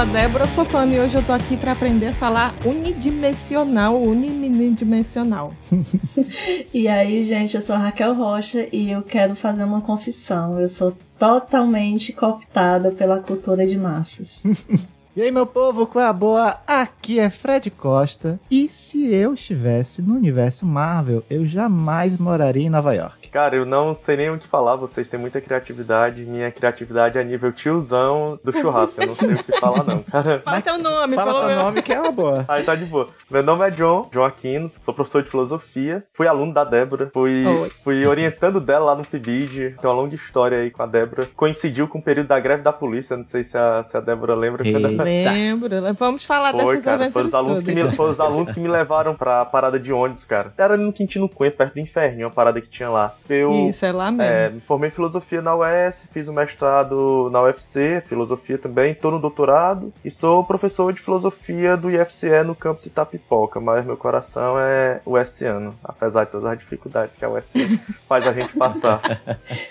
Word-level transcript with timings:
Sou 0.00 0.08
a 0.08 0.12
Débora 0.12 0.46
Fofano 0.46 0.94
e 0.94 0.98
hoje 0.98 1.14
eu 1.14 1.22
tô 1.22 1.30
aqui 1.30 1.58
pra 1.58 1.72
aprender 1.72 2.06
a 2.06 2.12
falar 2.14 2.54
unidimensional, 2.64 4.00
unidimensional. 4.00 5.52
E 6.72 6.88
aí, 6.88 7.22
gente, 7.22 7.56
eu 7.56 7.60
sou 7.60 7.74
a 7.74 7.78
Raquel 7.78 8.14
Rocha 8.14 8.66
e 8.72 8.90
eu 8.90 9.02
quero 9.02 9.34
fazer 9.34 9.64
uma 9.64 9.80
confissão. 9.80 10.58
Eu 10.58 10.68
sou 10.68 10.96
totalmente 11.18 12.12
cooptada 12.12 12.92
pela 12.92 13.18
cultura 13.18 13.66
de 13.66 13.76
massas. 13.76 14.42
E 15.16 15.20
aí, 15.22 15.32
meu 15.32 15.44
povo, 15.44 15.88
qual 15.88 16.04
é 16.04 16.08
a 16.08 16.12
boa? 16.12 16.56
Aqui 16.64 17.18
é 17.18 17.28
Fred 17.28 17.68
Costa. 17.68 18.38
E 18.48 18.68
se 18.68 19.12
eu 19.12 19.34
estivesse 19.34 20.00
no 20.00 20.14
universo 20.14 20.64
Marvel, 20.64 21.24
eu 21.28 21.44
jamais 21.44 22.16
moraria 22.16 22.64
em 22.66 22.70
Nova 22.70 22.94
York. 22.94 23.28
Cara, 23.28 23.56
eu 23.56 23.66
não 23.66 23.92
sei 23.92 24.16
nem 24.16 24.30
o 24.30 24.38
que 24.38 24.46
falar, 24.46 24.76
vocês 24.76 25.08
têm 25.08 25.18
muita 25.18 25.40
criatividade. 25.40 26.24
Minha 26.24 26.50
criatividade 26.52 27.18
é 27.18 27.24
nível 27.24 27.50
tiozão 27.52 28.38
do 28.44 28.52
churrasco. 28.52 29.02
Eu 29.02 29.08
não 29.08 29.14
sei 29.16 29.32
o 29.32 29.42
que 29.42 29.58
falar, 29.58 29.82
não, 29.82 29.98
cara. 30.00 30.42
Fala 30.44 30.62
teu 30.62 30.78
nome, 30.78 31.14
Fala 31.16 31.32
pelo 31.32 31.38
teu 31.40 31.48
menos. 31.48 31.64
nome 31.64 31.82
que 31.82 31.92
é 31.92 32.00
uma 32.00 32.12
boa. 32.12 32.44
Aí 32.48 32.62
tá 32.62 32.76
de 32.76 32.84
boa. 32.84 33.08
Meu 33.28 33.42
nome 33.42 33.66
é 33.66 33.70
John, 33.72 34.08
John 34.12 34.24
Aquino, 34.24 34.68
sou 34.68 34.94
professor 34.94 35.24
de 35.24 35.30
filosofia, 35.30 36.04
fui 36.12 36.28
aluno 36.28 36.54
da 36.54 36.62
Débora, 36.62 37.10
fui, 37.12 37.44
Oi. 37.44 37.70
fui 37.82 38.06
orientando 38.06 38.60
dela 38.60 38.86
lá 38.86 38.94
no 38.94 39.04
PIBID. 39.04 39.74
Tem 39.80 39.90
uma 39.90 39.92
longa 39.92 40.14
história 40.14 40.58
aí 40.58 40.70
com 40.70 40.84
a 40.84 40.86
Débora. 40.86 41.28
Coincidiu 41.34 41.88
com 41.88 41.98
o 41.98 42.02
período 42.02 42.28
da 42.28 42.38
greve 42.38 42.62
da 42.62 42.72
polícia, 42.72 43.16
não 43.16 43.24
sei 43.24 43.42
se 43.42 43.58
a, 43.58 43.82
se 43.82 43.96
a 43.96 44.00
Débora 44.00 44.36
lembra. 44.36 44.64
Eita. 44.64 44.99
Lembro, 45.04 45.94
vamos 45.98 46.24
falar 46.24 46.52
Foi, 46.52 46.58
dessas 46.58 46.84
cara, 46.84 46.96
foram 46.96 47.04
aventuras 47.04 47.26
os, 47.28 47.34
alunos 47.34 47.62
que 47.62 47.70
me, 47.72 47.80
todas. 47.80 47.96
foram 47.96 48.10
os 48.10 48.20
alunos 48.20 48.52
que 48.52 48.60
me 48.60 48.68
levaram 48.68 49.14
pra 49.14 49.44
parada 49.44 49.78
de 49.78 49.92
ônibus, 49.92 50.24
cara. 50.24 50.52
Era 50.56 50.74
ali 50.74 50.82
no 50.82 50.92
Quintino 50.92 51.28
Cunha, 51.28 51.50
perto 51.50 51.74
do 51.74 51.80
Inferno, 51.80 52.24
uma 52.24 52.30
parada 52.30 52.60
que 52.60 52.68
tinha 52.68 52.88
lá. 52.88 53.14
Eu 53.28 53.50
Isso, 53.68 53.84
é 53.84 53.92
lá 53.92 54.10
mesmo. 54.10 54.22
é, 54.22 54.50
me 54.50 54.60
formei 54.60 54.88
em 54.88 54.92
filosofia 54.92 55.42
na 55.42 55.54
UES, 55.56 56.08
fiz 56.12 56.28
o 56.28 56.32
mestrado 56.32 57.28
na 57.32 57.42
UFC, 57.42 58.02
filosofia 58.06 58.58
também, 58.58 58.94
tô 58.94 59.10
no 59.10 59.18
doutorado 59.18 59.92
e 60.04 60.10
sou 60.10 60.44
professor 60.44 60.92
de 60.92 61.00
filosofia 61.00 61.76
do 61.76 61.90
IFCE 61.90 62.42
no 62.44 62.54
campus 62.54 62.86
Itapipoca, 62.86 63.60
mas 63.60 63.84
meu 63.84 63.96
coração 63.96 64.58
é 64.58 65.00
USiano, 65.06 65.74
apesar 65.82 66.24
de 66.24 66.30
todas 66.30 66.50
as 66.50 66.58
dificuldades 66.58 67.16
que 67.16 67.24
a 67.24 67.28
USiano 67.30 67.78
faz 68.08 68.26
a 68.26 68.32
gente 68.32 68.56
passar. 68.56 69.00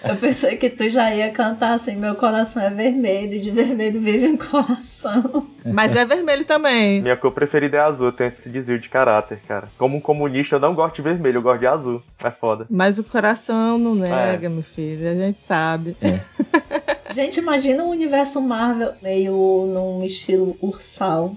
Eu 0.03 0.15
pensei 0.15 0.57
que 0.57 0.69
tu 0.69 0.89
já 0.89 1.13
ia 1.13 1.31
cantar 1.31 1.73
assim: 1.73 1.95
meu 1.95 2.15
coração 2.15 2.61
é 2.63 2.69
vermelho, 2.69 3.39
de 3.39 3.51
vermelho 3.51 3.99
vive 3.99 4.27
um 4.27 4.37
coração. 4.37 5.18
Mas 5.65 5.95
é 5.95 6.05
vermelho 6.05 6.45
também. 6.45 7.01
Minha 7.01 7.17
cor 7.17 7.31
preferida 7.31 7.77
é 7.77 7.79
azul, 7.81 8.07
eu 8.07 8.11
tenho 8.11 8.27
esse 8.29 8.49
desvio 8.49 8.79
de 8.79 8.89
caráter, 8.89 9.39
cara. 9.47 9.67
Como 9.77 9.97
um 9.97 10.01
comunista, 10.01 10.55
eu 10.55 10.59
não 10.59 10.73
gosto 10.73 10.95
de 10.95 11.01
vermelho, 11.01 11.37
eu 11.37 11.41
gosto 11.41 11.59
de 11.59 11.67
azul. 11.67 12.01
É 12.23 12.31
foda. 12.31 12.65
Mas 12.69 12.97
o 12.99 13.03
coração 13.03 13.77
não 13.77 14.03
É. 14.05 14.09
nega, 14.09 14.49
meu 14.49 14.63
filho. 14.63 15.09
A 15.09 15.15
gente 15.15 15.41
sabe. 15.41 15.95
Gente, 17.13 17.39
imagina 17.39 17.83
um 17.83 17.89
universo 17.89 18.39
Marvel 18.39 18.93
meio 19.01 19.33
num 19.73 20.03
estilo 20.03 20.55
ursal. 20.61 21.35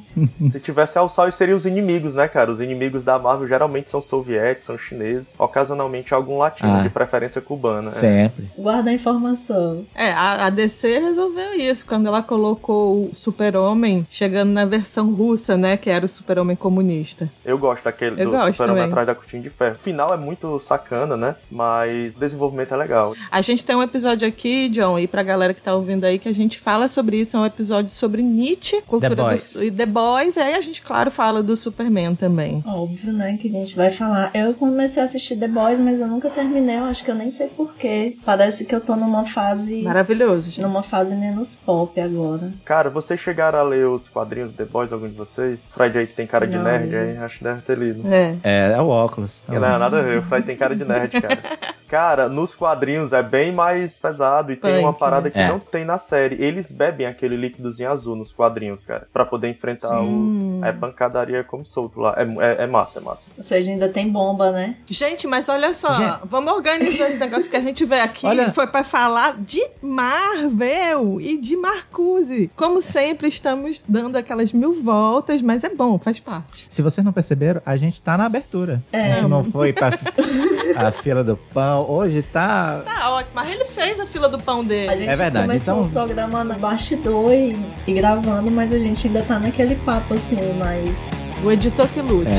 Se 0.50 0.60
tivesse 0.60 0.98
Alçal, 0.98 1.30
seriam 1.32 1.56
os 1.56 1.64
inimigos, 1.66 2.14
né, 2.14 2.28
cara? 2.28 2.50
Os 2.50 2.60
inimigos 2.60 3.02
da 3.02 3.18
Marvel 3.18 3.48
geralmente 3.48 3.88
são 3.88 4.02
soviéticos, 4.02 4.66
são 4.66 4.76
chineses, 4.76 5.34
ocasionalmente 5.38 6.12
algum 6.12 6.38
latino, 6.38 6.72
Ah. 6.72 6.82
de 6.82 6.90
preferência 6.90 7.40
cubana. 7.40 7.88
é. 7.88 7.92
Sempre. 7.92 8.50
Guarda 8.56 8.90
a 8.90 8.92
informação. 8.92 9.84
É, 9.94 10.10
a, 10.12 10.46
a 10.46 10.50
DC 10.50 10.98
resolveu 10.98 11.54
isso 11.54 11.86
quando 11.86 12.06
ela 12.06 12.22
colocou 12.22 13.06
o 13.10 13.14
Super-Homem 13.14 14.06
chegando 14.10 14.50
na 14.50 14.64
versão 14.64 15.12
russa, 15.14 15.56
né? 15.56 15.76
Que 15.76 15.88
era 15.90 16.04
o 16.04 16.08
Super-Homem 16.08 16.54
comunista. 16.56 17.30
Eu 17.44 17.56
gosto 17.58 17.84
daquele 17.84 18.20
Eu 18.20 18.26
do 18.26 18.30
gosto 18.32 18.52
Super-Homem 18.56 18.84
atrás 18.84 19.06
da 19.06 19.14
cortina 19.14 19.42
de 19.42 19.50
ferro. 19.50 19.76
O 19.76 19.80
final 19.80 20.12
é 20.12 20.16
muito 20.16 20.58
sacana, 20.58 21.16
né? 21.16 21.36
Mas 21.50 22.14
o 22.14 22.18
desenvolvimento 22.18 22.74
é 22.74 22.76
legal. 22.76 23.14
A 23.30 23.40
gente 23.40 23.64
tem 23.64 23.74
um 23.74 23.82
episódio 23.82 24.26
aqui, 24.28 24.68
John, 24.68 24.98
e 24.98 25.06
pra 25.06 25.22
galera 25.22 25.54
que 25.54 25.61
tá 25.62 25.74
ouvindo 25.74 26.04
aí, 26.04 26.18
que 26.18 26.28
a 26.28 26.34
gente 26.34 26.58
fala 26.58 26.88
sobre 26.88 27.18
isso. 27.20 27.36
É 27.36 27.40
um 27.40 27.46
episódio 27.46 27.90
sobre 27.90 28.22
Nietzsche, 28.22 28.82
cultura 28.82 29.14
The 29.16 29.22
Boys. 29.22 29.52
do, 29.54 29.64
e 29.64 29.70
The 29.70 29.86
Boys. 29.86 30.36
E 30.36 30.40
aí 30.40 30.54
a 30.54 30.60
gente, 30.60 30.82
claro, 30.82 31.10
fala 31.10 31.42
do 31.42 31.56
Superman 31.56 32.14
também. 32.14 32.62
Óbvio, 32.66 33.12
né, 33.12 33.36
que 33.40 33.48
a 33.48 33.50
gente 33.50 33.74
vai 33.76 33.90
falar. 33.90 34.30
Eu 34.34 34.54
comecei 34.54 35.00
a 35.02 35.04
assistir 35.04 35.36
The 35.36 35.48
Boys, 35.48 35.78
mas 35.80 36.00
eu 36.00 36.06
nunca 36.06 36.28
terminei. 36.30 36.76
Eu 36.78 36.84
acho 36.84 37.04
que 37.04 37.10
eu 37.10 37.14
nem 37.14 37.30
sei 37.30 37.48
porquê. 37.48 38.16
Parece 38.24 38.64
que 38.64 38.74
eu 38.74 38.80
tô 38.80 38.96
numa 38.96 39.24
fase. 39.24 39.82
Maravilhoso, 39.82 40.46
gente. 40.50 40.62
Numa 40.62 40.82
fase 40.82 41.14
menos 41.14 41.56
pop 41.56 42.00
agora. 42.00 42.52
Cara, 42.64 42.90
vocês 42.90 43.18
chegaram 43.20 43.58
a 43.58 43.62
ler 43.62 43.86
os 43.86 44.08
quadrinhos 44.08 44.52
do 44.52 44.56
The 44.56 44.64
Boys, 44.64 44.92
algum 44.92 45.08
de 45.08 45.14
vocês? 45.14 45.66
O 45.70 45.74
Fred 45.74 45.98
aí 45.98 46.06
que 46.06 46.14
tem 46.14 46.26
cara 46.26 46.46
de 46.46 46.56
Não, 46.56 46.64
nerd 46.64 46.92
eu- 46.92 47.00
aí, 47.02 47.16
acho 47.18 47.38
que 47.38 47.44
deve 47.44 47.62
ter 47.62 47.78
lido. 47.78 48.02
É. 48.12 48.36
É, 48.42 48.72
é 48.76 48.80
o 48.80 48.88
óculos. 48.88 49.42
Não, 49.48 49.60
nada 49.60 49.98
a 49.98 50.02
ver, 50.02 50.18
o 50.18 50.22
Fred 50.22 50.44
tem 50.46 50.56
cara 50.56 50.74
de 50.76 50.84
nerd, 50.84 51.20
cara. 51.20 51.38
Cara, 51.92 52.26
nos 52.26 52.54
quadrinhos 52.54 53.12
é 53.12 53.22
bem 53.22 53.52
mais 53.52 54.00
pesado 54.00 54.50
e 54.50 54.56
tem 54.56 54.76
Punk, 54.76 54.82
uma 54.82 54.94
parada 54.94 55.30
que 55.30 55.36
né? 55.36 55.48
não 55.48 55.58
tem 55.58 55.84
na 55.84 55.98
série. 55.98 56.42
Eles 56.42 56.72
bebem 56.72 57.06
aquele 57.06 57.36
líquidozinho 57.36 57.90
azul 57.90 58.16
nos 58.16 58.32
quadrinhos, 58.32 58.82
cara, 58.82 59.06
Pra 59.12 59.26
poder 59.26 59.50
enfrentar 59.50 60.00
Sim. 60.00 60.60
o. 60.60 60.64
É 60.64 60.72
pancadaria 60.72 61.44
como 61.44 61.66
solto 61.66 62.00
lá. 62.00 62.14
É, 62.16 62.22
é, 62.22 62.64
é 62.64 62.66
massa, 62.66 62.98
é 62.98 63.02
massa. 63.02 63.26
Ou 63.36 63.44
seja, 63.44 63.70
ainda 63.70 63.90
tem 63.90 64.08
bomba, 64.08 64.50
né? 64.50 64.76
Gente, 64.86 65.26
mas 65.26 65.50
olha 65.50 65.74
só, 65.74 65.92
Gente. 65.92 66.20
vamos 66.24 66.50
organizar 66.54 67.10
esse 67.10 67.18
negócio 67.18 67.50
que 67.50 67.56
a 67.58 67.60
gente 67.60 67.84
vê 67.84 68.00
aqui. 68.00 68.24
Olha. 68.24 68.50
Foi 68.52 68.66
pra 68.66 68.82
falar 68.82 69.36
de 69.38 69.62
Marvel 69.82 71.20
e 71.20 71.36
de 71.36 71.58
Marcuse. 71.58 72.50
Como 72.56 72.80
sempre, 72.80 73.28
estamos 73.28 73.84
dando 73.86 74.16
aquelas 74.16 74.50
mil 74.50 74.82
voltas, 74.82 75.42
mas 75.42 75.62
é 75.62 75.68
bom, 75.68 75.98
faz 75.98 76.18
parte. 76.18 76.68
Se 76.70 76.80
vocês 76.80 77.04
não 77.04 77.12
perceberam, 77.12 77.60
a 77.66 77.76
gente 77.76 78.00
tá 78.00 78.16
na 78.16 78.24
abertura. 78.24 78.82
A 78.90 78.96
gente 78.96 79.28
não 79.28 79.44
foi 79.44 79.74
pra 79.74 79.90
a 80.78 80.90
fila 80.90 81.22
do 81.22 81.36
pão. 81.36 81.81
Hoje 81.88 82.22
tá. 82.32 82.82
Tá 82.84 83.10
ótimo, 83.10 83.30
mas 83.34 83.52
ele 83.52 83.64
fez 83.64 84.00
a 84.00 84.06
fila 84.06 84.28
do 84.28 84.38
pão 84.38 84.60
A 84.60 84.64
dele. 84.64 84.98
gente 84.98 85.08
É 85.10 85.16
verdade, 85.16 85.46
começou 85.46 85.74
então- 85.74 85.86
o 85.86 85.90
programa 85.90 86.44
no 86.44 86.54
bastidor 86.54 87.32
e, 87.32 87.56
e 87.86 87.92
gravando, 87.92 88.50
mas 88.50 88.72
a 88.72 88.78
gente 88.78 89.06
ainda 89.06 89.22
tá 89.22 89.38
naquele 89.38 89.74
papo 89.76 90.14
assim, 90.14 90.36
mas. 90.58 90.96
O 91.44 91.50
editor 91.50 91.88
que 91.88 92.00
lute. 92.00 92.30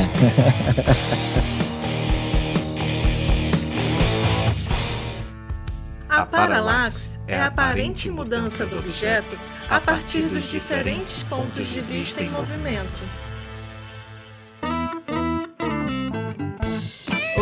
A 6.09 6.25
paralaxe 6.25 7.19
é 7.27 7.37
a 7.39 7.47
aparente 7.47 8.09
mudança 8.09 8.65
do 8.65 8.77
objeto 8.77 9.37
a 9.69 9.79
partir 9.79 10.23
dos 10.23 10.43
diferentes 10.49 11.23
pontos 11.23 11.67
de 11.67 11.81
vista 11.81 12.21
em 12.21 12.29
movimento. 12.29 12.91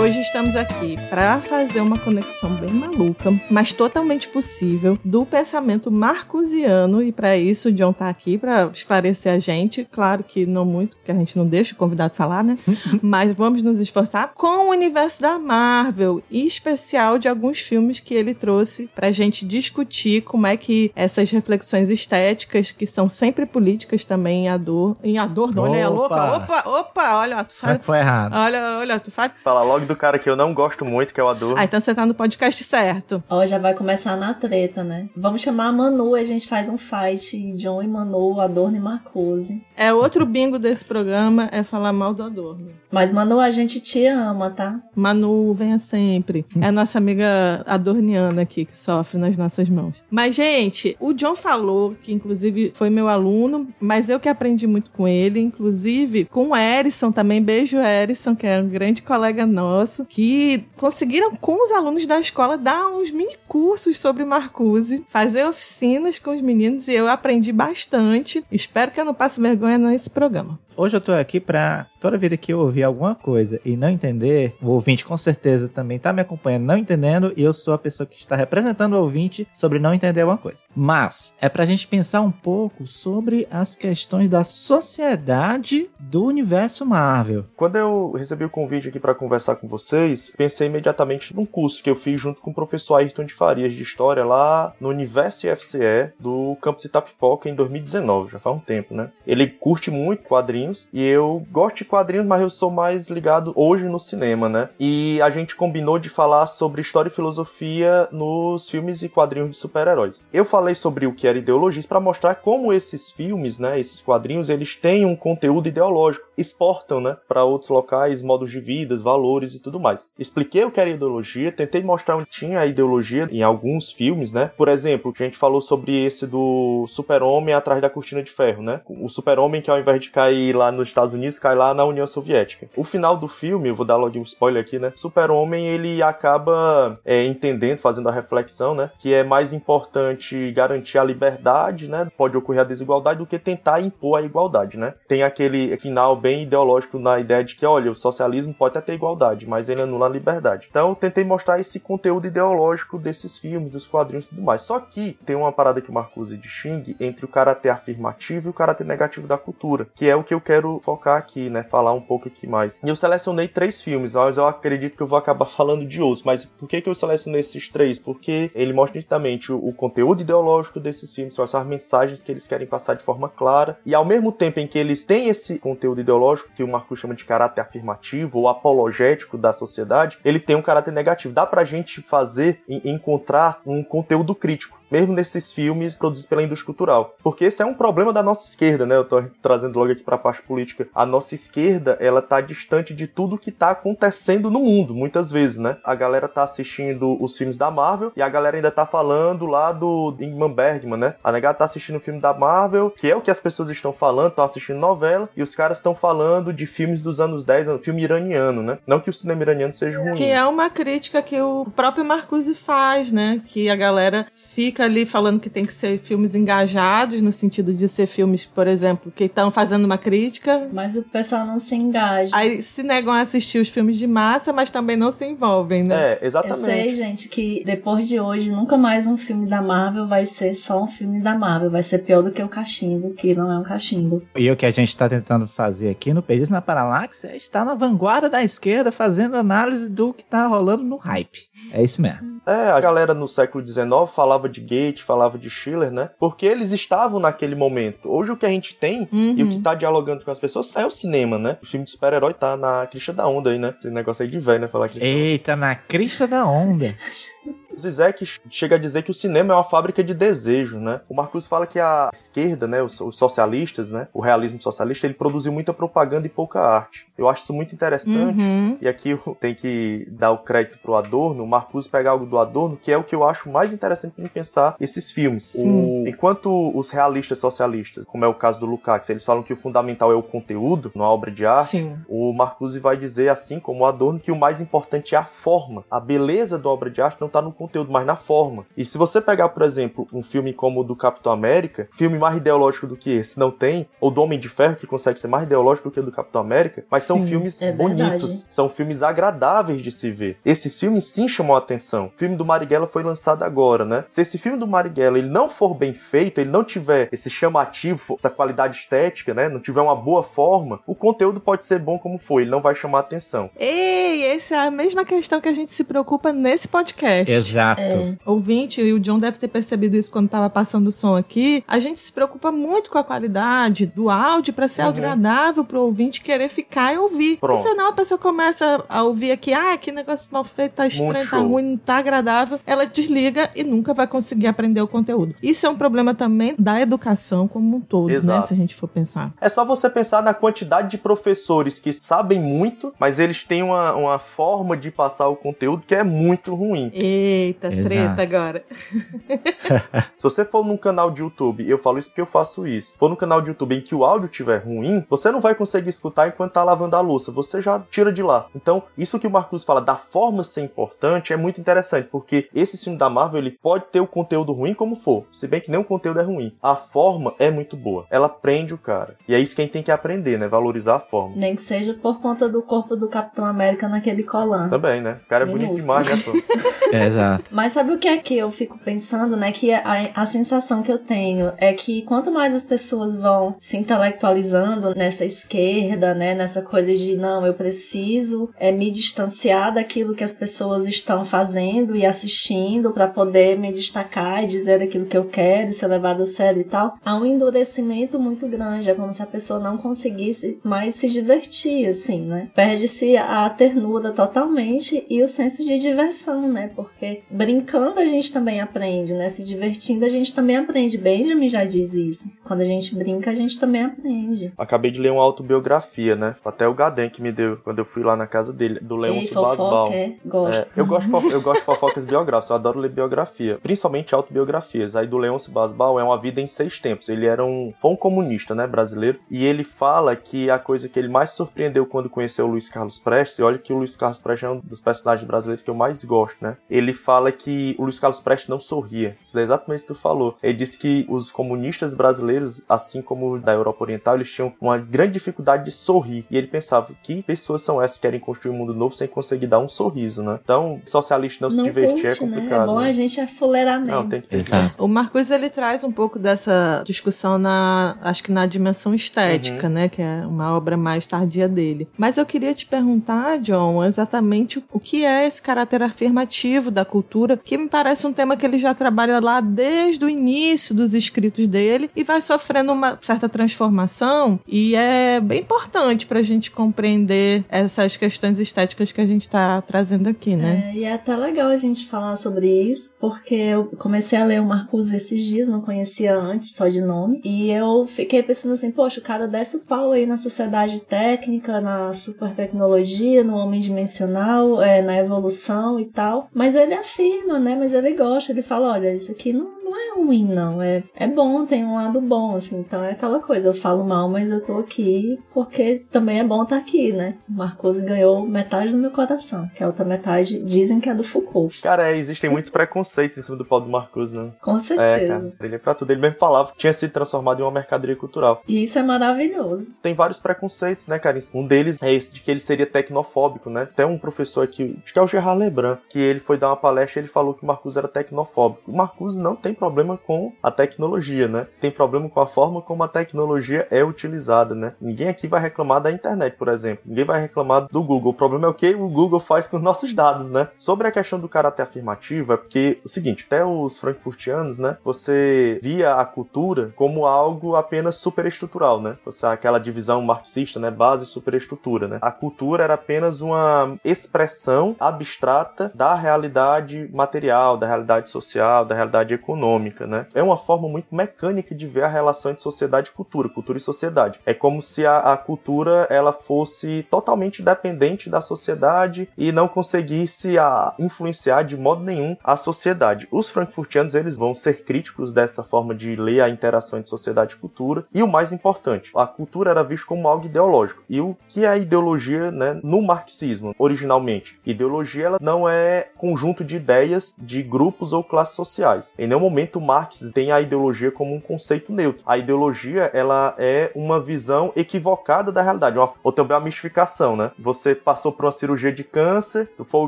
Hoje 0.01 0.19
estamos 0.19 0.56
aqui 0.56 0.97
para 1.12 1.39
fazer 1.41 1.79
uma 1.79 1.95
conexão 1.95 2.56
bem 2.56 2.72
maluca, 2.72 3.31
mas 3.51 3.72
totalmente 3.72 4.28
possível, 4.29 4.97
do 5.06 5.28
pensamento 5.28 5.91
marcusiano. 5.91 7.03
E 7.03 7.12
para 7.12 7.38
isso, 7.38 7.69
o 7.69 7.72
John 7.72 7.94
tá 7.94 8.09
aqui 8.09 8.35
para 8.35 8.67
esclarecer 8.73 9.31
a 9.31 9.38
gente. 9.38 9.88
Claro 9.91 10.23
que 10.23 10.44
não 10.44 10.66
muito, 10.66 10.97
porque 10.97 11.12
a 11.12 11.13
gente 11.13 11.38
não 11.38 11.45
deixa 11.45 11.75
o 11.75 11.78
convidado 11.78 12.16
falar, 12.16 12.44
né? 12.44 12.57
mas 13.00 13.31
vamos 13.35 13.62
nos 13.62 13.79
esforçar 13.79 14.31
com 14.34 14.66
o 14.66 14.69
universo 14.72 15.22
da 15.22 15.38
Marvel, 15.38 16.23
e 16.31 16.47
especial 16.47 17.19
de 17.19 17.28
alguns 17.28 17.59
filmes 17.59 18.00
que 18.00 18.16
ele 18.16 18.33
trouxe 18.33 18.89
pra 18.95 19.12
gente 19.12 19.45
discutir 19.45 20.22
como 20.22 20.47
é 20.47 20.57
que 20.57 20.91
essas 20.95 21.29
reflexões 21.29 21.91
estéticas, 21.91 22.72
que 22.72 22.88
são 22.88 23.07
sempre 23.07 23.45
políticas 23.45 24.03
também, 24.03 24.45
em 24.45 24.50
a 24.50 24.57
dor. 24.57 24.97
Em 25.03 25.19
a 25.19 25.28
dor, 25.28 25.53
não, 25.53 25.62
olha 25.62 25.75
aí, 25.75 25.83
a 25.83 25.89
louca. 25.89 26.16
Opa! 26.16 26.38
Opa, 26.38 26.69
opa, 26.79 27.16
olha, 27.18 27.44
tu 27.44 27.53
fala. 27.53 27.79
foi 27.79 28.00
errado. 28.00 28.33
Olha, 28.35 28.78
olha, 28.79 29.00
tu 29.00 29.12
faz. 29.12 29.31
Fala 29.44 29.62
logo 29.62 29.91
do 29.91 29.97
cara 29.97 30.18
que 30.18 30.30
eu 30.30 30.36
não 30.36 30.54
gosto 30.54 30.86
muito, 30.86 31.13
que 31.13 31.19
é 31.19 31.24
o 31.24 31.27
Adorno. 31.27 31.57
Ah, 31.57 31.63
então 31.63 31.80
você 31.80 31.94
tá 31.94 32.06
no 32.06 32.13
podcast 32.13 32.63
certo. 32.63 33.24
Ó, 33.30 33.45
já 33.45 33.57
vai 33.57 33.74
começar 33.74 34.15
na 34.15 34.33
treta, 34.33 34.83
né? 34.83 35.10
Vamos 35.15 35.42
chamar 35.42 35.68
a 35.68 35.71
Manu 35.71 36.18
e 36.18 36.21
a 36.21 36.25
gente 36.25 36.48
faz 36.48 36.69
um 36.69 36.77
fight. 36.77 37.54
John 37.56 37.83
e 37.83 37.88
Manu, 37.88 38.39
Adorno 38.39 38.77
e 38.77 38.80
Marcose. 38.80 39.62
É 39.81 39.92
outro 39.92 40.28
bingo 40.28 40.60
desse 40.60 40.86
programa 40.86 41.50
é 41.51 41.63
falar 41.63 41.92
mal 41.92 42.13
do 42.13 42.22
Adorno. 42.22 42.69
Mas, 42.92 43.12
Manu, 43.12 43.39
a 43.39 43.50
gente 43.50 43.80
te 43.80 44.06
ama, 44.06 44.51
tá? 44.51 44.80
Manu, 44.94 45.54
venha 45.56 45.80
sempre. 45.80 46.45
É 46.62 46.68
a 46.68 46.72
nossa 46.72 47.00
amiga 47.00 47.63
adorniana 47.66 48.44
aqui 48.44 48.66
que 48.66 48.78
sofre 48.78 49.18
nas 49.18 49.36
nossas 49.36 49.68
mãos. 49.69 49.95
Mas, 50.12 50.36
gente, 50.36 50.95
o 51.00 51.13
John 51.13 51.36
falou, 51.36 51.95
que 52.00 52.13
inclusive 52.13 52.74
foi 52.75 52.92
meu 52.92 53.07
aluno, 53.07 53.69
mas 53.80 54.07
eu 54.07 54.19
que 54.19 54.30
aprendi 54.30 54.68
muito 54.68 54.92
com 54.92 55.07
ele, 55.07 55.39
inclusive 55.39 56.25
com 56.25 56.50
o 56.50 56.56
Erison 56.56 57.12
também. 57.12 57.42
Beijo, 57.42 57.77
Erison, 57.77 58.36
que 58.36 58.45
é 58.45 58.60
um 58.60 58.69
grande 58.69 59.01
colega 59.01 59.48
nosso, 59.48 60.06
que 60.06 60.63
conseguiram 60.77 61.36
com 61.38 61.63
os 61.63 61.72
alunos 61.72 62.06
da 62.06 62.19
escola 62.19 62.56
dar 62.56 62.88
uns 62.89 63.10
mini 63.10 63.36
cursos 63.48 63.98
sobre 63.98 64.25
Marcuse, 64.25 65.04
fazer 65.10 65.45
oficinas 65.45 66.19
com 66.19 66.36
os 66.36 66.42
meninos 66.42 66.88
e 66.88 66.94
eu 66.94 67.07
aprendi 67.07 67.51
bastante. 67.51 68.44
Espero 68.51 68.92
que 68.92 69.00
eu 69.00 69.06
não 69.06 69.13
passe 69.13 69.42
vergonha 69.42 69.70
nesse 69.77 70.09
programa. 70.09 70.59
Hoje 70.77 70.95
eu 70.95 71.01
tô 71.01 71.12
aqui 71.12 71.39
pra 71.39 71.85
toda 72.00 72.18
vida 72.18 72.38
que 72.38 72.53
eu 72.53 72.59
ouvir 72.59 72.83
alguma 72.83 73.13
coisa 73.13 73.59
e 73.63 73.75
não 73.75 73.89
entender, 73.89 74.56
o 74.62 74.69
ouvinte 74.69 75.06
com 75.06 75.18
certeza 75.18 75.68
também 75.68 76.00
tá 76.00 76.13
me 76.13 76.21
acompanhando 76.21 76.63
não 76.63 76.77
entendendo 76.77 77.33
e 77.35 77.44
eu 77.44 77.53
sou 77.53 77.73
a 77.73 77.77
pessoa 77.77 78.07
que 78.07 78.18
está 78.18 78.35
representando 78.35 78.94
o 78.94 79.01
ouvinte 79.01 79.47
sobre 79.53 79.79
não 79.79 79.94
entender 79.94 80.21
alguma 80.21 80.38
coisa. 80.38 80.62
Mas 80.75 81.35
é 81.41 81.50
pra 81.50 81.65
gente 81.65 81.88
pensar 81.88 82.21
um 82.21 82.31
pouco 82.31 82.88
sobre 82.88 83.47
as 83.51 83.75
questões 83.75 84.29
da 84.29 84.44
sociedade 84.44 85.89
do 86.00 86.23
universo 86.25 86.85
Marvel. 86.85 87.45
Quando 87.56 87.75
eu 87.75 88.12
recebi 88.13 88.45
o 88.45 88.50
convite 88.50 88.88
aqui 88.88 89.00
para 89.00 89.13
conversar 89.13 89.57
com 89.57 89.67
vocês, 89.67 90.31
pensei 90.35 90.67
imediatamente 90.67 91.35
num 91.35 91.45
curso 91.45 91.83
que 91.83 91.89
eu 91.89 91.95
fiz 91.95 92.19
junto 92.19 92.41
com 92.41 92.51
o 92.51 92.56
professor 92.56 92.95
Ayrton 92.95 93.25
de 93.25 93.33
Farias 93.33 93.74
de 93.74 93.83
História 93.83 94.24
lá 94.24 94.74
no 94.79 94.89
Universo 94.89 95.47
IFCE 95.47 96.13
do 96.19 96.57
Campus 96.62 96.85
Itapipoca 96.85 97.50
em 97.50 97.53
2019, 97.53 98.31
já 98.31 98.39
faz 98.39 98.56
um 98.56 98.59
tempo, 98.59 98.95
né? 98.95 99.12
Ele 99.27 99.47
curte 99.47 99.91
muito 99.91 100.24
quadrinhos 100.24 100.61
e 100.94 101.04
eu 101.04 101.46
gosto 101.52 101.78
de 101.78 101.86
quadrinhos, 101.86 102.25
mas 102.25 102.42
eu 102.42 102.50
sou 102.50 102.72
mais 102.72 103.08
ligado 103.08 103.52
hoje 103.56 103.86
no 103.86 104.00
cinema, 104.00 104.48
né? 104.48 104.69
E 104.80 105.19
a 105.22 105.30
gente 105.30 105.56
combinou 105.56 106.00
de 106.00 106.10
falar 106.10 106.48
sobre 106.48 106.81
história 106.81 107.10
e 107.10 107.13
filosofia 107.13 108.08
nos 108.12 108.69
filmes 108.69 109.02
e 109.02 109.10
quadrinhos 109.10 109.52
de 109.52 109.58
super-heróis. 109.58 110.25
Eu 110.31 110.46
falei 110.46 110.75
sobre 110.75 111.06
o 111.06 111.13
que 111.13 111.28
era 111.28 111.38
ideologia 111.38 111.81
para 111.88 112.00
mostrar 112.00 112.36
como 112.36 112.72
esses 112.72 113.12
filmes, 113.12 113.58
né, 113.58 113.80
esses 113.80 114.02
quadrinhos, 114.02 114.50
eles 114.50 114.75
têm 114.75 115.06
um 115.06 115.16
conteúdo 115.16 115.68
ideológico, 115.68 116.25
exportam, 116.38 117.02
né, 117.02 117.18
para 117.28 117.44
outros 117.44 117.69
locais, 117.69 118.22
modos 118.22 118.52
de 118.52 118.60
vida, 118.60 118.96
valores 119.02 119.54
e 119.54 119.60
tudo 119.60 119.80
mais. 119.80 120.08
Expliquei 120.18 120.63
o 120.63 120.72
que 120.72 120.80
era 120.80 120.90
ideologia, 120.90 121.52
tentei 121.52 121.84
mostrar 121.84 122.18
onde 122.18 122.28
tinha 122.30 122.60
a 122.60 122.66
ideologia 122.66 123.28
em 123.31 123.42
alguns 123.44 123.92
filmes, 123.92 124.31
né? 124.31 124.52
Por 124.58 124.68
exemplo, 124.68 125.13
a 125.13 125.24
gente 125.24 125.38
falou 125.38 125.62
sobre 125.62 126.06
esse 126.06 126.25
do 126.25 126.86
Super-Homem 126.88 127.54
atrás 127.54 127.81
da 127.81 127.90
cortina 127.90 128.24
de 128.24 128.31
ferro, 128.31 128.62
né? 128.62 128.81
O 128.88 129.10
Super-Homem 129.10 129.62
que 129.62 129.69
ao 129.69 129.80
invés 129.80 130.00
de 130.00 130.10
cair 130.10 130.50
lá 130.53 130.71
nos 130.71 130.88
Estados 130.88 131.13
Unidos, 131.13 131.39
cai 131.39 131.56
lá 131.56 131.74
na 131.74 131.86
União 131.86 132.07
Soviética. 132.07 132.68
O 132.75 132.83
final 132.83 133.18
do 133.18 133.27
filme, 133.27 133.69
eu 133.69 133.75
vou 133.75 133.86
dar 133.86 133.95
logo 133.95 134.18
um 134.18 134.24
spoiler 134.24 134.62
aqui, 134.62 134.80
né? 134.80 134.94
Super-Homem 134.95 135.68
ele 135.68 136.01
acaba 136.03 137.00
é, 137.06 137.25
entendendo, 137.25 137.80
fazendo 137.80 138.09
a 138.09 138.12
reflexão, 138.12 138.75
né? 138.75 138.92
Que 138.98 139.13
é 139.13 139.24
mais 139.24 139.53
importante 139.53 140.51
garantir 140.51 140.98
a 140.98 141.03
liberdade, 141.03 141.88
né? 141.88 142.07
Pode 142.18 142.38
ocorrer 142.38 142.62
a 142.62 142.65
desigualdade 142.65 143.19
do 143.19 143.25
que 143.25 143.39
tentar 143.39 143.81
impor 143.81 144.19
a 144.19 144.21
igualdade, 144.21 144.77
né? 144.77 144.94
Tem 145.07 145.24
aquele 145.24 145.77
final 145.77 146.15
bem 146.15 146.44
ideológico 146.44 147.00
na 147.00 147.19
ideia 147.19 147.44
de 147.44 147.56
que, 147.56 147.65
olha, 147.65 147.92
o 147.92 147.95
socialismo 147.95 148.53
pode 148.53 148.77
até 148.77 148.92
ter 148.92 148.94
igualdade, 148.94 149.48
mas 149.48 149.69
ele 149.69 149.81
anula 149.81 150.07
a 150.07 150.09
liberdade. 150.09 150.68
Então 150.69 150.89
eu 150.89 150.95
tentei 150.95 151.24
mostrar 151.24 151.59
esse 151.59 151.80
conteúdo 151.80 152.27
ideológico 152.27 152.98
desses 152.98 153.38
filmes, 153.38 153.71
dos 153.71 153.88
quadrinhos 153.88 154.25
e 154.25 154.30
tudo 154.30 154.42
mais. 154.42 154.62
Só 154.63 154.80
que 154.80 155.13
tem 155.25 155.36
uma 155.36 155.51
parada 155.51 155.81
que 155.81 155.89
o 155.89 155.94
Marcuse 155.94 156.38
distingue 156.38 156.95
entre 157.00 157.25
o 157.25 157.27
caráter 157.27 157.69
afirmativo 157.69 158.50
e 158.50 158.51
o 158.51 158.53
caráter 158.53 158.86
negativo 158.86 159.27
da 159.27 159.38
cultura, 159.38 159.88
que 159.95 160.09
é 160.09 160.15
o 160.15 160.24
que 160.24 160.33
eu 160.33 160.40
quero 160.41 160.79
focar 160.83 161.17
aqui, 161.17 161.49
né? 161.49 161.63
Falar 161.63 161.93
um 161.93 162.01
pouco 162.01 162.27
aqui 162.27 162.47
mais. 162.47 162.79
E 162.83 162.89
eu 162.89 162.95
selecionei 162.95 163.47
três 163.47 163.81
filmes, 163.81 164.13
mas 164.13 164.38
eu 164.38 164.47
acredito 164.47 164.97
que 164.97 165.03
eu 165.03 165.07
vou 165.07 165.17
acabar 165.17 165.45
falando 165.49 165.85
de 165.85 166.01
outros. 166.01 166.23
Mas 166.23 166.45
por 166.45 166.67
que, 166.67 166.81
que 166.81 166.89
eu 166.89 166.95
selecionei 166.95 167.41
esses 167.41 167.69
três? 167.69 167.99
Porque 167.99 168.51
ele 168.53 168.73
mostra 168.73 168.97
nitidamente 168.97 169.51
o, 169.51 169.57
o 169.57 169.73
conteúdo 169.73 170.21
ideológico 170.21 170.79
desses 170.79 171.13
filmes, 171.13 171.35
são 171.35 171.45
as 171.45 171.65
mensagens 171.65 172.23
que 172.23 172.31
eles 172.31 172.47
querem 172.47 172.67
passar 172.67 172.95
de 172.95 173.03
forma 173.03 173.29
clara, 173.29 173.77
e 173.85 173.93
ao 173.93 174.05
mesmo 174.05 174.31
tempo 174.31 174.59
em 174.59 174.67
que 174.67 174.79
eles 174.79 175.03
têm 175.03 175.29
esse 175.29 175.59
conteúdo 175.59 176.01
ideológico, 176.01 176.51
que 176.51 176.63
o 176.63 176.67
Marcos 176.67 176.99
chama 176.99 177.13
de 177.13 177.25
caráter 177.25 177.61
afirmativo 177.61 178.39
ou 178.39 178.47
apologético 178.47 179.38
da 179.38 179.53
sociedade, 179.53 180.17
ele 180.25 180.39
tem 180.39 180.55
um 180.55 180.61
caráter 180.61 180.91
negativo. 180.91 181.33
Dá 181.33 181.45
pra 181.45 181.63
gente 181.63 182.01
fazer, 182.01 182.61
encontrar 182.67 183.61
um 183.65 183.83
conteúdo 183.83 184.33
crítico 184.33 184.81
mesmo 184.91 185.13
nesses 185.13 185.51
filmes 185.51 185.95
produzidos 185.95 186.29
pela 186.29 186.43
indústria 186.43 186.65
cultural. 186.65 187.15
Porque 187.23 187.45
esse 187.45 187.61
é 187.61 187.65
um 187.65 187.73
problema 187.73 188.11
da 188.11 188.21
nossa 188.21 188.45
esquerda, 188.45 188.85
né? 188.85 188.95
Eu 188.95 189.05
tô 189.05 189.23
trazendo 189.41 189.79
logo 189.79 189.91
aqui 189.91 190.03
para 190.03 190.15
a 190.15 190.19
parte 190.19 190.41
política. 190.41 190.88
A 190.93 191.05
nossa 191.05 191.33
esquerda, 191.33 191.97
ela 191.99 192.21
tá 192.21 192.41
distante 192.41 192.93
de 192.93 193.07
tudo 193.07 193.38
que 193.38 193.51
tá 193.51 193.71
acontecendo 193.71 194.51
no 194.51 194.59
mundo, 194.59 194.93
muitas 194.93 195.31
vezes, 195.31 195.57
né? 195.57 195.77
A 195.83 195.95
galera 195.95 196.27
tá 196.27 196.43
assistindo 196.43 197.21
os 197.23 197.38
filmes 197.38 197.57
da 197.57 197.71
Marvel 197.71 198.11
e 198.15 198.21
a 198.21 198.29
galera 198.29 198.57
ainda 198.57 198.71
tá 198.71 198.85
falando 198.85 199.45
lá 199.45 199.71
do 199.71 200.15
Ingmar 200.19 200.49
Bergman, 200.49 200.99
né? 200.99 201.15
A 201.23 201.31
negada 201.31 201.57
tá 201.57 201.65
assistindo 201.65 201.97
o 201.97 202.01
filme 202.01 202.19
da 202.19 202.33
Marvel, 202.33 202.91
que 202.91 203.09
é 203.09 203.15
o 203.15 203.21
que 203.21 203.31
as 203.31 203.39
pessoas 203.39 203.69
estão 203.69 203.93
falando, 203.93 204.29
estão 204.29 204.43
assistindo 204.43 204.77
novela, 204.77 205.29
e 205.35 205.41
os 205.41 205.55
caras 205.55 205.77
estão 205.77 205.95
falando 205.95 206.51
de 206.51 206.65
filmes 206.65 207.01
dos 207.01 207.19
anos 207.19 207.43
10, 207.43 207.83
filme 207.83 208.03
iraniano, 208.03 208.61
né? 208.61 208.77
Não 208.85 208.99
que 208.99 209.09
o 209.09 209.13
cinema 209.13 209.43
iraniano 209.43 209.73
seja 209.73 209.99
ruim. 209.99 210.13
Que 210.13 210.25
é 210.25 210.43
uma 210.43 210.69
crítica 210.69 211.21
que 211.21 211.39
o 211.39 211.65
próprio 211.65 212.03
Marcuse 212.03 212.55
faz, 212.55 213.11
né? 213.11 213.41
Que 213.47 213.69
a 213.69 213.75
galera 213.75 214.27
fica 214.35 214.81
fica 214.81 214.86
ali 214.86 215.06
falando 215.06 215.39
que 215.39 215.50
tem 215.50 215.66
que 215.66 215.74
ser 215.74 216.00
filmes 216.00 216.33
engajados, 216.33 217.22
no 217.22 217.31
sentido 217.31 217.74
de 217.74 217.88
ser 217.88 218.07
filmes, 218.07 218.45
por 218.45 218.68
exemplo, 218.68 219.12
que 219.16 219.25
estão 219.25 219.51
fazendo 219.51 219.86
uma 219.86 219.98
crítica. 219.98 220.68
Mas 220.74 220.95
o 220.95 221.04
pessoal 221.04 221.45
não 221.45 221.60
se 221.60 221.75
engaja. 221.75 222.31
Aí 222.33 222.63
se 222.63 222.81
negam 222.81 223.13
a 223.13 223.22
assistir 223.22 223.60
os 223.60 223.69
filmes 223.69 223.98
de 223.98 224.07
massa, 224.07 224.51
mas 224.51 224.69
também 224.69 224.98
não 224.98 225.12
se 225.12 225.25
envolvem, 225.25 225.83
né? 225.83 226.13
É, 226.13 226.25
exatamente. 226.25 226.60
Eu 226.60 226.66
sei, 226.66 226.95
gente, 226.95 227.30
que 227.30 227.63
depois 227.66 228.07
de 228.07 228.19
hoje, 228.19 228.51
nunca 228.51 228.78
mais 228.78 229.06
um 229.06 229.18
filme 229.18 229.48
da 229.48 229.62
Marvel 229.62 230.07
vai 230.07 230.25
ser 230.25 230.54
só 230.56 230.81
um 230.81 230.88
filme 230.88 231.22
da 231.22 231.38
Marvel. 231.38 231.69
Vai 231.69 231.84
ser 231.84 232.00
pior 232.00 232.24
do 232.24 232.31
que 232.31 232.42
o 232.42 232.50
cachimbo, 232.50 233.13
que 233.13 233.36
não 233.36 233.51
é 233.51 233.57
um 233.57 233.63
cachimbo. 233.63 234.24
E 234.36 234.50
o 234.50 234.56
que 234.56 234.66
a 234.66 234.72
gente 234.72 234.89
está 234.89 235.07
tentando 235.07 235.48
fazer 235.48 235.89
aqui 235.89 236.13
no 236.13 236.22
Perdidos 236.22 236.50
na 236.50 236.62
Paralaxe 236.62 237.27
é 237.27 237.36
estar 237.36 237.66
na 237.66 237.75
vanguarda 237.75 238.30
da 238.30 238.44
esquerda 238.44 238.92
fazendo 238.92 239.36
análise 239.36 239.89
do 239.89 240.13
que 240.13 240.24
tá 240.24 240.48
rolando 240.48 240.84
no 240.84 240.98
hype. 240.98 241.39
É 241.74 241.84
isso 241.84 242.01
mesmo. 242.01 242.42
É, 242.48 242.69
a 242.69 242.80
galera 242.80 243.13
no 243.13 243.27
século 243.27 243.66
XIX 243.66 243.89
falava 244.13 244.50
de 244.50 244.62
Goethe, 244.71 245.03
falava 245.03 245.38
de 245.38 245.50
Schiller, 245.50 245.91
né? 245.91 246.09
Porque 246.18 246.45
eles 246.45 246.71
estavam 246.71 247.19
naquele 247.19 247.56
momento. 247.56 248.09
Hoje 248.09 248.31
o 248.31 248.38
que 248.38 248.45
a 248.45 248.50
gente 248.50 248.73
tem 248.75 249.07
uhum. 249.12 249.35
e 249.38 249.44
o 249.44 249.50
que 249.50 249.59
tá 249.59 249.75
dialogando 249.75 250.23
com 250.23 250.31
as 250.31 250.39
pessoas 250.39 250.73
é 250.75 250.85
o 250.85 250.91
cinema, 250.91 251.38
né? 251.38 251.57
O 251.62 251.65
filme 251.65 251.85
de 251.85 251.91
super-herói 251.91 252.33
tá 252.33 252.56
na 252.56 252.88
crista 252.88 253.12
da 253.12 253.27
onda 253.27 253.50
aí, 253.50 253.59
né? 253.59 253.73
Esse 253.77 253.89
negócio 253.89 254.23
aí 254.23 254.29
de 254.29 254.39
velho, 254.39 254.62
né? 254.62 254.68
Falar 254.68 254.88
crista 254.88 255.06
Eita, 255.06 255.56
na 255.56 255.75
crista 255.75 256.27
da 256.27 256.45
onda. 256.45 256.95
Zizek 257.79 258.25
chega 258.50 258.75
a 258.75 258.79
dizer 258.79 259.03
que 259.03 259.12
o 259.12 259.13
cinema 259.13 259.53
é 259.53 259.57
uma 259.57 259.63
fábrica 259.63 260.03
de 260.03 260.13
desejo, 260.13 260.77
né? 260.79 261.01
O 261.09 261.13
Marcus 261.13 261.47
fala 261.47 261.65
que 261.65 261.79
a 261.79 262.09
esquerda, 262.13 262.68
né, 262.68 262.81
os, 262.81 263.00
os, 263.01 263.15
socialistas, 263.15 263.91
né, 263.91 264.07
o 264.13 264.21
realismo 264.21 264.62
socialista, 264.62 265.07
ele 265.07 265.13
produziu 265.13 265.51
muita 265.51 265.73
propaganda 265.73 266.27
e 266.27 266.29
pouca 266.29 266.59
arte. 266.59 267.07
Eu 267.18 267.27
acho 267.27 267.44
isso 267.44 267.53
muito 267.53 267.73
interessante. 267.73 268.41
Uhum. 268.41 268.77
E 268.81 268.88
aqui 268.88 269.12
eu 269.12 269.19
tenho 269.39 269.56
que 269.56 270.07
dar 270.12 270.31
o 270.31 270.39
crédito 270.39 270.79
pro 270.79 270.95
Adorno, 270.95 271.44
o 271.44 271.47
Marcus 271.47 271.88
pega 271.88 272.09
algo 272.09 272.25
do 272.25 272.38
Adorno, 272.39 272.77
que 272.77 272.91
é 272.91 272.97
o 272.97 273.03
que 273.03 273.15
eu 273.15 273.23
acho 273.23 273.50
mais 273.50 273.74
interessante 273.74 274.13
para 274.13 274.29
pensar 274.29 274.75
esses 274.79 275.12
filmes. 275.12 275.53
O, 275.56 276.06
enquanto 276.07 276.71
os 276.77 276.89
realistas 276.89 277.39
socialistas, 277.39 278.06
como 278.06 278.25
é 278.25 278.27
o 278.27 278.33
caso 278.33 278.59
do 278.59 278.65
Lukács, 278.65 279.09
eles 279.09 279.24
falam 279.24 279.44
que 279.44 279.53
o 279.53 279.56
fundamental 279.56 280.12
é 280.12 280.15
o 280.15 280.24
conteúdo 280.24 280.91
numa 280.95 281.09
obra 281.09 281.31
de 281.31 281.45
arte, 281.45 281.77
Sim. 281.77 282.00
o 282.07 282.33
Marcuse 282.33 282.79
vai 282.79 282.97
dizer, 282.97 283.29
assim 283.29 283.59
como 283.59 283.81
o 283.81 283.85
Adorno, 283.85 284.19
que 284.19 284.31
o 284.31 284.35
mais 284.35 284.62
importante 284.62 285.15
é 285.15 285.17
a 285.17 285.25
forma. 285.25 285.83
A 285.89 286.00
beleza 286.00 286.57
da 286.57 286.69
obra 286.69 286.89
de 286.89 287.01
arte 287.01 287.19
não 287.19 287.27
está 287.27 287.41
no 287.41 287.51
conteúdo, 287.62 287.91
mas 287.91 288.06
na 288.06 288.15
forma. 288.15 288.65
E 288.75 288.84
se 288.84 288.98
você 288.98 289.22
pegar, 289.22 289.50
por 289.50 289.62
exemplo, 289.62 290.08
um 290.12 290.24
filme 290.24 290.51
como 290.51 290.82
o 290.82 290.84
do 290.84 290.96
Capitão 290.96 291.32
América, 291.32 291.88
filme 291.91 292.18
mais 292.18 292.38
ideológico 292.38 292.88
do 292.88 292.98
que 292.98 293.12
esse 293.12 293.39
não 293.39 293.51
tem, 293.51 293.88
ou 294.00 294.10
do 294.10 294.22
Homem 294.22 294.39
de 294.39 294.50
Ferro, 294.50 294.75
que 294.75 294.88
consegue 294.88 295.20
ser 295.20 295.27
mais 295.27 295.44
ideológico 295.46 295.89
do 295.89 295.94
que 295.94 296.00
o 296.00 296.03
do 296.03 296.12
Capitão 296.12 296.41
América, 296.41 296.84
mas 296.89 297.03
são 297.03 297.22
filmes 297.22 297.62
é 297.62 297.72
bonitos, 297.72 298.46
são 298.50 298.68
filmes 298.68 299.03
agradáveis 299.03 299.82
de 299.82 299.91
se 299.91 300.10
ver. 300.10 300.38
Esses 300.44 300.80
filmes 300.80 301.06
sim 301.06 301.27
chamam 301.27 301.56
a 301.56 301.60
atenção. 301.60 302.08
O 302.08 302.18
filme 302.18 302.36
do 302.36 302.44
Marighella 302.44 302.88
foi 302.88 303.03
lançado 303.03 303.44
agora, 303.44 303.86
né? 303.86 304.06
Se 304.08 304.22
esse 304.22 304.39
filme 304.39 304.58
do 304.58 304.65
Marighella 304.65 305.20
ele 305.20 305.30
não 305.30 305.48
for 305.48 305.75
bem 305.75 305.94
feito, 305.94 306.41
ele 306.41 306.50
não 306.50 306.63
tiver 306.63 307.10
esse 307.12 307.30
chamativo, 307.30 308.15
essa 308.18 308.30
qualidade 308.30 308.77
estética, 308.77 309.36
né? 309.36 309.50
Não 309.50 309.60
tiver 309.60 309.82
uma 309.82 309.96
boa 309.96 310.24
forma, 310.24 310.80
o 310.88 310.96
conteúdo 310.96 311.39
pode 311.39 311.63
ser 311.65 311.77
bom 311.77 312.00
como 312.00 312.18
foi, 312.18 312.41
ele 312.41 312.51
não 312.51 312.62
vai 312.62 312.74
chamar 312.74 313.00
atenção. 313.00 313.51
Ei, 313.56 314.24
essa 314.24 314.56
é 314.56 314.68
a 314.68 314.72
mesma 314.72 315.06
questão 315.06 315.39
que 315.39 315.48
a 315.48 315.53
gente 315.53 315.72
se 315.72 315.84
preocupa 315.84 316.34
nesse 316.34 316.68
podcast. 316.68 317.32
Exato. 317.32 317.50
É. 317.60 318.13
Ouvinte, 318.25 318.81
e 318.81 318.93
o 318.93 319.00
John 319.00 319.20
deve 319.20 319.38
ter 319.38 319.48
percebido 319.48 319.96
isso 319.98 320.12
quando 320.12 320.25
estava 320.25 320.50
passando 320.50 320.88
o 320.88 320.91
som 320.91 321.15
aqui, 321.15 321.63
a 321.67 321.79
gente 321.79 322.00
se 322.00 322.12
preocupa 322.12 322.51
muito 322.51 322.89
com 322.89 322.98
a 322.98 323.03
qualidade 323.03 323.86
do 323.86 324.10
áudio 324.10 324.53
para 324.53 324.67
ser 324.67 324.84
uhum. 324.84 324.89
agradável 324.89 325.63
pro 325.63 325.81
ouvinte 325.81 326.22
querer 326.22 326.50
ficar 326.50 326.93
e 326.93 326.98
ouvir. 326.98 327.38
Pronto. 327.38 327.58
Porque 327.58 327.70
senão 327.70 327.89
a 327.89 327.93
pessoa 327.93 328.17
começa 328.17 328.84
a 328.88 329.03
ouvir 329.03 329.31
aqui, 329.31 329.53
ah, 329.53 329.77
que 329.77 329.91
negócio 329.91 330.29
mal 330.31 330.43
feito, 330.43 330.74
tá 330.74 330.88
estranho, 330.88 331.29
tá 331.29 331.38
ruim, 331.38 331.63
não 331.63 331.77
tá 331.77 331.98
agradável, 331.98 332.60
ela 332.65 332.86
desliga 332.86 333.50
e 333.55 333.63
nunca 333.63 333.93
vai 333.93 334.08
conseguir 334.08 334.48
aprender 334.48 334.81
o 334.81 334.88
conteúdo. 334.88 335.36
Isso 335.41 335.65
é 335.65 335.70
um 335.70 335.75
problema 335.75 336.13
também 336.13 336.55
da 336.58 336.79
educação 336.79 337.48
como 337.48 337.77
um 337.77 337.81
todo, 337.81 338.08
né, 338.08 338.15
Exato. 338.15 338.41
né? 338.41 338.48
Se 338.48 338.53
a 338.53 338.58
gente 338.58 338.75
for 338.75 338.88
pensar. 338.88 339.34
É 339.39 339.50
só 339.50 339.65
você 339.65 339.89
pensar 339.89 340.22
na 340.22 340.34
quantidade 340.34 340.91
de 340.91 340.98
professores 340.98 341.79
que 341.79 341.93
sabem 341.93 342.39
muito, 342.39 342.93
mas 343.00 343.20
eles 343.20 343.43
têm 343.43 343.63
uma, 343.63 343.93
uma 343.93 344.20
forma 344.20 344.75
de 344.77 344.91
passar 344.91 345.27
o 345.27 345.36
conteúdo 345.36 345.84
que 345.86 345.96
é 345.96 346.03
muito 346.03 346.53
ruim. 346.55 346.91
E 346.93 347.40
Eita, 347.41 347.67
Exato. 347.67 347.83
treta 347.83 348.21
agora. 348.21 348.63
Se 350.17 350.24
você 350.24 350.45
for 350.45 350.65
num 350.65 350.77
canal 350.77 351.10
de 351.10 351.21
YouTube, 351.21 351.67
eu 351.67 351.77
falo 351.77 351.98
isso 351.98 352.10
porque 352.10 352.21
eu 352.21 352.25
faço 352.25 352.67
isso. 352.67 352.93
For 352.98 353.10
no 353.10 353.15
canal 353.15 353.41
de 353.41 353.50
YouTube 353.50 353.75
em 353.75 353.81
que 353.81 353.95
o 353.95 354.05
áudio 354.05 354.29
estiver 354.29 354.63
ruim, 354.63 355.05
você 355.10 355.31
não 355.31 355.41
vai 355.41 355.55
conseguir 355.55 355.89
escutar 355.89 356.27
enquanto 356.27 356.53
tá 356.53 356.63
lavando 356.63 356.95
a 356.95 357.01
louça. 357.01 357.31
Você 357.31 357.62
já 357.62 357.79
tira 357.89 358.12
de 358.12 358.21
lá. 358.21 358.48
Então, 358.55 358.83
isso 358.98 359.17
que 359.19 359.27
o 359.27 359.31
Marcos 359.31 359.63
fala 359.63 359.81
da 359.81 359.95
forma 359.95 360.43
ser 360.43 360.62
importante 360.62 361.33
é 361.33 361.38
muito 361.38 361.60
interessante, 361.60 362.07
porque 362.12 362.48
esse 362.53 362.77
filme 362.77 362.98
da 362.98 363.10
Marvel 363.10 363.39
ele 363.39 363.51
pode 363.51 363.86
ter 363.86 364.00
o 364.00 364.07
conteúdo 364.07 364.53
ruim 364.53 364.74
como 364.74 364.95
for, 364.95 365.25
se 365.31 365.48
bem 365.48 365.62
que 365.62 365.71
nem 365.71 365.79
o 365.79 365.83
conteúdo 365.83 366.19
é 366.19 366.24
ruim. 366.24 366.55
A 366.62 366.75
forma 366.75 367.33
é 367.39 367.50
muito 367.50 367.75
boa. 367.75 368.05
Ela 368.10 368.29
prende 368.29 368.74
o 368.74 368.77
cara. 368.77 369.15
E 369.27 369.33
é 369.33 369.39
isso 369.39 369.55
que 369.55 369.62
a 369.62 369.65
gente 369.65 369.74
tem 369.74 369.83
que 369.83 369.91
aprender, 369.91 370.38
né? 370.38 370.48
Valorizar 370.48 370.95
a 370.95 371.00
forma. 371.00 371.36
Nem 371.36 371.55
que 371.55 371.62
seja 371.62 371.93
por 371.93 372.19
conta 372.21 372.48
do 372.48 372.62
corpo 372.62 372.95
do 372.95 373.10
Capitão 373.10 373.45
América 373.45 373.88
naquele 373.88 374.24
colar. 374.24 374.69
Também, 374.69 375.01
né? 375.01 375.19
O 375.24 375.27
cara 375.27 375.45
é 375.45 375.48
bonito 375.48 375.75
demais, 375.75 376.10
né? 376.10 376.21
pô? 376.24 376.31
Exato. 377.31 377.51
Mas 377.51 377.73
sabe 377.73 377.93
o 377.93 377.97
que 377.97 378.07
é 378.07 378.17
que 378.17 378.35
eu 378.35 378.51
fico 378.51 378.77
pensando, 378.79 379.35
né? 379.38 379.51
Que 379.51 379.71
a, 379.73 380.11
a 380.15 380.25
sensação 380.25 380.81
que 380.81 380.91
eu 380.91 380.97
tenho 380.97 381.53
é 381.57 381.73
que 381.73 382.01
quanto 382.03 382.31
mais 382.31 382.53
as 382.53 382.65
pessoas 382.65 383.15
vão 383.15 383.55
se 383.59 383.77
intelectualizando 383.77 384.95
nessa 384.95 385.25
esquerda, 385.25 386.13
né? 386.13 386.33
Nessa 386.33 386.61
coisa 386.61 386.93
de 386.95 387.15
não, 387.15 387.45
eu 387.45 387.53
preciso 387.53 388.50
é, 388.57 388.71
me 388.71 388.91
distanciar 388.91 389.73
daquilo 389.73 390.15
que 390.15 390.23
as 390.23 390.33
pessoas 390.33 390.88
estão 390.88 391.23
fazendo 391.23 391.95
e 391.95 392.05
assistindo 392.05 392.91
para 392.91 393.07
poder 393.07 393.57
me 393.57 393.71
destacar 393.71 394.43
e 394.43 394.47
dizer 394.47 394.81
aquilo 394.81 395.05
que 395.05 395.17
eu 395.17 395.25
quero 395.25 395.73
ser 395.73 395.88
levado 395.88 396.23
a 396.23 396.27
sério 396.27 396.61
e 396.61 396.65
tal. 396.65 396.97
Há 397.03 397.15
um 397.15 397.25
endurecimento 397.25 398.19
muito 398.19 398.47
grande. 398.47 398.89
É 398.89 398.95
como 398.95 399.13
se 399.13 399.21
a 399.21 399.27
pessoa 399.27 399.59
não 399.59 399.77
conseguisse 399.77 400.59
mais 400.63 400.95
se 400.95 401.09
divertir, 401.09 401.88
assim, 401.88 402.21
né? 402.21 402.50
Perde-se 402.55 403.17
a 403.17 403.50
ternura 403.50 404.11
totalmente 404.11 405.05
e 405.09 405.21
o 405.21 405.27
senso 405.27 405.65
de 405.65 405.77
diversão, 405.79 406.47
né? 406.47 406.71
Porque 406.75 407.21
brincando 407.30 408.00
a 408.00 408.06
gente 408.06 408.32
também 408.32 408.60
aprende, 408.60 409.13
né? 409.13 409.30
Se 409.30 409.44
divertindo 409.44 410.06
a 410.06 410.10
gente 410.10 410.34
também 410.34 410.58
aprende. 410.58 410.98
Benjamin 410.98 411.50
já 411.50 411.63
diz 411.63 411.94
isso. 411.94 412.30
Quando 412.44 412.62
a 412.62 412.66
gente 412.66 412.96
brinca, 412.96 413.32
a 413.32 413.36
gente 413.36 413.60
também 413.60 413.84
aprende. 413.84 414.54
Acabei 414.58 414.92
de 414.92 415.00
ler 415.00 415.12
uma 415.12 415.22
autobiografia, 415.22 416.16
né? 416.16 416.36
Até 416.44 416.68
o 416.68 416.74
Gaden 416.74 417.10
que 417.10 417.22
me 417.22 417.32
deu 417.32 417.58
quando 417.58 417.80
eu 417.80 417.86
fui 417.86 418.04
lá 418.04 418.16
na 418.16 418.28
casa 418.28 418.51
dele, 418.51 418.80
do 418.80 418.96
Leôncio 418.96 419.34
Basbal. 419.34 419.92
é? 419.92 420.16
Gosto. 420.25 420.70
É, 420.78 420.80
eu, 420.80 420.86
gosto, 420.86 421.32
eu 421.32 421.42
gosto 421.42 421.60
de 421.60 421.66
fofocas 421.66 422.06
biográficas, 422.06 422.50
eu 422.50 422.56
adoro 422.56 422.80
ler 422.80 422.90
biografia, 422.90 423.60
principalmente 423.62 424.13
autobiografias. 424.13 424.96
Aí 424.96 425.08
do 425.08 425.18
Leôncio 425.18 425.51
Basbal 425.51 426.00
é 426.00 426.04
uma 426.04 426.20
vida 426.20 426.42
em 426.42 426.48
seis 426.48 426.80
tempos. 426.80 427.10
Ele 427.10 427.25
era 427.25 427.44
um, 427.44 427.74
foi 427.80 427.92
um 427.92 427.96
comunista, 427.96 428.56
né, 428.56 428.68
brasileiro, 428.68 429.20
e 429.30 429.46
ele 429.46 429.63
fala 429.63 430.16
que 430.16 430.50
a 430.50 430.60
coisa 430.60 430.90
que 430.90 431.00
ele 431.00 431.08
mais 431.08 431.32
surpreendeu 431.32 431.86
quando 431.86 432.10
conheceu 432.10 432.46
o 432.46 432.50
Luiz 432.50 432.68
Carlos 432.68 433.00
Prestes, 433.00 433.40
e 433.40 433.44
olha 433.44 433.58
que 433.58 433.74
o 433.74 433.78
Luiz 433.78 433.96
Carlos 433.96 434.20
Prestes 434.20 434.50
é 434.50 434.51
um 434.51 434.60
dos 434.60 434.80
personagens 434.80 435.28
brasileiros 435.28 435.63
que 435.63 435.70
eu 435.70 435.75
mais 435.75 436.04
gosto, 436.04 436.38
né? 436.42 436.58
Ele 436.70 436.94
fala 436.94 437.11
que 437.32 437.75
o 437.77 437.84
Luiz 437.84 438.00
Carlos 438.00 438.20
Prestes 438.20 438.48
não 438.48 438.60
sorria. 438.60 439.18
Isso 439.24 439.38
é 439.38 439.44
exatamente 439.44 439.80
o 439.80 439.88
que 439.88 439.94
tu 439.94 440.00
falou. 440.00 440.38
Ele 440.41 440.53
disse 440.53 440.77
que 440.77 441.06
os 441.10 441.32
comunistas 441.32 441.94
brasileiros, 441.94 442.62
assim 442.70 443.01
como 443.01 443.39
da 443.39 443.53
Europa 443.53 443.84
Oriental, 443.84 444.15
eles 444.15 444.32
tinham 444.32 444.53
uma 444.62 444.77
grande 444.77 445.13
dificuldade 445.13 445.65
de 445.65 445.72
sorrir. 445.72 446.25
E 446.30 446.38
ele 446.38 446.48
pensava 446.48 446.94
que 447.01 447.24
pessoas 447.24 447.62
são 447.62 447.82
essas 447.82 447.98
que 447.98 448.01
querem 448.01 448.20
construir 448.20 448.53
um 448.53 448.58
mundo 448.58 448.74
novo 448.74 448.96
sem 448.96 449.08
conseguir 449.08 449.48
dar 449.48 449.60
um 449.60 449.68
sorriso, 449.68 450.24
né? 450.24 450.39
Então, 450.44 450.82
socialista 450.86 451.46
não, 451.46 451.51
se 451.51 451.58
Não 451.58 451.63
divertir 451.63 451.94
curte, 451.94 452.06
é 452.06 452.10
né? 452.10 452.13
É 452.13 452.36
complicado. 452.36 452.65
bom 452.68 452.80
né? 452.80 452.89
a 452.89 452.91
gente 452.91 453.20
afuleirar 453.20 453.80
mesmo. 453.80 453.96
Não, 453.96 454.10
tem 454.10 454.22
que 454.22 454.27
ter. 454.27 454.46
O 454.77 454.88
Marcos 454.88 455.32
ele 455.32 455.50
traz 455.50 455.84
um 455.84 455.91
pouco 455.91 456.20
dessa 456.20 456.84
discussão 456.86 457.38
na, 457.38 457.98
acho 458.01 458.24
que 458.24 458.32
na 458.32 458.46
dimensão 458.46 458.94
estética, 458.94 459.70
né, 459.70 459.89
que 459.89 460.01
é 460.01 460.24
uma 460.25 460.56
obra 460.56 460.77
mais 460.77 461.06
tardia 461.06 461.48
dele. 461.48 461.88
Mas 461.98 462.18
eu 462.18 462.25
queria 462.25 462.53
te 462.53 462.65
perguntar, 462.65 463.39
John, 463.39 463.84
exatamente 463.84 464.63
o 464.72 464.80
que 464.80 465.06
é 465.06 465.25
esse 465.25 465.41
caráter 465.41 465.82
afirmativo 465.84 466.72
da 466.72 466.86
cultura, 466.86 467.00
que 467.43 467.58
me 467.58 467.67
parece 467.67 468.05
um 468.05 468.13
tema 468.13 468.38
que 468.38 468.46
ele 468.46 468.60
já 468.60 468.74
trabalha 468.74 469.20
lá 469.20 469.41
desde 469.41 470.03
o 470.03 470.10
início 470.10 470.75
dos 470.75 470.93
escritos 470.93 471.48
dele 471.48 471.89
e 471.96 472.03
vai 472.03 472.22
sofrendo 472.22 472.72
uma 472.72 472.98
certa 473.01 473.27
transformação 473.27 474.39
e 474.48 474.75
é 474.75 475.20
bem 475.20 475.41
importante 475.41 476.05
para 476.05 476.20
a 476.20 476.24
gente 476.24 476.51
compreender 476.51 477.43
essas 477.50 477.96
questões 477.96 478.39
estéticas 478.39 478.91
que 478.91 479.01
a 479.01 479.08
gente 479.08 479.24
está 479.24 479.62
trazendo 479.62 480.10
aqui, 480.10 480.36
né? 480.36 480.72
É, 480.72 480.77
e 480.77 480.84
é 480.84 480.93
até 480.93 481.15
legal 481.15 481.50
a 481.50 481.58
gente 481.58 481.88
falar 481.88 482.17
sobre 482.17 482.48
isso, 482.48 482.91
porque 483.00 483.36
eu 483.36 483.65
comecei 483.77 484.17
a 484.17 484.25
ler 484.25 484.41
o 484.41 484.46
Marcuse 484.46 484.96
esses 484.96 485.24
dias, 485.24 485.48
não 485.48 485.62
conhecia 485.62 486.15
antes, 486.15 486.53
só 486.53 486.67
de 486.67 486.81
nome, 486.81 487.22
e 487.24 487.50
eu 487.50 487.86
fiquei 487.86 488.22
pensando 488.24 488.53
assim, 488.53 488.72
poxa, 488.72 489.00
o 489.00 489.03
cara 489.03 489.27
desce 489.27 489.58
o 489.58 489.65
pau 489.65 489.91
aí 489.91 490.05
na 490.05 490.17
sociedade 490.17 490.79
técnica, 490.81 491.62
na 491.62 491.93
super 491.93 492.34
tecnologia, 492.34 493.24
no 493.24 493.36
homem 493.36 493.62
dimensional, 493.62 494.62
é, 494.62 494.81
na 494.81 494.98
evolução 494.98 495.79
e 495.79 495.86
tal, 495.86 496.29
mas 496.34 496.55
ele 496.55 496.74
afirma, 496.91 497.39
né, 497.39 497.55
mas 497.55 497.74
ele 497.74 497.93
gosta, 497.93 498.31
ele 498.31 498.41
fala, 498.41 498.74
olha, 498.74 498.93
isso 498.93 499.12
aqui 499.12 499.31
não, 499.31 499.61
não 499.72 499.78
é 499.80 499.96
ruim, 499.96 500.25
não, 500.25 500.62
é, 500.62 500.84
é 500.96 501.08
bom, 501.08 501.46
tem 501.46 501.66
um 501.66 501.75
lado 501.75 502.00
bom, 502.01 502.36
assim, 502.36 502.60
então 502.60 502.84
é 502.84 502.92
aquela 502.92 503.20
coisa, 503.20 503.50
eu 503.50 503.54
falo 503.54 503.84
mal, 503.84 504.10
mas 504.10 504.30
eu 504.30 504.44
tô 504.44 504.58
aqui 504.58 505.18
porque 505.34 505.86
também 505.92 506.20
é 506.20 506.24
bom 506.24 506.44
estar 506.44 506.58
aqui, 506.58 506.92
né, 506.92 507.16
o 507.30 507.34
Marcuse 507.34 507.84
ganhou 507.86 508.25
metade 508.25 508.72
do 508.72 508.78
meu 508.78 508.92
coração, 508.92 509.50
que 509.56 509.63
a 509.63 509.68
outra 509.68 509.86
metade 509.86 510.44
dizem 510.44 510.80
que 510.80 510.90
é 510.90 510.94
do 510.96 511.04
Foucault. 511.04 511.62
Cara, 511.62 511.90
é, 511.90 511.98
existem 511.98 512.30
muitos 512.30 512.51
preconceitos 512.51 513.18
em 513.18 513.22
cima 513.22 513.38
do 513.38 513.46
pau 513.46 513.62
do 513.62 513.70
Marcos, 513.70 514.12
né? 514.12 514.32
Com 514.42 514.58
É, 514.58 514.60
certeza. 514.60 515.08
cara. 515.08 515.34
Ele 515.42 515.56
é 515.56 515.58
pra 515.58 515.74
tudo. 515.74 515.92
Ele 515.92 516.01
mesmo 516.01 516.18
falava 516.20 516.51
que 516.51 516.58
tinha 516.58 516.74
sido 516.74 516.92
transformado 516.92 517.40
em 517.40 517.44
uma 517.44 517.51
mercadoria 517.51 517.96
cultural. 517.96 518.42
E 518.48 518.63
isso 518.63 518.78
é 518.80 518.84
maravilhoso. 518.84 519.74
Tem 519.82 519.94
vários 519.94 520.20
preconceitos, 520.20 520.88
né, 520.88 521.00
cara? 521.00 521.20
Um 521.34 521.46
deles 521.46 521.78
é 521.82 521.94
esse 521.94 522.12
de 522.12 522.22
que 522.22 522.32
ele 522.32 522.40
seria 522.40 522.66
tecnofóbico, 522.66 523.50
né? 523.50 523.68
Tem 523.75 523.86
um 523.86 523.98
professor 523.98 524.42
aqui, 524.44 524.78
acho 524.84 524.94
que 524.94 525.00
é 525.00 525.01
o 525.01 525.08
Gerard 525.08 525.40
Lebrun, 525.40 525.78
que 525.90 526.00
ele 526.00 526.20
foi 526.20 526.38
dar 526.38 526.50
uma 526.50 526.58
palestra 526.58 527.00
e 527.00 527.04
ele 527.04 527.10
falou 527.10 527.34
que 527.34 527.44
o 527.44 527.46
Marcuse 527.48 527.78
era 527.78 527.88
tecnofóbico. 527.88 528.72
O 528.72 528.75
Marcuse 528.75 529.20
não 529.20 529.36
tem 529.36 529.54
problema 529.62 529.96
com 529.96 530.34
a 530.41 530.50
tecnologia, 530.50 531.27
né? 531.27 531.46
Tem 531.60 531.70
problema 531.70 532.10
com 532.10 532.20
a 532.20 532.25
forma 532.25 532.63
como 532.63 532.82
a 532.82 532.88
tecnologia 532.88 533.68
é 533.70 533.84
utilizada, 533.84 534.56
né? 534.56 534.74
Ninguém 534.82 535.08
aqui 535.08 535.27
vai 535.27 535.39
reclamar 535.39 535.80
da 535.80 535.91
internet, 535.91 536.36
por 536.36 536.48
exemplo. 536.48 536.82
Ninguém 536.84 537.06
vai 537.06 537.22
reclamar 537.22 537.68
do 537.72 537.84
Google. 537.84 538.12
O 538.12 538.15
problema 538.15 538.48
é 538.48 538.50
o 538.50 538.56
que 538.56 538.74
o 538.74 538.89
Google 538.89 539.20
faz 539.20 539.48
com 539.48 539.58
os 539.58 539.63
nossos 539.63 539.94
dados, 539.94 540.27
né? 540.27 540.48
Sobre 540.58 540.88
a 540.88 540.91
questão 540.91 541.20
do 541.20 541.30
caráter 541.30 541.62
afirmativo, 541.62 542.34
é 542.34 542.38
porque 542.38 542.82
o 542.84 542.89
seguinte, 542.89 543.24
até 543.27 543.46
os 543.46 543.77
frankfurtianos, 543.77 544.58
né? 544.58 544.77
Você 544.84 545.60
via 545.62 545.94
a 545.94 546.06
cultura 546.06 546.74
como 546.75 547.06
algo 547.06 547.56
apenas 547.56 547.98
superestrutural, 547.98 548.82
né? 548.82 548.98
Você 549.06 549.27
aquela 549.27 549.60
divisão 549.60 550.01
marxista, 550.01 550.60
né? 550.60 550.72
Base 550.72 551.03
e 551.03 551.08
superestrutura, 551.08 551.88
né? 551.88 552.00
A 552.01 552.12
cultura 552.12 552.63
era 552.63 552.74
apenas 552.74 553.22
uma 553.22 553.77
expressão 553.86 554.75
abstrata 554.80 555.72
da 555.75 555.94
realidade 555.94 556.89
material, 556.91 557.58
da 557.58 557.68
realidade 557.68 558.10
social, 558.10 558.65
da 558.65 558.74
realidade 558.74 559.13
econômica, 559.13 559.50
né? 559.60 560.08
É 560.13 560.22
uma 560.22 560.38
forma 560.38 560.67
muito 560.67 560.93
mecânica 560.93 561.53
de 561.53 561.67
ver 561.67 561.84
a 561.84 561.88
relação 561.88 562.31
entre 562.31 562.43
sociedade 562.43 562.89
e 562.89 562.93
cultura, 562.93 563.29
cultura 563.29 563.58
e 563.58 563.62
sociedade. 563.62 564.20
É 564.25 564.34
como 564.34 564.62
se 564.62 564.86
a, 564.86 564.98
a 564.98 565.17
cultura 565.17 565.88
ela 565.89 566.13
fosse 566.13 566.86
totalmente 566.89 567.41
dependente 567.41 568.10
da 568.10 568.22
sociedade 568.22 569.10
e 569.17 569.31
não 569.31 569.48
conseguisse 569.48 570.38
a, 570.38 570.74
influenciar 570.79 571.43
de 571.43 571.58
modo 571.58 571.84
nenhum 571.84 572.15
a 572.24 572.36
sociedade. 572.38 573.08
Os 573.12 573.29
frankfurtianos 573.29 573.96
eles 573.96 574.17
vão 574.17 574.34
ser 574.36 574.63
críticos 574.63 575.12
dessa 575.12 575.43
forma 575.43 575.74
de 575.74 575.96
ler 575.96 576.22
a 576.22 576.29
interação 576.29 576.79
entre 576.79 576.89
sociedade 576.89 577.36
e 577.36 577.38
cultura. 577.38 577.86
E 577.93 578.03
o 578.03 578.08
mais 578.08 578.31
importante, 578.34 578.91
a 578.96 579.08
cultura 579.08 579.51
era 579.51 579.63
vista 579.63 579.88
como 579.88 580.08
algo 580.08 580.25
ideológico. 580.25 580.84
E 580.89 581.01
o 581.01 581.15
que 581.27 581.46
é 581.46 581.48
a 581.48 581.58
ideologia, 581.58 582.31
né, 582.31 582.60
no 582.63 582.81
marxismo, 582.81 583.55
originalmente? 583.58 584.39
Ideologia 584.46 585.05
ela 585.05 585.17
não 585.22 585.48
é 585.48 585.89
conjunto 585.98 586.43
de 586.43 586.55
ideias 586.55 587.13
de 587.17 587.41
grupos 587.41 587.93
ou 587.93 588.03
classes 588.03 588.36
sociais. 588.36 588.93
Em 588.98 589.08
nenhum 589.08 589.22
momento 589.31 589.61
Marx 589.61 590.09
tem 590.13 590.31
a 590.31 590.41
ideologia 590.41 590.91
como 590.91 591.15
um 591.15 591.19
conceito 591.19 591.71
neutro. 591.71 592.03
A 592.05 592.17
ideologia 592.17 592.91
ela 592.93 593.33
é 593.38 593.71
uma 593.73 594.00
visão 594.00 594.51
equivocada 594.55 595.31
da 595.31 595.41
realidade, 595.41 595.77
uma, 595.77 595.89
ou 596.03 596.11
também 596.11 596.35
uma 596.35 596.43
mistificação, 596.43 597.15
né? 597.15 597.31
Você 597.39 597.73
passou 597.73 598.11
por 598.11 598.25
uma 598.25 598.31
cirurgia 598.31 598.71
de 598.71 598.83
câncer, 598.83 599.50
foi 599.63 599.88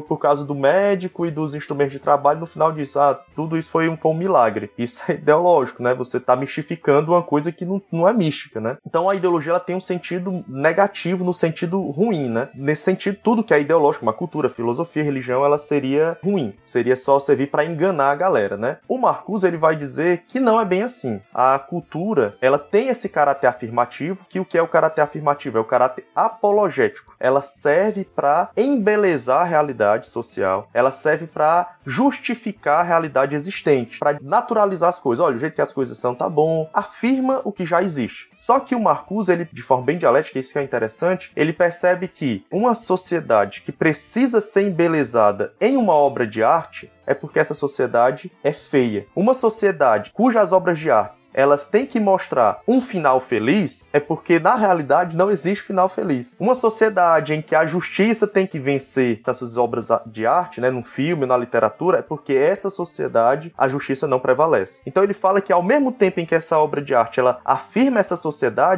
por 0.02 0.18
causa 0.18 0.46
do 0.46 0.56
médico 0.56 1.26
e 1.26 1.32
dos 1.32 1.54
instrumentos 1.54 1.92
de 1.92 2.00
trabalho, 2.00 2.40
no 2.40 2.46
final 2.46 2.72
disso, 2.72 3.00
ah, 3.00 3.20
tudo 3.36 3.58
isso 3.58 3.70
foi 3.70 3.90
um, 3.90 3.98
foi 3.98 4.12
um 4.12 4.16
milagre. 4.16 4.72
Isso 4.78 5.04
é 5.10 5.16
ideológico, 5.16 5.84
né? 5.84 5.94
Você 5.94 6.18
está 6.18 6.36
mistificando 6.36 7.12
uma 7.12 7.22
coisa 7.22 7.52
que 7.52 7.66
não, 7.66 7.82
não 7.92 8.08
é 8.08 8.14
mística, 8.14 8.62
né? 8.62 8.78
Então 8.88 9.10
a 9.10 9.16
ideologia 9.16 9.52
ela 9.52 9.60
tem 9.60 9.76
um 9.76 9.82
sentido 9.82 10.44
negativo 10.48 11.24
no 11.26 11.34
sentido 11.34 11.82
ruim, 11.82 12.30
né? 12.30 12.50
Nesse 12.56 12.84
sentido, 12.84 13.18
tudo 13.22 13.44
que 13.44 13.54
é 13.54 13.60
ideológico, 13.60 14.06
uma 14.06 14.14
cultura, 14.14 14.48
filosofia, 14.48 15.04
religião, 15.04 15.44
ela 15.44 15.58
seria 15.58 16.18
ruim. 16.24 16.54
Seria 16.64 16.96
só 16.96 17.20
servir 17.20 17.48
para 17.48 17.66
enganar 17.66 18.12
a 18.12 18.16
galera, 18.16 18.56
né? 18.56 18.78
O 18.88 18.98
Marcuse 19.34 19.48
ele 19.48 19.58
vai 19.58 19.76
dizer 19.76 20.26
que 20.28 20.40
não 20.40 20.60
é 20.60 20.66
bem 20.66 20.84
assim. 20.84 21.20
A 21.34 21.58
cultura, 21.58 22.38
ela 22.40 22.60
tem 22.60 22.90
esse 22.90 23.10
caráter 23.10 23.48
afirmativo, 23.48 24.26
que 24.30 24.40
o 24.40 24.46
que 24.46 24.58
é 24.58 24.62
o 24.62 24.68
caráter 24.68 25.02
afirmativo? 25.02 25.58
É 25.58 25.62
o 25.62 25.66
caráter 25.66 26.06
apologético. 26.16 27.16
Ela 27.20 27.42
serve 27.42 28.04
para 28.04 28.50
embelezar 28.56 29.42
a 29.42 29.46
realidade 29.46 30.08
social, 30.08 30.70
ela 30.74 30.92
serve 30.92 31.26
para 31.26 31.76
justificar 31.86 32.82
a 32.82 32.84
realidade 32.84 33.34
existente, 33.34 33.98
para 33.98 34.20
naturalizar 34.22 34.90
as 34.90 35.00
coisas. 35.00 35.26
Olha, 35.26 35.36
o 35.36 35.40
jeito 35.40 35.56
que 35.56 35.62
as 35.62 35.74
coisas 35.74 35.98
são 35.98 36.14
tá 36.14 36.30
bom, 36.30 36.70
afirma 36.74 37.42
o 37.44 37.52
que 37.52 37.66
já 37.66 37.82
existe. 37.82 38.30
Só 38.46 38.60
que 38.60 38.76
o 38.76 38.80
Marcuse, 38.82 39.32
ele 39.32 39.48
de 39.54 39.62
forma 39.62 39.86
bem 39.86 39.98
dialética, 39.98 40.38
isso 40.38 40.52
que 40.52 40.60
é 40.60 40.64
interessante, 40.64 41.32
ele 41.34 41.54
percebe 41.54 42.10
que 42.10 42.44
uma 42.52 42.76
sociedade 42.76 43.62
que 43.62 43.72
precisa 43.72 44.42
ser 44.42 44.64
embelezada 44.64 45.54
em 45.62 45.78
uma 45.78 45.94
obra 45.94 46.28
de 46.28 46.44
arte, 46.44 46.92
é 47.06 47.14
porque 47.14 47.40
essa 47.40 47.54
sociedade 47.54 48.32
é 48.44 48.52
feia. 48.52 49.06
Uma 49.16 49.34
sociedade 49.34 50.12
cujas 50.14 50.52
obras 50.52 50.80
de 50.80 50.90
arte 50.90 51.30
elas 51.34 51.66
têm 51.66 51.86
que 51.86 52.00
mostrar 52.00 52.62
um 52.68 52.82
final 52.82 53.20
feliz 53.20 53.86
é 53.92 54.00
porque 54.00 54.40
na 54.40 54.56
realidade 54.56 55.18
não 55.18 55.30
existe 55.30 55.64
final 55.64 55.90
feliz. 55.90 56.36
Uma 56.40 56.56
sociedade 56.56 57.34
em 57.34 57.42
que 57.42 57.56
a 57.56 57.66
justiça 57.66 58.28
tem 58.28 58.48
que 58.48 58.60
vencer 58.60 59.22
nessas 59.26 59.58
obras 59.58 59.90
de 60.06 60.26
arte, 60.26 60.62
né, 60.62 60.72
num 60.72 60.84
filme, 60.84 61.26
na 61.26 61.38
literatura, 61.38 62.00
é 62.00 62.02
porque 62.02 62.34
essa 62.34 62.70
sociedade 62.70 63.54
a 63.58 63.68
justiça 63.68 64.08
não 64.08 64.20
prevalece. 64.20 64.82
Então 64.86 65.04
ele 65.04 65.14
fala 65.14 65.42
que 65.42 65.54
ao 65.54 65.64
mesmo 65.64 65.92
tempo 65.92 66.20
em 66.20 66.26
que 66.26 66.36
essa 66.36 66.58
obra 66.58 66.82
de 66.82 66.96
arte 66.96 67.20
ela 67.20 67.40
afirma 67.44 68.00
essa 68.00 68.16
sociedade, 68.16 68.33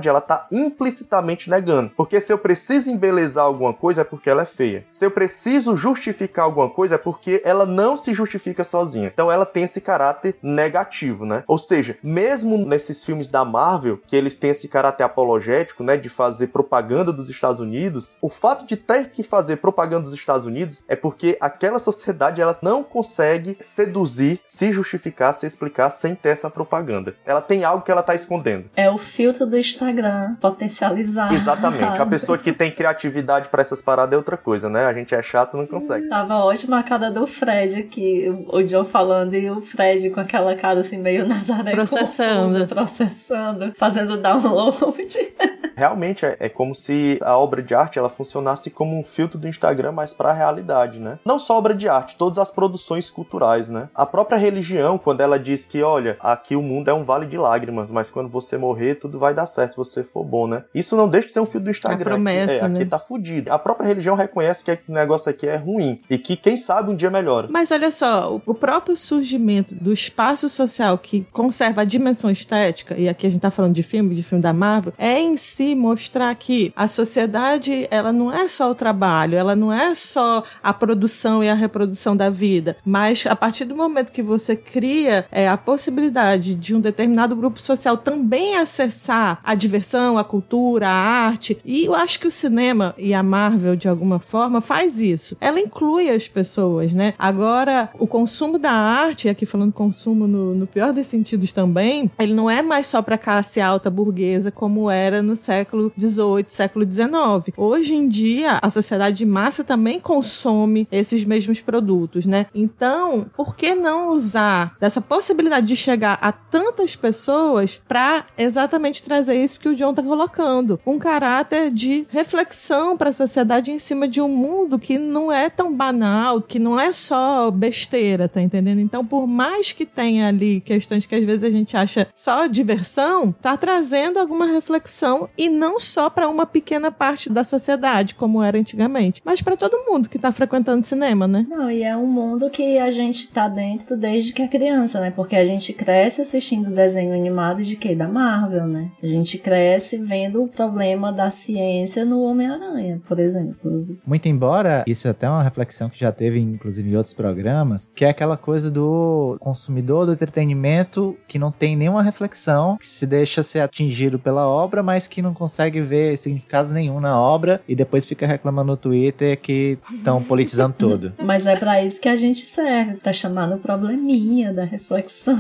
ela 0.10 0.20
está 0.20 0.48
implicitamente 0.52 1.50
negando. 1.50 1.92
Porque 1.96 2.20
se 2.20 2.32
eu 2.32 2.38
preciso 2.38 2.90
embelezar 2.90 3.46
alguma 3.46 3.74
coisa 3.74 4.02
é 4.02 4.04
porque 4.04 4.30
ela 4.30 4.44
é 4.44 4.46
feia. 4.46 4.86
Se 4.92 5.06
eu 5.06 5.12
preciso 5.12 5.76
justificar 5.76 6.46
alguma 6.46 6.70
coisa 6.70 6.96
é 6.96 6.98
porque 6.98 7.42
ela 7.46 7.66
não 7.66 7.96
se 7.96 8.14
justifica 8.14 8.64
sozinha. 8.64 9.12
Então 9.14 9.32
ela 9.32 9.46
tem 9.46 9.64
esse 9.64 9.82
caráter 9.82 10.36
negativo, 10.42 11.26
né? 11.26 11.44
Ou 11.48 11.58
seja, 11.58 11.98
mesmo 12.04 12.58
nesses 12.58 13.04
filmes 13.04 13.28
da 13.28 13.46
Marvel, 13.46 14.00
que 14.06 14.16
eles 14.16 14.36
têm 14.36 14.52
esse 14.52 14.68
caráter 14.68 15.04
apologético, 15.04 15.84
né, 15.84 15.98
de 15.98 16.10
fazer 16.10 16.48
propaganda 16.48 17.14
dos 17.14 17.30
Estados 17.30 17.60
Unidos, 17.60 18.12
o 18.22 18.30
fato 18.30 18.66
de 18.66 18.76
ter 18.76 19.10
que 19.10 19.24
fazer 19.24 19.58
propaganda 19.58 20.04
dos 20.04 20.14
Estados 20.14 20.46
Unidos 20.46 20.84
é 20.88 20.96
porque 20.96 21.38
aquela 21.40 21.80
sociedade 21.80 22.42
ela 22.42 22.58
não 22.62 22.84
consegue 22.84 23.58
seduzir, 23.60 24.40
se 24.46 24.72
justificar, 24.72 25.34
se 25.34 25.46
explicar 25.46 25.90
sem 25.90 26.16
ter 26.16 26.30
essa 26.30 26.50
propaganda. 26.50 27.16
Ela 27.26 27.42
tem 27.42 27.64
algo 27.64 27.84
que 27.84 27.92
ela 27.92 28.02
está 28.02 28.16
escondendo. 28.16 28.70
É 28.76 28.90
o 28.90 28.98
filtro 29.36 29.46
do 29.46 29.58
Instagram 29.58 30.36
potencializado. 30.40 31.36
Exatamente. 31.36 31.84
A 31.84 32.06
pessoa 32.06 32.38
que 32.38 32.54
tem 32.54 32.72
criatividade 32.72 33.50
para 33.50 33.62
essas 33.62 33.82
paradas 33.82 34.14
é 34.14 34.18
outra 34.18 34.38
coisa, 34.38 34.70
né? 34.70 34.86
A 34.86 34.94
gente 34.94 35.14
é 35.14 35.22
chato, 35.22 35.58
não 35.58 35.68
consegue. 35.68 36.08
Tava 36.08 36.38
ótima 36.38 36.80
a 36.80 36.84
cara 36.84 37.12
do 37.12 37.28
Fred 37.28 37.80
aqui, 37.80 38.26
o 38.48 38.62
John 38.64 38.86
falando 38.86 39.34
e 39.34 39.50
o 39.50 39.62
Fred 39.62 40.10
com 40.10 40.20
aquela 40.20 40.56
cara 40.56 40.80
assim 40.80 40.98
meio 40.98 41.28
Nazaré 41.28 41.72
processando, 41.72 42.54
confusa, 42.54 42.68
processando, 42.68 43.74
fazendo 43.78 44.18
download. 44.18 44.76
Realmente 45.76 46.26
é, 46.26 46.38
é, 46.40 46.50
como 46.50 46.74
se 46.74 47.20
a 47.22 47.38
obra 47.38 47.62
de 47.62 47.76
arte 47.76 48.00
ela 48.00 48.10
funcionasse 48.10 48.70
como 48.70 48.98
um 48.98 49.04
filtro 49.04 49.38
do 49.38 49.48
Instagram, 49.48 49.92
mas 49.92 50.14
para 50.14 50.30
a 50.30 50.34
realidade, 50.34 51.02
né? 51.02 51.20
Não 51.26 51.38
só 51.38 51.58
obra 51.58 51.74
de 51.74 51.90
arte, 51.90 52.18
todas 52.18 52.40
as 52.40 52.50
produções 52.50 53.10
culturais, 53.12 53.68
né? 53.68 53.90
A 53.94 54.06
própria 54.06 54.38
religião, 54.38 54.98
quando 54.98 55.20
ela 55.20 55.38
diz 55.38 55.66
que, 55.66 55.84
olha, 55.84 56.16
aqui 56.22 56.56
o 56.56 56.62
mundo 56.62 56.90
é 56.90 56.94
um 56.94 57.04
vale 57.04 57.26
de 57.26 57.38
lágrimas, 57.38 57.92
mas 57.92 58.10
quando 58.10 58.30
você 58.30 58.58
morrer, 58.58 58.96
tudo 58.96 59.20
vai 59.20 59.25
dar 59.34 59.46
certo 59.46 59.72
se 59.72 59.78
você 59.78 60.04
for 60.04 60.24
bom, 60.24 60.48
né? 60.48 60.64
Isso 60.74 60.96
não 60.96 61.08
deixa 61.08 61.28
de 61.28 61.34
ser 61.34 61.40
um 61.40 61.46
filtro 61.46 61.62
do 61.62 61.70
Instagram. 61.70 62.12
A 62.12 62.16
promessa, 62.16 62.54
é, 62.54 62.68
né? 62.68 62.80
aqui 62.80 62.86
tá 62.86 63.00
fudido. 63.00 63.52
A 63.52 63.60
própria 63.60 63.88
religião 63.88 64.16
reconhece 64.16 64.64
que 64.64 64.72
o 64.90 64.94
negócio 64.94 65.30
aqui 65.30 65.48
é 65.48 65.56
ruim 65.56 66.02
e 66.10 66.18
que 66.18 66.36
quem 66.36 66.58
sabe 66.58 66.92
um 66.92 66.96
dia 66.96 67.10
melhora. 67.10 67.48
Mas 67.50 67.72
olha 67.72 67.92
só, 67.92 68.40
o 68.46 68.54
próprio 68.54 68.96
surgimento 68.96 69.76
do 69.76 69.92
espaço 69.94 70.50
social 70.50 70.98
que 70.98 71.26
conserva 71.32 71.82
a 71.82 71.86
dimensão 71.86 72.30
estética, 72.30 72.96
e 72.98 73.08
aqui 73.08 73.28
a 73.28 73.30
gente 73.30 73.42
tá 73.42 73.52
falando 73.52 73.74
de 73.74 73.84
filme, 73.84 74.16
de 74.16 74.24
filme 74.24 74.42
da 74.42 74.54
Marvel, 74.54 74.94
é 74.98 75.20
em 75.20 75.38
si 75.38 75.76
mostrar 75.76 76.34
que 76.36 76.74
a 76.76 76.88
sociedade, 76.88 77.88
ela 77.90 78.12
não 78.12 78.32
é 78.32 78.48
só 78.48 78.70
o 78.72 78.76
trabalho, 78.76 79.38
ela 79.38 79.56
não 79.56 79.72
é 79.72 79.96
só 79.96 80.44
a 80.62 80.74
produção 80.74 81.44
e 81.44 81.50
a 81.50 81.54
reprodução 81.54 82.16
da 82.16 82.30
vida, 82.30 82.78
mas 82.86 83.26
a 83.26 83.36
partir 83.36 83.66
do 83.66 83.76
momento 83.76 84.12
que 84.12 84.24
você 84.24 84.56
cria 84.56 85.26
é, 85.32 85.48
a 85.48 85.58
possibilidade 85.58 86.56
de 86.56 86.76
um 86.76 86.80
determinado 86.80 87.36
grupo 87.36 87.62
social 87.62 87.98
também 87.98 88.56
acessar 88.58 89.15
a 89.44 89.56
diversão, 89.56 90.18
a 90.18 90.24
cultura, 90.24 90.88
a 90.88 90.92
arte, 90.92 91.58
e 91.64 91.86
eu 91.86 91.96
acho 91.96 92.20
que 92.20 92.28
o 92.28 92.32
cinema 92.32 92.94
e 92.98 93.14
a 93.14 93.24
Marvel, 93.24 93.76
de 93.76 93.88
alguma 93.88 94.20
forma, 94.20 94.62
faz 94.62 95.00
isso. 95.00 95.38
Ela 95.40 95.60
inclui 95.60 96.10
as 96.10 96.28
pessoas, 96.28 96.94
né? 96.94 97.14
Agora, 97.18 97.90
o 98.00 98.08
consumo 98.08 98.58
da 98.58 98.72
arte, 98.72 99.30
aqui 99.30 99.46
falando 99.46 99.72
consumo 99.72 100.28
no, 100.28 100.54
no 100.54 100.68
pior 100.68 100.94
dos 100.94 101.08
sentidos 101.08 101.52
também, 101.52 102.12
ele 102.20 102.34
não 102.34 102.50
é 102.50 102.62
mais 102.62 102.88
só 102.88 103.02
para 103.02 103.18
classe 103.18 103.62
alta 103.62 103.90
burguesa 103.90 104.52
como 104.52 104.90
era 104.90 105.22
no 105.22 105.36
século 105.36 105.92
XVIII, 105.98 106.46
século 106.48 106.90
XIX. 106.90 107.56
Hoje 107.58 107.94
em 107.94 108.08
dia, 108.08 108.60
a 108.62 108.70
sociedade 108.70 109.18
de 109.18 109.26
massa 109.26 109.64
também 109.64 110.00
consome 110.00 110.88
esses 110.92 111.24
mesmos 111.24 111.62
produtos, 111.62 112.26
né? 112.26 112.48
Então, 112.54 113.26
por 113.36 113.56
que 113.56 113.76
não 113.76 114.14
usar 114.14 114.76
dessa 114.80 115.02
possibilidade 115.02 115.68
de 115.68 115.76
chegar 115.76 116.18
a 116.22 116.32
tantas 116.32 116.96
pessoas 116.96 117.82
para 117.88 118.26
exatamente 118.38 119.05
trazer 119.06 119.36
isso 119.36 119.60
que 119.60 119.70
o 119.70 119.76
John 119.76 119.94
tá 119.94 120.04
colocando? 120.04 120.80
Um 120.86 121.00
caráter 121.00 121.72
de 121.72 122.06
reflexão 122.10 122.98
para 122.98 123.10
a 123.10 123.14
sociedade 123.14 123.72
em 123.72 123.80
cima 123.80 124.08
de 124.08 124.22
um 124.22 124.28
mundo 124.28 124.78
que 124.78 124.98
não 124.98 125.32
é 125.32 125.50
tão 125.50 125.74
banal, 125.74 126.42
que 126.42 126.60
não 126.60 126.80
é 126.80 126.92
só 126.92 127.50
besteira, 127.52 128.28
tá 128.28 128.42
entendendo? 128.42 128.80
Então, 128.80 129.06
por 129.06 129.28
mais 129.28 129.72
que 129.72 129.86
tenha 129.86 130.28
ali 130.28 130.60
questões 130.62 131.06
que 131.06 131.16
às 131.16 131.24
vezes 131.24 131.44
a 131.44 131.52
gente 131.52 131.78
acha 131.78 132.08
só 132.14 132.48
diversão, 132.48 133.32
tá 133.32 133.56
trazendo 133.56 134.20
alguma 134.20 134.46
reflexão 134.46 135.30
e 135.38 135.50
não 135.50 135.80
só 135.80 136.10
para 136.10 136.28
uma 136.28 136.46
pequena 136.46 136.92
parte 136.92 137.30
da 137.30 137.44
sociedade, 137.44 138.16
como 138.16 138.42
era 138.42 138.58
antigamente, 138.58 139.22
mas 139.24 139.42
para 139.42 139.56
todo 139.56 139.86
mundo 139.90 140.10
que 140.10 140.20
tá 140.20 140.32
frequentando 140.32 140.86
cinema, 140.86 141.28
né? 141.28 141.46
Não, 141.50 141.70
e 141.70 141.84
é 141.84 141.96
um 141.96 142.08
mundo 142.08 142.50
que 142.50 142.78
a 142.78 142.92
gente 142.92 143.28
tá 143.30 143.48
dentro 143.48 143.96
desde 143.96 144.34
que 144.34 144.42
é 144.42 144.48
criança, 144.48 145.00
né? 145.00 145.12
Porque 145.12 145.36
a 145.36 145.46
gente 145.46 145.72
cresce 145.74 146.22
assistindo 146.22 146.70
desenho 146.70 147.14
animado 147.14 147.64
de 147.64 147.76
quê? 147.76 147.96
Da 147.96 148.08
Marvel, 148.08 148.66
né? 148.68 148.92
A 149.02 149.08
gente 149.08 149.38
cresce 149.38 149.98
vendo 149.98 150.44
o 150.44 150.48
problema 150.48 151.12
da 151.12 151.30
ciência 151.30 152.06
no 152.06 152.24
Homem-Aranha, 152.24 153.02
por 153.08 153.20
exemplo. 153.20 153.98
Muito 154.06 154.28
embora 154.28 154.84
isso 154.88 155.08
é 155.08 155.12
até 155.12 155.30
uma 155.30 155.44
reflexão 155.44 155.90
que 155.90 156.00
já 156.00 156.12
teve, 156.12 156.40
inclusive, 156.40 156.90
em 156.90 156.96
outros 156.96 157.14
programas, 157.14 157.92
que 157.94 158.06
é 158.06 158.10
aquela 158.10 158.38
coisa 158.38 158.72
do 158.72 159.38
consumidor 159.40 160.06
do 160.06 160.14
entretenimento 160.14 161.16
que 161.28 161.38
não 161.38 161.52
tem 161.52 161.76
nenhuma 161.76 162.02
reflexão, 162.02 162.78
que 162.78 162.88
se 162.88 163.06
deixa 163.06 163.44
ser 163.44 163.62
atingido 163.62 164.18
pela 164.18 164.48
obra, 164.48 164.82
mas 164.82 165.08
que 165.08 165.22
não 165.22 165.34
consegue 165.34 165.82
ver 165.82 166.18
significado 166.18 166.74
nenhum 166.74 167.00
na 167.00 167.20
obra 167.20 167.62
e 167.68 167.76
depois 167.76 168.06
fica 168.06 168.26
reclamando 168.26 168.72
no 168.72 168.78
Twitter 168.78 169.40
que 169.40 169.78
estão 169.92 170.24
politizando 170.24 170.74
tudo. 170.78 171.14
Mas 171.24 171.46
é 171.46 171.56
para 171.56 171.84
isso 171.84 172.02
que 172.02 172.10
a 172.10 172.16
gente 172.16 172.42
serve, 172.42 172.96
tá 172.96 173.14
chamando 173.14 173.56
o 173.56 173.60
probleminha 173.60 174.54
da 174.54 174.64
reflexão. 174.64 175.36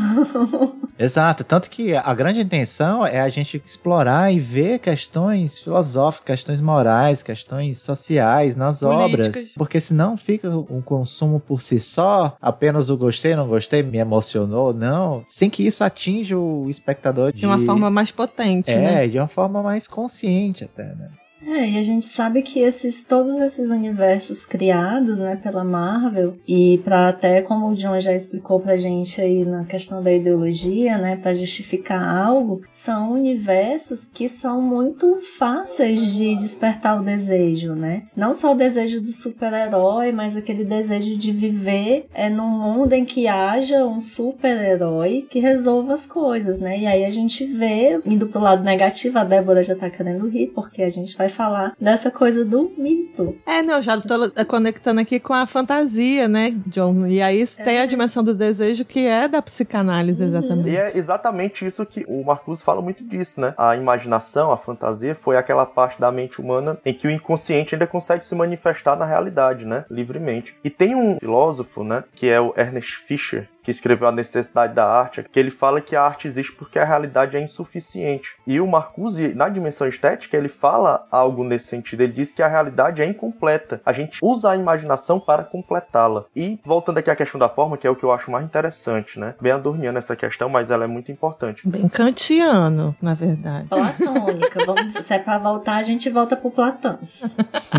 Exato, 0.97 1.43
tanto 1.43 1.69
que 1.69 1.95
a 1.95 2.13
grande 2.13 2.41
intenção 2.41 3.05
é 3.05 3.19
a 3.19 3.29
gente 3.29 3.44
explorar 3.53 4.31
e 4.33 4.39
ver 4.39 4.79
questões 4.79 5.59
filosóficas, 5.59 6.25
questões 6.25 6.61
morais, 6.61 7.23
questões 7.23 7.79
sociais 7.79 8.55
nas 8.55 8.79
Políticas. 8.79 9.27
obras, 9.27 9.53
porque 9.55 9.79
senão 9.79 10.17
fica 10.17 10.49
um 10.49 10.81
consumo 10.81 11.39
por 11.39 11.61
si 11.61 11.79
só, 11.79 12.35
apenas 12.41 12.89
o 12.89 12.97
gostei, 12.97 13.35
não 13.35 13.47
gostei, 13.47 13.83
me 13.83 13.97
emocionou, 13.97 14.73
não, 14.73 15.23
sem 15.27 15.49
que 15.49 15.65
isso 15.65 15.83
atinja 15.83 16.37
o 16.37 16.69
espectador 16.69 17.31
de, 17.31 17.39
De 17.39 17.45
uma 17.45 17.59
forma 17.61 17.89
mais 17.89 18.11
potente, 18.11 18.71
é, 18.71 18.79
né? 18.79 19.07
de 19.07 19.17
uma 19.17 19.27
forma 19.27 19.61
mais 19.61 19.87
consciente 19.87 20.63
até, 20.63 20.83
né? 20.83 21.09
É, 21.45 21.69
e 21.69 21.77
a 21.77 21.83
gente 21.83 22.07
sabe 22.07 22.41
que 22.41 22.59
esses 22.59 23.03
todos 23.03 23.35
esses 23.37 23.69
universos 23.69 24.45
criados, 24.45 25.19
né, 25.19 25.35
pela 25.35 25.63
Marvel 25.63 26.37
e 26.47 26.79
para 26.83 27.09
até 27.09 27.41
como 27.41 27.69
o 27.69 27.75
John 27.75 27.99
já 27.99 28.13
explicou 28.13 28.59
pra 28.59 28.75
gente 28.75 29.21
aí 29.21 29.45
na 29.45 29.63
questão 29.63 30.01
da 30.01 30.11
ideologia, 30.11 30.97
né, 30.97 31.15
para 31.15 31.35
justificar 31.35 32.03
algo, 32.03 32.63
são 32.69 33.11
universos 33.11 34.07
que 34.07 34.27
são 34.27 34.59
muito 34.59 35.19
fáceis 35.37 36.15
de 36.15 36.35
despertar 36.35 36.99
o 36.99 37.03
desejo, 37.03 37.73
né? 37.73 38.03
Não 38.15 38.33
só 38.33 38.53
o 38.53 38.57
desejo 38.57 38.99
do 38.99 39.11
super-herói, 39.11 40.11
mas 40.11 40.35
aquele 40.35 40.63
desejo 40.63 41.15
de 41.15 41.31
viver 41.31 42.07
é 42.13 42.29
num 42.29 42.49
mundo 42.49 42.93
em 42.93 43.05
que 43.05 43.27
haja 43.27 43.85
um 43.85 43.99
super-herói 43.99 45.27
que 45.29 45.39
resolva 45.39 45.93
as 45.93 46.05
coisas, 46.05 46.59
né? 46.59 46.79
E 46.79 46.87
aí 46.87 47.05
a 47.05 47.09
gente 47.11 47.45
vê 47.45 47.99
indo 48.05 48.27
pro 48.27 48.41
lado 48.41 48.63
negativo, 48.63 49.19
a 49.19 49.23
Débora 49.23 49.63
já 49.63 49.75
tá 49.75 49.89
querendo 49.89 50.27
rir 50.27 50.47
porque 50.47 50.81
a 50.81 50.89
gente 50.89 51.15
vai 51.15 51.29
falar 51.35 51.75
dessa 51.79 52.09
coisa 52.09 52.45
do 52.45 52.71
mito. 52.77 53.35
É, 53.45 53.61
não, 53.61 53.81
já 53.81 53.99
tô 53.99 54.15
conectando 54.45 55.01
aqui 55.01 55.19
com 55.19 55.33
a 55.33 55.45
fantasia, 55.45 56.27
né, 56.27 56.55
John? 56.67 57.05
E 57.05 57.21
aí 57.21 57.45
tem 57.63 57.79
a 57.79 57.85
dimensão 57.85 58.23
do 58.23 58.33
desejo 58.33 58.85
que 58.85 59.05
é 59.05 59.27
da 59.27 59.41
psicanálise, 59.41 60.23
exatamente. 60.23 60.69
E 60.69 60.77
é 60.77 60.97
exatamente 60.97 61.65
isso 61.65 61.85
que 61.85 62.05
o 62.07 62.23
Marcus 62.23 62.61
fala 62.61 62.81
muito 62.81 63.03
disso, 63.03 63.39
né? 63.39 63.53
A 63.57 63.75
imaginação, 63.75 64.51
a 64.51 64.57
fantasia, 64.57 65.13
foi 65.13 65.37
aquela 65.37 65.65
parte 65.65 65.99
da 65.99 66.11
mente 66.11 66.41
humana 66.41 66.77
em 66.85 66.93
que 66.93 67.07
o 67.07 67.11
inconsciente 67.11 67.75
ainda 67.75 67.87
consegue 67.87 68.25
se 68.25 68.35
manifestar 68.35 68.95
na 68.95 69.05
realidade, 69.05 69.65
né? 69.65 69.85
Livremente. 69.89 70.55
E 70.63 70.69
tem 70.69 70.95
um 70.95 71.17
filósofo, 71.17 71.83
né? 71.83 72.03
Que 72.15 72.29
é 72.29 72.39
o 72.39 72.53
Ernest 72.57 73.03
Fischer, 73.05 73.49
que 73.65 73.71
escreveu 73.71 74.07
A 74.07 74.11
Necessidade 74.11 74.75
da 74.75 74.85
Arte, 74.85 75.23
que 75.23 75.39
ele 75.39 75.49
fala 75.49 75.81
que 75.81 75.95
a 75.95 76.03
arte 76.03 76.27
existe 76.27 76.51
porque 76.51 76.77
a 76.77 76.85
realidade 76.85 77.35
é 77.35 77.41
insuficiente. 77.41 78.37
E 78.45 78.61
o 78.61 78.67
Marcuse, 78.67 79.33
na 79.33 79.49
dimensão 79.49 79.87
estética, 79.87 80.37
ele 80.37 80.47
fala 80.47 81.07
algo 81.11 81.43
nesse 81.43 81.67
sentido. 81.67 82.01
Ele 82.01 82.13
diz 82.13 82.31
que 82.33 82.43
a 82.43 82.47
realidade 82.47 83.01
é 83.01 83.05
incompleta. 83.05 83.81
A 83.83 83.91
gente 83.91 84.19
usa 84.21 84.51
a 84.51 84.55
imaginação 84.55 85.19
para 85.19 85.43
completá-la. 85.43 86.25
E 86.35 86.59
voltando 86.63 86.99
aqui 86.99 87.09
à 87.09 87.15
questão 87.15 87.39
da 87.39 87.49
forma, 87.49 87.75
que 87.75 87.87
é 87.87 87.89
o 87.89 87.95
que 87.95 88.03
eu 88.03 88.11
acho 88.11 88.29
mais 88.29 88.45
interessante, 88.45 89.19
né? 89.19 89.33
Bem 89.41 89.51
adorniana 89.51 89.97
essa 89.97 90.15
questão, 90.15 90.47
mas 90.47 90.69
ela 90.69 90.83
é 90.83 90.87
muito 90.87 91.11
importante. 91.11 91.67
Bem 91.67 91.87
kantiano, 91.89 92.95
na 93.01 93.15
verdade. 93.15 93.67
Platônica. 93.67 94.63
Vamos, 94.65 95.03
se 95.03 95.13
é 95.13 95.19
pra 95.19 95.39
voltar, 95.39 95.77
a 95.77 95.83
gente 95.83 96.07
volta 96.09 96.37
pro 96.37 96.51
Platão. 96.51 96.99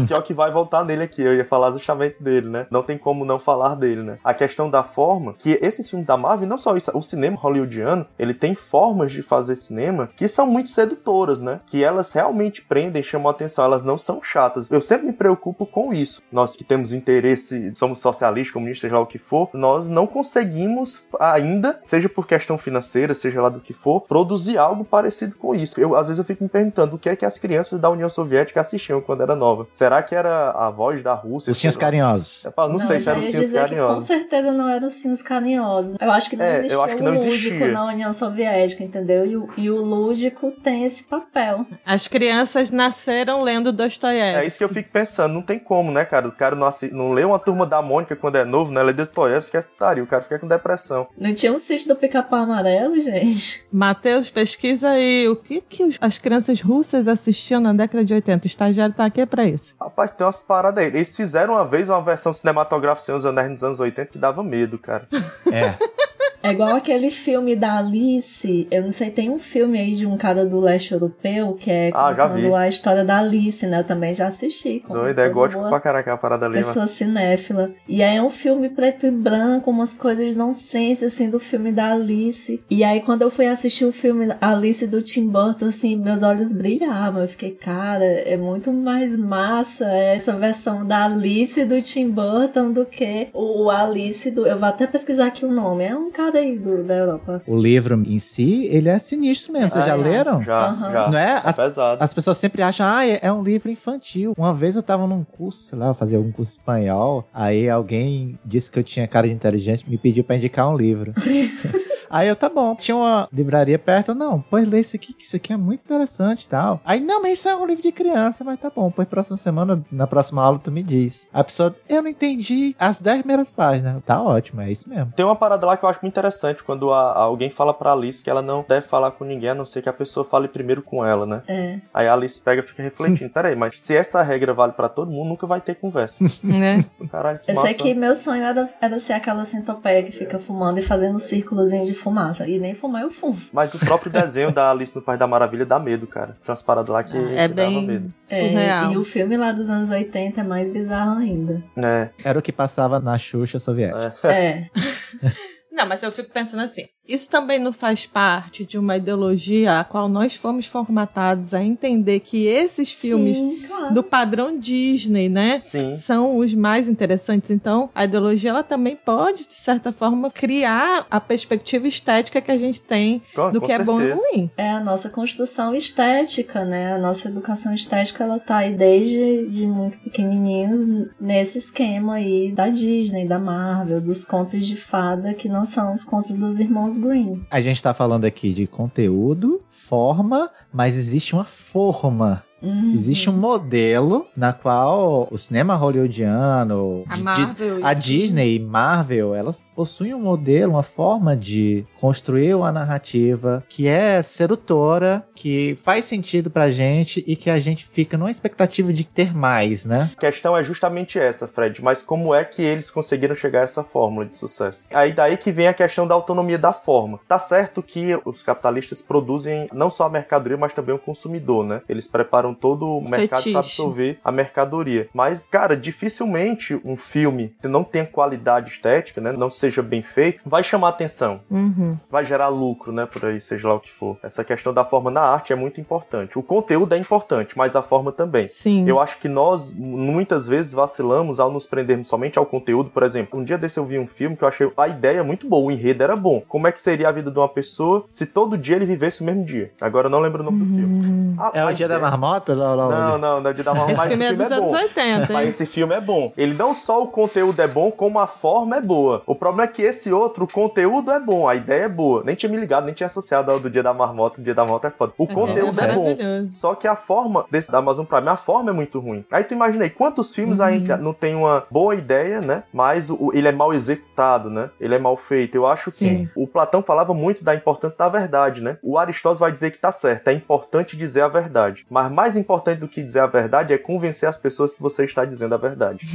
que 0.06 0.12
é 0.12 0.16
o 0.16 0.22
que 0.22 0.34
vai 0.34 0.50
voltar 0.50 0.84
nele 0.84 1.04
aqui. 1.04 1.22
Eu 1.22 1.34
ia 1.34 1.44
falar 1.44 1.70
justamente 1.72 2.20
dele, 2.20 2.48
né? 2.48 2.66
Não 2.70 2.82
tem 2.82 2.98
como 2.98 3.24
não 3.24 3.38
falar 3.38 3.76
dele, 3.76 4.02
né? 4.02 4.18
A 4.24 4.34
questão 4.34 4.68
da 4.68 4.82
forma, 4.82 5.34
que 5.38 5.58
esses 5.76 5.90
filmes 5.90 6.06
da 6.06 6.16
Marvel, 6.16 6.48
não 6.48 6.58
só 6.58 6.76
isso, 6.76 6.90
o 6.96 7.02
cinema 7.02 7.36
hollywoodiano, 7.36 8.06
ele 8.18 8.34
tem 8.34 8.54
formas 8.54 9.12
de 9.12 9.22
fazer 9.22 9.56
cinema 9.56 10.08
que 10.16 10.28
são 10.28 10.46
muito 10.46 10.68
sedutoras, 10.68 11.40
né? 11.40 11.60
Que 11.66 11.84
elas 11.84 12.12
realmente 12.12 12.62
prendem, 12.62 13.02
chamam 13.02 13.28
a 13.28 13.30
atenção, 13.30 13.64
elas 13.64 13.84
não 13.84 13.98
são 13.98 14.22
chatas. 14.22 14.70
Eu 14.70 14.80
sempre 14.80 15.06
me 15.06 15.12
preocupo 15.12 15.66
com 15.66 15.92
isso. 15.92 16.22
Nós 16.30 16.56
que 16.56 16.64
temos 16.64 16.92
interesse, 16.92 17.72
somos 17.74 18.00
socialistas, 18.00 18.52
comunistas, 18.52 18.90
lá 18.90 19.00
o 19.00 19.06
que 19.06 19.18
for, 19.18 19.50
nós 19.52 19.88
não 19.88 20.06
conseguimos 20.06 21.02
ainda, 21.20 21.78
seja 21.82 22.08
por 22.08 22.26
questão 22.26 22.56
financeira, 22.58 23.14
seja 23.14 23.40
lá 23.40 23.48
do 23.48 23.60
que 23.60 23.72
for, 23.72 24.02
produzir 24.02 24.58
algo 24.58 24.84
parecido 24.84 25.36
com 25.36 25.54
isso. 25.54 25.78
Eu, 25.78 25.94
às 25.94 26.08
vezes 26.08 26.18
eu 26.18 26.24
fico 26.24 26.42
me 26.42 26.48
perguntando 26.48 26.96
o 26.96 26.98
que 26.98 27.08
é 27.08 27.16
que 27.16 27.24
as 27.24 27.38
crianças 27.38 27.78
da 27.78 27.90
União 27.90 28.08
Soviética 28.08 28.60
assistiam 28.60 29.00
quando 29.00 29.22
era 29.22 29.34
nova. 29.34 29.66
Será 29.72 30.02
que 30.02 30.14
era 30.14 30.50
a 30.50 30.70
voz 30.70 31.02
da 31.02 31.14
Rússia? 31.14 31.50
Ursinhos 31.50 31.76
carinhosos. 31.76 32.44
Eu 32.44 32.52
falo, 32.52 32.72
não, 32.72 32.78
sei 32.78 33.00
se 33.00 33.08
eram 33.08 33.20
ursinhos 33.20 33.52
carinhosos. 33.52 33.94
com 33.94 34.00
certeza 34.00 34.52
não 34.52 34.68
eram 34.68 34.84
ursinhos 34.84 35.22
carinhosos. 35.22 35.65
Eu 36.00 36.10
acho 36.12 36.30
que 36.30 36.36
não 36.36 36.44
É, 36.44 36.48
eu 36.48 36.58
existia 36.60 36.78
acho 36.84 36.96
que 36.96 37.02
o 37.02 37.04
não 37.04 37.12
lúdico 37.14 37.34
existia. 37.34 37.68
na 37.72 37.84
União 37.84 38.12
Soviética, 38.12 38.82
entendeu? 38.84 39.26
E 39.26 39.36
o, 39.36 39.48
e 39.56 39.70
o 39.70 39.76
lúdico 39.82 40.52
tem 40.62 40.84
esse 40.84 41.04
papel. 41.04 41.66
As 41.84 42.06
crianças 42.08 42.70
nasceram 42.70 43.42
lendo 43.42 43.72
Dostoiévski. 43.72 44.42
É 44.44 44.46
isso 44.46 44.58
que 44.58 44.64
eu 44.64 44.68
fico 44.68 44.90
pensando, 44.92 45.32
não 45.34 45.42
tem 45.42 45.58
como, 45.58 45.90
né, 45.90 46.04
cara? 46.04 46.28
O 46.28 46.32
cara 46.32 46.54
não, 46.54 46.66
assi- 46.66 46.90
não 46.92 47.12
lê 47.12 47.24
uma 47.24 47.38
turma 47.38 47.66
da 47.66 47.80
Mônica 47.82 48.14
quando 48.16 48.36
é 48.36 48.44
novo, 48.44 48.70
né? 48.72 48.82
Lê 48.82 48.92
Dostoiévski, 48.92 49.50
que 49.52 49.56
é 49.56 49.62
putaria, 49.62 50.02
o 50.02 50.06
cara 50.06 50.22
fica 50.22 50.38
com 50.38 50.46
depressão. 50.46 51.08
Não 51.18 51.34
tinha 51.34 51.52
um 51.52 51.58
sítio 51.58 51.88
do 51.88 51.96
pica-pau 51.96 52.40
amarelo, 52.40 52.98
gente? 53.00 53.64
Matheus, 53.72 54.30
pesquisa 54.30 54.90
aí 54.90 55.28
o 55.28 55.36
que, 55.36 55.60
que 55.60 55.96
as 56.00 56.18
crianças 56.18 56.60
russas 56.60 57.08
assistiam 57.08 57.60
na 57.60 57.72
década 57.72 58.04
de 58.04 58.14
80. 58.14 58.44
O 58.44 58.46
estagiário 58.46 58.94
tá 58.94 59.04
aqui 59.04 59.24
pra 59.26 59.44
isso. 59.44 59.74
Rapaz, 59.80 60.10
tem 60.10 60.26
umas 60.26 60.42
paradas 60.42 60.82
aí. 60.84 60.88
Eles 60.90 61.14
fizeram 61.16 61.54
uma 61.54 61.64
vez 61.66 61.88
uma 61.88 62.02
versão 62.02 62.32
cinematográfica 62.32 63.04
sem 63.06 63.14
os 63.14 63.24
anéis 63.26 63.50
nos 63.50 63.62
anos 63.64 63.80
80 63.80 64.10
que 64.12 64.18
dava 64.18 64.42
medo, 64.42 64.78
cara. 64.78 65.06
É. 65.56 65.78
É 66.46 66.52
igual 66.52 66.76
aquele 66.76 67.10
filme 67.10 67.56
da 67.56 67.78
Alice. 67.78 68.66
Eu 68.70 68.82
não 68.82 68.92
sei, 68.92 69.10
tem 69.10 69.30
um 69.30 69.38
filme 69.38 69.78
aí 69.78 69.94
de 69.94 70.06
um 70.06 70.16
cara 70.16 70.44
do 70.44 70.60
leste 70.60 70.92
europeu 70.92 71.54
que 71.54 71.70
é 71.70 71.90
Ah, 71.94 72.14
contando 72.14 72.54
a 72.54 72.68
história 72.68 73.04
da 73.04 73.18
Alice, 73.18 73.66
né? 73.66 73.80
Eu 73.80 73.84
também 73.84 74.14
já 74.14 74.26
assisti. 74.26 74.82
Doido, 74.88 75.18
é 75.20 75.28
gótico 75.28 75.60
boa 75.60 75.70
pra 75.70 75.80
caraca 75.80 76.12
a 76.12 76.16
parada 76.16 76.46
ali. 76.46 76.56
Pessoa 76.56 76.86
cinéfila. 76.86 77.70
E 77.88 78.02
aí 78.02 78.16
é 78.16 78.22
um 78.22 78.30
filme 78.30 78.68
preto 78.68 79.06
e 79.06 79.10
branco, 79.10 79.70
umas 79.70 79.94
coisas 79.94 80.34
nonsense, 80.34 81.04
assim, 81.04 81.28
do 81.28 81.38
filme 81.40 81.72
da 81.72 81.92
Alice. 81.92 82.62
E 82.70 82.84
aí, 82.84 83.00
quando 83.00 83.22
eu 83.22 83.30
fui 83.30 83.46
assistir 83.46 83.84
o 83.84 83.92
filme 83.92 84.28
Alice 84.40 84.86
do 84.86 85.02
Tim 85.02 85.28
Burton, 85.28 85.66
assim, 85.66 85.96
meus 85.96 86.22
olhos 86.22 86.52
brilhavam. 86.52 87.22
Eu 87.22 87.28
fiquei, 87.28 87.50
cara, 87.52 88.04
é 88.04 88.36
muito 88.36 88.72
mais 88.72 89.16
massa 89.16 89.84
essa 89.86 90.32
versão 90.32 90.86
da 90.86 91.04
Alice 91.04 91.64
do 91.64 91.80
Tim 91.82 92.10
Burton 92.10 92.72
do 92.72 92.84
que 92.84 93.28
o 93.32 93.70
Alice 93.70 94.30
do. 94.30 94.46
Eu 94.46 94.58
vou 94.58 94.68
até 94.68 94.86
pesquisar 94.86 95.26
aqui 95.26 95.44
o 95.44 95.52
nome. 95.52 95.84
É 95.84 95.96
um 95.96 96.10
cara 96.10 96.35
aí 96.38 96.58
do, 96.58 96.82
da 96.84 96.94
Europa. 96.94 97.42
O 97.46 97.56
livro 97.56 98.02
em 98.06 98.18
si, 98.18 98.66
ele 98.66 98.88
é 98.88 98.98
sinistro 98.98 99.52
mesmo. 99.52 99.70
Vocês 99.70 99.84
Ah, 99.84 99.88
já 99.88 99.94
é. 99.94 99.96
leram? 99.96 100.42
Já, 100.42 100.66
Aham. 100.68 100.92
já. 100.92 101.10
Não 101.10 101.18
é? 101.18 101.30
É 101.32 101.40
As, 101.44 101.56
pesado. 101.56 102.04
as 102.04 102.14
pessoas 102.14 102.36
sempre 102.38 102.62
acham, 102.62 102.86
ah, 102.86 103.06
é, 103.06 103.18
é 103.22 103.32
um 103.32 103.42
livro 103.42 103.70
infantil. 103.70 104.32
Uma 104.36 104.52
vez 104.54 104.76
eu 104.76 104.82
tava 104.82 105.06
num 105.06 105.24
curso, 105.24 105.62
sei 105.62 105.78
lá, 105.78 105.88
eu 105.88 105.94
fazia 105.94 106.18
algum 106.18 106.32
curso 106.32 106.52
espanhol, 106.52 107.26
aí 107.32 107.68
alguém 107.68 108.38
disse 108.44 108.70
que 108.70 108.78
eu 108.78 108.84
tinha 108.84 109.06
cara 109.06 109.26
de 109.28 109.34
inteligente, 109.34 109.88
me 109.88 109.98
pediu 109.98 110.22
pra 110.24 110.36
indicar 110.36 110.68
um 110.70 110.76
livro. 110.76 111.12
Aí 112.10 112.28
eu, 112.28 112.36
tá 112.36 112.48
bom. 112.48 112.74
Tinha 112.76 112.96
uma 112.96 113.28
livraria 113.32 113.78
perto. 113.78 114.14
Não, 114.14 114.40
pois 114.50 114.68
lê 114.68 114.80
isso 114.80 114.96
aqui, 114.96 115.12
que 115.12 115.22
isso 115.24 115.36
aqui 115.36 115.52
é 115.52 115.56
muito 115.56 115.80
interessante 115.84 116.44
e 116.44 116.48
tal. 116.48 116.80
Aí, 116.84 117.00
não, 117.00 117.22
mas 117.22 117.34
isso 117.38 117.48
é 117.48 117.56
um 117.56 117.66
livro 117.66 117.82
de 117.82 117.92
criança, 117.92 118.44
mas 118.44 118.58
tá 118.60 118.70
bom. 118.74 118.90
Pois 118.90 119.08
próxima 119.08 119.36
semana, 119.36 119.82
na 119.90 120.06
próxima 120.06 120.42
aula, 120.42 120.58
tu 120.58 120.70
me 120.70 120.82
diz. 120.82 121.28
A 121.32 121.42
pessoa, 121.44 121.74
eu 121.88 122.02
não 122.02 122.10
entendi 122.10 122.74
as 122.78 123.00
10 123.00 123.18
primeiras 123.20 123.50
páginas. 123.50 124.02
Tá 124.04 124.20
ótimo, 124.22 124.60
é 124.60 124.70
isso 124.70 124.88
mesmo. 124.88 125.12
Tem 125.12 125.24
uma 125.24 125.36
parada 125.36 125.66
lá 125.66 125.76
que 125.76 125.84
eu 125.84 125.88
acho 125.88 126.00
muito 126.02 126.12
interessante, 126.14 126.62
quando 126.62 126.92
a- 126.92 127.14
alguém 127.18 127.50
fala 127.50 127.72
pra 127.74 127.92
Alice 127.92 128.22
que 128.22 128.30
ela 128.30 128.42
não 128.42 128.64
deve 128.68 128.86
falar 128.86 129.10
com 129.12 129.24
ninguém, 129.24 129.50
a 129.50 129.54
não 129.54 129.66
ser 129.66 129.82
que 129.82 129.88
a 129.88 129.92
pessoa 129.92 130.24
fale 130.24 130.48
primeiro 130.48 130.82
com 130.82 131.04
ela, 131.04 131.26
né? 131.26 131.42
É. 131.48 131.80
Aí 131.92 132.06
a 132.08 132.12
Alice 132.14 132.40
pega 132.40 132.62
e 132.62 132.66
fica 132.66 132.82
refletindo, 132.82 133.30
peraí, 133.34 133.56
mas 133.56 133.78
se 133.78 133.94
essa 133.94 134.22
regra 134.22 134.52
vale 134.54 134.72
pra 134.72 134.88
todo 134.88 135.10
mundo, 135.10 135.28
nunca 135.28 135.46
vai 135.46 135.60
ter 135.60 135.74
conversa. 135.74 136.16
Né? 136.42 136.84
Caralho, 137.10 137.38
que 137.40 137.50
Eu 137.50 137.54
massa. 137.54 137.66
sei 137.66 137.74
que 137.74 137.92
meu 137.94 138.14
sonho 138.14 138.42
era, 138.44 138.68
era 138.80 138.98
ser 139.00 139.12
aquela 139.14 139.44
centopeia 139.44 140.02
que 140.02 140.12
fica 140.12 140.38
fumando 140.38 140.78
e 140.78 140.82
fazendo 140.82 141.16
um 141.16 141.18
círculozinho 141.18 141.84
de 141.86 141.94
fumaça. 141.96 142.46
E 142.48 142.58
nem 142.58 142.74
fumar 142.74 143.02
eu 143.02 143.10
fumo. 143.10 143.38
Mas 143.52 143.74
o 143.74 143.78
próprio 143.84 144.10
desenho 144.12 144.52
da 144.52 144.70
Alice 144.70 144.94
no 144.94 145.02
País 145.02 145.18
da 145.18 145.26
Maravilha 145.26 145.66
dá 145.66 145.78
medo, 145.78 146.06
cara. 146.06 146.36
Tinha 146.42 146.52
umas 146.52 146.62
paradas 146.62 146.90
lá 146.92 147.02
que, 147.02 147.16
É 147.16 147.48
dava 147.48 147.68
bem 147.70 147.86
medo. 147.86 148.14
É, 148.28 148.84
e 148.92 148.96
o 148.96 149.04
filme 149.04 149.36
lá 149.36 149.52
dos 149.52 149.68
anos 149.68 149.90
80 149.90 150.40
é 150.40 150.44
mais 150.44 150.72
bizarro 150.72 151.18
ainda. 151.18 151.62
É, 151.76 152.10
Era 152.24 152.38
o 152.38 152.42
que 152.42 152.52
passava 152.52 153.00
na 153.00 153.16
Xuxa 153.18 153.58
soviética. 153.58 154.12
É. 154.28 154.66
Não, 155.76 155.86
mas 155.86 156.02
eu 156.02 156.10
fico 156.10 156.30
pensando 156.32 156.60
assim, 156.62 156.86
isso 157.06 157.28
também 157.28 157.58
não 157.58 157.72
faz 157.72 158.06
parte 158.06 158.64
de 158.64 158.78
uma 158.78 158.96
ideologia 158.96 159.78
a 159.78 159.84
qual 159.84 160.08
nós 160.08 160.34
fomos 160.34 160.64
formatados 160.66 161.52
a 161.52 161.62
entender 161.62 162.20
que 162.20 162.46
esses 162.46 162.90
filmes 162.92 163.36
Sim, 163.36 163.60
claro. 163.66 163.92
do 163.94 164.02
padrão 164.02 164.58
Disney, 164.58 165.28
né? 165.28 165.60
sim. 165.60 165.94
São 165.94 166.38
os 166.38 166.54
mais 166.54 166.88
interessantes. 166.88 167.50
Então, 167.50 167.90
a 167.94 168.04
ideologia 168.04 168.50
ela 168.50 168.62
também 168.62 168.96
pode, 168.96 169.46
de 169.46 169.54
certa 169.54 169.92
forma, 169.92 170.30
criar 170.30 171.06
a 171.10 171.20
perspectiva 171.20 171.86
estética 171.86 172.40
que 172.40 172.50
a 172.50 172.58
gente 172.58 172.80
tem 172.80 173.20
Com- 173.34 173.52
do 173.52 173.60
que 173.60 173.70
é 173.72 173.78
bom 173.84 174.00
e 174.00 174.04
certeza. 174.08 174.22
ruim. 174.32 174.50
É 174.56 174.70
a 174.70 174.80
nossa 174.80 175.10
construção 175.10 175.74
estética, 175.74 176.64
né? 176.64 176.94
A 176.94 176.98
nossa 176.98 177.28
educação 177.28 177.74
estética, 177.74 178.24
ela 178.24 178.38
tá 178.40 178.58
aí 178.58 178.72
desde 178.74 179.46
de 179.50 179.66
muito 179.66 179.98
pequenininhos 179.98 181.10
nesse 181.20 181.58
esquema 181.58 182.14
aí 182.14 182.50
da 182.52 182.68
Disney, 182.70 183.28
da 183.28 183.38
Marvel, 183.38 184.00
dos 184.00 184.24
contos 184.24 184.66
de 184.66 184.76
fada 184.76 185.34
que 185.34 185.48
não 185.50 185.65
são 185.66 185.92
os 185.92 186.04
contos 186.04 186.34
dos 186.36 186.58
irmãos 186.58 186.98
Green. 186.98 187.44
A 187.50 187.60
gente 187.60 187.82
tá 187.82 187.92
falando 187.92 188.24
aqui 188.24 188.52
de 188.52 188.66
conteúdo, 188.66 189.60
forma, 189.68 190.50
mas 190.72 190.96
existe 190.96 191.34
uma 191.34 191.44
forma. 191.44 192.45
Uhum. 192.66 192.94
Existe 192.94 193.30
um 193.30 193.32
modelo 193.32 194.26
na 194.36 194.52
qual 194.52 195.28
o 195.30 195.38
cinema 195.38 195.74
hollywoodiano, 195.76 197.04
A 197.08 197.16
Marvel. 197.16 197.86
a 197.86 197.94
Disney 197.94 198.56
e 198.56 198.58
Marvel, 198.58 199.34
elas 199.34 199.64
possuem 199.74 200.14
um 200.14 200.20
modelo, 200.20 200.72
uma 200.72 200.82
forma 200.82 201.36
de 201.36 201.84
construir 202.00 202.54
uma 202.54 202.72
narrativa 202.72 203.64
que 203.68 203.86
é 203.86 204.22
sedutora, 204.22 205.24
que 205.34 205.78
faz 205.82 206.04
sentido 206.04 206.50
pra 206.50 206.70
gente 206.70 207.22
e 207.26 207.36
que 207.36 207.50
a 207.50 207.58
gente 207.58 207.84
fica 207.86 208.16
numa 208.16 208.30
expectativa 208.30 208.92
de 208.92 209.04
ter 209.04 209.34
mais, 209.36 209.84
né? 209.84 210.10
A 210.16 210.20
questão 210.20 210.56
é 210.56 210.64
justamente 210.64 211.18
essa, 211.18 211.46
Fred. 211.46 211.82
Mas 211.82 212.02
como 212.02 212.34
é 212.34 212.44
que 212.44 212.62
eles 212.62 212.90
conseguiram 212.90 213.34
chegar 213.34 213.60
a 213.60 213.64
essa 213.64 213.84
fórmula 213.84 214.26
de 214.26 214.36
sucesso? 214.36 214.86
Aí 214.92 215.12
daí 215.12 215.36
que 215.36 215.52
vem 215.52 215.68
a 215.68 215.74
questão 215.74 216.06
da 216.06 216.14
autonomia 216.14 216.58
da 216.58 216.72
forma. 216.72 217.20
Tá 217.28 217.38
certo 217.38 217.82
que 217.82 218.18
os 218.24 218.42
capitalistas 218.42 219.00
produzem 219.02 219.66
não 219.72 219.90
só 219.90 220.04
a 220.04 220.10
mercadoria, 220.10 220.56
mas 220.56 220.72
também 220.72 220.94
o 220.94 220.98
consumidor, 220.98 221.64
né? 221.64 221.82
Eles 221.88 222.06
preparam 222.06 222.54
todo 222.56 222.86
o 222.98 223.00
mercado 223.02 223.38
Fetiche. 223.38 223.52
para 223.52 223.60
absorver 223.60 224.18
a 224.24 224.32
mercadoria. 224.32 225.08
Mas, 225.14 225.46
cara, 225.46 225.76
dificilmente 225.76 226.80
um 226.84 226.96
filme 226.96 227.54
que 227.60 227.68
não 227.68 227.84
tenha 227.84 228.06
qualidade 228.06 228.70
estética, 228.70 229.20
né? 229.20 229.32
Não 229.32 229.50
seja 229.50 229.82
bem 229.82 230.02
feito, 230.02 230.42
vai 230.46 230.62
chamar 230.64 230.88
atenção. 230.88 231.40
Uhum. 231.50 231.96
vai 232.10 232.24
gerar 232.24 232.48
lucro, 232.48 232.92
né, 232.92 233.04
por 233.06 233.24
aí, 233.24 233.40
seja 233.40 233.68
lá 233.68 233.74
o 233.74 233.80
que 233.80 233.90
for. 233.92 234.16
Essa 234.22 234.42
questão 234.44 234.72
da 234.72 234.84
forma 234.84 235.10
na 235.10 235.20
arte 235.20 235.52
é 235.52 235.56
muito 235.56 235.80
importante. 235.80 236.38
O 236.38 236.42
conteúdo 236.42 236.94
é 236.94 236.98
importante, 236.98 237.56
mas 237.56 237.74
a 237.76 237.82
forma 237.82 238.10
também. 238.12 238.46
Sim. 238.48 238.88
Eu 238.88 238.98
acho 239.00 239.18
que 239.18 239.28
nós 239.28 239.70
muitas 239.76 240.46
vezes 240.46 240.72
vacilamos 240.72 241.38
ao 241.40 241.50
nos 241.50 241.66
prendermos 241.66 242.06
somente 242.08 242.38
ao 242.38 242.46
conteúdo. 242.46 242.90
Por 242.90 243.02
exemplo, 243.02 243.38
um 243.38 243.44
dia 243.44 243.58
desse 243.58 243.78
eu 243.78 243.84
vi 243.84 243.98
um 243.98 244.06
filme 244.06 244.36
que 244.36 244.44
eu 244.44 244.48
achei 244.48 244.70
a 244.76 244.88
ideia 244.88 245.22
muito 245.24 245.48
boa, 245.48 245.66
o 245.66 245.70
enredo 245.70 246.02
era 246.02 246.16
bom. 246.16 246.42
Como 246.48 246.66
é 246.66 246.72
que 246.72 246.80
seria 246.80 247.08
a 247.08 247.12
vida 247.12 247.30
de 247.30 247.38
uma 247.38 247.48
pessoa 247.48 248.04
se 248.08 248.24
todo 248.26 248.56
dia 248.56 248.76
ele 248.76 248.86
vivesse 248.86 249.20
o 249.20 249.24
mesmo 249.24 249.44
dia? 249.44 249.70
Agora 249.80 250.06
eu 250.06 250.10
não 250.10 250.20
lembro 250.20 250.42
o 250.42 250.44
nome 250.44 250.58
do 250.58 250.66
filme. 250.66 251.06
Hum. 251.06 251.34
A- 251.38 251.50
É 251.54 251.60
a 251.60 251.66
o 251.66 251.74
dia 251.74 251.88
da 251.88 251.96
ideia- 251.96 252.10
marmota? 252.10 252.35
Marmota? 252.36 252.54
Não, 252.54 252.76
não. 252.76 252.88
Não, 252.90 253.18
não, 253.18 253.40
não 253.40 253.48
é 253.48 253.52
o 253.52 253.54
Dia 253.54 253.64
da 253.64 253.74
Marmota. 253.74 253.92
Esse 253.92 253.98
mas 254.00 254.08
filme 254.08 254.24
é 254.24 254.28
esse 254.28 254.36
dos 254.36 254.48
filme 254.48 254.54
é 254.54 254.66
anos 254.66 254.72
bom. 254.72 254.86
80, 254.86 255.32
Mas 255.32 255.48
esse 255.48 255.66
filme 255.66 255.94
é 255.94 256.00
bom. 256.00 256.32
Ele 256.36 256.54
não 256.54 256.74
só 256.74 257.02
o 257.02 257.06
conteúdo 257.08 257.60
é 257.60 257.66
bom, 257.68 257.90
como 257.90 258.18
a 258.18 258.26
forma 258.26 258.76
é 258.76 258.80
boa. 258.80 259.22
O 259.26 259.34
problema 259.34 259.64
é 259.64 259.72
que 259.72 259.82
esse 259.82 260.12
outro, 260.12 260.44
o 260.44 260.48
conteúdo 260.52 261.10
é 261.10 261.20
bom, 261.20 261.48
a 261.48 261.54
ideia 261.54 261.84
é 261.84 261.88
boa. 261.88 262.22
Nem 262.24 262.34
tinha 262.34 262.50
me 262.50 262.56
ligado, 262.56 262.84
nem 262.84 262.94
tinha 262.94 263.06
associado 263.06 263.50
ao 263.50 263.58
do 263.60 263.70
Dia 263.70 263.82
da 263.82 263.92
Marmota. 263.94 264.40
O 264.40 264.44
Dia 264.44 264.54
da 264.54 264.62
Marmota 264.62 264.88
é 264.88 264.90
foda. 264.90 265.12
O 265.18 265.26
conteúdo 265.26 265.80
é, 265.80 265.94
bom. 265.94 266.04
maravilhoso. 266.04 266.48
Só 266.52 266.74
que 266.74 266.86
a 266.86 266.96
forma 266.96 267.44
desse 267.50 267.70
da 267.70 267.78
Amazon 267.78 268.04
Prime, 268.04 268.28
a 268.28 268.36
forma 268.36 268.70
é 268.70 268.72
muito 268.72 268.98
ruim. 269.00 269.24
Aí 269.30 269.44
tu 269.44 269.54
imagina 269.54 269.84
aí, 269.84 269.90
quantos 269.90 270.34
filmes 270.34 270.58
Uhum. 270.58 270.64
aí 270.64 270.78
não 271.00 271.12
tem 271.12 271.34
uma 271.34 271.64
boa 271.70 271.94
ideia, 271.94 272.40
né? 272.40 272.62
Mas 272.72 273.10
o, 273.10 273.30
ele 273.32 273.48
é 273.48 273.52
mal 273.52 273.72
executado, 273.72 274.50
né? 274.50 274.70
Ele 274.80 274.94
é 274.94 274.98
mal 274.98 275.16
feito. 275.16 275.54
Eu 275.54 275.66
acho 275.66 275.90
Sim. 275.90 276.28
que 276.34 276.40
o 276.40 276.46
Platão 276.46 276.82
falava 276.82 277.14
muito 277.14 277.44
da 277.44 277.54
importância 277.54 277.96
da 277.96 278.08
verdade, 278.08 278.62
né? 278.62 278.78
O 278.82 278.98
Aristóteles 278.98 279.40
vai 279.40 279.52
dizer 279.52 279.70
que 279.70 279.78
tá 279.78 279.92
certo, 279.92 280.28
é 280.28 280.32
importante 280.32 280.96
dizer 280.96 281.22
a 281.22 281.28
verdade. 281.28 281.86
Mas 281.90 282.10
mais 282.10 282.25
importante 282.34 282.80
do 282.80 282.88
que 282.88 283.02
dizer 283.02 283.20
a 283.20 283.26
verdade 283.26 283.74
é 283.74 283.78
convencer 283.78 284.28
as 284.28 284.36
pessoas 284.36 284.74
que 284.74 284.80
você 284.80 285.04
está 285.04 285.24
dizendo 285.24 285.54
a 285.54 285.58
verdade. 285.58 286.06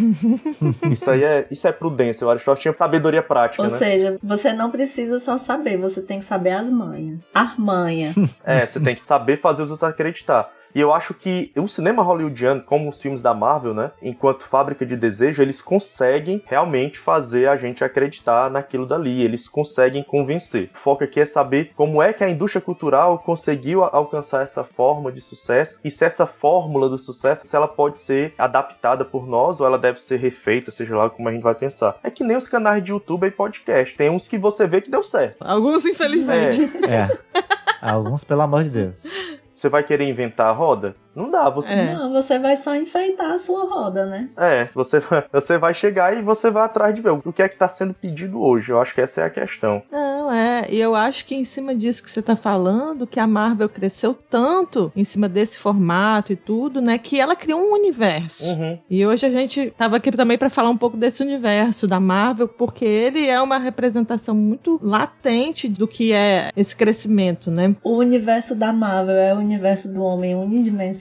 isso 0.92 1.10
aí 1.12 1.24
é, 1.24 1.46
isso 1.52 1.68
é 1.68 1.72
prudência. 1.72 2.26
O 2.26 2.30
Aristóteles 2.30 2.64
tinha 2.64 2.76
sabedoria 2.76 3.22
prática, 3.22 3.62
Ou 3.62 3.70
né? 3.70 3.78
seja, 3.78 4.18
você 4.22 4.52
não 4.52 4.72
precisa 4.72 5.20
só 5.20 5.38
saber, 5.38 5.78
você 5.78 6.02
tem 6.02 6.20
que 6.20 6.26
saber 6.26 6.52
as 6.52 6.70
manhas. 6.70 7.20
Armanha. 7.34 8.14
É, 8.44 8.66
você 8.66 8.80
tem 8.80 8.96
que 8.96 9.02
saber 9.02 9.38
fazer 9.38 9.62
os 9.62 9.72
outros 9.72 9.90
acreditar. 9.90 10.52
E 10.74 10.80
eu 10.80 10.94
acho 10.94 11.14
que 11.14 11.52
o 11.56 11.68
cinema 11.68 12.04
hollywoodiano, 12.04 12.64
como 12.64 12.90
os 12.90 13.02
filmes 13.02 13.22
da 13.22 13.34
Marvel, 13.34 13.74
né, 13.74 13.92
enquanto 14.02 14.46
fábrica 14.46 14.86
de 14.86 14.96
desejo, 14.96 15.42
eles 15.42 15.62
conseguem 15.62 16.44
realmente 16.46 16.98
fazer 17.00 17.48
a 17.48 17.58
gente 17.58 17.84
acreditar 17.84 18.50
naquilo 18.50 18.86
dali, 18.86 19.22
eles 19.22 19.48
conseguem 19.48 20.04
convencer. 20.04 20.70
O 20.74 20.78
foco 20.78 21.04
aqui 21.04 21.20
é 21.20 21.26
saber 21.26 21.72
como 21.76 22.02
é 22.02 22.14
que 22.14 22.24
a 22.24 22.30
indústria 22.30 22.62
cultural 22.62 23.20
conseguiu 23.20 23.84
alcançar 23.84 24.44
essa 24.44 24.64
forma 24.64 25.12
de 25.12 25.22
sucesso 25.22 25.80
e 25.84 25.92
se 25.92 26.06
essa 26.06 26.26
fórmula 26.26 26.90
do 26.90 26.98
sucesso, 26.98 27.44
se 27.46 27.56
ela 27.56 27.68
pode 27.68 28.00
ser 28.00 28.34
adaptada 28.38 29.04
por 29.04 29.28
nós 29.28 29.60
ou 29.60 29.66
ela 29.66 29.78
deve 29.78 30.00
ser 30.00 30.18
refeita, 30.18 30.72
seja 30.72 30.96
lá 30.96 31.10
como 31.10 31.30
a 31.30 31.32
gente 31.32 31.44
vai 31.44 31.56
pensar. 31.56 31.98
É 32.04 32.10
que 32.10 32.24
nem 32.24 32.38
os 32.38 32.48
canais 32.48 32.84
de 32.84 32.92
YouTube 32.92 33.28
e 33.28 33.32
podcast, 33.32 33.96
tem 33.96 34.10
uns 34.10 34.28
que 34.28 34.38
você 34.38 34.68
vê 34.68 34.82
que 34.82 34.90
deu 34.90 35.04
certo. 35.04 35.38
Alguns, 35.42 35.86
infelizmente. 35.86 36.70
É, 36.88 36.92
É. 36.92 37.10
Alguns, 37.82 38.24
pelo 38.24 38.42
amor 38.42 38.64
de 38.64 38.70
Deus. 38.70 39.00
você 39.62 39.70
vai 39.70 39.84
querer 39.84 40.06
inventar 40.10 40.48
a 40.48 40.52
roda? 40.52 40.96
Não 41.16 41.30
dá, 41.30 41.50
você 41.50 41.74
É. 41.74 41.94
Não, 41.94 42.12
você 42.12 42.40
vai 42.40 42.56
só 42.56 42.76
enfeitar 42.76 43.32
a 43.32 43.38
sua 43.38 43.66
roda, 43.66 44.06
né? 44.06 44.30
É, 44.38 44.66
você, 44.74 45.00
vai- 45.00 45.26
você 45.32 45.58
vai 45.58 45.74
chegar 45.74 46.18
e 46.18 46.22
você 46.22 46.50
vai 46.50 46.64
atrás 46.64 46.94
de 46.96 47.02
ver 47.02 47.12
o 47.12 47.34
que 47.34 47.42
é 47.42 47.48
que 47.50 47.56
está 47.56 47.68
sendo 47.68 47.94
pedido 47.94 48.42
hoje. 48.42 48.72
Eu 48.72 48.80
acho 48.80 48.94
que 48.94 49.02
essa 49.02 49.22
é 49.22 49.26
a 49.26 49.30
questão. 49.30 49.84
Não, 49.92 50.32
é. 50.32 50.66
E 50.70 50.80
eu 50.80 50.96
acho 50.96 51.26
que 51.26 51.36
em 51.36 51.44
cima 51.44 51.76
disso 51.76 52.04
que 52.04 52.10
você 52.10 52.22
tá 52.22 52.36
falando, 52.36 53.06
que 53.08 53.20
a 53.20 53.28
Marvel 53.28 53.68
cresceu 53.68 54.14
tanto 54.14 54.92
em 54.96 55.04
cima 55.04 55.28
desse 55.28 55.58
formato 55.58 56.32
e 56.32 56.36
tudo, 56.36 56.82
né? 56.82 56.98
Que 56.98 57.20
ela 57.20 57.36
criou 57.36 57.60
um 57.60 57.74
universo. 57.74 58.46
Uhum. 58.52 58.80
E 58.90 59.06
hoje 59.06 59.26
a 59.26 59.30
gente 59.30 59.72
tava 59.78 59.98
aqui 59.98 60.12
também 60.12 60.38
para 60.38 60.50
falar 60.50 60.70
um 60.70 60.78
pouco 60.78 60.96
desse 60.96 61.22
universo 61.24 61.88
da 61.88 62.00
Marvel, 62.00 62.48
porque 62.48 62.86
ele 62.86 63.28
é 63.28 63.42
uma 63.42 63.58
representação 63.58 64.34
muito 64.36 64.80
latente 64.82 65.68
do 65.68 65.88
que 65.88 66.14
é 66.14 66.50
esse 66.56 66.76
crescimento, 66.76 67.52
né? 67.52 67.76
O 67.84 67.98
universo 67.98 68.56
da 68.56 68.72
Marvel 68.72 69.16
é 69.16 69.34
o 69.34 69.38
universo 69.38 69.92
do 69.92 70.04
homem 70.04 70.36
unidimensional. 70.36 71.01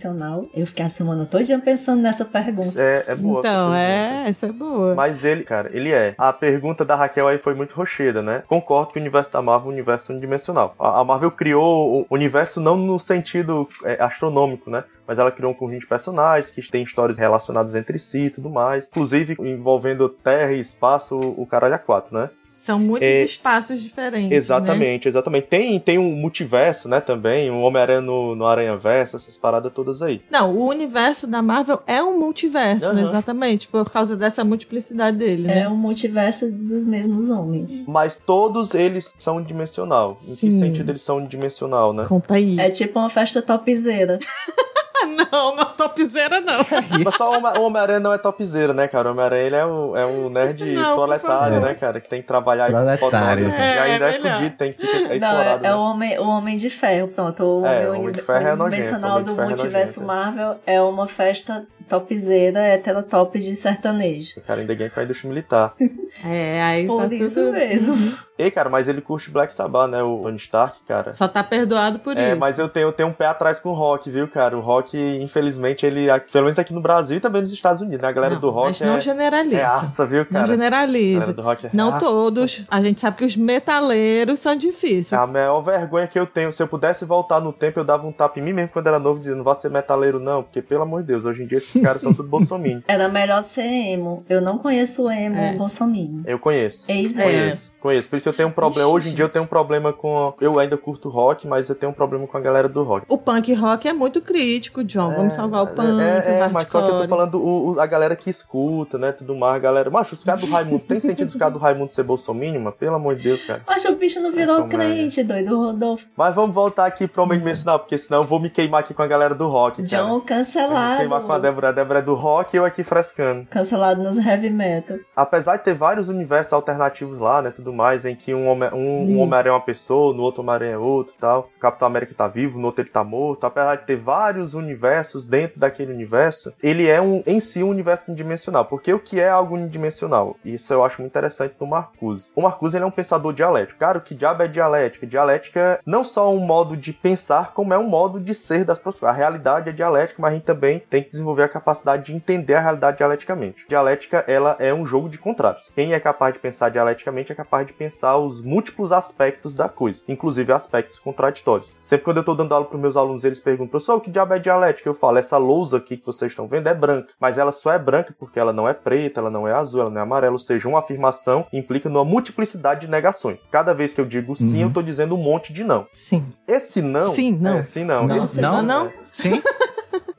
Eu 0.54 0.66
fiquei 0.66 0.84
a 0.84 0.88
semana 0.88 1.26
toda 1.26 1.58
pensando 1.58 2.00
nessa 2.00 2.24
pergunta. 2.24 2.80
É, 2.80 3.04
é 3.08 3.14
boa. 3.16 3.40
então, 3.40 3.74
é, 3.74 4.28
essa 4.28 4.46
é 4.46 4.52
boa. 4.52 4.94
Mas 4.94 5.24
ele, 5.24 5.42
cara, 5.42 5.70
ele 5.72 5.92
é. 5.92 6.14
A 6.16 6.32
pergunta 6.32 6.84
da 6.84 6.94
Raquel 6.94 7.26
aí 7.26 7.38
foi 7.38 7.54
muito 7.54 7.74
rocheda, 7.74 8.22
né? 8.22 8.42
Concordo 8.46 8.92
que 8.92 8.98
o 8.98 9.00
universo 9.00 9.32
da 9.32 9.42
Marvel 9.42 9.68
é 9.68 9.70
um 9.70 9.74
universo 9.74 10.12
unidimensional. 10.12 10.74
A 10.78 11.00
a 11.00 11.04
Marvel 11.04 11.30
criou 11.30 12.02
o 12.02 12.06
universo 12.10 12.60
não 12.60 12.76
no 12.76 12.98
sentido 12.98 13.68
é, 13.84 14.02
astronômico, 14.02 14.70
né? 14.70 14.84
Mas 15.06 15.18
ela 15.18 15.32
criou 15.32 15.50
um 15.50 15.54
conjunto 15.54 15.80
de 15.80 15.86
personagens 15.86 16.52
que 16.52 16.62
tem 16.70 16.82
histórias 16.82 17.18
relacionadas 17.18 17.74
entre 17.74 17.98
si 17.98 18.26
e 18.26 18.30
tudo 18.30 18.48
mais. 18.48 18.86
Inclusive 18.88 19.36
envolvendo 19.40 20.08
terra 20.08 20.52
e 20.52 20.60
espaço, 20.60 21.18
o 21.18 21.44
caralho 21.46 21.74
a 21.74 21.78
quatro, 21.78 22.14
né? 22.14 22.30
São 22.60 22.78
muitos 22.78 23.08
É, 23.08 23.24
espaços 23.24 23.80
diferentes. 23.82 24.28
Né? 24.28 24.36
Exatamente, 24.36 25.08
exatamente. 25.08 25.46
Tem, 25.46 25.80
tem 25.80 25.96
um 25.96 26.14
multiverso, 26.14 26.90
né, 26.90 27.00
também, 27.00 27.50
um 27.50 27.62
Homem-Aranha 27.62 28.02
no, 28.02 28.36
no 28.36 28.44
Aranha-Verso, 28.44 29.16
essas 29.16 29.34
paradas 29.34 29.72
todas 29.72 30.02
aí. 30.02 30.20
Não, 30.30 30.54
o 30.54 30.68
universo 30.68 31.26
da 31.26 31.40
Marvel 31.40 31.80
é 31.86 32.02
um 32.02 32.18
multiverso, 32.18 32.92
né? 32.92 33.00
Aham. 33.00 33.08
Exatamente, 33.08 33.66
por 33.66 33.88
causa 33.88 34.14
dessa 34.14 34.44
multiplicidade 34.44 35.16
dele, 35.16 35.48
né? 35.48 35.60
É 35.60 35.68
o 35.68 35.74
multiverso 35.74 36.52
dos 36.52 36.84
mesmos 36.84 37.30
homens. 37.30 37.86
Mas 37.88 38.16
todos 38.16 38.74
eles 38.74 39.14
são 39.18 39.38
unidimensional. 39.38 40.18
Em 40.22 40.26
que 40.26 40.34
Sim. 40.36 40.58
sentido 40.60 40.90
eles 40.90 41.00
são 41.00 41.16
unidimensional, 41.16 41.94
né? 41.94 42.04
Conta 42.06 42.34
aí. 42.34 42.60
É 42.60 42.68
tipo 42.68 42.98
uma 42.98 43.08
festa 43.08 43.40
topzeira. 43.40 44.18
não, 45.32 45.56
não 45.56 45.64
topzera 45.66 46.40
não. 46.40 46.64
Mas 47.04 47.14
só 47.14 47.30
o 47.32 47.36
Homem- 47.38 47.58
o 47.58 47.62
Homem-Aranha 47.62 48.00
não 48.00 48.12
é 48.12 48.18
topzera, 48.18 48.72
né, 48.74 48.88
cara? 48.88 49.08
O 49.08 49.12
Homem-Aranha 49.12 49.42
ele 49.42 49.56
é 49.56 49.66
um, 49.66 49.96
é 49.96 50.06
um 50.06 50.28
nerd 50.30 50.64
Não, 50.74 50.94
proletário, 50.94 51.60
né, 51.60 51.74
cara? 51.74 52.00
Que 52.00 52.08
tem 52.08 52.20
que 52.20 52.26
trabalhar 52.28 52.64
aí 52.66 52.70
Proletário. 52.70 52.98
fotógrafo, 53.44 53.62
É, 53.62 53.74
e 53.74 53.78
ainda 53.78 54.10
é, 54.10 54.14
é 54.14 54.18
melhor. 54.18 54.36
fudido, 54.38 54.56
tem 54.56 54.72
que 54.72 54.86
ficar 54.86 54.96
é 54.96 55.00
Não, 55.00 55.12
é, 55.12 55.16
explorado. 55.16 55.66
é 55.66 55.68
né? 55.68 55.74
o, 55.74 55.78
homem, 55.80 56.18
o 56.18 56.28
Homem 56.28 56.56
de 56.56 56.70
Ferro, 56.70 57.08
pronto. 57.08 57.42
O 57.44 57.66
É, 57.66 57.78
homem, 57.78 57.86
o 57.86 58.00
Homem 58.00 58.12
de 58.12 58.22
Ferro 58.22 58.46
é 58.48 58.56
nojento, 58.56 59.06
o 59.06 59.08
Homem 59.10 59.24
de 59.24 59.30
do 59.30 59.34
Ferro 59.36 59.42
é 59.42 59.46
multiverso 59.48 60.00
é. 60.00 60.04
Marvel 60.04 60.56
é 60.66 60.80
uma 60.82 61.06
festa 61.06 61.64
topzeira, 61.88 62.60
heterotop 62.60 63.38
de 63.38 63.54
sertanejo. 63.56 64.38
O 64.38 64.42
cara 64.42 64.60
ainda 64.60 64.74
ganha 64.74 64.90
com 64.90 65.00
a 65.00 65.04
indústria 65.04 65.28
militar. 65.28 65.72
É, 66.24 66.60
aí 66.62 66.86
Por 66.88 67.08
tá 67.08 67.14
isso 67.14 67.36
tudo... 67.36 67.52
mesmo. 67.52 67.94
Ei, 68.36 68.50
cara, 68.50 68.68
mas 68.68 68.88
ele 68.88 69.00
curte 69.00 69.30
Black 69.30 69.54
Sabbath, 69.54 69.88
né? 69.88 70.02
O 70.02 70.18
Tony 70.22 70.36
Stark, 70.38 70.82
cara. 70.84 71.12
Só 71.12 71.28
tá 71.28 71.42
perdoado 71.42 72.00
por 72.00 72.16
É, 72.16 72.30
isso. 72.32 72.40
mas 72.40 72.58
eu 72.58 72.68
tenho, 72.68 72.88
eu 72.88 72.92
tenho 72.92 73.08
um 73.08 73.12
pé 73.12 73.26
atrás 73.26 73.60
com 73.60 73.70
o 73.70 73.72
rock, 73.74 74.10
viu, 74.10 74.26
cara? 74.26 74.58
O 74.58 74.60
rock, 74.60 74.98
infelizmente, 74.98 75.86
ele, 75.86 76.08
pelo 76.32 76.44
menos 76.46 76.58
aqui 76.58 76.74
no 76.74 76.80
Brasil 76.82 77.16
e 77.18 77.20
também 77.20 77.40
nos 77.42 77.52
Estados 77.52 77.80
Unidos, 77.80 78.00
né? 78.02 78.08
A 78.08 78.12
galera 78.12 78.34
Não, 78.34 78.40
do 78.40 78.50
rock 78.50 78.68
mas 78.70 78.80
não 78.80 78.96
é, 78.96 79.00
generaliza. 79.00 79.56
é 79.56 79.64
aça, 79.64 80.04
viu, 80.04 80.18
não 80.18 80.24
cara? 80.26 80.44
A 80.52 80.56
galera 80.56 80.76
generaliza. 80.86 81.32
do 81.32 81.42
rock 81.42 81.66
é 81.68 81.70
Não 81.72 81.90
aça. 81.94 82.00
todos. 82.04 82.64
A 82.68 82.82
gente 82.82 83.00
sabe 83.00 83.16
que 83.18 83.24
os 83.24 83.36
metaleiros 83.36 84.40
são 84.40 84.56
difíceis. 84.56 85.12
A 85.12 85.26
maior 85.28 85.60
vergonha 85.62 86.08
que 86.08 86.18
eu 86.18 86.26
tenho, 86.26 86.52
se 86.52 86.60
eu 86.62 86.66
pudesse 86.68 87.04
voltar 87.04 87.40
no 87.40 87.52
tempo, 87.52 87.78
eu 87.80 87.84
dava 87.84 88.04
um 88.06 88.12
tapa 88.12 88.38
em 88.38 88.42
mim 88.42 88.52
mesmo 88.52 88.70
quando 88.72 88.88
era 88.88 88.98
novo, 88.98 89.20
dizendo, 89.20 89.36
não 89.38 89.44
vai 89.44 89.54
ser 89.54 89.70
metaleiro 89.70 90.18
não, 90.18 90.42
porque 90.42 90.60
pelo 90.60 90.82
amor 90.82 91.02
de 91.02 91.06
Deus, 91.06 91.24
hoje 91.24 91.44
em 91.44 91.46
dia 91.46 91.58
esses 91.58 91.79
caras 91.82 92.02
são 92.02 92.12
tudo 92.14 92.28
bolsominion. 92.28 92.80
Era 92.86 93.08
melhor 93.08 93.42
ser 93.42 93.62
emo. 93.62 94.24
Eu 94.28 94.40
não 94.40 94.58
conheço 94.58 95.04
o 95.04 95.10
emo 95.10 95.36
É. 95.36 95.54
bolsominion. 95.54 96.22
Eu 96.26 96.38
conheço. 96.38 96.84
Ex 96.90 97.18
É. 97.18 97.52
Conheço. 97.80 98.08
Por 98.08 98.16
isso 98.16 98.28
eu 98.28 98.32
tenho 98.32 98.48
um 98.48 98.52
problema. 98.52 98.86
Ixi, 98.88 98.94
Hoje 98.96 99.10
em 99.10 99.14
dia 99.14 99.24
eu 99.24 99.28
tenho 99.28 99.44
um 99.44 99.48
problema 99.48 99.92
com. 99.92 100.34
Eu 100.40 100.58
ainda 100.58 100.76
curto 100.76 101.08
rock, 101.08 101.46
mas 101.46 101.68
eu 101.68 101.74
tenho 101.74 101.90
um 101.90 101.94
problema 101.94 102.26
com 102.26 102.36
a 102.36 102.40
galera 102.40 102.68
do 102.68 102.82
rock. 102.82 103.06
O 103.08 103.16
punk 103.18 103.52
rock 103.54 103.88
é 103.88 103.92
muito 103.92 104.20
crítico, 104.20 104.84
John. 104.84 105.10
Vamos 105.10 105.34
salvar 105.34 105.62
o 105.62 105.66
mas 105.66 105.74
punk, 105.76 106.00
É, 106.00 106.40
é, 106.40 106.46
o 106.46 106.52
mas 106.52 106.68
só 106.68 106.82
que 106.82 106.90
eu 106.90 106.98
tô 106.98 107.08
falando 107.08 107.34
o, 107.40 107.72
o- 107.74 107.80
a 107.80 107.86
galera 107.86 108.14
que 108.16 108.28
escuta, 108.28 108.98
né? 108.98 109.12
Tudo 109.12 109.34
mais, 109.34 109.56
a 109.56 109.58
galera. 109.58 109.90
Macho, 109.90 110.14
os 110.14 110.22
caras 110.24 110.40
do 110.40 110.46
Raimundo. 110.48 110.84
tem 110.84 111.00
sentido 111.00 111.28
os 111.28 111.36
caras 111.36 111.54
do 111.54 111.58
Raimundo 111.58 111.92
ser 111.92 112.02
bolsominion, 112.02 112.60
mas 112.60 112.74
pelo 112.74 112.96
amor 112.96 113.16
de 113.16 113.22
Deus, 113.24 113.44
cara. 113.44 113.62
Acho 113.66 113.86
que 113.88 113.92
o 113.92 113.96
bicho 113.96 114.20
não 114.20 114.32
virou 114.32 114.56
É, 114.56 114.60
como 114.60 114.72
é. 114.72 114.76
crente, 114.76 115.22
doido, 115.22 115.56
Rodolfo. 115.56 116.06
Mas 116.16 116.34
vamos 116.34 116.54
voltar 116.54 116.86
aqui 116.86 117.06
pro 117.08 117.22
Homem 117.22 117.38
Dimensional, 117.38 117.78
porque 117.78 117.96
senão 117.96 118.20
eu 118.22 118.26
vou 118.26 118.38
me 118.40 118.50
queimar 118.50 118.80
aqui 118.80 118.92
com 118.94 119.02
a 119.02 119.06
galera 119.06 119.34
do 119.34 119.48
rock. 119.48 119.76
cara. 119.82 119.88
John 120.04 120.16
me 120.16 120.24
cancelado. 120.24 120.98
queimar 120.98 121.22
com 121.22 121.32
a 121.32 121.38
Débora. 121.38 121.68
A 121.68 121.72
Débora 121.72 121.98
é 122.00 122.02
do 122.02 122.14
rock 122.14 122.54
e 122.54 122.58
eu 122.58 122.64
aqui 122.64 122.82
frescando. 122.84 123.46
Cancelado 123.48 124.02
nos 124.02 124.16
heavy 124.18 124.50
metal. 124.50 124.98
apesar 125.16 125.56
de 125.56 125.64
ter 125.64 125.74
vários 125.74 126.08
universos 126.08 126.52
alternativos 126.52 127.18
lá, 127.20 127.40
né, 127.42 127.50
tudo 127.50 127.69
mais, 127.72 128.04
em 128.04 128.14
que 128.14 128.35
um 128.35 128.50
um, 128.50 128.64
um. 128.74 129.20
Homem-Aranha 129.20 129.52
é 129.52 129.54
uma 129.54 129.61
pessoa, 129.61 130.14
no 130.14 130.22
outro 130.22 130.42
Homem-Aranha 130.42 130.74
é 130.74 130.78
outro 130.78 131.14
tal, 131.18 131.50
o 131.56 131.61
Capitão 131.61 131.87
América 131.87 132.14
tá 132.14 132.28
vivo, 132.28 132.59
no 132.59 132.66
outro 132.66 132.83
ele 132.83 132.90
tá 132.90 133.04
morto, 133.04 133.44
apesar 133.44 133.76
de 133.76 133.87
ter 133.87 133.96
vários 133.96 134.54
universos 134.54 135.26
dentro 135.26 135.61
daquele 135.61 135.92
universo, 135.92 136.52
ele 136.62 136.88
é 136.88 137.00
um, 137.00 137.22
em 137.26 137.40
si 137.40 137.62
um 137.62 137.68
universo 137.68 138.06
unidimensional, 138.09 138.64
porque 138.64 138.92
o 138.92 138.98
que 138.98 139.20
é 139.20 139.28
algo 139.28 139.54
unidimensional? 139.54 140.37
Isso 140.44 140.72
eu 140.72 140.83
acho 140.85 141.00
muito 141.00 141.12
interessante 141.12 141.54
no 141.61 141.66
Marcuse. 141.66 142.28
O 142.35 142.42
Marcuse, 142.42 142.76
ele 142.76 142.85
é 142.85 142.87
um 142.87 142.90
pensador 142.90 143.33
dialético. 143.33 143.78
Cara, 143.78 143.98
o 143.98 144.00
que 144.00 144.14
diabo 144.14 144.42
é 144.42 144.48
dialética? 144.48 145.06
Dialética 145.06 145.80
não 145.85 146.04
só 146.04 146.33
um 146.33 146.40
modo 146.40 146.76
de 146.76 146.92
pensar, 146.92 147.52
como 147.52 147.74
é 147.74 147.78
um 147.78 147.88
modo 147.88 148.20
de 148.20 148.35
ser 148.35 148.64
das 148.64 148.78
pessoas. 148.78 149.04
A 149.04 149.12
realidade 149.12 149.68
é 149.68 149.72
dialética, 149.72 150.20
mas 150.20 150.33
a 150.33 150.35
gente 150.35 150.44
também 150.44 150.78
tem 150.78 151.02
que 151.02 151.11
desenvolver 151.11 151.44
a 151.44 151.48
capacidade 151.48 152.04
de 152.04 152.14
entender 152.14 152.54
a 152.54 152.61
realidade 152.61 152.98
dialeticamente. 152.98 153.66
Dialética, 153.68 154.24
ela 154.26 154.56
é 154.59 154.72
um 154.72 154.87
jogo 154.87 155.09
de 155.09 155.18
contrários. 155.18 155.70
Quem 155.74 155.92
é 155.92 156.00
capaz 156.00 156.35
de 156.35 156.40
pensar 156.40 156.70
dialeticamente 156.70 157.33
é 157.33 157.35
capaz 157.35 157.59
de 157.64 157.72
pensar 157.72 158.18
os 158.18 158.40
múltiplos 158.42 158.92
aspectos 158.92 159.54
da 159.54 159.68
coisa, 159.68 160.02
inclusive 160.08 160.52
aspectos 160.52 160.98
contraditórios. 160.98 161.74
Sempre 161.80 162.04
quando 162.04 162.18
eu 162.18 162.24
tô 162.24 162.34
dando 162.34 162.52
aula 162.54 162.66
para 162.66 162.78
meus 162.78 162.96
alunos, 162.96 163.24
eles 163.24 163.40
perguntam, 163.40 163.68
professor, 163.70 163.96
o 163.96 164.00
que 164.00 164.10
diabo 164.10 164.34
é 164.34 164.38
dialética? 164.38 164.88
Eu 164.88 164.94
falo, 164.94 165.18
essa 165.18 165.36
lousa 165.36 165.76
aqui 165.78 165.96
que 165.96 166.06
vocês 166.06 166.32
estão 166.32 166.46
vendo 166.48 166.68
é 166.68 166.74
branca, 166.74 167.14
mas 167.20 167.38
ela 167.38 167.52
só 167.52 167.72
é 167.72 167.78
branca 167.78 168.14
porque 168.18 168.38
ela 168.38 168.52
não 168.52 168.68
é 168.68 168.74
preta, 168.74 169.20
ela 169.20 169.30
não 169.30 169.46
é 169.46 169.52
azul, 169.52 169.80
ela 169.80 169.90
não 169.90 170.00
é 170.00 170.02
amarela, 170.02 170.32
ou 170.32 170.38
seja, 170.38 170.68
uma 170.68 170.78
afirmação 170.80 171.46
implica 171.52 171.88
numa 171.88 172.04
multiplicidade 172.04 172.82
de 172.82 172.88
negações. 172.88 173.46
Cada 173.50 173.74
vez 173.74 173.92
que 173.92 174.00
eu 174.00 174.06
digo 174.06 174.34
sim, 174.36 174.62
Uhum. 174.62 174.68
eu 174.68 174.72
tô 174.72 174.82
dizendo 174.82 175.14
um 175.14 175.18
monte 175.18 175.52
de 175.52 175.64
não. 175.64 175.86
Sim. 175.92 176.32
Esse 176.46 176.82
não. 176.82 177.12
Esse 177.12 177.30
não. 177.32 177.54
É, 177.58 177.62
sim, 177.62 177.84
não. 177.84 178.06
Não, 178.06 178.24
Esse 178.24 178.40
não, 178.40 178.62
não. 178.62 178.92
Sim? 179.12 179.42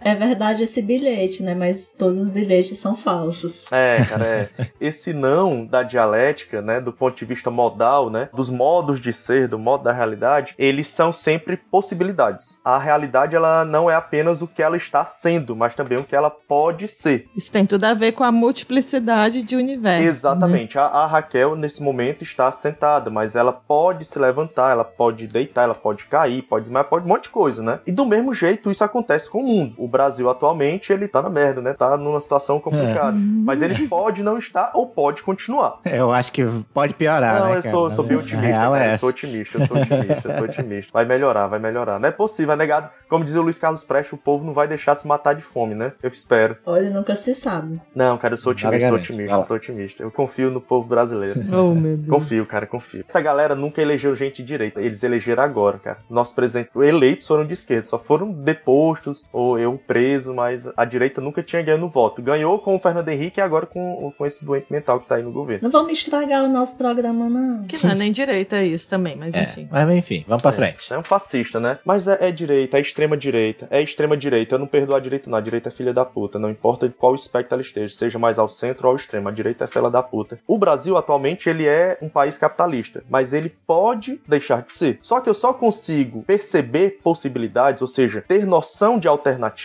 É 0.04 0.16
verdade 0.16 0.64
esse 0.64 0.82
bilhete, 0.82 1.44
né? 1.44 1.54
Mas 1.54 1.90
todos 1.90 2.18
os 2.18 2.30
bilhetes 2.30 2.78
são 2.78 2.96
falsos. 2.96 3.72
É, 3.72 4.04
cara, 4.10 4.28
é. 4.28 4.50
Esse 4.80 5.14
não 5.14 5.66
da 5.66 5.84
dialética, 5.84 6.62
né, 6.62 6.82
do 6.82 6.92
ponto 6.92 7.16
de 7.16 7.26
vista 7.26 7.52
modal, 7.52 8.10
né, 8.10 8.30
dos 8.34 8.50
modos 8.50 9.00
de 9.00 9.14
ser, 9.14 9.48
do 9.48 9.60
modo 9.60 9.84
da 9.84 9.92
realidade, 9.92 10.56
eles 10.58 10.88
são 10.88 11.14
sempre 11.14 11.56
possibilidades. 11.56 12.60
A 12.64 12.80
realidade, 12.80 13.36
ela 13.36 13.64
não 13.64 13.90
é 13.90 13.96
apenas 13.96 14.42
o 14.42 14.48
que 14.48 14.64
ela 14.64 14.76
está 14.76 15.06
sendo, 15.06 15.56
mas 15.56 15.76
também 15.76 15.98
o 15.98 16.04
que 16.04 16.16
ela 16.16 16.30
pode 16.30 16.88
ser. 16.88 17.28
Isso 17.36 17.52
tem 17.52 17.66
tudo 17.66 17.84
a 17.84 17.94
ver 17.94 18.14
com 18.14 18.24
a 18.24 18.32
multiplicidade 18.32 19.44
de 19.44 19.56
universo. 19.56 20.08
Exatamente. 20.08 20.76
Né? 20.76 20.82
A, 20.82 20.86
a 20.86 21.08
Raquel, 21.08 21.56
nesse 21.56 21.82
momento, 21.82 22.24
está 22.24 22.52
sentada, 22.52 23.10
mas 23.10 23.36
ela 23.36 23.54
pode 23.54 24.06
se 24.06 24.18
levantar, 24.18 24.72
ela 24.72 24.84
pode 24.84 25.28
deitar, 25.28 25.64
ela 25.64 25.76
pode 25.76 26.06
cair, 26.06 26.42
pode 26.42 26.64
desmaiar, 26.64 26.90
pode 26.90 27.06
um 27.06 27.10
monte 27.10 27.24
de 27.24 27.30
coisa, 27.30 27.62
né? 27.62 27.80
E 27.86 27.92
do 27.92 28.06
mesmo 28.06 28.34
jeito, 28.34 28.72
isso 28.72 28.84
acontece 28.84 29.30
com 29.30 29.40
o 29.40 29.48
mundo. 29.48 29.76
O 29.78 29.88
Brasil, 29.91 30.30
atualmente, 30.30 30.91
ele 30.91 31.08
tá 31.08 31.21
na 31.21 31.30
merda, 31.30 31.62
né? 31.62 31.73
Tá 31.73 31.97
numa 31.97 32.19
situação 32.19 32.60
complicada. 32.60 33.17
É. 33.17 33.21
Mas 33.43 33.62
ele 33.62 33.88
pode 33.88 34.23
não 34.23 34.38
estar 34.38 34.71
ou 34.73 34.88
pode 34.88 35.21
continuar. 35.21 35.80
Eu 35.86 36.12
acho 36.12 36.32
que 36.32 36.45
pode 36.73 36.93
piorar, 36.93 37.39
não, 37.39 37.49
né, 37.49 37.58
eu 37.58 37.63
sou, 37.63 37.91
sou 37.91 38.06
bem 38.06 38.17
otimista, 38.17 38.51
cara. 38.51 38.86
É 38.86 38.93
eu 38.93 38.97
sou 38.97 39.10
otimista, 39.10 39.58
eu 39.58 39.67
sou 39.67 39.77
otimista, 39.77 40.27
eu 40.27 40.34
sou 40.34 40.43
otimista. 40.43 40.89
Vai 40.93 41.06
melhorar, 41.06 41.47
vai 41.47 41.60
melhorar. 41.60 41.99
Não 41.99 42.08
é 42.08 42.12
possível, 42.12 42.54
é 42.54 42.58
negado. 42.58 42.89
Como 43.10 43.23
dizia 43.23 43.41
o 43.41 43.43
Luiz 43.43 43.60
Carlos 43.60 43.84
Prestes, 43.84 44.13
o 44.13 44.17
povo 44.17 44.45
não 44.45 44.54
vai 44.54 44.67
deixar 44.67 44.95
se 44.95 45.06
matar 45.06 45.34
de 45.34 45.41
fome, 45.41 45.75
né? 45.75 45.93
Eu 46.01 46.10
espero. 46.10 46.58
Olha, 46.65 46.89
nunca 46.89 47.15
se 47.15 47.36
sabe. 47.36 47.82
Não, 47.93 48.17
cara, 48.17 48.34
eu 48.34 48.38
sou 48.38 48.54
otimista, 48.54 48.88
sou 48.88 48.97
otimista, 48.97 49.43
sou 49.43 49.56
otimista. 49.58 50.04
Eu 50.04 50.12
confio 50.12 50.49
no 50.49 50.62
povo 50.62 50.88
brasileiro. 50.88 51.41
Oh, 51.51 51.75
meu 51.75 51.97
Deus. 51.97 52.10
Confio, 52.10 52.45
cara, 52.45 52.65
confio. 52.65 53.04
Essa 53.08 53.19
galera 53.19 53.54
nunca 53.56 53.82
elegeu 53.82 54.15
gente 54.15 54.38
de 54.38 54.43
direita. 54.43 54.82
Eles 54.82 55.04
elegeram 55.04 55.43
agora, 55.43 55.77
cara. 55.77 55.97
Nosso 56.10 56.34
presidente, 56.34 56.69
eleitos 56.75 57.27
foram 57.27 57.45
de 57.45 57.54
esquerda, 57.54 57.84
só 57.84 57.99
foram 57.99 58.32
depostos 58.32 59.25
ou 59.34 59.60
eu 59.60 59.81
preso, 59.88 60.34
mas 60.34 60.67
a 60.76 60.86
direita 60.86 61.22
nunca 61.22 61.44
tinha 61.44 61.62
ganho 61.62 61.78
no 61.78 61.89
voto. 61.89 62.22
Ganhou 62.22 62.60
com 62.60 62.76
o 62.76 62.80
Fernando 62.80 63.10
Henrique 63.10 63.39
e 63.39 63.44
agora 63.44 63.65
com, 63.65 64.13
com 64.17 64.26
esse 64.26 64.44
doente 64.44 64.67
mental 64.70 65.00
que 65.00 65.08
tá 65.08 65.15
aí 65.15 65.24
no 65.24 65.32
governo. 65.32 65.63
Não 65.63 65.72
vamos 65.72 65.94
estragar 65.94 66.44
o 66.44 66.48
nosso 66.48 66.76
programa, 66.78 67.30
não. 67.30 67.63
Que 67.63 67.84
não 67.84 67.91
é 67.91 67.96
nem 67.96 68.12
direita 68.12 68.58
é 68.58 68.65
isso 68.65 68.88
também, 68.88 69.15
mas 69.15 69.34
é, 69.34 69.44
enfim. 69.44 69.67
Mas 69.72 69.96
enfim, 69.96 70.26
vamos 70.28 70.41
pra 70.41 70.52
é, 70.52 70.54
frente. 70.54 70.94
É 70.94 70.98
um 70.98 71.04
fascista, 71.04 71.60
né? 71.60 71.80
Mas 71.86 72.08
é, 72.08 72.17
é, 72.28 72.32
direita, 72.32 72.78
é 72.78 72.82
extrema 72.82 73.17
direita, 73.17 73.67
é 73.70 73.82
extrema 73.82 74.15
direita. 74.15 74.56
Eu 74.56 74.60
não 74.60 74.67
perdoo 74.67 74.96
a 74.96 75.00
direita, 75.00 75.30
não. 75.30 75.38
A 75.38 75.41
direita 75.41 75.70
é 75.70 75.72
filha 75.72 75.94
da 75.94 76.06
puta. 76.06 76.39
Não 76.39 76.50
importa 76.50 76.88
de 76.88 76.94
qual 76.94 77.15
espectro 77.15 77.56
ela 77.56 77.62
esteja, 77.62 77.94
seja 77.94 78.20
mais 78.20 78.39
ao 78.39 78.50
centro 78.50 78.88
ou 78.88 78.91
ao 78.91 78.96
extremo. 78.96 79.30
A 79.30 79.32
direita 79.32 79.65
é 79.65 79.67
filha 79.67 79.89
da 79.89 80.04
puta. 80.04 80.39
O 80.48 80.58
Brasil, 80.58 80.98
atualmente, 80.98 81.50
ele 81.50 81.65
é 81.65 81.98
um 82.02 82.10
país 82.10 82.38
capitalista, 82.38 83.04
mas 83.10 83.34
ele 83.34 83.56
pode 83.65 84.22
deixar 84.28 84.62
de 84.62 84.74
ser. 84.74 85.00
Só 85.02 85.20
que 85.20 85.30
eu 85.30 85.34
só 85.34 85.54
consigo 85.54 86.24
perceber 86.24 87.00
possibilidades, 87.04 87.82
ou 87.82 87.88
seja, 87.88 88.24
ter 88.28 88.46
noção 88.46 89.00
de 89.00 89.08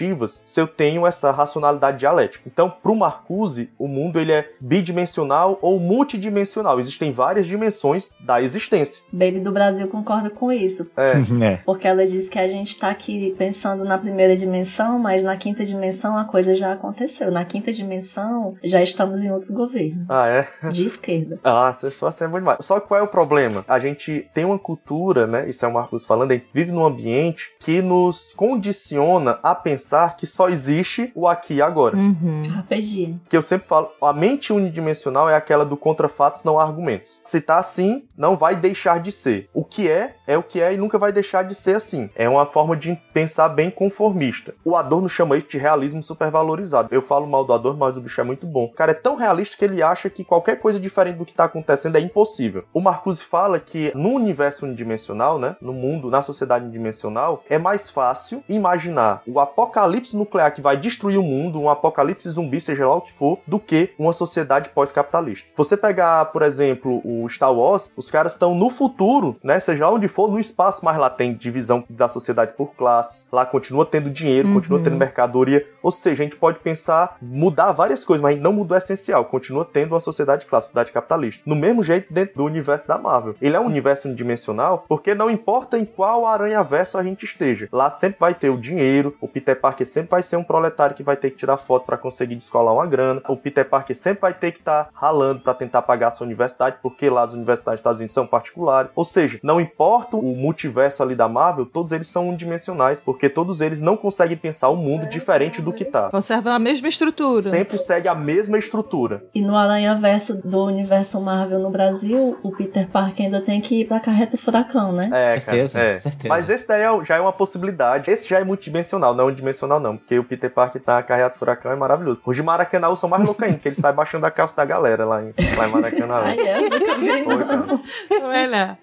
alternativas, 0.06 0.42
se 0.44 0.60
eu 0.60 0.66
tenho 0.66 1.06
essa 1.06 1.30
racionalidade 1.30 1.98
dialética. 1.98 2.44
Então, 2.46 2.70
para 2.70 2.92
o 2.92 2.96
Marcuse, 2.96 3.70
o 3.78 3.88
mundo 3.88 4.20
ele 4.20 4.32
é 4.32 4.50
bidimensional 4.60 5.58
ou 5.60 5.80
multidimensional. 5.80 6.78
Existem 6.78 7.12
várias 7.12 7.46
dimensões 7.46 8.10
da 8.20 8.40
existência. 8.40 9.02
Baby 9.12 9.40
do 9.40 9.52
Brasil 9.52 9.88
concorda 9.88 10.30
com 10.30 10.52
isso. 10.52 10.86
É. 10.96 11.12
é. 11.44 11.56
Porque 11.64 11.88
ela 11.88 12.04
diz 12.06 12.28
que 12.28 12.38
a 12.38 12.48
gente 12.48 12.70
está 12.70 12.90
aqui 12.90 13.34
pensando 13.38 13.84
na 13.84 13.98
primeira 13.98 14.36
dimensão, 14.36 14.98
mas 14.98 15.24
na 15.24 15.36
quinta 15.36 15.64
dimensão 15.64 16.16
a 16.16 16.24
coisa 16.24 16.54
já 16.54 16.72
aconteceu. 16.72 17.30
Na 17.30 17.44
quinta 17.44 17.72
dimensão 17.72 18.56
já 18.62 18.82
estamos 18.82 19.20
em 19.20 19.30
outro 19.30 19.52
governo. 19.52 20.06
Ah, 20.08 20.28
é? 20.28 20.46
De 20.70 20.84
esquerda. 20.84 21.38
ah, 21.42 21.72
você 21.72 21.90
for 21.90 22.06
assim 22.06 22.24
é 22.24 22.28
bom 22.28 22.38
demais. 22.38 22.58
Só 22.64 22.80
que 22.80 22.88
qual 22.88 23.00
é 23.00 23.02
o 23.02 23.08
problema? 23.08 23.64
A 23.68 23.78
gente 23.78 24.28
tem 24.34 24.44
uma 24.44 24.58
cultura, 24.58 25.26
né? 25.26 25.48
Isso 25.48 25.64
é 25.64 25.68
o 25.68 25.72
Marcos 25.72 26.04
falando, 26.04 26.32
a 26.32 26.34
gente 26.34 26.48
vive 26.52 26.72
num 26.72 26.84
ambiente 26.84 27.52
que 27.60 27.80
nos 27.82 28.32
condiciona 28.32 29.38
a 29.42 29.54
pensar 29.54 29.95
que 30.16 30.26
só 30.26 30.48
existe 30.48 31.10
o 31.14 31.26
aqui 31.26 31.54
e 31.54 31.62
agora. 31.62 31.96
Uhum. 31.96 32.42
RPG. 32.60 33.16
Que 33.28 33.36
eu 33.36 33.42
sempre 33.42 33.66
falo, 33.66 33.90
a 34.02 34.12
mente 34.12 34.52
unidimensional 34.52 35.28
é 35.28 35.34
aquela 35.34 35.64
do 35.64 35.76
contra 35.76 36.08
fatos, 36.08 36.44
não 36.44 36.58
argumentos. 36.58 37.20
Se 37.24 37.40
tá 37.40 37.58
assim, 37.58 38.04
não 38.16 38.36
vai 38.36 38.56
deixar 38.56 39.00
de 39.00 39.10
ser. 39.12 39.48
O 39.54 39.64
que 39.64 39.90
é, 39.90 40.16
é 40.26 40.36
o 40.36 40.42
que 40.42 40.60
é 40.60 40.74
e 40.74 40.76
nunca 40.76 40.98
vai 40.98 41.12
deixar 41.12 41.42
de 41.42 41.54
ser 41.54 41.76
assim. 41.76 42.10
É 42.14 42.28
uma 42.28 42.46
forma 42.46 42.76
de 42.76 42.94
pensar 43.12 43.48
bem 43.48 43.70
conformista. 43.70 44.54
O 44.64 44.76
Adorno 44.76 45.08
chama 45.08 45.36
isso 45.36 45.48
de 45.48 45.58
realismo 45.58 46.02
supervalorizado. 46.02 46.88
Eu 46.90 47.02
falo 47.02 47.26
mal 47.26 47.44
do 47.44 47.52
Adorno, 47.52 47.78
mas 47.78 47.96
o 47.96 48.00
bicho 48.00 48.20
é 48.20 48.24
muito 48.24 48.46
bom. 48.46 48.64
O 48.64 48.72
cara 48.72 48.92
é 48.92 48.94
tão 48.94 49.16
realista 49.16 49.56
que 49.56 49.64
ele 49.64 49.82
acha 49.82 50.10
que 50.10 50.24
qualquer 50.24 50.56
coisa 50.56 50.78
diferente 50.78 51.16
do 51.16 51.24
que 51.24 51.34
tá 51.34 51.44
acontecendo 51.44 51.96
é 51.96 52.00
impossível. 52.00 52.64
O 52.72 52.80
Marcuse 52.80 53.22
fala 53.22 53.58
que 53.58 53.92
no 53.94 54.10
universo 54.10 54.64
unidimensional, 54.64 55.38
né, 55.38 55.56
no 55.60 55.72
mundo, 55.72 56.10
na 56.10 56.22
sociedade 56.22 56.64
unidimensional, 56.64 57.42
é 57.48 57.58
mais 57.58 57.90
fácil 57.90 58.42
imaginar 58.48 59.22
o 59.26 59.40
apocalipse 59.40 59.85
nuclear 60.14 60.52
que 60.52 60.60
vai 60.60 60.76
destruir 60.76 61.18
o 61.18 61.22
mundo, 61.22 61.60
um 61.60 61.68
apocalipse 61.68 62.28
zumbi, 62.28 62.60
seja 62.60 62.86
lá 62.86 62.96
o 62.96 63.00
que 63.00 63.12
for, 63.12 63.38
do 63.46 63.58
que 63.58 63.90
uma 63.98 64.12
sociedade 64.12 64.70
pós-capitalista. 64.70 65.50
Você 65.56 65.76
pegar, 65.76 66.26
por 66.26 66.42
exemplo, 66.42 67.00
o 67.04 67.28
Star 67.28 67.52
Wars, 67.52 67.90
os 67.96 68.10
caras 68.10 68.32
estão 68.32 68.54
no 68.54 68.70
futuro, 68.70 69.36
né, 69.42 69.58
seja 69.60 69.86
lá 69.86 69.92
onde 69.92 70.08
for, 70.08 70.30
no 70.30 70.38
espaço, 70.38 70.84
mas 70.84 70.96
lá 70.96 71.10
tem 71.10 71.34
divisão 71.34 71.84
da 71.88 72.08
sociedade 72.08 72.54
por 72.54 72.74
classes, 72.74 73.26
lá 73.32 73.46
continua 73.46 73.86
tendo 73.86 74.10
dinheiro, 74.10 74.48
uhum. 74.48 74.54
continua 74.54 74.80
tendo 74.80 74.96
mercadoria, 74.96 75.66
ou 75.82 75.90
seja, 75.90 76.22
a 76.22 76.26
gente 76.26 76.36
pode 76.36 76.58
pensar, 76.60 77.16
mudar 77.20 77.72
várias 77.72 78.04
coisas, 78.04 78.22
mas 78.22 78.38
não 78.38 78.52
mudou 78.52 78.76
o 78.76 78.78
essencial, 78.78 79.24
continua 79.24 79.64
tendo 79.64 79.92
uma 79.92 80.00
sociedade 80.00 80.42
de 80.42 80.46
classe, 80.46 80.68
sociedade 80.68 80.92
capitalista. 80.92 81.42
No 81.46 81.54
mesmo 81.54 81.82
jeito 81.82 82.12
dentro 82.12 82.36
do 82.36 82.44
universo 82.44 82.86
da 82.86 82.98
Marvel. 82.98 83.34
Ele 83.40 83.56
é 83.56 83.60
um 83.60 83.66
universo 83.66 84.08
unidimensional 84.08 84.84
porque 84.88 85.14
não 85.14 85.30
importa 85.30 85.78
em 85.78 85.84
qual 85.84 86.26
aranha-verso 86.26 86.98
a 86.98 87.02
gente 87.02 87.24
esteja. 87.24 87.68
Lá 87.72 87.90
sempre 87.90 88.18
vai 88.20 88.34
ter 88.34 88.50
o 88.50 88.58
dinheiro, 88.58 89.16
o 89.20 89.28
Peter 89.28 89.58
Parker 89.58 89.75
sempre 89.84 90.10
vai 90.10 90.22
ser 90.22 90.36
um 90.36 90.44
proletário 90.44 90.94
que 90.94 91.02
vai 91.02 91.16
ter 91.16 91.30
que 91.30 91.36
tirar 91.36 91.56
foto 91.56 91.84
para 91.84 91.96
conseguir 91.96 92.36
descolar 92.36 92.72
uma 92.72 92.86
grana, 92.86 93.22
o 93.28 93.36
Peter 93.36 93.68
Parker 93.68 93.96
sempre 93.96 94.22
vai 94.22 94.34
ter 94.34 94.52
que 94.52 94.58
estar 94.58 94.84
tá 94.84 94.90
ralando 94.94 95.40
para 95.40 95.54
tentar 95.54 95.82
pagar 95.82 96.08
a 96.08 96.10
sua 96.10 96.26
universidade, 96.26 96.76
porque 96.82 97.08
lá 97.10 97.22
as 97.22 97.32
universidades 97.32 97.76
dos 97.76 97.80
Estados 97.80 98.00
Unidos 98.00 98.14
são 98.14 98.26
particulares. 98.26 98.92
Ou 98.94 99.04
seja, 99.04 99.38
não 99.42 99.60
importa 99.60 100.16
o 100.16 100.36
multiverso 100.36 101.02
ali 101.02 101.14
da 101.14 101.28
Marvel, 101.28 101.66
todos 101.66 101.92
eles 101.92 102.08
são 102.08 102.28
unidimensionais, 102.28 103.00
porque 103.00 103.28
todos 103.28 103.60
eles 103.60 103.80
não 103.80 103.96
conseguem 103.96 104.36
pensar 104.36 104.70
um 104.70 104.76
mundo 104.76 105.06
diferente 105.06 105.60
do 105.60 105.72
que 105.72 105.84
tá. 105.84 106.10
Conserva 106.10 106.52
a 106.52 106.58
mesma 106.58 106.88
estrutura. 106.88 107.42
Sempre 107.42 107.78
segue 107.78 108.08
a 108.08 108.14
mesma 108.14 108.58
estrutura. 108.58 109.24
E 109.34 109.40
no 109.40 109.56
aranha-verso 109.56 110.40
do 110.42 110.64
universo 110.64 111.20
Marvel 111.20 111.58
no 111.58 111.70
Brasil, 111.70 112.38
o 112.42 112.52
Peter 112.52 112.88
Parker 112.88 113.26
ainda 113.26 113.40
tem 113.40 113.60
que 113.60 113.80
ir 113.80 113.86
pra 113.86 114.00
carreta 114.00 114.36
furacão, 114.36 114.92
né? 114.92 115.10
É, 115.12 115.32
certeza, 115.32 115.78
cara, 115.78 115.90
é. 115.90 115.98
certeza. 115.98 116.28
Mas 116.28 116.48
esse 116.48 116.66
daí 116.66 116.82
é, 116.82 117.04
já 117.04 117.16
é 117.16 117.20
uma 117.20 117.32
possibilidade. 117.32 118.10
Esse 118.10 118.28
já 118.28 118.38
é 118.38 118.44
multidimensional, 118.44 119.14
não 119.14 119.26
unidimensional 119.26 119.55
não, 119.62 119.96
porque 119.96 120.18
o 120.18 120.24
Peter 120.24 120.50
Parker 120.50 120.82
tá 120.82 121.02
carreata 121.02 121.38
furacão 121.38 121.72
é 121.72 121.76
maravilhoso. 121.76 122.20
Os 122.24 122.36
de 122.36 122.42
Maracanã 122.42 122.94
são 122.94 123.08
mais 123.08 123.24
loucos 123.24 123.42
ainda, 123.42 123.58
que 123.58 123.68
ele 123.68 123.74
sai 123.74 123.92
baixando 123.92 124.26
a 124.26 124.30
calça 124.30 124.54
da 124.56 124.64
galera 124.64 125.04
lá 125.04 125.22
em, 125.22 125.34
lá 125.56 125.68
em 125.68 125.70
Maracanã. 125.70 126.14
Ai, 126.24 126.38
é, 126.38 126.60
nunca 126.60 126.94
vi, 126.98 127.22
não. 127.22 127.82
Olha. 128.28 128.78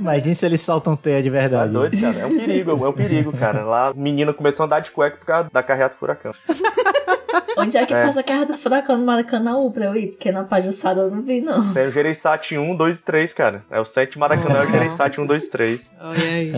Imagina 0.00 0.34
se 0.34 0.46
eles 0.46 0.62
soltam 0.62 0.96
teia 0.96 1.22
de 1.22 1.30
verdade. 1.30 1.70
É 1.70 1.72
doido, 1.72 2.00
cara. 2.00 2.18
É 2.18 2.26
um 2.26 2.38
perigo, 2.38 2.70
é 2.70 2.88
um 2.88 2.92
perigo, 2.92 3.32
cara. 3.36 3.64
Lá, 3.64 3.92
menina 3.94 4.32
começou 4.32 4.64
a 4.64 4.66
andar 4.66 4.80
de 4.80 4.90
cueca 4.90 5.16
por 5.16 5.26
causa 5.26 5.50
da 5.52 5.62
carreata 5.62 5.96
furacão. 5.96 6.32
Onde 7.56 7.76
é 7.76 7.84
que 7.84 7.94
é. 7.94 8.02
passa 8.02 8.20
a 8.20 8.22
carreata 8.22 8.52
do 8.52 8.58
furacão 8.58 8.96
no 8.96 9.04
Maracanã 9.04 9.70
pra 9.70 9.86
eu 9.86 9.96
ir? 9.96 10.08
Porque 10.08 10.30
na 10.32 10.44
Pajussada 10.44 11.02
eu 11.02 11.10
não 11.10 11.22
vi, 11.22 11.40
não. 11.40 11.72
Tem 11.72 11.86
o 11.86 11.90
Gereissat 11.90 12.56
1, 12.56 12.76
2 12.76 12.98
e 12.98 13.02
3, 13.02 13.32
cara. 13.32 13.64
É 13.70 13.80
o 13.80 13.84
7 13.84 14.18
Maracanã, 14.18 14.60
é 14.60 14.64
o 14.64 14.70
Gereissat 14.70 15.20
1, 15.20 15.26
2 15.26 15.44
e 15.44 15.50
3. 15.50 15.90
Olha 16.00 16.22
aí. 16.22 16.52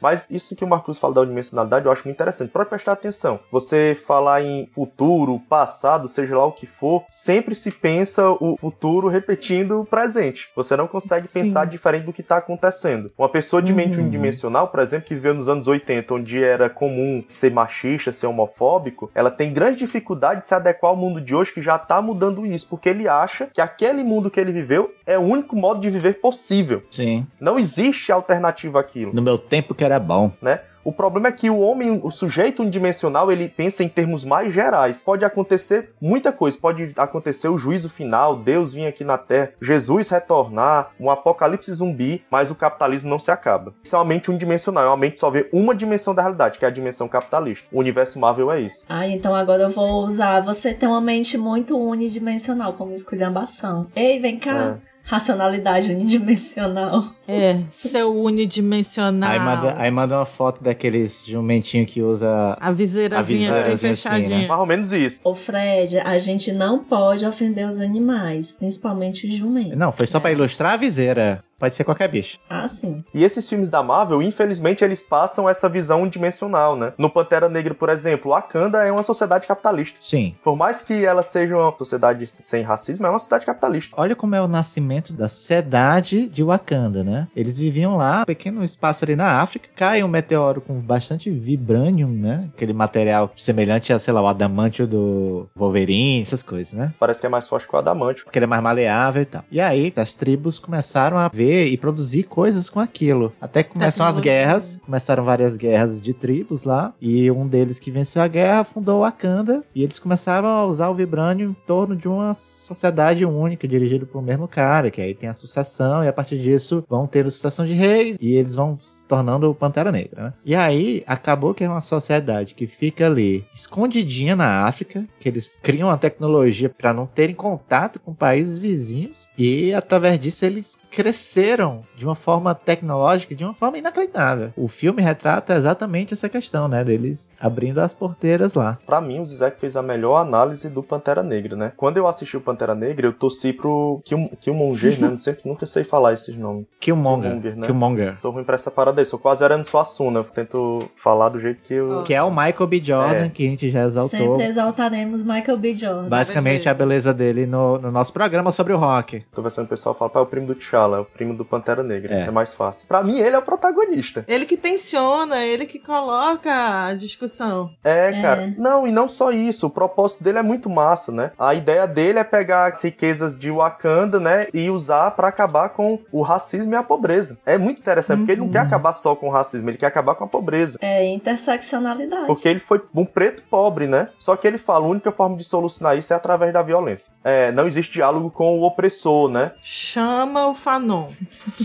Mas 0.00 0.26
isso 0.30 0.54
que 0.54 0.64
o 0.64 0.68
Marcos 0.68 0.98
fala 0.98 1.14
da 1.14 1.20
unidimensionalidade 1.22 1.86
eu 1.86 1.92
acho 1.92 2.04
muito 2.04 2.16
interessante. 2.16 2.50
Pode 2.50 2.68
prestar 2.68 2.92
atenção. 2.92 3.40
Você 3.50 3.96
falar 4.06 4.42
em 4.42 4.66
futuro, 4.66 5.40
passado, 5.48 6.08
seja 6.08 6.36
lá 6.36 6.44
o 6.44 6.52
que 6.52 6.66
for, 6.66 7.04
sempre 7.08 7.54
se 7.54 7.70
pensa 7.70 8.30
o 8.30 8.56
futuro 8.58 9.08
repetindo 9.08 9.80
o 9.80 9.86
presente. 9.86 10.48
Você 10.54 10.76
não 10.76 10.86
consegue 10.86 11.26
Sim. 11.26 11.42
pensar 11.42 11.66
diferente 11.66 12.04
do 12.04 12.12
que 12.12 12.20
está 12.20 12.38
acontecendo. 12.38 13.12
Uma 13.16 13.28
pessoa 13.28 13.62
de 13.62 13.72
mente 13.72 13.96
uhum. 13.98 14.04
unidimensional, 14.04 14.68
por 14.68 14.80
exemplo, 14.80 15.06
que 15.06 15.14
viveu 15.14 15.34
nos 15.34 15.48
anos 15.48 15.66
80, 15.66 16.14
onde 16.14 16.42
era 16.42 16.68
comum 16.68 17.24
ser 17.28 17.50
machista, 17.50 18.12
ser 18.12 18.26
homofóbico, 18.26 19.10
ela 19.14 19.30
tem 19.30 19.52
grande 19.52 19.86
dificuldade 19.94 20.40
de 20.40 20.46
se 20.46 20.54
adequar 20.54 20.90
ao 20.90 20.96
mundo 20.96 21.20
de 21.20 21.34
hoje 21.34 21.52
que 21.52 21.62
já 21.62 21.76
está 21.76 22.02
mudando 22.02 22.44
isso, 22.44 22.66
porque 22.68 22.88
ele 22.88 23.08
acha 23.08 23.48
que 23.52 23.60
aquele 23.60 24.02
mundo 24.02 24.30
que 24.30 24.40
ele 24.40 24.52
viveu 24.52 24.92
é 25.06 25.16
o 25.16 25.22
único 25.22 25.54
modo 25.54 25.80
de 25.80 25.90
viver 25.90 26.14
possível. 26.14 26.82
Sim. 26.90 27.26
Não 27.40 27.58
existe 27.58 28.10
alternativa 28.10 28.80
àquilo. 28.80 29.12
No 29.14 29.22
meu 29.22 29.38
tempo 29.38 29.74
que 29.74 29.84
era 29.84 29.98
bom. 29.98 30.32
Né? 30.42 30.60
O 30.84 30.92
problema 30.92 31.28
é 31.28 31.32
que 31.32 31.48
o 31.48 31.58
homem, 31.58 32.00
o 32.02 32.10
sujeito 32.10 32.60
unidimensional, 32.60 33.32
ele 33.32 33.48
pensa 33.48 33.82
em 33.82 33.88
termos 33.88 34.24
mais 34.24 34.52
gerais. 34.52 35.02
Pode 35.02 35.24
acontecer 35.24 35.90
muita 36.00 36.30
coisa. 36.30 36.58
Pode 36.58 36.92
acontecer 36.96 37.48
o 37.48 37.56
juízo 37.58 37.88
final, 37.88 38.36
Deus 38.36 38.72
vir 38.72 38.86
aqui 38.86 39.02
na 39.02 39.16
Terra, 39.16 39.52
Jesus 39.60 40.08
retornar, 40.08 40.90
um 41.00 41.10
apocalipse 41.10 41.72
zumbi, 41.72 42.22
mas 42.30 42.50
o 42.50 42.54
capitalismo 42.54 43.08
não 43.08 43.18
se 43.18 43.30
acaba. 43.30 43.72
Isso 43.82 43.96
é 43.96 43.98
uma 43.98 44.04
mente 44.04 44.30
unidimensional, 44.30 44.84
é 44.84 44.88
uma 44.88 44.96
mente 44.96 45.18
só 45.18 45.30
vê 45.30 45.48
uma 45.52 45.74
dimensão 45.74 46.14
da 46.14 46.22
realidade, 46.22 46.58
que 46.58 46.64
é 46.64 46.68
a 46.68 46.70
dimensão 46.70 47.08
capitalista. 47.08 47.66
O 47.72 47.78
universo 47.78 48.18
Marvel 48.18 48.50
é 48.50 48.60
isso. 48.60 48.84
Ah, 48.88 49.06
então 49.08 49.34
agora 49.34 49.62
eu 49.62 49.70
vou 49.70 50.04
usar. 50.04 50.40
Você 50.42 50.74
tem 50.74 50.88
uma 50.88 51.00
mente 51.00 51.38
muito 51.38 51.78
unidimensional, 51.78 52.74
como 52.74 52.92
esculhambação. 52.92 53.86
Ei, 53.94 54.18
vem 54.18 54.38
cá. 54.38 54.80
É. 54.90 54.93
Racionalidade 55.06 55.92
unidimensional. 55.92 57.04
É, 57.28 57.60
seu 57.70 58.14
unidimensional. 58.18 59.30
Aí 59.30 59.38
manda, 59.38 59.74
aí 59.76 59.90
manda 59.90 60.18
uma 60.18 60.24
foto 60.24 60.64
daqueles 60.64 61.24
jumentinho 61.26 61.84
que 61.84 62.02
usa. 62.02 62.56
A 62.58 62.70
viseirazinha 62.70 63.50
A 63.50 63.54
viseirazinha 63.54 63.92
assim, 63.92 64.28
né? 64.28 64.46
Mais 64.46 64.60
ou 64.60 64.66
menos 64.66 64.92
isso. 64.92 65.20
Ô 65.22 65.34
Fred, 65.34 65.98
a 65.98 66.16
gente 66.18 66.52
não 66.52 66.82
pode 66.82 67.26
ofender 67.26 67.68
os 67.68 67.78
animais, 67.78 68.52
principalmente 68.52 69.26
os 69.26 69.34
jumentos. 69.34 69.76
Não, 69.76 69.92
foi 69.92 70.06
só 70.06 70.18
pra 70.18 70.32
ilustrar 70.32 70.72
a 70.72 70.76
viseira. 70.76 71.44
Pode 71.64 71.76
ser 71.76 71.84
qualquer 71.84 72.08
bicho. 72.08 72.38
Ah, 72.50 72.68
sim. 72.68 73.02
E 73.14 73.24
esses 73.24 73.48
filmes 73.48 73.70
da 73.70 73.82
Marvel, 73.82 74.20
infelizmente, 74.20 74.84
eles 74.84 75.02
passam 75.02 75.48
essa 75.48 75.66
visão 75.66 76.02
unidimensional, 76.02 76.76
né? 76.76 76.92
No 76.98 77.08
Pantera 77.08 77.48
Negra, 77.48 77.72
por 77.72 77.88
exemplo, 77.88 78.32
Wakanda 78.32 78.84
é 78.84 78.92
uma 78.92 79.02
sociedade 79.02 79.46
capitalista. 79.46 79.96
Sim. 79.98 80.34
Por 80.44 80.56
mais 80.56 80.82
que 80.82 81.06
ela 81.06 81.22
seja 81.22 81.56
uma 81.56 81.74
sociedade 81.78 82.26
sem 82.26 82.62
racismo, 82.62 83.06
é 83.06 83.08
uma 83.08 83.18
sociedade 83.18 83.46
capitalista. 83.46 83.96
Olha 83.98 84.14
como 84.14 84.34
é 84.34 84.42
o 84.42 84.46
nascimento 84.46 85.14
da 85.14 85.26
sociedade 85.26 86.28
de 86.28 86.42
Wakanda, 86.42 87.02
né? 87.02 87.28
Eles 87.34 87.58
viviam 87.58 87.96
lá, 87.96 88.20
um 88.20 88.24
pequeno 88.26 88.62
espaço 88.62 89.06
ali 89.06 89.16
na 89.16 89.40
África, 89.40 89.70
cai 89.74 90.04
um 90.04 90.08
meteoro 90.08 90.60
com 90.60 90.74
bastante 90.74 91.30
vibranium, 91.30 92.10
né? 92.10 92.50
Aquele 92.54 92.74
material 92.74 93.32
semelhante 93.38 93.90
a, 93.90 93.98
sei 93.98 94.12
lá, 94.12 94.20
o 94.20 94.28
adamantio 94.28 94.86
do 94.86 95.48
Wolverine, 95.56 96.20
essas 96.20 96.42
coisas, 96.42 96.74
né? 96.74 96.92
Parece 97.00 97.20
que 97.20 97.26
é 97.26 97.30
mais 97.30 97.48
forte 97.48 97.66
que 97.66 97.74
o 97.74 97.78
adamante. 97.78 98.22
Porque 98.22 98.38
ele 98.38 98.44
é 98.44 98.48
mais 98.48 98.62
maleável 98.62 99.22
e 99.22 99.26
tal. 99.26 99.42
E 99.50 99.62
aí, 99.62 99.90
as 99.96 100.12
tribos 100.12 100.58
começaram 100.58 101.16
a 101.16 101.28
ver 101.28 101.53
e 101.62 101.76
produzir 101.76 102.24
coisas 102.24 102.68
com 102.68 102.80
aquilo. 102.80 103.32
Até 103.40 103.62
que 103.62 103.72
começam 103.72 104.06
as 104.06 104.20
guerras, 104.20 104.78
começaram 104.84 105.24
várias 105.24 105.56
guerras 105.56 106.00
de 106.00 106.12
tribos 106.12 106.64
lá, 106.64 106.92
e 107.00 107.30
um 107.30 107.46
deles 107.46 107.78
que 107.78 107.90
venceu 107.90 108.22
a 108.22 108.28
guerra 108.28 108.64
fundou 108.64 109.00
Wakanda, 109.00 109.62
e 109.74 109.82
eles 109.82 109.98
começaram 109.98 110.48
a 110.48 110.66
usar 110.66 110.88
o 110.88 110.94
vibrânio 110.94 111.50
em 111.50 111.66
torno 111.66 111.96
de 111.96 112.08
uma 112.08 112.34
sociedade 112.34 113.24
única, 113.24 113.68
dirigida 113.68 114.06
por 114.06 114.18
um 114.18 114.22
mesmo 114.22 114.48
cara, 114.48 114.90
que 114.90 115.00
aí 115.00 115.14
tem 115.14 115.28
a 115.28 115.34
sucessão, 115.34 116.02
e 116.02 116.08
a 116.08 116.12
partir 116.12 116.38
disso 116.38 116.84
vão 116.88 117.06
ter 117.06 117.26
a 117.26 117.30
sucessão 117.30 117.64
de 117.64 117.74
reis, 117.74 118.16
e 118.20 118.34
eles 118.34 118.54
vão 118.54 118.76
se 118.76 119.04
tornando 119.06 119.50
o 119.50 119.54
Pantera 119.54 119.92
Negra, 119.92 120.24
né? 120.24 120.32
E 120.44 120.54
aí, 120.54 121.02
acabou 121.06 121.54
que 121.54 121.64
é 121.64 121.68
uma 121.68 121.80
sociedade 121.80 122.54
que 122.54 122.66
fica 122.66 123.06
ali, 123.06 123.44
escondidinha 123.54 124.34
na 124.34 124.64
África, 124.64 125.04
que 125.20 125.28
eles 125.28 125.58
criam 125.62 125.88
uma 125.88 125.98
tecnologia 125.98 126.68
para 126.68 126.92
não 126.92 127.06
terem 127.06 127.34
contato 127.34 128.00
com 128.00 128.14
países 128.14 128.58
vizinhos, 128.58 129.26
e 129.36 129.72
através 129.74 130.18
disso 130.18 130.44
eles 130.44 130.78
cresceram 130.94 131.82
de 131.96 132.04
uma 132.04 132.14
forma 132.14 132.54
tecnológica, 132.54 133.34
de 133.34 133.44
uma 133.44 133.54
forma 133.54 133.78
inacreditável. 133.78 134.52
O 134.56 134.68
filme 134.68 135.02
retrata 135.02 135.54
exatamente 135.54 136.14
essa 136.14 136.28
questão, 136.28 136.68
né? 136.68 136.82
Deles 136.84 137.30
abrindo 137.40 137.78
as 137.80 137.94
porteiras 137.94 138.54
lá. 138.54 138.78
Pra 138.86 139.00
mim, 139.00 139.20
o 139.20 139.24
Zizek 139.24 139.60
fez 139.60 139.76
a 139.76 139.82
melhor 139.82 140.16
análise 140.16 140.68
do 140.68 140.82
Pantera 140.82 141.22
Negra, 141.22 141.56
né? 141.56 141.72
Quando 141.76 141.96
eu 141.96 142.06
assisti 142.06 142.36
o 142.36 142.40
Pantera 142.40 142.74
Negra, 142.74 143.06
eu 143.06 143.12
torci 143.12 143.52
pro 143.52 144.00
Kill- 144.04 144.30
Killmonger, 144.40 145.00
né? 145.00 145.08
Não 145.10 145.18
sei, 145.18 145.36
nunca 145.44 145.66
sei 145.66 145.84
falar 145.84 146.12
esses 146.12 146.36
nomes. 146.36 146.66
Killmonger. 146.80 147.30
Killmonger, 147.30 147.56
né? 147.56 147.66
Killmonger. 147.66 148.18
Sou 148.18 148.30
ruim 148.32 148.44
pra 148.44 148.54
essa 148.54 148.70
parada 148.70 149.00
aí, 149.00 149.04
sou 149.06 149.18
quase 149.18 149.42
Arano 149.44 149.64
Suassuna. 149.64 150.20
Eu 150.20 150.24
tento 150.24 150.88
falar 151.02 151.28
do 151.28 151.40
jeito 151.40 151.60
que 151.62 151.74
eu... 151.74 152.02
Que 152.04 152.14
é 152.14 152.22
o 152.22 152.30
Michael 152.30 152.66
B. 152.66 152.80
Jordan, 152.82 153.26
É. 153.26 153.28
que 153.28 153.46
a 153.46 153.50
gente 153.50 153.70
já 153.70 153.84
exaltou. 153.84 154.18
Sempre 154.18 154.44
exaltaremos 154.46 155.22
Michael 155.24 155.56
B. 155.58 155.74
Jordan. 155.74 156.08
Basicamente 156.08 156.68
a 156.68 156.74
beleza 156.74 157.12
dele 157.14 157.46
no, 157.46 157.78
no 157.78 157.90
nosso 157.90 158.12
programa 158.12 158.50
sobre 158.52 158.72
o 158.72 158.76
rock. 158.78 159.24
Tô 159.34 159.42
com 159.42 159.48
o 159.48 159.66
pessoal 159.66 159.94
fala, 159.94 160.10
pá, 160.10 160.20
é 160.20 160.22
o 160.22 160.26
primo 160.26 160.46
do 160.46 160.54
T'Challa, 160.54 160.83
é 160.92 160.98
o 161.00 161.04
primo 161.04 161.34
do 161.34 161.44
Pantera 161.44 161.82
Negra. 161.82 162.12
É. 162.14 162.20
É. 162.26 162.30
mais 162.30 162.52
fácil. 162.54 162.86
Pra 162.88 163.02
mim, 163.02 163.18
ele 163.18 163.36
é 163.36 163.38
o 163.38 163.42
protagonista. 163.42 164.24
Ele 164.26 164.44
que 164.44 164.56
tensiona, 164.56 165.44
ele 165.44 165.66
que 165.66 165.78
coloca 165.78 166.50
a 166.86 166.94
discussão. 166.94 167.70
É, 167.84 168.08
É. 168.10 168.22
cara. 168.22 168.54
Não, 168.58 168.86
e 168.86 168.90
não 168.92 169.06
só 169.06 169.30
isso. 169.30 169.66
O 169.66 169.70
propósito 169.70 170.22
dele 170.24 170.38
é 170.38 170.42
muito 170.42 170.68
massa, 170.68 171.12
né? 171.12 171.30
A 171.38 171.54
ideia 171.54 171.86
dele 171.86 172.18
é 172.18 172.24
pegar 172.24 172.72
as 172.72 172.82
riquezas 172.82 173.38
de 173.38 173.50
Wakanda, 173.50 174.18
né? 174.18 174.48
E 174.52 174.68
usar 174.70 175.12
pra 175.12 175.28
acabar 175.28 175.68
com 175.70 175.98
o 176.10 176.22
racismo 176.22 176.72
e 176.72 176.76
a 176.76 176.82
pobreza. 176.82 177.38
É 177.46 177.56
muito 177.56 177.78
interessante, 177.80 178.18
porque 178.18 178.32
ele 178.32 178.40
não 178.40 178.48
quer 178.50 178.58
acabar 178.60 178.92
só 178.92 179.14
com 179.14 179.28
o 179.28 179.30
racismo, 179.30 179.70
ele 179.70 179.78
quer 179.78 179.86
acabar 179.86 180.14
com 180.16 180.24
a 180.24 180.28
pobreza. 180.28 180.78
É 180.80 181.04
interseccionalidade. 181.48 182.26
Porque 182.26 182.48
ele 182.48 182.58
foi 182.58 182.82
um 182.94 183.04
preto 183.04 183.42
pobre, 183.44 183.86
né? 183.86 184.08
Só 184.18 184.36
que 184.36 184.46
ele 184.46 184.58
fala, 184.58 184.84
a 184.86 184.88
única 184.88 185.12
forma 185.12 185.36
de 185.36 185.44
solucionar 185.44 185.96
isso 185.96 186.12
é 186.12 186.16
através 186.16 186.52
da 186.52 186.62
violência. 186.62 187.12
É, 187.22 187.52
não 187.52 187.66
existe 187.66 187.92
diálogo 187.94 188.30
com 188.30 188.58
o 188.58 188.62
opressor, 188.64 189.28
né? 189.28 189.52
Chama 189.62 190.46
o 190.46 190.54
Fanon. 190.74 191.06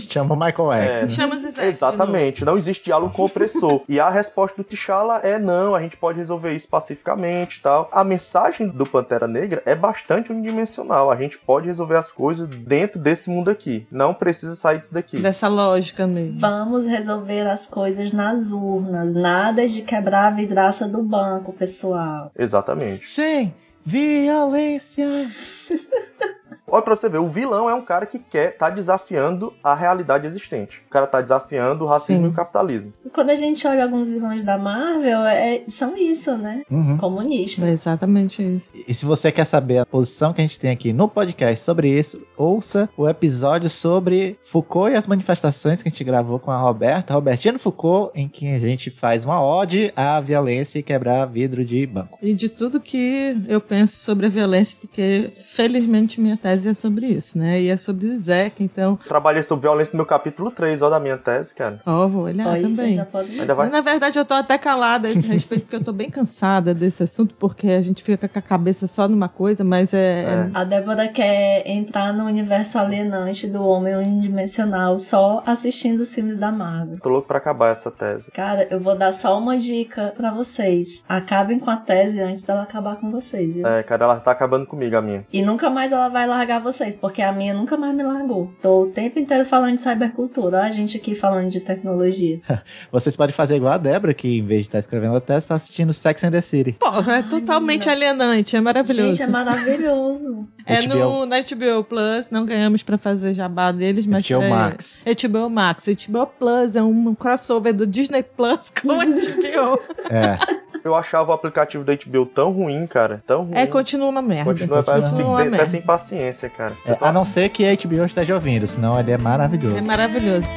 Chama 0.08 0.34
o 0.34 0.38
Michael 0.38 0.72
X. 0.72 0.90
É. 0.90 1.08
Chama. 1.08 1.36
Exatamente, 1.64 2.44
não 2.44 2.56
existe 2.56 2.84
diálogo 2.84 3.12
com 3.12 3.22
o 3.22 3.24
opressor. 3.26 3.82
e 3.88 3.98
a 3.98 4.08
resposta 4.08 4.56
do 4.56 4.64
T'Challa 4.64 5.18
é 5.18 5.38
não, 5.38 5.74
a 5.74 5.82
gente 5.82 5.96
pode 5.96 6.18
resolver 6.18 6.54
isso 6.54 6.68
pacificamente 6.68 7.58
e 7.58 7.62
tal. 7.62 7.88
A 7.92 8.04
mensagem 8.04 8.68
do 8.68 8.86
Pantera 8.86 9.26
Negra 9.26 9.62
é 9.66 9.74
bastante 9.74 10.30
unidimensional. 10.30 11.10
A 11.10 11.16
gente 11.16 11.38
pode 11.38 11.66
resolver 11.66 11.96
as 11.96 12.10
coisas 12.10 12.48
dentro 12.48 13.00
desse 13.00 13.28
mundo 13.28 13.50
aqui. 13.50 13.86
Não 13.90 14.14
precisa 14.14 14.54
sair 14.54 14.78
disso 14.78 14.94
daqui. 14.94 15.18
Dessa 15.18 15.48
lógica 15.48 16.06
mesmo. 16.06 16.38
Vamos 16.38 16.86
resolver 16.86 17.48
as 17.48 17.66
coisas 17.66 18.12
nas 18.12 18.52
urnas. 18.52 19.12
Nada 19.12 19.66
de 19.66 19.82
quebrar 19.82 20.28
a 20.28 20.30
vidraça 20.30 20.86
do 20.86 21.02
banco, 21.02 21.52
pessoal. 21.52 22.30
Exatamente. 22.38 23.08
Sem 23.08 23.54
violência. 23.84 25.08
Olha 26.70 26.82
pra 26.82 26.96
você 26.96 27.08
ver, 27.08 27.18
o 27.18 27.28
vilão 27.28 27.68
é 27.68 27.74
um 27.74 27.82
cara 27.82 28.06
que 28.06 28.18
quer, 28.18 28.56
tá 28.56 28.70
desafiando 28.70 29.52
a 29.62 29.74
realidade 29.74 30.26
existente. 30.26 30.82
O 30.86 30.90
cara 30.90 31.06
tá 31.06 31.20
desafiando 31.20 31.84
o 31.84 31.86
racismo 31.86 32.22
Sim. 32.22 32.28
e 32.28 32.30
o 32.30 32.32
capitalismo. 32.32 32.92
E 33.04 33.10
quando 33.10 33.30
a 33.30 33.36
gente 33.36 33.66
olha 33.66 33.82
alguns 33.84 34.08
vilões 34.08 34.44
da 34.44 34.56
Marvel, 34.58 35.20
é- 35.24 35.62
são 35.68 35.96
isso, 35.96 36.36
né? 36.36 36.62
Uhum. 36.70 36.96
Comunista. 36.98 37.66
É 37.66 37.72
exatamente 37.72 38.42
isso. 38.42 38.70
E 38.86 38.92
se 38.94 39.04
você 39.04 39.30
quer 39.32 39.44
saber 39.44 39.78
a 39.78 39.86
posição 39.86 40.32
que 40.32 40.40
a 40.40 40.44
gente 40.44 40.58
tem 40.60 40.70
aqui 40.70 40.92
no 40.92 41.08
podcast 41.08 41.64
sobre 41.64 41.88
isso, 41.88 42.20
ouça 42.36 42.88
o 42.96 43.08
episódio 43.08 43.68
sobre 43.70 44.38
Foucault 44.44 44.92
e 44.92 44.96
as 44.96 45.06
manifestações 45.06 45.82
que 45.82 45.88
a 45.88 45.90
gente 45.90 46.04
gravou 46.04 46.38
com 46.38 46.50
a 46.50 46.58
Roberta, 46.58 47.14
Robertina 47.14 47.58
Foucault, 47.58 48.10
em 48.14 48.28
que 48.28 48.46
a 48.48 48.58
gente 48.58 48.90
faz 48.90 49.24
uma 49.24 49.42
ode 49.42 49.92
à 49.96 50.20
violência 50.20 50.78
e 50.78 50.82
quebrar 50.82 51.24
vidro 51.26 51.64
de 51.64 51.86
banco. 51.86 52.18
E 52.22 52.32
de 52.34 52.48
tudo 52.48 52.80
que 52.80 53.36
eu 53.48 53.60
penso 53.60 53.96
sobre 53.98 54.26
a 54.26 54.28
violência, 54.28 54.76
porque 54.80 55.32
felizmente 55.42 56.20
minha 56.20 56.36
tese 56.36 56.59
é 56.66 56.74
sobre 56.74 57.06
isso, 57.06 57.38
né? 57.38 57.60
E 57.60 57.68
é 57.68 57.76
sobre 57.76 58.06
Zizek, 58.06 58.62
então, 58.62 58.96
Trabalhei 59.06 59.42
sobre 59.42 59.62
violência 59.62 59.92
no 59.92 59.98
meu 59.98 60.06
capítulo 60.06 60.50
3, 60.50 60.82
ó, 60.82 60.90
da 60.90 61.00
minha 61.00 61.16
tese, 61.16 61.54
cara. 61.54 61.80
ó, 61.86 62.06
vou 62.08 62.24
olhar 62.24 62.60
também. 62.60 62.94
já 62.94 63.04
pode... 63.04 63.40
Ainda 63.40 63.54
vai. 63.54 63.66
Mas, 63.66 63.72
na 63.72 63.80
verdade, 63.80 64.18
eu 64.18 64.24
tô 64.24 64.34
até 64.34 64.58
calada 64.58 65.08
a 65.08 65.10
esse 65.10 65.26
respeito, 65.26 65.62
porque 65.62 65.76
eu 65.76 65.84
tô 65.84 65.92
bem 65.92 66.10
cansada 66.10 66.74
desse 66.74 67.02
assunto, 67.02 67.34
porque 67.38 67.68
a 67.68 67.82
gente 67.82 68.02
fica 68.02 68.28
com 68.28 68.38
a 68.38 68.42
cabeça 68.42 68.86
só 68.86 69.08
numa 69.08 69.28
coisa, 69.28 69.62
mas 69.64 69.94
é. 69.94 70.22
É. 70.22 70.50
A 70.54 70.64
Débora 70.64 71.08
quer 71.08 71.62
entrar 71.66 72.12
no 72.12 72.24
universo 72.24 72.78
alienante 72.78 73.46
do 73.46 73.62
homem 73.62 73.94
unidimensional 73.96 74.98
só 74.98 75.42
assistindo 75.46 76.00
os 76.00 76.14
filmes 76.14 76.36
da 76.36 76.50
Marvel. 76.50 76.98
Tô 77.00 77.08
louco 77.08 77.28
pra 77.28 77.38
acabar 77.38 77.70
essa 77.72 77.90
tese. 77.90 78.30
Cara, 78.32 78.66
eu 78.70 78.80
vou 78.80 78.96
dar 78.96 79.12
só 79.12 79.38
uma 79.38 79.56
dica 79.56 80.12
pra 80.16 80.30
vocês. 80.32 81.02
Acabem 81.08 81.58
com 81.58 81.70
a 81.70 81.76
tese 81.76 82.20
antes 82.20 82.42
dela 82.42 82.62
acabar 82.62 82.96
com 82.96 83.10
vocês, 83.10 83.54
viu? 83.54 83.66
É, 83.66 83.82
cara, 83.82 84.04
ela 84.04 84.20
tá 84.20 84.30
acabando 84.32 84.66
comigo, 84.66 84.96
a 84.96 85.02
minha. 85.02 85.24
E 85.32 85.42
nunca 85.42 85.70
mais 85.70 85.92
ela 85.92 86.08
vai 86.08 86.26
largar 86.26 86.49
vocês, 86.58 86.96
porque 86.96 87.22
a 87.22 87.32
minha 87.32 87.54
nunca 87.54 87.76
mais 87.76 87.94
me 87.94 88.02
largou. 88.02 88.52
Tô 88.60 88.82
o 88.82 88.86
tempo 88.86 89.18
inteiro 89.18 89.44
falando 89.44 89.76
de 89.76 89.80
cybercultura. 89.80 90.62
A 90.62 90.70
gente 90.70 90.96
aqui 90.96 91.14
falando 91.14 91.48
de 91.48 91.60
tecnologia. 91.60 92.40
Vocês 92.90 93.16
podem 93.16 93.34
fazer 93.34 93.56
igual 93.56 93.72
a 93.72 93.78
Débora, 93.78 94.12
que 94.14 94.38
em 94.38 94.44
vez 94.44 94.62
de 94.62 94.68
estar 94.68 94.78
escrevendo 94.78 95.16
a 95.16 95.20
tese, 95.20 95.46
tá 95.46 95.54
assistindo 95.54 95.92
Sex 95.92 96.24
and 96.24 96.30
the 96.30 96.40
City. 96.40 96.72
Porra, 96.72 97.18
é 97.18 97.22
totalmente 97.22 97.88
alienante, 97.88 98.56
é 98.56 98.60
maravilhoso. 98.60 99.08
Gente, 99.08 99.22
é 99.22 99.26
maravilhoso. 99.26 100.48
É 100.66 100.82
HBO. 100.82 100.94
no 100.94 101.26
na 101.26 101.40
HBO 101.40 101.82
Plus, 101.82 102.30
não 102.30 102.44
ganhamos 102.44 102.82
pra 102.82 102.96
fazer 102.96 103.34
jabá 103.34 103.72
deles, 103.72 104.06
mas 104.06 104.28
HBO 104.28 104.42
é, 104.42 104.48
Max. 104.48 105.04
HBO 105.04 105.50
Max. 105.50 105.86
HBO 105.86 106.26
Plus 106.26 106.76
é 106.76 106.82
um 106.82 107.14
crossover 107.14 107.72
do 107.72 107.86
Disney 107.86 108.22
Plus 108.22 108.70
com 108.70 108.92
a 109.00 109.04
HBO. 109.04 109.80
É. 110.10 110.69
Eu 110.82 110.94
achava 110.94 111.30
o 111.30 111.34
aplicativo 111.34 111.84
da 111.84 111.92
HBO 111.94 112.24
tão 112.26 112.50
ruim, 112.52 112.86
cara. 112.86 113.22
Tão 113.26 113.44
ruim. 113.44 113.56
é, 113.56 113.66
continua 113.66 114.08
uma 114.08 114.22
merda. 114.22 114.44
Continua, 114.44 114.82
Continua 114.82 115.12
que 115.14 115.22
uma 115.22 115.40
até 115.40 115.50
merda. 115.50 115.66
sem 115.66 115.82
paciência, 115.82 116.48
cara. 116.48 116.74
É, 116.86 116.92
Eu 116.92 116.96
tô- 116.96 117.04
a 117.04 117.12
não 117.12 117.24
ser 117.24 117.48
que 117.50 117.64
a 117.66 117.72
HBO 117.72 118.04
esteja 118.04 118.34
ouvindo, 118.34 118.66
senão 118.66 118.98
ele 118.98 119.10
é 119.12 119.18
maravilhoso. 119.18 119.76
É 119.76 119.80
maravilhoso. 119.82 120.48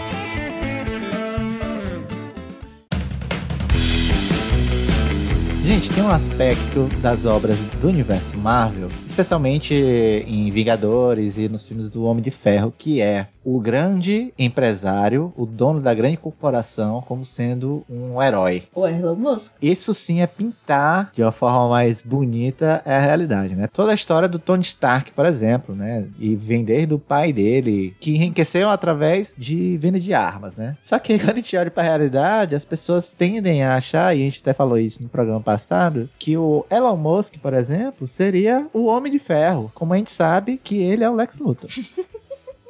Gente, 5.65 5.89
tem 5.91 6.03
um 6.03 6.11
aspecto 6.11 6.89
das 7.01 7.25
obras 7.25 7.57
do 7.79 7.87
universo 7.87 8.37
Marvel, 8.37 8.89
especialmente 9.13 9.75
em 9.75 10.49
Vingadores 10.49 11.37
e 11.37 11.47
nos 11.47 11.67
filmes 11.67 11.87
do 11.87 12.03
Homem 12.03 12.23
de 12.23 12.31
Ferro, 12.31 12.73
que 12.75 12.99
é 12.99 13.27
o 13.45 13.59
grande 13.59 14.33
empresário, 14.39 15.33
o 15.35 15.45
dono 15.45 15.81
da 15.81 15.93
grande 15.93 16.17
corporação, 16.17 17.01
como 17.01 17.25
sendo 17.25 17.83
um 17.89 18.21
herói. 18.21 18.63
O 18.73 18.87
Elon 18.87 19.15
Musk. 19.15 19.53
Isso 19.61 19.93
sim 19.93 20.21
é 20.21 20.27
pintar 20.27 21.11
de 21.13 21.21
uma 21.21 21.31
forma 21.31 21.67
mais 21.67 22.01
bonita 22.01 22.81
a 22.85 22.99
realidade, 22.99 23.53
né? 23.53 23.67
Toda 23.71 23.91
a 23.91 23.95
história 23.95 24.29
do 24.29 24.39
Tony 24.39 24.63
Stark, 24.63 25.11
por 25.11 25.25
exemplo, 25.25 25.75
né? 25.75 26.05
E 26.17 26.35
vem 26.35 26.63
desde 26.63 26.93
o 26.93 26.99
pai 26.99 27.33
dele, 27.33 27.95
que 27.99 28.15
enriqueceu 28.15 28.69
através 28.69 29.35
de 29.37 29.77
venda 29.77 29.99
de 29.99 30.13
armas, 30.13 30.55
né? 30.55 30.77
Só 30.81 30.97
que 30.97 31.19
quando 31.19 31.33
a 31.33 31.35
gente 31.35 31.57
olha 31.57 31.69
pra 31.69 31.83
realidade, 31.83 32.55
as 32.55 32.65
pessoas 32.65 33.11
tendem 33.11 33.61
a 33.61 33.75
achar, 33.75 34.15
e 34.15 34.21
a 34.21 34.25
gente 34.25 34.39
até 34.39 34.53
falou 34.53 34.77
isso 34.77 35.03
no 35.03 35.09
programa 35.09 35.41
passado, 35.41 36.09
que 36.17 36.37
o 36.37 36.65
Elon 36.71 36.95
Musk, 36.95 37.35
por 37.39 37.53
exemplo, 37.53 38.07
seria 38.07 38.65
o 38.73 38.85
Homem 38.85 39.02
de 39.09 39.19
Ferro, 39.19 39.71
como 39.73 39.93
a 39.93 39.97
gente 39.97 40.11
sabe 40.11 40.59
que 40.63 40.81
ele 40.81 41.03
é 41.03 41.09
o 41.09 41.15
Lex 41.15 41.39
Luthor. 41.39 41.69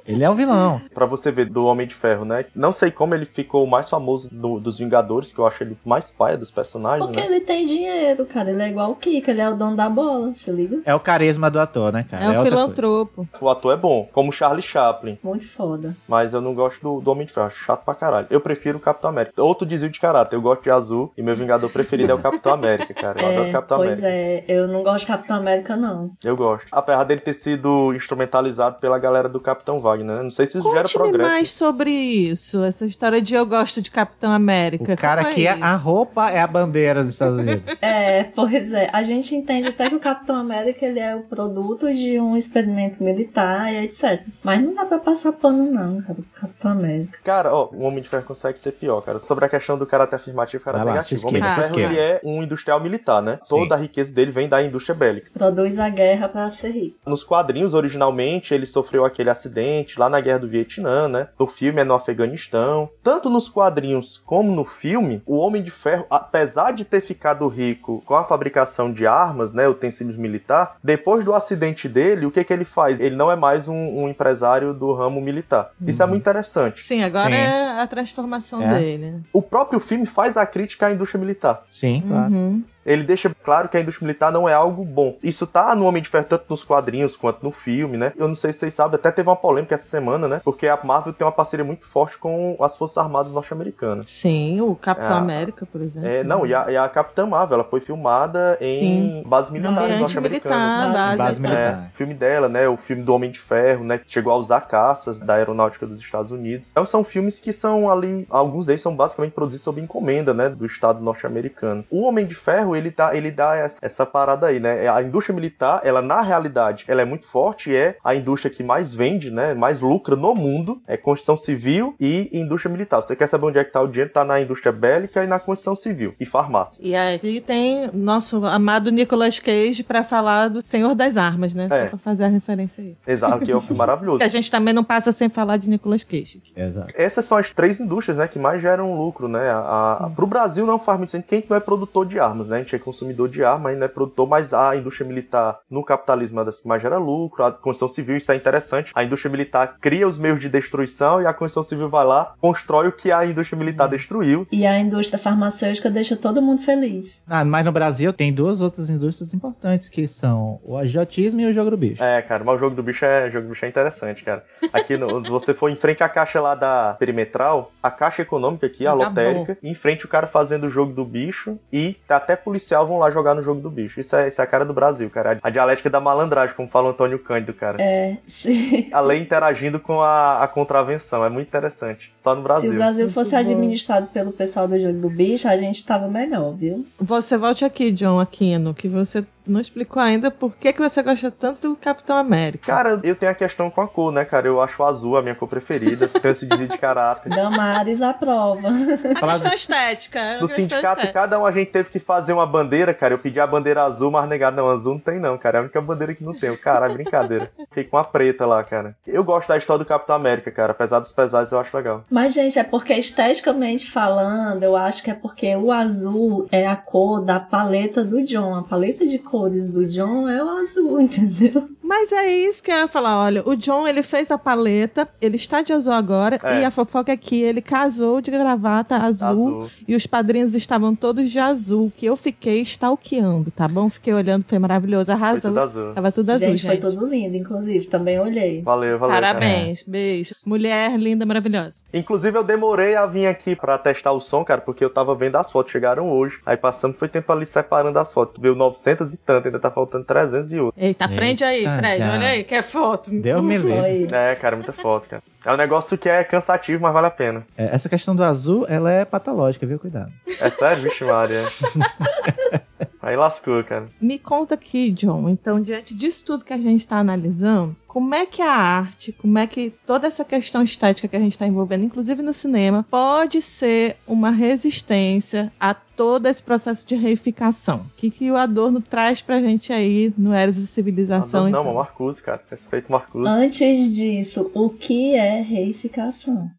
Ele 0.06 0.24
é 0.24 0.30
o 0.30 0.36
vilão. 0.36 0.82
Pra 0.94 1.06
você 1.06 1.32
ver 1.32 1.46
do 1.50 1.66
Homem 1.66 1.88
de 1.88 1.96
Ferro, 1.96 2.26
né? 2.26 2.46
Não 2.56 2.72
sei 2.74 2.92
como 2.92 3.16
ele 3.16 3.26
ficou 3.26 3.64
o 3.64 3.70
mais 3.70 3.90
famoso 3.90 4.30
do- 4.32 4.60
dos 4.60 4.78
Vingadores, 4.80 5.32
que 5.32 5.40
eu 5.40 5.46
acho 5.48 5.64
ele 5.64 5.78
mais 5.86 6.12
paia 6.12 6.38
dos 6.38 6.52
personagens, 6.52 7.06
Porque 7.06 7.20
né? 7.22 7.26
ele 7.28 7.40
tem 7.42 7.66
dinheiro, 7.66 8.26
cara. 8.26 8.50
Ele 8.52 8.62
é 8.62 8.70
igual 8.70 8.92
o 8.92 8.96
Kika, 8.96 9.32
ele 9.32 9.42
é 9.42 9.50
o 9.50 9.56
dono 9.56 9.76
da 9.76 9.90
bola, 9.90 10.32
se 10.34 10.52
liga? 10.52 10.82
É 10.86 10.94
o 10.94 11.00
carisma 11.00 11.50
do 11.50 11.60
ator, 11.60 11.92
né, 11.94 12.06
cara? 12.10 12.24
É 12.24 12.28
o 12.28 12.30
outra 12.30 12.42
coisa. 12.44 12.56
filantropo. 12.58 13.28
O 13.40 13.50
ator 13.50 13.74
é 13.74 13.78
bom, 13.78 14.08
como 14.12 14.32
Charlie 14.32 14.62
Chaplin, 14.62 15.18
Muito 15.24 15.48
foda. 15.48 15.96
mas 16.08 16.34
eu 16.34 16.42
não 16.42 16.54
gosto 16.54 16.82
do, 16.82 17.02
do 17.02 17.12
Homem 17.12 17.26
de 17.26 17.34
Ferro, 17.34 17.48
acho 17.48 17.64
chato 17.64 17.84
pra 17.86 17.96
caralho. 17.96 18.28
Eu 18.30 18.42
prefiro 18.42 18.78
o 18.78 18.82
Capitão 18.82 19.10
América. 19.10 19.42
Outro 19.42 19.66
desvio 19.66 19.90
de 19.90 20.00
caráter, 20.00 20.36
eu 20.36 20.42
gosto 20.42 20.64
de 20.64 20.70
azul 20.72 21.12
e 21.18 21.22
meu 21.22 21.36
Vingador 21.36 21.72
preferido 21.72 22.12
é 22.12 22.16
o 22.16 22.20
Capitão 22.20 22.54
América, 22.54 22.94
cara. 22.94 23.22
Eu 23.22 23.28
adoro 23.30 23.44
o 23.44 23.48
É, 23.48 23.52
Capitão 23.52 23.78
pois 23.78 24.04
América. 24.04 24.08
é, 24.08 24.46
eu 24.48 24.68
não 24.68 24.84
gosto 24.84 25.00
de 25.02 25.08
Capitão 25.08 25.38
América, 25.38 25.76
não. 25.76 26.12
Eu 26.24 26.36
gosto. 26.36 26.68
Apesar 26.72 27.04
dele 27.06 27.22
ter 27.22 27.34
sido 27.34 27.94
instrumentalizado 27.94 28.78
pela 28.80 28.98
galera 29.00 29.28
do 29.30 29.40
Capitão 29.40 29.80
Né? 30.02 30.22
Não 30.24 30.32
sei 30.32 30.48
se 30.48 30.58
isso 30.58 30.70
gera 30.70 30.84
Conte-me 30.84 31.04
progresso. 31.10 31.30
mais 31.30 31.52
sobre 31.52 31.90
isso, 31.92 32.64
essa 32.64 32.86
história 32.86 33.22
de 33.22 33.36
eu 33.36 33.46
gosto 33.46 33.82
de 33.82 33.92
Capitão 33.92 34.32
América. 34.32 34.94
O 34.94 34.98
cara 34.98 35.24
Como 35.24 35.36
que 35.36 35.46
é 35.46 35.52
a 35.52 35.76
roupa 35.76 36.30
é 36.32 36.40
a 36.42 36.48
bandeira 36.48 37.04
dos 37.04 37.14
Estados 37.14 37.40
Unidos. 37.40 37.64
É, 37.82 38.24
pois 38.24 38.72
é. 38.72 38.90
A 38.94 39.04
gente 39.04 39.36
entende 39.36 39.68
até 39.68 39.90
que 39.90 39.96
o 39.96 40.00
Capitão 40.00 40.36
América 40.36 40.86
ele 40.86 41.00
é 41.00 41.16
o 41.16 41.22
produto 41.22 41.94
de 41.94 42.20
um 42.20 42.36
experimento 42.36 43.04
militar 43.04 43.72
e 43.74 43.86
etc. 43.86 44.22
Mas 44.42 44.62
não 44.62 44.74
dá 44.74 44.86
pra 44.86 45.00
passar 45.00 45.34
pano, 45.34 45.70
não, 45.70 46.02
cara, 46.02 46.14
pro 46.16 46.42
Capitão 46.42 46.72
América. 46.72 47.18
Cara, 47.24 47.54
ó, 47.54 47.70
o 47.72 47.84
Homem 47.84 48.02
de 48.02 48.10
Ferro 48.10 48.24
consegue 48.24 48.58
ser 48.60 48.72
pior, 48.72 49.02
cara. 49.02 49.22
Sobre 49.24 49.46
a 49.46 49.50
questão 49.50 49.78
do 49.78 49.86
caráter 49.86 50.16
afirmativo 50.16 50.62
e 50.62 50.66
caráter 50.66 50.86
negativo. 50.86 51.26
O 51.26 51.30
Homem 51.30 51.42
de 51.42 51.50
Ferro, 51.50 51.80
ele 51.80 52.00
é 52.00 52.22
um 52.24 52.42
industrial 52.44 52.80
militar, 52.80 53.22
né? 53.22 53.40
Toda 53.48 53.76
a 53.76 53.78
riqueza 53.78 54.14
dele 54.14 54.32
vem 54.32 54.48
da 54.48 54.64
indústria 54.64 54.96
bélica. 54.96 55.30
Produz 55.34 55.78
a 55.78 55.90
guerra 55.90 56.30
pra 56.30 56.48
ser 56.48 56.72
rico. 56.72 56.98
Nos 57.06 57.24
quadrinhos, 57.24 57.74
originalmente, 57.74 58.54
ele 58.54 58.66
sofreu 58.66 59.04
aquele 59.04 59.30
acidente 59.30 59.83
lá 59.98 60.10
na 60.10 60.20
Guerra 60.20 60.40
do 60.40 60.48
Vietnã, 60.48 61.08
né? 61.08 61.28
No 61.40 61.48
filme 61.48 61.82
é 61.82 61.84
no 61.84 61.94
Afeganistão. 61.94 62.90
Tanto 63.04 63.30
nos 63.30 63.50
quadrinhos 63.50 64.18
como 64.26 64.52
no 64.52 64.66
filme, 64.66 65.22
o 65.26 65.38
Homem 65.38 65.62
de 65.62 65.72
Ferro, 65.72 66.06
apesar 66.10 66.72
de 66.72 66.86
ter 66.86 67.02
ficado 67.02 67.48
rico 67.48 68.02
com 68.06 68.16
a 68.16 68.24
fabricação 68.24 68.92
de 68.92 69.06
armas, 69.06 69.54
né? 69.54 69.68
Utensílios 69.68 70.18
militar, 70.18 70.78
depois 70.84 71.24
do 71.24 71.34
acidente 71.34 71.88
dele, 71.88 72.26
o 72.26 72.32
que 72.32 72.44
que 72.44 72.54
ele 72.54 72.66
faz? 72.66 73.00
Ele 73.00 73.16
não 73.16 73.32
é 73.32 73.36
mais 73.36 73.68
um, 73.68 73.74
um 74.04 74.08
empresário 74.08 74.74
do 74.74 74.94
ramo 74.94 75.22
militar. 75.22 75.72
Isso 75.86 76.02
é 76.02 76.06
muito 76.06 76.22
interessante. 76.22 76.82
Sim, 76.82 77.04
agora 77.04 77.30
Sim. 77.30 77.36
é 77.42 77.82
a 77.82 77.88
transformação 77.88 78.62
É. 78.62 78.78
dele. 78.80 79.22
O 79.32 79.42
próprio 79.42 79.80
filme 79.80 80.06
faz 80.06 80.38
a 80.38 80.46
crítica 80.46 80.88
à 80.88 80.92
indústria 80.92 81.20
militar. 81.20 81.64
Sim, 81.70 82.04
claro. 82.08 82.32
Uhum. 82.34 82.64
Ele 82.86 83.04
deixa 83.04 83.34
claro 83.44 83.70
que 83.70 83.78
a 83.78 83.80
indústria 83.82 84.06
militar 84.06 84.32
não 84.32 84.48
é 84.48 84.54
algo 84.54 84.84
bom. 84.84 85.18
Isso 85.24 85.46
tá 85.48 85.76
no 85.76 85.86
Homem 85.86 86.02
de 86.02 86.10
Ferro 86.10 86.26
tanto 86.30 86.46
nos 86.50 86.64
quadrinhos 86.64 87.16
quanto 87.16 87.44
no 87.44 87.52
filme, 87.52 87.98
né? 87.98 88.14
Eu 88.18 88.28
não 88.28 88.36
sei 88.36 88.52
se 88.54 88.60
vocês 88.60 88.74
sabem, 88.74 88.96
até 88.96 89.12
teve 89.12 89.30
uma 89.30 89.36
polêmica 89.36 89.76
essa 89.76 89.86
semana, 89.86 90.28
né? 90.28 90.42
Porque 90.44 90.68
a 90.68 90.80
Marvel 90.84 91.14
tem 91.14 91.26
uma 91.26 91.32
parceria 91.32 91.64
muito 91.66 91.86
forte 91.88 92.18
com 92.18 92.58
as 92.60 92.78
Forças 92.78 92.98
Armadas 92.98 93.32
norte-americanas. 93.32 94.06
Sim, 94.10 94.62
o 94.62 94.76
Capitão 94.76 95.16
É. 95.18 95.20
América, 95.20 95.66
por 95.66 95.82
exemplo. 95.82 96.10
É, 96.10 96.24
não, 96.24 96.46
e 96.46 96.54
a, 96.54 96.72
e 96.72 96.78
a 96.78 96.88
Capitã 96.90 97.26
Marvel, 97.26 97.56
ela 97.56 97.64
foi 97.64 97.80
filmada 97.80 98.58
em 98.60 98.80
Sim. 98.80 99.24
bases 99.26 99.52
militares 99.52 100.00
norte-americanas. 100.00 100.58
militar, 100.88 100.94
base, 100.94 101.18
Base 101.18 101.42
militar. 101.42 101.84
É, 101.84 101.88
o 101.94 101.96
filme 101.96 102.14
dela, 102.14 102.50
né? 102.50 102.68
O 102.68 102.78
filme 102.78 103.04
do 103.04 103.14
Homem 103.14 103.32
de 103.32 103.40
Ferro, 103.40 103.84
né? 103.84 103.98
Que 103.98 104.12
chegou 104.12 104.34
a 104.34 104.36
usar 104.36 104.62
caças 104.62 105.20
da 105.20 105.36
aeronáutica 105.36 105.86
dos 105.86 106.00
Estados 106.00 106.32
Unidos. 106.32 106.68
Então 106.72 106.86
são 106.86 107.04
filmes 107.04 107.40
que 107.40 107.54
são 107.54 107.90
ali. 107.90 108.26
Alguns 108.30 108.66
deles 108.66 108.82
são 108.82 108.96
basicamente 108.96 109.34
produzidos 109.34 109.64
sob 109.64 109.80
encomenda, 109.82 110.34
né? 110.34 110.50
Do 110.50 110.66
Estado 110.66 111.02
norte-americano. 111.02 111.84
O 111.90 112.04
Homem 112.04 112.26
de 112.26 112.36
Ferro, 112.36 112.73
ele, 112.76 112.92
tá, 112.92 113.16
ele 113.16 113.32
dá 113.32 113.56
essa, 113.56 113.80
essa 113.82 114.06
parada 114.06 114.48
aí, 114.48 114.60
né? 114.60 114.88
A 114.88 115.02
indústria 115.02 115.34
militar, 115.34 115.82
ela 115.84 116.02
na 116.02 116.22
realidade, 116.22 116.86
ela 116.88 117.02
é 117.02 117.06
muito 117.06 117.28
forte 117.28 117.72
e 117.72 117.76
é 117.76 117.98
a 118.04 118.16
indústria 118.16 118.54
que 118.54 118.64
mais 118.64 118.94
vende, 118.94 119.32
né? 119.32 119.54
Mais 119.54 119.82
lucra 119.82 120.16
no 120.16 120.34
mundo. 120.34 120.82
É 120.88 120.98
construção 120.98 121.38
civil 121.38 121.96
e 122.00 122.30
indústria 122.34 122.72
militar. 122.72 123.02
Você 123.02 123.16
quer 123.16 123.28
saber 123.28 123.48
onde 123.48 123.60
é 123.60 123.64
que 123.64 123.72
tá 123.72 123.82
o 123.82 123.88
dinheiro? 123.88 124.12
Tá 124.12 124.24
na 124.24 124.40
indústria 124.40 124.72
bélica 124.72 125.24
e 125.24 125.28
na 125.28 125.40
construção 125.40 125.76
civil. 125.76 126.16
E 126.20 126.26
farmácia. 126.26 126.80
E 126.82 126.96
aí 126.96 127.42
tem 127.42 127.90
nosso 127.94 128.46
amado 128.46 128.92
Nicolas 128.92 129.40
Cage 129.40 129.84
pra 129.84 130.04
falar 130.04 130.50
do 130.50 130.66
Senhor 130.66 130.96
das 130.96 131.18
Armas, 131.18 131.54
né? 131.54 131.68
É. 131.70 131.84
Só 131.84 131.90
pra 131.90 131.98
fazer 131.98 132.26
a 132.26 132.28
referência 132.28 132.84
aí. 132.84 132.96
Exato, 133.06 133.46
que 133.46 133.52
é 133.52 133.56
um 133.56 133.62
filme 133.62 133.78
maravilhoso. 133.80 134.18
Que 134.20 134.24
a 134.24 134.30
gente 134.30 134.50
também 134.50 134.74
não 134.74 134.84
passa 134.84 135.12
sem 135.12 135.30
falar 135.30 135.58
de 135.58 135.68
Nicolas 135.68 136.04
Cage. 136.04 136.42
Exato. 136.56 136.94
essas 136.96 137.26
são 137.26 137.38
as 137.38 137.50
três 137.50 137.80
indústrias, 137.80 138.18
né, 138.18 138.28
que 138.28 138.40
mais 138.40 138.62
geram 138.62 138.96
lucro, 138.96 139.28
né? 139.28 139.50
A, 139.50 140.06
a, 140.06 140.10
pro 140.10 140.28
Brasil 140.28 140.66
não 140.66 140.80
faz 140.80 140.98
muito 140.98 141.12
sentido. 141.12 141.28
Quem 141.28 141.46
não 141.50 141.58
é 141.58 141.60
produtor 141.60 142.06
de 142.06 142.20
armas, 142.20 142.48
né? 142.48 142.63
A 142.64 142.66
gente 142.66 142.76
é 142.78 142.80
consumidor 142.80 143.28
de 143.28 143.44
armas, 143.44 143.74
ainda 143.74 143.86
é 143.86 143.88
produtor, 143.90 144.26
mas 144.26 144.54
a 144.54 144.74
indústria 144.74 145.06
militar 145.06 145.60
no 145.70 145.84
capitalismo 145.84 146.40
é 146.40 146.46
das 146.46 146.62
que 146.62 146.68
mais 146.68 146.82
gera 146.82 146.98
lucro. 146.98 147.44
A 147.44 147.52
construção 147.52 147.90
civil, 147.90 148.16
isso 148.16 148.32
é 148.32 148.36
interessante. 148.38 148.94
A 148.96 149.04
indústria 149.04 149.30
militar 149.30 149.76
cria 149.82 150.08
os 150.08 150.18
meios 150.18 150.40
de 150.40 150.48
destruição 150.48 151.22
e 151.22 151.26
a 151.26 151.34
construção 151.34 151.64
civil 151.64 151.90
vai 151.90 152.06
lá, 152.06 152.34
constrói 152.40 152.88
o 152.88 152.92
que 152.94 153.12
a 153.12 153.26
indústria 153.26 153.60
militar 153.60 153.90
destruiu. 153.90 154.48
E 154.50 154.66
a 154.66 154.80
indústria 154.80 155.20
farmacêutica 155.20 155.92
deixa 155.92 156.16
todo 156.16 156.42
mundo 156.42 156.62
feliz. 156.62 157.22
Ah, 157.28 157.44
mas 157.44 157.66
no 157.66 157.72
Brasil 157.74 158.14
tem 158.14 158.32
duas 158.32 158.62
outras 158.62 158.90
indústrias 158.90 159.34
importantes 159.34 159.90
que 159.90 160.08
são 160.08 160.62
o 160.64 160.78
agiotismo 160.78 161.42
e 161.42 161.46
o 161.48 161.54
jogo 161.54 161.72
do 161.72 161.78
bicho. 161.78 162.02
É, 162.02 162.22
cara, 162.22 162.46
mas 162.46 162.56
o 162.56 162.60
jogo 162.60 162.76
do 162.78 162.84
bicho 162.84 163.04
é, 163.04 163.28
o 163.28 163.32
jogo 163.32 163.48
do 163.48 163.50
bicho 163.52 163.66
é 163.66 163.68
interessante, 163.68 164.24
cara. 164.24 164.46
Aqui, 164.72 164.96
no, 164.96 165.22
você 165.30 165.54
for 165.54 165.70
em 165.70 165.76
frente 165.76 166.02
à 166.02 166.08
caixa 166.08 166.40
lá 166.40 166.56
da 166.56 166.96
perimetral, 166.98 167.74
a 167.82 167.92
caixa 167.92 168.22
econômica 168.22 168.66
aqui, 168.66 168.88
a 168.88 168.92
Tá 168.92 168.94
lotérica, 168.94 169.58
em 169.62 169.74
frente 169.74 170.06
o 170.06 170.08
cara 170.08 170.28
fazendo 170.28 170.68
o 170.68 170.70
jogo 170.70 170.94
do 170.94 171.04
bicho 171.04 171.60
e 171.72 171.98
até 172.08 172.36
policial 172.54 172.86
vão 172.86 173.00
lá 173.00 173.10
jogar 173.10 173.34
no 173.34 173.42
jogo 173.42 173.60
do 173.60 173.70
bicho. 173.70 174.00
Isso 174.00 174.16
é, 174.16 174.28
isso 174.28 174.40
é 174.40 174.44
a 174.44 174.48
cara 174.48 174.64
do 174.64 174.74
Brasil, 174.74 175.10
cara. 175.10 175.40
A 175.42 175.50
dialética 175.50 175.90
da 175.90 176.00
malandragem, 176.00 176.56
como 176.56 176.70
fala 176.70 176.88
o 176.88 176.92
Antônio 176.92 177.18
Cândido, 177.18 177.54
cara. 177.54 177.82
É, 177.82 178.18
se, 178.28 178.90
A 178.94 179.00
lei 179.00 179.20
interagindo 179.20 179.80
com 179.80 180.00
a, 180.02 180.44
a 180.44 180.48
contravenção. 180.48 181.26
É 181.26 181.30
muito 181.30 181.48
interessante. 181.48 182.14
Só 182.20 182.36
no 182.36 182.42
se 182.42 182.44
Brasil. 182.44 182.72
o 182.72 182.76
Brasil 182.76 183.00
Muito 183.02 183.14
fosse 183.14 183.32
bom. 183.32 183.38
administrado 183.38 184.08
pelo 184.08 184.32
pessoal 184.32 184.68
do 184.68 184.80
jogo 184.80 185.00
do 185.00 185.10
bicho, 185.10 185.48
a 185.48 185.58
gente 185.58 185.84
tava 185.84 186.08
melhor, 186.08 186.54
viu? 186.54 186.86
Você 187.00 187.38
volte 187.38 187.66
aqui, 187.66 187.90
John 187.92 188.20
Aquino, 188.20 188.74
que 188.74 188.88
você 188.88 189.26
não 189.46 189.60
explicou 189.60 190.02
ainda 190.02 190.30
por 190.32 190.56
que, 190.56 190.72
que 190.74 190.80
você 190.82 191.02
gosta 191.02 191.30
tanto 191.32 191.70
do 191.70 191.76
Capitão 191.76 192.18
América. 192.18 192.66
Cara, 192.66 193.00
eu 193.04 193.16
tenho 193.16 193.32
a 193.32 193.36
questão 193.36 193.70
com 193.70 193.82
a 193.82 193.88
cor, 193.88 194.12
né, 194.12 194.24
cara? 194.26 194.48
Eu 194.48 194.62
acho 194.62 194.82
o 194.82 194.86
azul 194.86 195.18
a 195.18 195.22
minha 195.22 195.36
cor 195.36 195.48
preferida. 195.48 196.08
Tenho 196.08 196.32
esse 196.32 196.46
desvio 196.46 196.68
de 196.68 196.78
caráter. 196.78 197.30
Damares 197.30 198.02
aprova. 198.02 198.70
a 198.70 199.16
Falar 199.20 199.34
questão 199.34 199.50
do- 199.52 199.56
estética. 199.56 200.20
a 200.20 200.34
No 200.36 200.40
questão 200.42 200.56
sindicato, 200.56 201.00
estética. 201.02 201.14
cada 201.14 201.40
um 201.40 201.46
a 201.46 201.52
gente 201.52 201.72
teve 201.72 201.90
que 201.90 202.00
fazer 202.00 202.34
uma 202.34 202.46
bandeira, 202.46 202.94
cara. 202.94 203.14
Eu 203.14 203.20
pedi 203.20 203.40
a 203.40 203.48
bandeira 203.48 203.84
azul, 203.84 204.12
mas 204.12 204.28
negado, 204.30 204.56
não, 204.58 204.70
azul 204.70 204.94
não 204.94 205.00
tem 205.00 205.20
não, 205.20 205.38
cara. 205.38 205.58
É 205.58 205.60
a 205.60 205.64
única 205.64 205.82
bandeira 205.82 206.14
que 206.14 206.24
não 206.24 206.34
tem. 206.34 206.56
Cara, 206.58 206.88
é 206.88 206.90
brincadeira. 206.94 207.52
Fiquei 207.70 207.84
com 207.86 207.98
a 207.98 208.04
preta 208.04 208.46
lá, 208.46 208.64
cara. 208.64 208.96
Eu 209.06 209.24
gosto 209.24 209.48
da 209.48 209.58
história 209.58 209.84
do 209.84 209.88
Capitão 209.88 210.16
América, 210.16 210.52
cara. 210.52 210.72
Apesar 210.72 211.00
dos 211.00 211.12
pesares, 211.12 211.52
eu 211.52 211.60
acho 211.60 211.76
legal. 211.76 212.04
Mas, 212.10 212.34
gente, 212.34 212.58
é 212.60 212.64
porque 212.64 212.94
esteticamente 212.94 213.90
falando, 213.90 214.64
eu 214.64 214.76
acho 214.76 215.04
que 215.04 215.10
é 215.12 215.14
porque 215.14 215.56
o 215.56 215.72
azul 215.72 216.48
é 216.52 216.68
a 216.68 216.76
cor 216.76 217.22
da 217.22 217.40
paleta 217.40 218.04
do 218.04 218.24
John. 218.24 218.56
A 218.56 218.64
paleta 218.64 219.06
de 219.06 219.20
cores 219.34 219.68
do 219.68 219.84
John 219.88 220.30
é 220.30 220.44
o 220.44 220.48
azul, 220.48 221.02
entendeu? 221.02 221.68
Mas 221.84 222.12
é 222.12 222.30
isso 222.32 222.64
que 222.64 222.72
eu 222.72 222.78
ia 222.78 222.88
falar. 222.88 223.18
Olha, 223.26 223.44
o 223.46 223.56
John, 223.56 223.88
ele 223.88 224.02
fez 224.02 224.32
a 224.32 224.38
paleta, 224.38 225.08
ele 225.22 225.36
está 225.36 225.62
de 225.62 225.74
azul 225.74 225.92
agora, 225.94 226.40
É. 226.42 226.62
e 226.62 226.66
a 226.66 226.72
fofoca 226.72 227.12
é 227.12 227.18
que 227.18 227.42
ele 227.42 227.62
casou 227.62 228.22
de 228.22 228.32
gravata 228.32 228.96
azul, 228.98 229.28
Azul. 229.64 229.70
e 229.88 229.96
os 229.96 230.08
padrinhos 230.08 230.56
estavam 230.56 230.96
todos 230.96 231.30
de 231.30 231.40
azul, 231.40 231.92
que 231.96 232.06
eu 232.06 232.16
fiquei 232.16 232.62
stalkeando, 232.62 233.52
tá 233.52 233.68
bom? 233.68 233.90
Fiquei 233.90 234.14
olhando, 234.14 234.46
foi 234.48 234.58
maravilhoso, 234.60 235.06
Foi 235.08 235.14
arrasou. 235.16 235.52
tudo 235.52 235.60
azul. 235.60 235.94
Tava 235.94 236.12
tudo 236.12 236.30
azul, 236.32 236.48
gente, 236.50 236.58
gente. 236.62 236.80
foi 236.82 236.90
tudo 236.92 237.06
lindo, 237.06 237.36
inclusive. 237.36 237.86
Também 237.88 238.20
olhei. 238.20 238.62
Valeu, 238.62 238.98
valeu. 238.98 239.14
cara. 239.16 239.28
Parabéns, 239.34 239.84
beijo. 239.86 240.36
Mulher 240.46 240.98
linda, 240.98 241.26
maravilhosa. 241.26 241.84
Inclusive, 241.94 242.38
eu 242.38 242.44
demorei 242.44 242.96
a 242.96 243.06
vir 243.06 243.28
aqui 243.28 243.56
pra 243.56 243.78
testar 243.78 244.12
o 244.14 244.20
som, 244.20 244.44
cara, 244.44 244.62
porque 244.62 244.84
eu 244.84 244.90
tava 244.90 245.16
vendo 245.16 245.36
as 245.36 245.52
fotos, 245.52 245.72
chegaram 245.72 246.10
hoje. 246.10 246.40
Aí 246.46 246.56
passando, 246.58 246.94
foi 246.94 247.08
tempo 247.08 247.32
ali 247.32 247.46
separando 247.46 247.98
as 248.00 248.12
fotos. 248.14 248.42
Veio 248.42 248.56
900 248.56 249.14
e 249.14 249.18
tanto, 249.18 249.48
ainda 249.48 249.60
tá 249.60 249.70
faltando 249.72 250.06
300 250.06 250.52
e 250.52 250.60
outro. 250.60 250.82
Eita, 250.82 251.06
aprende 251.06 251.44
aí, 251.44 251.60
Eita, 251.60 251.73
Fred. 251.78 251.98
já. 251.98 252.12
Olha 252.14 252.28
aí, 252.28 252.44
quer 252.44 252.64
foto. 252.64 253.12
Deus 253.12 253.44
me 253.44 253.58
livre. 253.58 254.14
É, 254.14 254.36
cara, 254.36 254.56
muita 254.56 254.74
foto, 254.74 255.10
cara. 255.10 255.24
É 255.46 255.52
um 255.54 255.58
negócio 255.58 255.98
que 255.98 256.08
é 256.08 256.24
cansativo, 256.24 256.82
mas 256.82 256.94
vale 256.94 257.08
a 257.08 257.12
pena. 257.12 257.46
É, 257.58 257.76
essa 257.76 257.90
questão 257.90 258.16
do 258.16 258.24
azul, 258.24 258.66
ela 258.70 258.92
é 258.92 259.04
patológica, 259.04 259.66
viu? 259.66 259.78
Cuidado. 259.78 260.12
É 260.28 260.50
sério, 260.50 260.84
vixe, 260.84 261.04
Maria. 261.04 261.42
Aí 263.04 263.18
lascou, 263.18 263.62
cara. 263.66 263.90
Me 264.00 264.18
conta 264.18 264.56
aqui, 264.56 264.90
John. 264.90 265.28
Então, 265.28 265.60
diante 265.62 265.94
disso 265.94 266.26
tudo 266.26 266.46
que 266.46 266.54
a 266.54 266.58
gente 266.58 266.80
está 266.80 266.98
analisando, 267.00 267.76
como 267.86 268.16
é 268.16 268.26
que 268.26 268.42
a 268.42 268.50
arte, 268.50 269.12
como 269.12 269.38
é 269.38 269.46
que 269.46 269.74
toda 269.86 270.08
essa 270.08 270.24
questão 270.24 270.64
estética 270.64 271.10
que 271.10 271.16
a 271.18 271.20
gente 271.20 271.34
está 271.34 271.46
envolvendo, 271.46 271.84
inclusive 271.84 272.22
no 272.22 272.32
cinema, 272.32 272.86
pode 272.90 273.42
ser 273.42 273.98
uma 274.08 274.32
resistência 274.32 275.52
a 275.60 275.74
todo 275.74 276.28
esse 276.28 276.42
processo 276.42 276.88
de 276.88 276.96
reificação? 276.96 277.88
O 277.92 277.96
que, 277.98 278.10
que 278.10 278.32
o 278.32 278.38
Adorno 278.38 278.80
traz 278.80 279.22
pra 279.22 279.42
gente 279.42 279.74
aí 279.74 280.14
no 280.18 280.34
Eros 280.34 280.58
e 280.58 280.66
Civilização? 280.66 281.50
não, 281.50 281.50
então? 281.50 281.74
Marcuse, 281.74 282.24
cara. 282.24 282.42
Respeito 282.50 282.90
Marcuse. 282.90 283.28
Antes 283.28 283.94
disso, 283.94 284.50
o 284.54 284.70
que 284.70 285.14
é 285.14 285.42
reificação? 285.42 286.50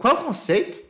Qual 0.00 0.14
o 0.14 0.24
conceito? 0.24 0.80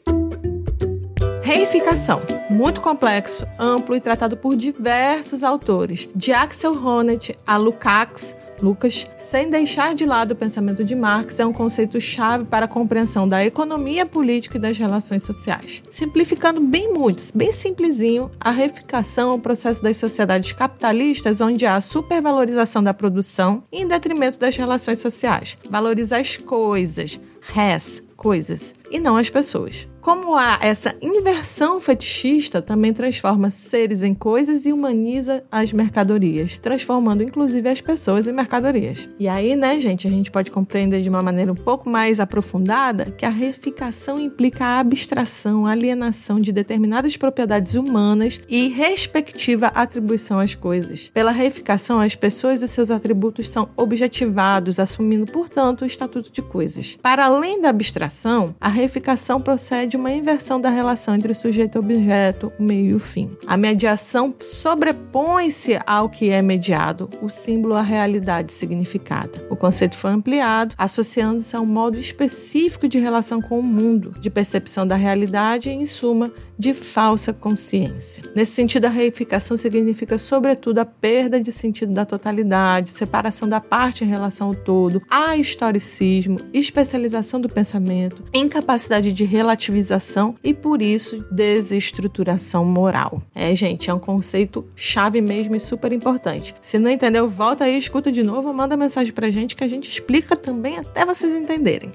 Reificação. 1.42 2.22
Muito 2.48 2.80
complexo, 2.80 3.44
amplo 3.58 3.96
e 3.96 4.00
tratado 4.00 4.36
por 4.36 4.54
diversos 4.54 5.42
autores. 5.42 6.08
De 6.14 6.32
Axel 6.32 6.74
Honneth 6.74 7.34
a 7.44 7.56
Lukács, 7.56 8.36
Lucas, 8.62 9.10
sem 9.16 9.50
deixar 9.50 9.96
de 9.96 10.06
lado 10.06 10.30
o 10.30 10.36
pensamento 10.36 10.84
de 10.84 10.94
Marx, 10.94 11.40
é 11.40 11.46
um 11.46 11.52
conceito-chave 11.52 12.44
para 12.44 12.66
a 12.66 12.68
compreensão 12.68 13.26
da 13.26 13.44
economia 13.44 14.06
política 14.06 14.58
e 14.58 14.60
das 14.60 14.78
relações 14.78 15.24
sociais. 15.24 15.82
Simplificando 15.90 16.60
bem 16.60 16.92
muito, 16.92 17.24
bem 17.34 17.52
simplesinho, 17.52 18.30
a 18.38 18.52
reificação 18.52 19.32
é 19.32 19.34
um 19.34 19.40
processo 19.40 19.82
das 19.82 19.96
sociedades 19.96 20.52
capitalistas 20.52 21.40
onde 21.40 21.66
há 21.66 21.80
supervalorização 21.80 22.80
da 22.80 22.94
produção 22.94 23.64
em 23.72 23.88
detrimento 23.88 24.38
das 24.38 24.56
relações 24.56 24.98
sociais. 24.98 25.58
Valoriza 25.68 26.18
as 26.18 26.36
coisas, 26.36 27.18
res, 27.40 28.02
coisas, 28.20 28.74
e 28.90 29.00
não 29.00 29.16
as 29.16 29.30
pessoas. 29.30 29.88
Como 30.00 30.34
há 30.34 30.58
essa 30.62 30.96
inversão 31.02 31.78
fetichista, 31.78 32.62
também 32.62 32.90
transforma 32.90 33.50
seres 33.50 34.02
em 34.02 34.14
coisas 34.14 34.64
e 34.64 34.72
humaniza 34.72 35.44
as 35.52 35.74
mercadorias, 35.74 36.58
transformando 36.58 37.22
inclusive 37.22 37.68
as 37.68 37.82
pessoas 37.82 38.26
em 38.26 38.32
mercadorias. 38.32 39.10
E 39.18 39.28
aí, 39.28 39.54
né, 39.54 39.78
gente, 39.78 40.08
a 40.08 40.10
gente 40.10 40.30
pode 40.30 40.50
compreender 40.50 41.02
de 41.02 41.10
uma 41.10 41.22
maneira 41.22 41.52
um 41.52 41.56
pouco 41.56 41.90
mais 41.90 42.18
aprofundada 42.18 43.10
que 43.10 43.26
a 43.26 43.30
reificação 43.30 44.18
implica 44.18 44.64
a 44.64 44.78
abstração, 44.78 45.66
a 45.66 45.72
alienação 45.72 46.40
de 46.40 46.50
determinadas 46.50 47.18
propriedades 47.18 47.74
humanas 47.74 48.40
e 48.48 48.68
respectiva 48.68 49.66
atribuição 49.66 50.38
às 50.38 50.54
coisas. 50.54 51.10
Pela 51.12 51.30
reificação, 51.30 52.00
as 52.00 52.14
pessoas 52.14 52.62
e 52.62 52.68
seus 52.68 52.90
atributos 52.90 53.48
são 53.50 53.68
objetivados, 53.76 54.78
assumindo, 54.78 55.30
portanto, 55.30 55.82
o 55.82 55.86
estatuto 55.86 56.32
de 56.32 56.40
coisas. 56.40 56.96
Para 57.02 57.26
além 57.26 57.60
da 57.60 57.68
abstração, 57.68 58.54
a 58.58 58.68
reificação 58.68 59.40
procede 59.40 59.89
de 59.90 59.96
uma 59.96 60.12
inversão 60.12 60.60
da 60.60 60.70
relação 60.70 61.16
entre 61.16 61.34
sujeito 61.34 61.76
e 61.76 61.78
objeto, 61.80 62.52
meio 62.60 62.96
e 62.96 63.00
fim. 63.00 63.36
A 63.44 63.56
mediação 63.56 64.32
sobrepõe-se 64.40 65.80
ao 65.84 66.08
que 66.08 66.30
é 66.30 66.40
mediado, 66.40 67.10
o 67.20 67.28
símbolo 67.28 67.74
à 67.74 67.82
realidade 67.82 68.52
significada. 68.52 69.44
O 69.50 69.56
conceito 69.56 69.96
foi 69.96 70.12
ampliado, 70.12 70.76
associando-se 70.78 71.56
a 71.56 71.60
um 71.60 71.66
modo 71.66 71.98
específico 71.98 72.86
de 72.86 73.00
relação 73.00 73.42
com 73.42 73.58
o 73.58 73.62
mundo, 73.62 74.14
de 74.20 74.30
percepção 74.30 74.86
da 74.86 74.94
realidade 74.94 75.68
e, 75.68 75.72
em 75.72 75.84
suma, 75.84 76.30
de 76.60 76.74
falsa 76.74 77.32
consciência. 77.32 78.22
Nesse 78.36 78.52
sentido, 78.52 78.84
a 78.84 78.90
reificação 78.90 79.56
significa, 79.56 80.18
sobretudo, 80.18 80.78
a 80.78 80.84
perda 80.84 81.40
de 81.40 81.50
sentido 81.50 81.94
da 81.94 82.04
totalidade, 82.04 82.90
separação 82.90 83.48
da 83.48 83.62
parte 83.62 84.04
em 84.04 84.06
relação 84.06 84.48
ao 84.48 84.54
todo, 84.54 85.00
ahistoricismo, 85.08 86.38
especialização 86.52 87.40
do 87.40 87.48
pensamento, 87.48 88.22
incapacidade 88.34 89.10
de 89.10 89.24
relativização 89.24 90.34
e, 90.44 90.52
por 90.52 90.82
isso, 90.82 91.24
desestruturação 91.30 92.62
moral. 92.62 93.22
É, 93.34 93.54
gente, 93.54 93.88
é 93.88 93.94
um 93.94 93.98
conceito 93.98 94.68
chave 94.76 95.22
mesmo 95.22 95.56
e 95.56 95.60
super 95.60 95.92
importante. 95.92 96.54
Se 96.60 96.78
não 96.78 96.90
entendeu, 96.90 97.26
volta 97.26 97.64
aí, 97.64 97.78
escuta 97.78 98.12
de 98.12 98.22
novo, 98.22 98.52
manda 98.52 98.76
mensagem 98.76 99.14
pra 99.14 99.30
gente 99.30 99.56
que 99.56 99.64
a 99.64 99.68
gente 99.68 99.88
explica 99.88 100.36
também 100.36 100.76
até 100.76 101.06
vocês 101.06 101.34
entenderem. 101.34 101.90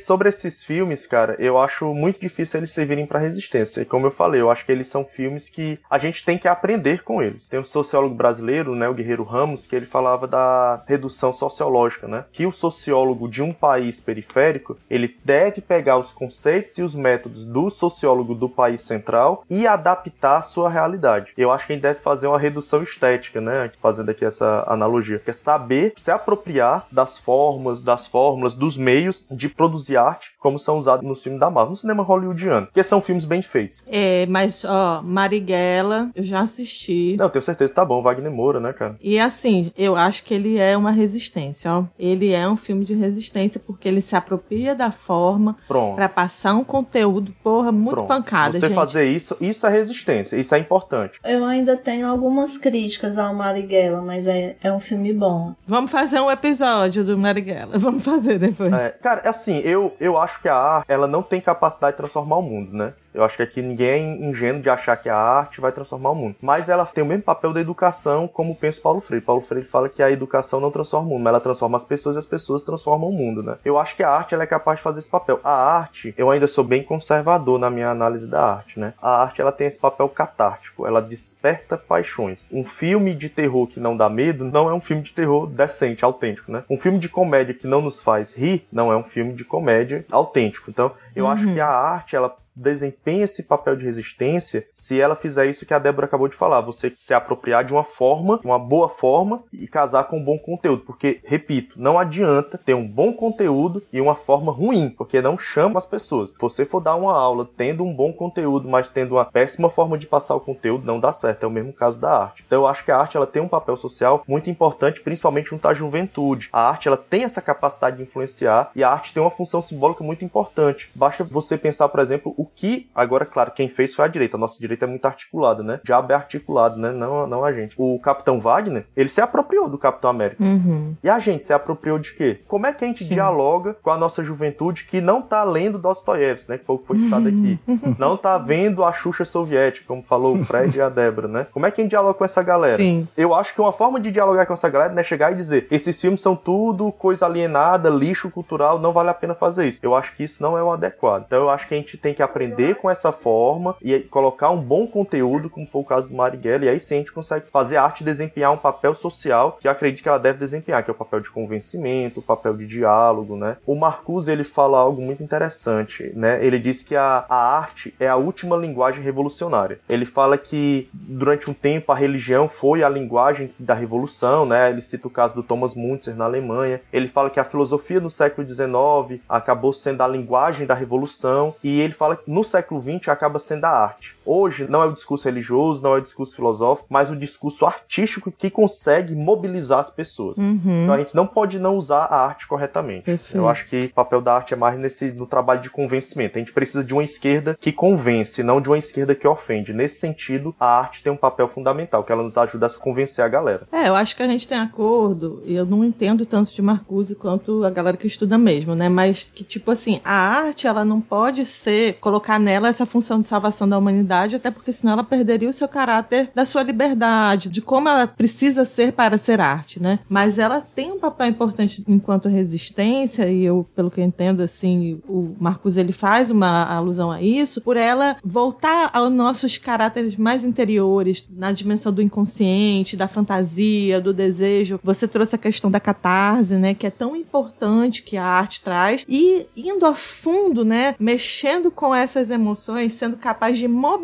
Sobre 0.00 0.28
esses 0.28 0.62
filmes, 0.62 1.06
cara, 1.06 1.36
eu 1.38 1.58
acho 1.58 1.94
muito 1.94 2.20
difícil 2.20 2.58
eles 2.58 2.70
servirem 2.70 3.06
para 3.06 3.18
resistência. 3.18 3.82
E 3.82 3.84
como 3.84 4.06
eu 4.06 4.10
falei, 4.10 4.40
eu 4.40 4.50
acho 4.50 4.64
que 4.64 4.72
eles 4.72 4.88
são 4.88 5.04
filmes 5.04 5.48
que 5.48 5.78
a 5.88 5.98
gente 5.98 6.24
tem 6.24 6.38
que 6.38 6.48
aprender 6.48 7.02
com 7.02 7.22
eles. 7.22 7.48
Tem 7.48 7.60
um 7.60 7.64
sociólogo 7.64 8.14
brasileiro, 8.14 8.74
né, 8.74 8.88
o 8.88 8.94
Guerreiro 8.94 9.22
Ramos, 9.24 9.66
que 9.66 9.76
ele 9.76 9.86
falava 9.86 10.26
da 10.26 10.82
redução 10.86 11.32
sociológica, 11.32 12.08
né? 12.08 12.24
Que 12.32 12.46
o 12.46 12.52
sociólogo 12.52 13.28
de 13.28 13.42
um 13.42 13.52
país 13.52 14.00
periférico, 14.00 14.78
ele 14.88 15.16
deve 15.24 15.60
pegar 15.60 15.98
os 15.98 16.12
conceitos 16.12 16.78
e 16.78 16.82
os 16.82 16.94
métodos 16.94 17.44
do 17.44 17.70
sociólogo 17.70 18.34
do 18.34 18.48
país 18.48 18.80
central 18.80 19.44
e 19.48 19.66
adaptar 19.66 20.38
à 20.38 20.42
sua 20.42 20.70
realidade. 20.70 21.32
Eu 21.36 21.50
acho 21.50 21.66
que 21.66 21.72
a 21.72 21.76
gente 21.76 21.82
deve 21.82 22.00
fazer 22.00 22.26
uma 22.26 22.38
redução 22.38 22.82
estética, 22.82 23.40
né? 23.40 23.70
Fazendo 23.78 24.10
aqui 24.10 24.24
essa 24.24 24.64
analogia, 24.66 25.18
que 25.18 25.30
é 25.30 25.34
saber 25.34 25.92
se 25.96 26.10
apropriar 26.10 26.86
das 26.90 27.18
formas, 27.18 27.82
das 27.82 28.06
fórmulas, 28.06 28.54
dos 28.54 28.76
meios 28.76 29.26
de 29.30 29.48
produzir 29.48 29.89
arte, 29.96 30.30
como 30.38 30.58
são 30.58 30.78
usados 30.78 31.06
no 31.06 31.14
filme 31.14 31.38
da 31.38 31.50
Marvel, 31.50 31.70
no 31.70 31.76
cinema 31.76 32.02
hollywoodiano, 32.02 32.68
que 32.72 32.82
são 32.82 33.00
filmes 33.00 33.24
bem 33.24 33.42
feitos. 33.42 33.82
É, 33.86 34.26
mas, 34.26 34.64
ó, 34.64 35.02
Marighella, 35.02 36.10
eu 36.14 36.22
já 36.22 36.40
assisti. 36.40 37.16
Não, 37.18 37.28
tenho 37.28 37.42
certeza 37.42 37.72
que 37.72 37.76
tá 37.76 37.84
bom, 37.84 38.02
Wagner 38.02 38.30
Moura, 38.32 38.60
né, 38.60 38.72
cara? 38.72 38.96
E 39.00 39.18
assim, 39.18 39.72
eu 39.76 39.96
acho 39.96 40.24
que 40.24 40.34
ele 40.34 40.58
é 40.58 40.76
uma 40.76 40.90
resistência, 40.90 41.72
ó. 41.72 41.84
Ele 41.98 42.32
é 42.32 42.48
um 42.48 42.56
filme 42.56 42.84
de 42.84 42.94
resistência 42.94 43.60
porque 43.64 43.88
ele 43.88 44.02
se 44.02 44.16
apropria 44.16 44.74
da 44.74 44.90
forma 44.90 45.56
para 45.68 46.08
passar 46.08 46.54
um 46.54 46.64
conteúdo, 46.64 47.34
porra, 47.42 47.72
muito 47.72 47.94
Pronto. 47.94 48.08
pancada, 48.08 48.58
Você 48.58 48.66
gente. 48.66 48.74
fazer 48.74 49.04
isso, 49.04 49.36
isso 49.40 49.66
é 49.66 49.70
resistência, 49.70 50.36
isso 50.36 50.54
é 50.54 50.58
importante. 50.58 51.18
Eu 51.24 51.44
ainda 51.44 51.76
tenho 51.76 52.06
algumas 52.06 52.58
críticas 52.58 53.18
ao 53.18 53.34
Marighella, 53.34 54.02
mas 54.02 54.26
é, 54.26 54.56
é 54.62 54.72
um 54.72 54.80
filme 54.80 55.12
bom. 55.12 55.54
Vamos 55.66 55.90
fazer 55.90 56.20
um 56.20 56.30
episódio 56.30 57.04
do 57.04 57.16
Marighella, 57.16 57.76
vamos 57.78 58.04
fazer 58.04 58.38
depois. 58.38 58.72
É, 58.72 58.90
cara, 58.90 59.22
assim, 59.28 59.58
eu 59.60 59.79
eu, 59.80 59.96
eu 59.98 60.18
acho 60.18 60.40
que 60.40 60.48
a 60.48 60.54
arte 60.54 60.86
ela 60.88 61.06
não 61.06 61.22
tem 61.22 61.40
capacidade 61.40 61.92
de 61.92 61.96
transformar 61.98 62.36
o 62.36 62.42
mundo, 62.42 62.76
né? 62.76 62.94
Eu 63.12 63.24
acho 63.24 63.36
que 63.36 63.42
aqui 63.42 63.62
ninguém 63.62 63.88
é 63.90 64.26
ingênuo 64.26 64.62
de 64.62 64.70
achar 64.70 64.96
que 64.96 65.08
a 65.08 65.16
arte 65.16 65.60
vai 65.60 65.72
transformar 65.72 66.10
o 66.10 66.14
mundo. 66.14 66.36
Mas 66.40 66.68
ela 66.68 66.86
tem 66.86 67.02
o 67.02 67.06
mesmo 67.06 67.22
papel 67.22 67.52
da 67.52 67.60
educação, 67.60 68.28
como 68.28 68.54
pensa 68.54 68.80
Paulo 68.80 69.00
Freire. 69.00 69.24
Paulo 69.24 69.42
Freire 69.42 69.66
fala 69.66 69.88
que 69.88 70.02
a 70.02 70.10
educação 70.10 70.60
não 70.60 70.70
transforma 70.70 71.08
o 71.08 71.10
mundo, 71.10 71.22
mas 71.22 71.30
ela 71.30 71.40
transforma 71.40 71.76
as 71.76 71.84
pessoas 71.84 72.16
e 72.16 72.18
as 72.18 72.26
pessoas 72.26 72.64
transformam 72.64 73.08
o 73.08 73.12
mundo, 73.12 73.42
né? 73.42 73.56
Eu 73.64 73.78
acho 73.78 73.96
que 73.96 74.02
a 74.02 74.10
arte 74.10 74.34
ela 74.34 74.44
é 74.44 74.46
capaz 74.46 74.78
de 74.78 74.82
fazer 74.82 75.00
esse 75.00 75.10
papel. 75.10 75.40
A 75.42 75.52
arte, 75.52 76.14
eu 76.16 76.30
ainda 76.30 76.46
sou 76.46 76.64
bem 76.64 76.82
conservador 76.82 77.58
na 77.58 77.70
minha 77.70 77.90
análise 77.90 78.26
da 78.26 78.42
arte, 78.42 78.78
né? 78.78 78.94
A 79.00 79.22
arte 79.22 79.40
ela 79.40 79.52
tem 79.52 79.66
esse 79.66 79.78
papel 79.78 80.08
catártico, 80.08 80.86
ela 80.86 81.00
desperta 81.00 81.76
paixões. 81.76 82.46
Um 82.50 82.64
filme 82.64 83.14
de 83.14 83.28
terror 83.28 83.66
que 83.66 83.80
não 83.80 83.96
dá 83.96 84.08
medo 84.08 84.44
não 84.44 84.68
é 84.68 84.74
um 84.74 84.80
filme 84.80 85.02
de 85.02 85.12
terror 85.12 85.46
decente, 85.46 86.04
autêntico, 86.04 86.52
né? 86.52 86.64
Um 86.70 86.76
filme 86.76 86.98
de 86.98 87.08
comédia 87.08 87.54
que 87.54 87.66
não 87.66 87.80
nos 87.80 88.00
faz 88.00 88.32
rir 88.32 88.66
não 88.70 88.92
é 88.92 88.96
um 88.96 89.04
filme 89.04 89.32
de 89.32 89.44
comédia 89.44 90.04
autêntico. 90.10 90.70
Então, 90.70 90.92
eu 91.14 91.24
uhum. 91.24 91.30
acho 91.30 91.52
que 91.52 91.60
a 91.60 91.68
arte 91.68 92.16
ela 92.16 92.36
desempenha 92.54 93.24
esse 93.24 93.42
papel 93.42 93.76
de 93.76 93.84
resistência 93.84 94.66
se 94.72 95.00
ela 95.00 95.16
fizer 95.16 95.46
isso 95.46 95.64
que 95.64 95.74
a 95.74 95.78
Débora 95.78 96.06
acabou 96.06 96.28
de 96.28 96.36
falar, 96.36 96.60
você 96.60 96.92
se 96.94 97.14
apropriar 97.14 97.64
de 97.64 97.72
uma 97.72 97.84
forma, 97.84 98.40
uma 98.44 98.58
boa 98.58 98.88
forma 98.88 99.42
e 99.52 99.66
casar 99.66 100.04
com 100.04 100.18
um 100.18 100.24
bom 100.24 100.38
conteúdo, 100.38 100.82
porque 100.82 101.20
repito, 101.24 101.80
não 101.80 101.98
adianta 101.98 102.58
ter 102.58 102.74
um 102.74 102.86
bom 102.86 103.12
conteúdo 103.12 103.82
e 103.92 104.00
uma 104.00 104.14
forma 104.14 104.52
ruim, 104.52 104.90
porque 104.90 105.22
não 105.22 105.38
chama 105.38 105.78
as 105.78 105.86
pessoas. 105.86 106.30
Se 106.30 106.36
você 106.38 106.64
for 106.64 106.80
dar 106.80 106.96
uma 106.96 107.12
aula 107.12 107.48
tendo 107.56 107.84
um 107.84 107.94
bom 107.94 108.12
conteúdo, 108.12 108.68
mas 108.68 108.88
tendo 108.88 109.14
uma 109.14 109.24
péssima 109.24 109.70
forma 109.70 109.96
de 109.96 110.06
passar 110.06 110.34
o 110.34 110.40
conteúdo, 110.40 110.84
não 110.84 111.00
dá 111.00 111.12
certo. 111.12 111.44
É 111.44 111.46
o 111.46 111.50
mesmo 111.50 111.72
caso 111.72 112.00
da 112.00 112.10
arte. 112.10 112.44
Então 112.46 112.62
eu 112.62 112.66
acho 112.66 112.84
que 112.84 112.90
a 112.90 112.98
arte 112.98 113.16
ela 113.16 113.26
tem 113.26 113.40
um 113.40 113.48
papel 113.48 113.76
social 113.76 114.22
muito 114.26 114.50
importante, 114.50 115.00
principalmente 115.00 115.50
junto 115.50 115.66
à 115.66 115.74
juventude. 115.74 116.48
A 116.52 116.68
arte 116.68 116.88
ela 116.88 116.96
tem 116.96 117.24
essa 117.24 117.40
capacidade 117.40 117.96
de 117.96 118.02
influenciar 118.02 118.70
e 118.74 118.84
a 118.84 118.90
arte 118.90 119.12
tem 119.12 119.22
uma 119.22 119.30
função 119.30 119.60
simbólica 119.60 120.04
muito 120.04 120.24
importante. 120.24 120.90
Basta 121.00 121.24
você 121.24 121.56
pensar, 121.56 121.88
por 121.88 121.98
exemplo, 121.98 122.34
o 122.36 122.44
que, 122.44 122.90
agora, 122.94 123.24
claro, 123.24 123.52
quem 123.52 123.68
fez 123.68 123.94
foi 123.94 124.04
a 124.04 124.08
direita. 124.08 124.36
A 124.36 124.40
nossa 124.40 124.60
direita 124.60 124.84
é 124.84 124.88
muito 124.88 125.06
articulada, 125.06 125.62
né? 125.62 125.80
Diabo 125.82 126.12
é 126.12 126.14
articulado, 126.14 126.78
né? 126.78 126.92
Não, 126.92 127.26
não 127.26 127.42
a 127.42 127.54
gente. 127.54 127.74
O 127.78 127.98
Capitão 128.00 128.38
Wagner, 128.38 128.84
ele 128.94 129.08
se 129.08 129.18
apropriou 129.18 129.66
do 129.66 129.78
Capitão 129.78 130.10
América. 130.10 130.44
Uhum. 130.44 130.94
E 131.02 131.08
a 131.08 131.18
gente 131.18 131.42
se 131.42 131.54
apropriou 131.54 131.98
de 131.98 132.12
quê? 132.12 132.40
Como 132.46 132.66
é 132.66 132.72
que 132.74 132.84
a 132.84 132.86
gente 132.86 133.02
Sim. 133.02 133.14
dialoga 133.14 133.72
com 133.80 133.88
a 133.88 133.96
nossa 133.96 134.22
juventude 134.22 134.84
que 134.84 135.00
não 135.00 135.22
tá 135.22 135.42
lendo 135.42 135.78
Dostoiévski, 135.78 136.50
né? 136.50 136.58
Que 136.58 136.66
foi 136.66 136.76
o 136.76 136.78
que 136.78 136.86
foi 136.86 136.98
citado 136.98 137.28
aqui. 137.28 137.58
não 137.98 138.14
tá 138.14 138.36
vendo 138.36 138.84
a 138.84 138.92
Xuxa 138.92 139.24
soviética, 139.24 139.86
como 139.88 140.04
falou 140.04 140.36
o 140.36 140.44
Fred 140.44 140.76
e 140.76 140.82
a 140.82 140.90
Débora, 140.90 141.28
né? 141.28 141.46
Como 141.50 141.64
é 141.64 141.70
que 141.70 141.80
a 141.80 141.82
gente 141.82 141.92
dialoga 141.92 142.12
com 142.12 142.26
essa 142.26 142.42
galera? 142.42 142.76
Sim. 142.76 143.08
Eu 143.16 143.34
acho 143.34 143.54
que 143.54 143.60
uma 143.62 143.72
forma 143.72 143.98
de 143.98 144.10
dialogar 144.10 144.44
com 144.44 144.52
essa 144.52 144.68
galera 144.68 145.00
é 145.00 145.02
chegar 145.02 145.32
e 145.32 145.34
dizer: 145.34 145.66
esses 145.70 145.98
filmes 145.98 146.20
são 146.20 146.36
tudo 146.36 146.92
coisa 146.92 147.24
alienada, 147.24 147.88
lixo 147.88 148.30
cultural, 148.30 148.78
não 148.78 148.92
vale 148.92 149.08
a 149.08 149.14
pena 149.14 149.34
fazer 149.34 149.66
isso. 149.66 149.80
Eu 149.82 149.94
acho 149.94 150.14
que 150.14 150.24
isso 150.24 150.42
não 150.42 150.58
é 150.58 150.62
o 150.62 150.70
adequado. 150.90 151.24
Então 151.26 151.42
eu 151.42 151.50
acho 151.50 151.66
que 151.66 151.74
a 151.74 151.76
gente 151.76 151.96
tem 151.96 152.12
que 152.12 152.22
aprender 152.22 152.74
com 152.76 152.90
essa 152.90 153.12
forma 153.12 153.76
e 153.80 154.00
colocar 154.00 154.50
um 154.50 154.60
bom 154.60 154.86
conteúdo, 154.86 155.48
como 155.48 155.66
foi 155.66 155.80
o 155.80 155.84
caso 155.84 156.08
do 156.08 156.14
Marighella, 156.14 156.64
e 156.64 156.68
aí 156.68 156.80
sim 156.80 156.96
a 156.96 156.98
gente 156.98 157.12
consegue 157.12 157.50
fazer 157.50 157.76
a 157.76 157.84
arte 157.84 158.04
desempenhar 158.04 158.52
um 158.52 158.56
papel 158.56 158.94
social 158.94 159.56
que 159.60 159.66
eu 159.66 159.72
acredito 159.72 160.02
que 160.02 160.08
ela 160.08 160.18
deve 160.18 160.38
desempenhar, 160.38 160.82
que 160.82 160.90
é 160.90 160.92
o 160.92 160.96
papel 160.96 161.20
de 161.20 161.30
convencimento, 161.30 162.20
o 162.20 162.22
papel 162.22 162.56
de 162.56 162.66
diálogo, 162.66 163.36
né? 163.36 163.56
O 163.64 163.74
Marcuse, 163.74 164.30
ele 164.30 164.44
fala 164.44 164.78
algo 164.78 165.00
muito 165.00 165.22
interessante, 165.22 166.12
né? 166.14 166.44
Ele 166.44 166.58
diz 166.58 166.82
que 166.82 166.96
a, 166.96 167.24
a 167.28 167.58
arte 167.58 167.94
é 167.98 168.08
a 168.08 168.16
última 168.16 168.56
linguagem 168.56 169.02
revolucionária. 169.02 169.78
Ele 169.88 170.04
fala 170.04 170.36
que 170.36 170.88
durante 170.92 171.48
um 171.48 171.54
tempo 171.54 171.92
a 171.92 171.94
religião 171.94 172.48
foi 172.48 172.82
a 172.82 172.88
linguagem 172.88 173.52
da 173.58 173.74
revolução, 173.74 174.44
né? 174.44 174.70
Ele 174.70 174.80
cita 174.80 175.06
o 175.06 175.10
caso 175.10 175.34
do 175.34 175.42
Thomas 175.42 175.74
Müntzer 175.74 176.16
na 176.16 176.24
Alemanha. 176.24 176.80
Ele 176.92 177.08
fala 177.08 177.30
que 177.30 177.40
a 177.40 177.44
filosofia 177.44 178.00
no 178.00 178.10
século 178.10 178.46
XIX 178.46 179.20
acabou 179.28 179.72
sendo 179.72 180.02
a 180.02 180.08
linguagem 180.08 180.66
da 180.66 180.74
revolução 180.80 181.54
e 181.62 181.80
ele 181.80 181.92
fala 181.92 182.16
que 182.16 182.30
no 182.30 182.42
século 182.42 182.80
XX 182.80 183.08
acaba 183.08 183.38
sendo 183.38 183.64
a 183.64 183.70
arte. 183.70 184.16
Hoje 184.30 184.66
não 184.68 184.82
é 184.82 184.86
o 184.86 184.92
discurso 184.92 185.26
religioso, 185.26 185.82
não 185.82 185.94
é 185.94 185.98
o 185.98 186.02
discurso 186.02 186.34
filosófico, 186.34 186.86
mas 186.90 187.10
o 187.10 187.16
discurso 187.16 187.66
artístico 187.66 188.30
que 188.30 188.50
consegue 188.50 189.14
mobilizar 189.14 189.80
as 189.80 189.90
pessoas. 189.90 190.38
Uhum. 190.38 190.84
Então 190.84 190.94
a 190.94 190.98
gente 190.98 191.14
não 191.14 191.26
pode 191.26 191.58
não 191.58 191.76
usar 191.76 192.04
a 192.04 192.26
arte 192.26 192.46
corretamente. 192.46 193.02
Perfeito. 193.02 193.36
Eu 193.36 193.48
acho 193.48 193.66
que 193.66 193.86
o 193.86 193.94
papel 193.94 194.20
da 194.20 194.34
arte 194.34 194.54
é 194.54 194.56
mais 194.56 194.78
nesse 194.78 195.10
no 195.12 195.26
trabalho 195.26 195.60
de 195.60 195.70
convencimento. 195.70 196.36
A 196.36 196.40
gente 196.40 196.52
precisa 196.52 196.84
de 196.84 196.92
uma 196.92 197.02
esquerda 197.02 197.56
que 197.60 197.72
convence, 197.72 198.42
não 198.42 198.60
de 198.60 198.68
uma 198.68 198.78
esquerda 198.78 199.14
que 199.14 199.26
ofende. 199.26 199.72
Nesse 199.72 200.00
sentido, 200.00 200.54
a 200.58 200.78
arte 200.78 201.02
tem 201.02 201.12
um 201.12 201.16
papel 201.16 201.48
fundamental, 201.48 202.04
que 202.04 202.12
ela 202.12 202.22
nos 202.22 202.36
ajuda 202.36 202.66
a 202.66 202.70
convencer 202.70 203.24
a 203.24 203.28
galera. 203.28 203.66
É, 203.72 203.88
eu 203.88 203.94
acho 203.94 204.16
que 204.16 204.22
a 204.22 204.28
gente 204.28 204.46
tem 204.46 204.58
acordo, 204.58 205.42
e 205.44 205.54
eu 205.54 205.66
não 205.66 205.84
entendo 205.84 206.24
tanto 206.24 206.52
de 206.52 206.62
Marcuse 206.62 207.14
quanto 207.14 207.64
a 207.64 207.70
galera 207.70 207.96
que 207.96 208.06
estuda 208.06 208.38
mesmo, 208.38 208.74
né? 208.74 208.88
Mas 208.88 209.24
que, 209.24 209.42
tipo 209.42 209.70
assim, 209.70 210.00
a 210.04 210.12
arte, 210.12 210.66
ela 210.66 210.84
não 210.84 211.00
pode 211.00 211.44
ser, 211.46 211.94
colocar 211.94 212.38
nela 212.38 212.68
essa 212.68 212.86
função 212.86 213.20
de 213.20 213.28
salvação 213.28 213.68
da 213.68 213.78
humanidade, 213.78 214.19
até 214.36 214.50
porque 214.50 214.72
senão 214.72 214.94
ela 214.94 215.04
perderia 215.04 215.48
o 215.48 215.52
seu 215.52 215.68
caráter 215.68 216.30
da 216.34 216.44
sua 216.44 216.62
liberdade, 216.62 217.48
de 217.48 217.60
como 217.60 217.88
ela 217.88 218.06
precisa 218.06 218.64
ser 218.64 218.92
para 218.92 219.18
ser 219.18 219.40
arte, 219.40 219.80
né? 219.80 220.00
Mas 220.08 220.38
ela 220.38 220.60
tem 220.74 220.92
um 220.92 220.98
papel 220.98 221.26
importante 221.28 221.84
enquanto 221.86 222.28
resistência, 222.28 223.28
e 223.28 223.44
eu, 223.44 223.66
pelo 223.74 223.90
que 223.90 224.00
eu 224.00 224.04
entendo, 224.04 224.40
assim, 224.40 225.00
o 225.08 225.34
Marcuse, 225.38 225.80
ele 225.80 225.92
faz 225.92 226.30
uma 226.30 226.64
alusão 226.64 227.10
a 227.10 227.22
isso, 227.22 227.60
por 227.60 227.76
ela 227.76 228.16
voltar 228.24 228.90
aos 228.92 229.12
nossos 229.12 229.58
caráteres 229.58 230.16
mais 230.16 230.44
interiores, 230.44 231.26
na 231.30 231.52
dimensão 231.52 231.92
do 231.92 232.02
inconsciente, 232.02 232.96
da 232.96 233.08
fantasia, 233.08 234.00
do 234.00 234.12
desejo. 234.12 234.80
Você 234.82 235.06
trouxe 235.08 235.34
a 235.34 235.38
questão 235.38 235.70
da 235.70 235.80
catarse, 235.80 236.54
né, 236.54 236.74
que 236.74 236.86
é 236.86 236.90
tão 236.90 237.16
importante 237.16 238.02
que 238.02 238.16
a 238.16 238.24
arte 238.24 238.62
traz, 238.62 239.04
e 239.08 239.46
indo 239.56 239.86
a 239.86 239.94
fundo, 239.94 240.64
né, 240.64 240.94
mexendo 240.98 241.70
com 241.70 241.94
essas 241.94 242.30
emoções, 242.30 242.94
sendo 242.94 243.16
capaz 243.16 243.56
de 243.58 243.68
mobilizar 243.68 243.99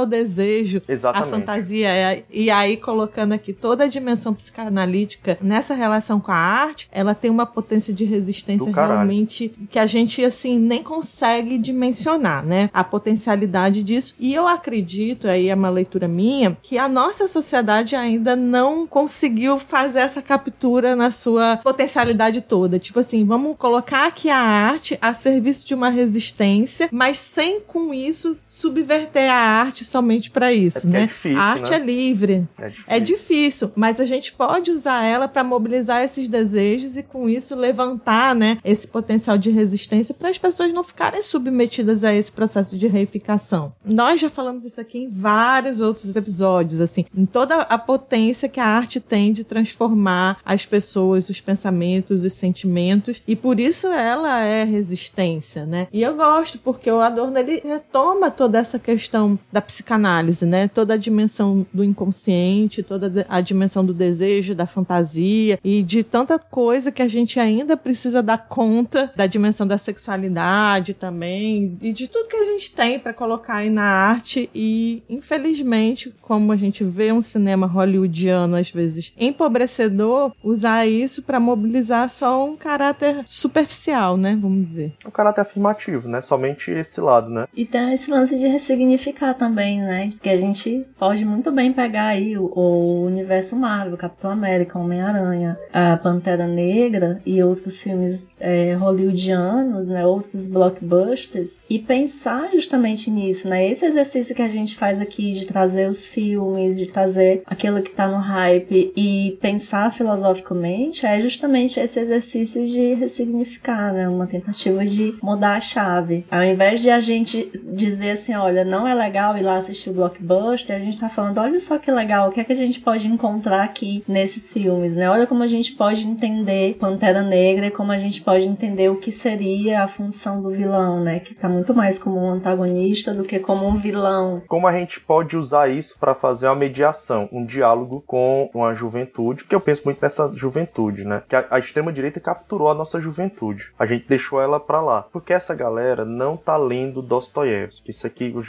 o 0.00 0.06
desejo, 0.06 0.80
a 0.88 0.92
Exatamente. 0.92 1.30
fantasia, 1.30 1.88
é- 1.88 2.24
e 2.30 2.50
aí 2.50 2.76
colocando 2.76 3.32
aqui 3.32 3.52
toda 3.52 3.84
a 3.84 3.86
dimensão 3.88 4.32
psicanalítica 4.32 5.38
nessa 5.40 5.74
relação 5.74 6.20
com 6.20 6.32
a 6.32 6.36
arte, 6.36 6.88
ela 6.92 7.14
tem 7.14 7.30
uma 7.30 7.46
potência 7.46 7.92
de 7.92 8.04
resistência 8.04 8.70
realmente 8.72 9.52
que 9.70 9.78
a 9.78 9.86
gente, 9.86 10.24
assim, 10.24 10.58
nem 10.58 10.82
consegue 10.82 11.58
dimensionar, 11.58 12.44
né? 12.44 12.70
A 12.72 12.84
potencialidade 12.84 13.82
disso. 13.82 14.14
E 14.18 14.32
eu 14.34 14.46
acredito, 14.46 15.28
aí 15.28 15.48
é 15.48 15.54
uma 15.54 15.70
leitura 15.70 16.06
minha, 16.08 16.56
que 16.62 16.78
a 16.78 16.88
nossa 16.88 17.26
sociedade 17.28 17.96
ainda 17.96 18.34
não 18.36 18.86
conseguiu 18.86 19.58
fazer 19.58 20.00
essa 20.00 20.22
captura 20.22 20.94
na 20.96 21.10
sua 21.10 21.58
potencialidade 21.58 22.40
toda. 22.40 22.78
Tipo 22.78 23.00
assim, 23.00 23.24
vamos 23.24 23.56
colocar 23.56 24.06
aqui 24.06 24.28
a 24.30 24.38
arte 24.38 24.98
a 25.00 25.12
serviço 25.14 25.66
de 25.66 25.74
uma 25.74 25.88
resistência, 25.88 26.88
mas 26.92 27.18
sem 27.18 27.60
com 27.60 27.92
isso 27.92 28.36
subverter 28.48 29.30
a 29.30 29.34
arte 29.40 29.84
somente 29.84 30.30
para 30.30 30.52
isso, 30.52 30.86
É 30.86 30.90
né? 30.90 31.02
é 31.02 31.06
difícil, 31.06 31.38
a 31.38 31.42
arte 31.42 31.70
né? 31.70 31.76
é 31.76 31.78
livre. 31.78 32.48
É 32.58 32.68
difícil. 32.68 32.84
É 32.86 33.00
difícil, 33.00 33.72
mas 33.74 34.00
a 34.00 34.04
gente 34.06 34.32
pode 34.32 34.70
usar 34.70 35.04
ela 35.04 35.28
para 35.28 35.42
mobilizar 35.44 36.02
esses 36.02 36.28
desejos 36.28 36.96
e 36.96 37.02
com 37.02 37.28
isso 37.28 37.54
levantar, 37.54 38.34
né, 38.34 38.58
esse 38.64 38.86
potencial 38.86 39.36
de 39.38 39.50
resistência 39.50 40.14
para 40.14 40.28
as 40.28 40.38
pessoas 40.38 40.72
não 40.72 40.82
ficarem 40.84 41.22
submetidas 41.22 42.04
a 42.04 42.14
esse 42.14 42.30
processo 42.32 42.76
de 42.76 42.86
reificação. 42.86 43.72
Nós 43.84 44.20
já 44.20 44.28
falamos 44.28 44.64
isso 44.64 44.80
aqui 44.80 44.98
em 45.04 45.10
vários 45.10 45.80
outros 45.80 46.14
episódios, 46.14 46.80
assim, 46.80 47.04
em 47.16 47.26
toda 47.26 47.62
a 47.62 47.78
potência 47.78 48.48
que 48.48 48.60
a 48.60 48.66
arte 48.66 49.00
tem 49.00 49.32
de 49.32 49.44
transformar 49.44 50.38
as 50.44 50.64
pessoas, 50.66 51.28
os 51.28 51.40
pensamentos, 51.40 52.24
os 52.24 52.32
sentimentos, 52.32 53.22
e 53.26 53.34
por 53.36 53.58
isso 53.60 53.86
ela 53.88 54.40
é 54.40 54.64
resistência, 54.64 55.64
né? 55.66 55.88
E 55.92 56.02
eu 56.02 56.14
gosto 56.14 56.58
porque 56.58 56.90
o 56.90 57.00
Adorno 57.00 57.38
ele 57.38 57.60
retoma 57.64 58.30
toda 58.30 58.58
essa 58.58 58.78
questão 58.78 59.29
da 59.52 59.60
psicanálise, 59.60 60.46
né? 60.46 60.68
Toda 60.68 60.94
a 60.94 60.96
dimensão 60.96 61.66
do 61.72 61.84
inconsciente, 61.84 62.82
toda 62.82 63.26
a 63.28 63.40
dimensão 63.40 63.84
do 63.84 63.92
desejo, 63.92 64.54
da 64.54 64.66
fantasia 64.66 65.58
e 65.64 65.82
de 65.82 66.02
tanta 66.02 66.38
coisa 66.38 66.92
que 66.92 67.02
a 67.02 67.08
gente 67.08 67.38
ainda 67.38 67.76
precisa 67.76 68.22
dar 68.22 68.38
conta 68.48 69.12
da 69.14 69.26
dimensão 69.26 69.66
da 69.66 69.78
sexualidade 69.78 70.94
também 70.94 71.76
e 71.80 71.92
de 71.92 72.08
tudo 72.08 72.28
que 72.28 72.36
a 72.36 72.44
gente 72.46 72.74
tem 72.74 72.98
para 72.98 73.12
colocar 73.12 73.56
aí 73.56 73.70
na 73.70 73.82
arte 73.82 74.48
e 74.54 75.02
infelizmente, 75.08 76.14
como 76.20 76.52
a 76.52 76.56
gente 76.56 76.84
vê 76.84 77.12
um 77.12 77.22
cinema 77.22 77.66
hollywoodiano 77.66 78.56
às 78.56 78.70
vezes 78.70 79.12
empobrecedor, 79.18 80.32
usar 80.42 80.86
isso 80.86 81.22
para 81.22 81.40
mobilizar 81.40 82.08
só 82.08 82.44
um 82.44 82.56
caráter 82.56 83.24
superficial, 83.26 84.16
né, 84.16 84.38
vamos 84.40 84.66
dizer. 84.68 84.92
O 85.04 85.10
caráter 85.10 85.42
afirmativo, 85.42 86.08
né? 86.08 86.20
Somente 86.20 86.70
esse 86.70 87.00
lado, 87.00 87.28
né? 87.30 87.46
E 87.54 87.64
tem 87.64 87.92
esse 87.92 88.10
lance 88.10 88.38
de 88.38 88.46
ressignificar 88.46 89.19
também, 89.34 89.80
né? 89.80 90.10
Que 90.22 90.28
a 90.28 90.36
gente 90.36 90.86
pode 90.98 91.24
muito 91.24 91.50
bem 91.52 91.72
pegar 91.72 92.06
aí 92.06 92.36
o, 92.36 92.44
o 92.54 93.04
universo 93.04 93.54
Marvel, 93.54 93.96
Capitão 93.96 94.30
América, 94.30 94.78
Homem-Aranha, 94.78 95.58
a 95.72 95.96
Pantera 95.96 96.46
Negra 96.46 97.20
e 97.24 97.42
outros 97.42 97.82
filmes 97.82 98.28
é, 98.40 98.74
hollywoodianos, 98.74 99.86
né? 99.86 100.06
Outros 100.06 100.46
blockbusters 100.46 101.58
e 101.68 101.78
pensar 101.78 102.50
justamente 102.52 103.10
nisso, 103.10 103.48
né? 103.48 103.68
Esse 103.68 103.84
exercício 103.84 104.34
que 104.34 104.42
a 104.42 104.48
gente 104.48 104.76
faz 104.76 105.00
aqui 105.00 105.32
de 105.32 105.46
trazer 105.46 105.88
os 105.88 106.08
filmes, 106.08 106.78
de 106.78 106.86
trazer 106.86 107.42
aquilo 107.46 107.82
que 107.82 107.90
tá 107.90 108.08
no 108.08 108.18
hype 108.18 108.92
e 108.96 109.38
pensar 109.40 109.92
filosoficamente 109.92 111.04
é 111.04 111.20
justamente 111.20 111.78
esse 111.78 112.00
exercício 112.00 112.66
de 112.66 112.94
ressignificar, 112.94 113.92
né? 113.92 114.08
Uma 114.08 114.26
tentativa 114.26 114.84
de 114.84 115.14
mudar 115.22 115.56
a 115.56 115.60
chave. 115.60 116.24
Ao 116.30 116.42
invés 116.42 116.80
de 116.80 116.90
a 116.90 117.00
gente 117.00 117.50
dizer 117.72 118.12
assim, 118.12 118.34
olha, 118.34 118.64
não 118.64 118.86
é 118.86 118.94
legal 118.94 119.09
ir 119.18 119.42
lá 119.42 119.56
assistir 119.56 119.90
o 119.90 119.94
blockbuster, 119.94 120.76
a 120.76 120.78
gente 120.78 120.98
tá 120.98 121.08
falando, 121.08 121.38
olha 121.38 121.58
só 121.60 121.78
que 121.78 121.90
legal, 121.90 122.28
o 122.28 122.32
que 122.32 122.40
é 122.40 122.44
que 122.44 122.52
a 122.52 122.56
gente 122.56 122.80
pode 122.80 123.06
encontrar 123.06 123.62
aqui 123.62 124.04
nesses 124.06 124.52
filmes, 124.52 124.94
né? 124.94 125.10
Olha 125.10 125.26
como 125.26 125.42
a 125.42 125.46
gente 125.46 125.72
pode 125.72 126.06
entender 126.06 126.76
Pantera 126.78 127.22
Negra 127.22 127.66
e 127.66 127.70
como 127.70 127.92
a 127.92 127.98
gente 127.98 128.22
pode 128.22 128.48
entender 128.48 128.88
o 128.88 128.96
que 128.96 129.12
seria 129.12 129.82
a 129.82 129.88
função 129.88 130.42
do 130.42 130.50
vilão, 130.50 131.02
né? 131.02 131.20
Que 131.20 131.34
tá 131.34 131.48
muito 131.48 131.74
mais 131.74 131.98
como 131.98 132.18
um 132.18 132.30
antagonista 132.30 133.12
do 133.12 133.24
que 133.24 133.38
como 133.38 133.66
um 133.66 133.74
vilão. 133.74 134.42
Como 134.46 134.66
a 134.66 134.72
gente 134.72 135.00
pode 135.00 135.36
usar 135.36 135.68
isso 135.68 135.98
para 135.98 136.14
fazer 136.14 136.46
uma 136.46 136.54
mediação, 136.56 137.28
um 137.32 137.44
diálogo 137.44 138.02
com 138.06 138.50
uma 138.54 138.74
juventude, 138.74 139.44
porque 139.44 139.54
eu 139.54 139.60
penso 139.60 139.82
muito 139.84 140.00
nessa 140.00 140.30
juventude, 140.32 141.04
né? 141.04 141.22
Que 141.28 141.36
a, 141.36 141.46
a 141.50 141.58
extrema-direita 141.58 142.20
capturou 142.20 142.68
a 142.68 142.74
nossa 142.74 143.00
juventude. 143.00 143.72
A 143.78 143.86
gente 143.86 144.08
deixou 144.08 144.40
ela 144.40 144.60
pra 144.60 144.80
lá. 144.80 145.02
Porque 145.02 145.32
essa 145.32 145.54
galera 145.54 146.04
não 146.04 146.36
tá 146.36 146.56
lendo 146.56 147.02
Dostoiévski. 147.02 147.90
Isso 147.90 148.06
aqui, 148.06 148.32
eu 148.34 148.42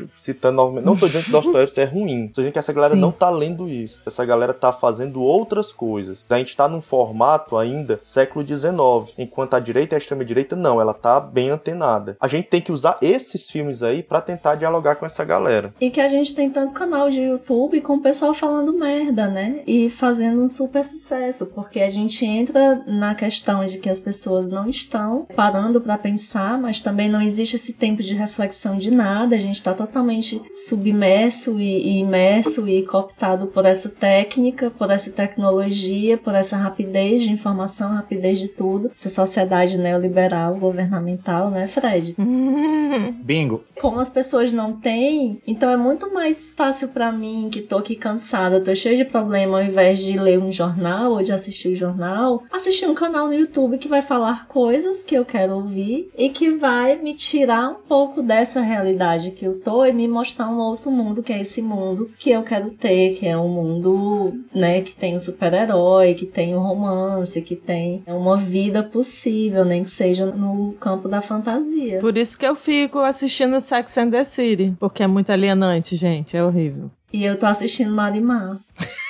novamente, 0.52 0.86
não 0.86 0.96
tô 0.96 1.08
dizendo 1.08 1.26
que 1.26 1.32
Dostoiévski 1.32 1.80
é 1.82 1.86
ruim. 1.86 2.28
Tô 2.28 2.42
dizendo 2.42 2.54
que 2.54 2.60
essa 2.60 2.74
galera 2.74 2.94
Sim. 2.94 3.00
não 3.02 3.12
tá 3.12 3.30
lendo 3.30 3.68
isso. 3.68 4.02
Essa 4.06 4.26
galera 4.26 4.54
tá 4.54 4.72
fazendo 4.72 5.22
outras 5.22 5.72
coisas. 5.72 6.26
A 6.30 6.38
gente 6.38 6.56
tá 6.56 6.68
num 6.68 6.82
formato 6.82 7.58
ainda 7.58 8.00
século 8.04 8.46
XIX, 8.46 9.14
enquanto 9.18 9.54
a 9.56 9.60
direita 9.60 9.96
e 9.96 9.98
a 9.98 10.00
extrema-direita 10.00 10.56
não, 10.56 10.82
ela 10.82 10.94
tá 10.94 11.20
bem 11.20 11.50
antenada. 11.50 12.18
A 12.20 12.28
gente 12.28 12.50
tem 12.50 12.62
que 12.62 12.72
usar 12.72 12.98
esses 13.02 13.50
filmes 13.50 13.84
aí 13.84 14.04
pra 14.04 14.22
tentar 14.22 14.56
dialogar 14.56 14.96
com 14.96 15.06
essa 15.06 15.24
galera. 15.24 15.74
E 15.80 15.90
que 15.90 16.02
a 16.02 16.10
gente 16.10 16.34
tem 16.36 16.50
tanto 16.50 16.74
canal 16.74 17.10
de 17.10 17.22
YouTube 17.22 17.82
com 17.82 17.96
o 17.96 18.02
pessoal 18.02 18.34
falando 18.34 18.74
merda, 18.74 19.28
né? 19.28 19.62
E 19.66 19.90
fazendo 19.90 20.42
um 20.42 20.48
super 20.48 20.84
sucesso, 20.84 21.46
porque 21.48 21.80
a 21.80 21.90
gente 21.90 22.26
entra 22.26 22.84
na 22.88 23.16
questão 23.16 23.64
de 23.66 23.78
que 23.78 23.90
as 23.90 24.00
pessoas 24.00 24.50
não 24.50 24.68
estão 24.68 25.26
parando 25.36 25.80
pra 25.80 25.98
pensar, 25.98 26.58
mas 26.60 26.82
também 26.82 27.10
não 27.10 27.22
existe 27.22 27.56
esse 27.56 27.74
tempo 27.74 28.02
de 28.02 28.14
reflexão 28.14 28.78
de 28.78 28.92
nada, 28.92 29.36
a 29.36 29.40
gente 29.40 29.62
tá 29.62 29.74
totalmente 29.74 30.41
submerso 30.54 31.60
e, 31.60 31.64
e 31.64 32.00
imerso 32.00 32.68
e 32.68 32.86
cooptado 32.86 33.48
por 33.48 33.66
essa 33.66 33.90
técnica, 33.90 34.72
por 34.72 34.90
essa 34.90 35.12
tecnologia, 35.12 36.18
por 36.18 36.34
essa 36.36 36.58
rapidez 36.58 37.24
de 37.24 37.32
informação, 37.32 37.94
rapidez 37.94 38.40
de 38.40 38.48
tudo, 38.48 38.92
essa 38.94 39.10
sociedade 39.10 39.78
neoliberal, 39.78 40.56
governamental, 40.56 41.50
né, 41.50 41.68
Fred? 41.68 42.16
Bingo. 43.24 43.64
como 43.80 44.00
as 44.00 44.10
pessoas 44.10 44.54
não 44.54 44.74
têm, 44.74 45.42
então 45.46 45.70
é 45.70 45.78
muito 45.78 46.14
mais 46.14 46.54
fácil 46.56 46.90
pra 46.90 47.12
mim, 47.12 47.50
que 47.52 47.62
tô 47.62 47.78
aqui 47.78 47.96
cansada, 47.96 48.62
tô 48.62 48.74
cheia 48.76 48.96
de 48.96 49.06
problema, 49.06 49.60
ao 49.60 49.64
invés 49.64 50.00
de 50.00 50.18
ler 50.20 50.40
um 50.40 50.52
jornal 50.52 51.14
ou 51.14 51.22
de 51.22 51.32
assistir 51.32 51.70
o 51.70 51.76
jornal, 51.76 52.44
assistir 52.52 52.88
um 52.88 52.94
canal 52.94 53.28
no 53.28 53.34
YouTube 53.34 53.78
que 53.78 53.88
vai 53.88 54.02
falar 54.02 54.48
coisas 54.48 55.02
que 55.02 55.16
eu 55.16 55.26
quero 55.26 55.56
ouvir 55.56 56.10
e 56.18 56.30
que 56.30 56.52
vai 56.52 56.96
me 56.96 57.14
tirar 57.14 57.70
um 57.70 57.76
pouco 57.88 58.22
dessa 58.22 58.62
realidade 58.62 59.32
que 59.32 59.46
eu 59.46 59.60
tô 59.60 59.86
e 59.86 59.92
me 59.92 60.08
mostrar 60.08 60.31
um 60.40 60.58
outro 60.58 60.92
mundo, 60.92 61.24
que 61.24 61.34
é 61.34 61.42
esse 61.42 61.62
mundo 61.62 62.12
que 62.18 62.30
eu 62.32 62.44
quero 62.44 62.72
ter, 62.72 63.16
que 63.16 63.28
é 63.28 63.38
um 63.38 63.50
mundo, 63.50 64.34
né, 64.54 64.82
que 64.82 64.94
tem 64.94 65.16
o 65.16 65.20
super-herói, 65.20 66.14
que 66.14 66.26
tem 66.26 66.56
o 66.56 66.60
romance, 66.60 67.42
que 67.42 67.56
tem 67.56 68.04
uma 68.08 68.38
vida 68.38 68.84
possível, 68.84 69.66
nem 69.66 69.84
que 69.84 69.90
seja 69.90 70.26
no 70.26 70.74
campo 70.80 71.08
da 71.08 71.22
fantasia. 71.22 72.00
Por 72.00 72.18
isso 72.18 72.38
que 72.38 72.46
eu 72.46 72.56
fico 72.56 73.00
assistindo 73.00 73.60
Sex 73.60 73.98
and 73.98 74.12
the 74.12 74.24
City, 74.24 74.74
porque 74.80 75.04
é 75.04 75.08
muito 75.08 75.32
alienante, 75.32 75.96
gente, 75.96 76.38
é 76.38 76.44
horrível. 76.44 76.90
E 77.12 77.26
eu 77.26 77.38
tô 77.38 77.46
assistindo 77.46 77.92
Marimar. 77.92 78.60